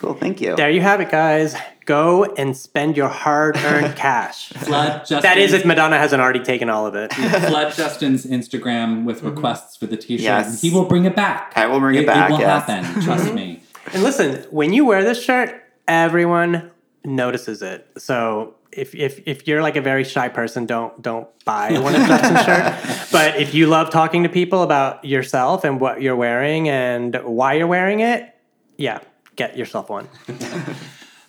Cool. 0.00 0.14
Thank 0.14 0.40
you. 0.40 0.54
there 0.54 0.70
you 0.70 0.80
have 0.80 1.00
it, 1.00 1.10
guys. 1.10 1.56
Go 1.84 2.24
and 2.24 2.56
spend 2.56 2.96
your 2.96 3.08
hard-earned 3.08 3.96
cash. 3.96 4.50
Flood 4.50 5.00
Justin. 5.00 5.22
That 5.22 5.38
is 5.38 5.52
if 5.52 5.64
Madonna 5.64 5.98
hasn't 5.98 6.22
already 6.22 6.40
taken 6.40 6.70
all 6.70 6.86
of 6.86 6.94
it. 6.94 7.12
flood 7.14 7.74
Justin's 7.74 8.24
Instagram 8.24 9.04
with 9.04 9.18
mm-hmm. 9.18 9.30
requests 9.30 9.76
for 9.76 9.86
the 9.86 9.96
T-shirt. 9.96 10.22
Yes. 10.22 10.60
He 10.60 10.70
will 10.70 10.84
bring 10.84 11.04
it 11.04 11.16
back. 11.16 11.52
I 11.56 11.66
will 11.66 11.80
bring 11.80 11.96
it 11.96 12.06
back, 12.06 12.30
It 12.30 12.34
will 12.34 12.40
yes. 12.40 12.66
happen. 12.66 13.02
Trust 13.02 13.24
mm-hmm. 13.26 13.34
me. 13.34 13.62
And 13.92 14.02
listen, 14.02 14.44
when 14.50 14.72
you 14.72 14.84
wear 14.84 15.02
this 15.02 15.22
shirt, 15.22 15.62
everyone 15.88 16.70
notices 17.04 17.62
it. 17.62 17.88
So 17.96 18.54
if 18.70 18.94
if 18.94 19.26
if 19.26 19.48
you're 19.48 19.62
like 19.62 19.76
a 19.76 19.80
very 19.80 20.04
shy 20.04 20.28
person, 20.28 20.66
don't 20.66 21.00
don't 21.02 21.26
buy 21.44 21.72
one 21.78 21.94
of 21.94 22.06
Justin's 22.06 22.44
shirt. 22.44 23.08
But 23.10 23.40
if 23.40 23.54
you 23.54 23.66
love 23.66 23.90
talking 23.90 24.22
to 24.22 24.28
people 24.28 24.62
about 24.62 25.04
yourself 25.04 25.64
and 25.64 25.80
what 25.80 26.02
you're 26.02 26.16
wearing 26.16 26.68
and 26.68 27.16
why 27.24 27.54
you're 27.54 27.66
wearing 27.66 28.00
it, 28.00 28.34
yeah, 28.76 29.00
get 29.38 29.56
yourself 29.56 29.88
one. 29.88 30.08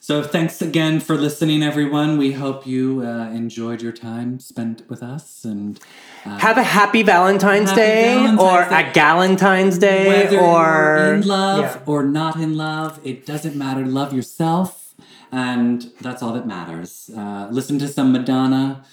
So 0.01 0.23
thanks 0.23 0.61
again 0.61 1.01
for 1.01 1.15
listening, 1.17 1.61
everyone. 1.61 2.17
We 2.17 2.31
hope 2.31 2.65
you 2.65 3.01
uh, 3.05 3.29
enjoyed 3.31 3.81
your 3.81 3.91
time 3.91 4.39
spent 4.39 4.89
with 4.89 5.03
us 5.03 5.43
and. 5.43 5.77
Have 6.23 6.57
a 6.57 6.63
happy 6.63 7.03
Valentine's 7.03 7.69
Happy 7.71 7.81
Day 7.81 8.13
Valentine's 8.15 8.41
or 8.41 8.69
Day. 8.69 8.89
a 8.89 8.93
Galentine's 8.93 9.77
Day 9.77 10.07
whether 10.07 10.39
or 10.39 10.97
you're 11.03 11.13
in 11.15 11.27
love 11.27 11.59
Yeah. 11.59 11.81
or 11.85 12.03
not 12.03 12.37
in 12.37 12.55
love, 12.55 12.99
it 13.03 13.25
doesn't 13.25 13.55
matter. 13.57 13.85
Love 13.85 14.13
yourself, 14.13 14.95
and 15.33 15.91
that's 15.99 16.23
all 16.23 16.31
that 16.33 16.47
matters. 16.47 17.11
Uh, 17.15 17.49
listen 17.51 17.77
to 17.79 17.87
some 17.89 18.13
Madonna, 18.13 18.85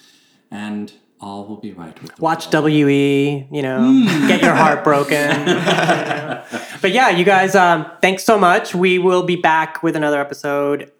and 0.51 0.93
all 1.21 1.47
will 1.47 1.57
be 1.69 1.73
right 1.73 1.97
watch 2.21 2.53
world. 2.53 2.65
WE, 2.67 3.47
you 3.57 3.63
know, 3.63 3.79
Hmm. 3.79 4.27
get 4.27 4.43
your 4.43 4.55
heart 4.57 4.83
broken. 4.83 5.31
but 6.83 6.91
yeah, 6.93 7.09
you 7.11 7.25
guys, 7.25 7.55
um, 7.55 7.87
thanks 8.03 8.25
so 8.25 8.39
much. 8.39 8.75
We 8.75 8.99
will 8.99 9.23
be 9.23 9.37
back 9.37 9.83
with 9.83 9.97
another 9.97 10.21
episode. 10.21 10.91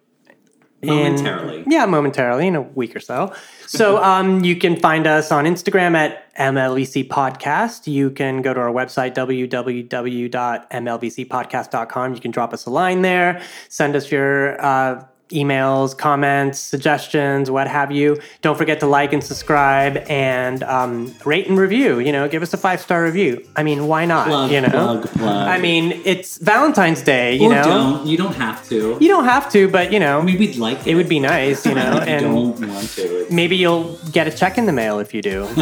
in- 0.83 0.89
Momentarily. 0.89 1.65
yeah, 1.67 1.87
momentarily 1.87 2.47
in 2.47 2.55
a 2.55 2.63
week 2.63 2.95
or 2.95 3.01
so. 3.01 3.33
So 3.67 4.03
um, 4.03 4.45
you 4.45 4.57
can 4.57 4.77
find 4.77 5.07
us 5.07 5.33
on 5.33 5.45
Instagram 5.45 5.97
at 5.97 6.33
MLBC 6.37 7.09
Podcast. 7.09 7.87
You 7.91 8.11
can 8.11 8.43
go 8.43 8.55
to 8.55 8.61
our 8.61 8.71
website, 8.73 9.15
www.mlbcpodcast.com. 9.15 12.15
You 12.15 12.21
can 12.21 12.31
drop 12.31 12.53
us 12.53 12.67
a 12.67 12.71
line 12.71 13.03
there, 13.03 13.41
send 13.69 13.97
us 13.97 14.11
your 14.13 14.63
uh, 14.65 15.05
emails, 15.31 15.97
comments, 15.97 16.59
suggestions, 16.59 17.51
what 17.51 17.67
have 17.69 17.91
you. 17.91 18.21
Don't 18.43 18.57
forget 18.57 18.81
to 18.81 18.87
like 18.87 19.13
and 19.13 19.23
subscribe 19.23 19.97
and 20.09 20.63
um, 20.63 21.15
rate 21.25 21.49
and 21.49 21.59
review. 21.59 21.99
You 21.99 22.13
know, 22.13 22.29
give 22.29 22.43
us 22.43 22.53
a 22.55 22.57
five 22.57 22.81
star 22.81 23.03
review. 23.05 23.47
I 23.57 23.63
mean, 23.63 23.87
why 23.87 24.05
not? 24.05 24.29
Plug, 24.29 24.51
you 24.51 24.61
know, 24.61 24.69
plug, 24.69 25.09
plug. 25.11 25.49
I 25.49 25.59
mean, 25.59 26.01
it's 26.05 26.39
Valentine's 26.39 27.03
Day. 27.03 27.35
You 27.37 27.47
or 27.47 27.55
know, 27.55 27.65
don't. 27.65 28.07
You 28.07 28.17
don't 28.17 28.35
have 28.37 28.67
to. 28.69 28.97
you 29.01 29.09
don't 29.09 29.25
have 29.25 29.51
to, 29.53 29.69
but 29.69 29.93
you 29.93 30.01
know, 30.01 30.21
I 30.21 30.23
mean, 30.23 30.39
we'd 30.39 30.57
like 30.57 30.79
it. 30.81 30.89
it 30.89 30.95
would 30.95 31.09
be 31.09 31.21
nice. 31.21 31.67
You 31.67 31.75
know, 31.75 31.81
and 32.07 32.25
don't 32.25 32.61
want 32.61 32.89
to. 32.91 33.27
Maybe 33.31 33.57
you'll 33.57 33.97
get 34.13 34.27
a 34.27 34.31
check 34.31 34.59
in 34.59 34.67
the 34.67 34.73
mail 34.73 34.99
if 34.99 35.13
you 35.15 35.23
do. 35.23 35.47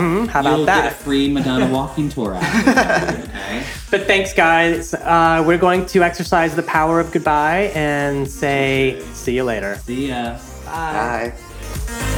Hmm, 0.00 0.26
how 0.26 0.40
about 0.40 0.56
You'll 0.58 0.66
get 0.66 0.78
a 0.78 0.88
that? 0.90 0.92
free 0.94 1.28
Madonna 1.30 1.68
walking 1.70 2.08
tour 2.08 2.34
out. 2.34 2.42
okay. 2.68 3.64
But 3.90 4.06
thanks, 4.06 4.32
guys. 4.32 4.94
Uh, 4.94 5.42
we're 5.46 5.58
going 5.58 5.84
to 5.86 6.02
exercise 6.02 6.54
the 6.54 6.62
power 6.62 7.00
of 7.00 7.10
goodbye 7.12 7.72
and 7.74 8.28
say, 8.28 9.02
see 9.14 9.34
you 9.36 9.44
later. 9.44 9.76
See 9.84 10.08
ya. 10.08 10.38
Bye. 10.64 12.16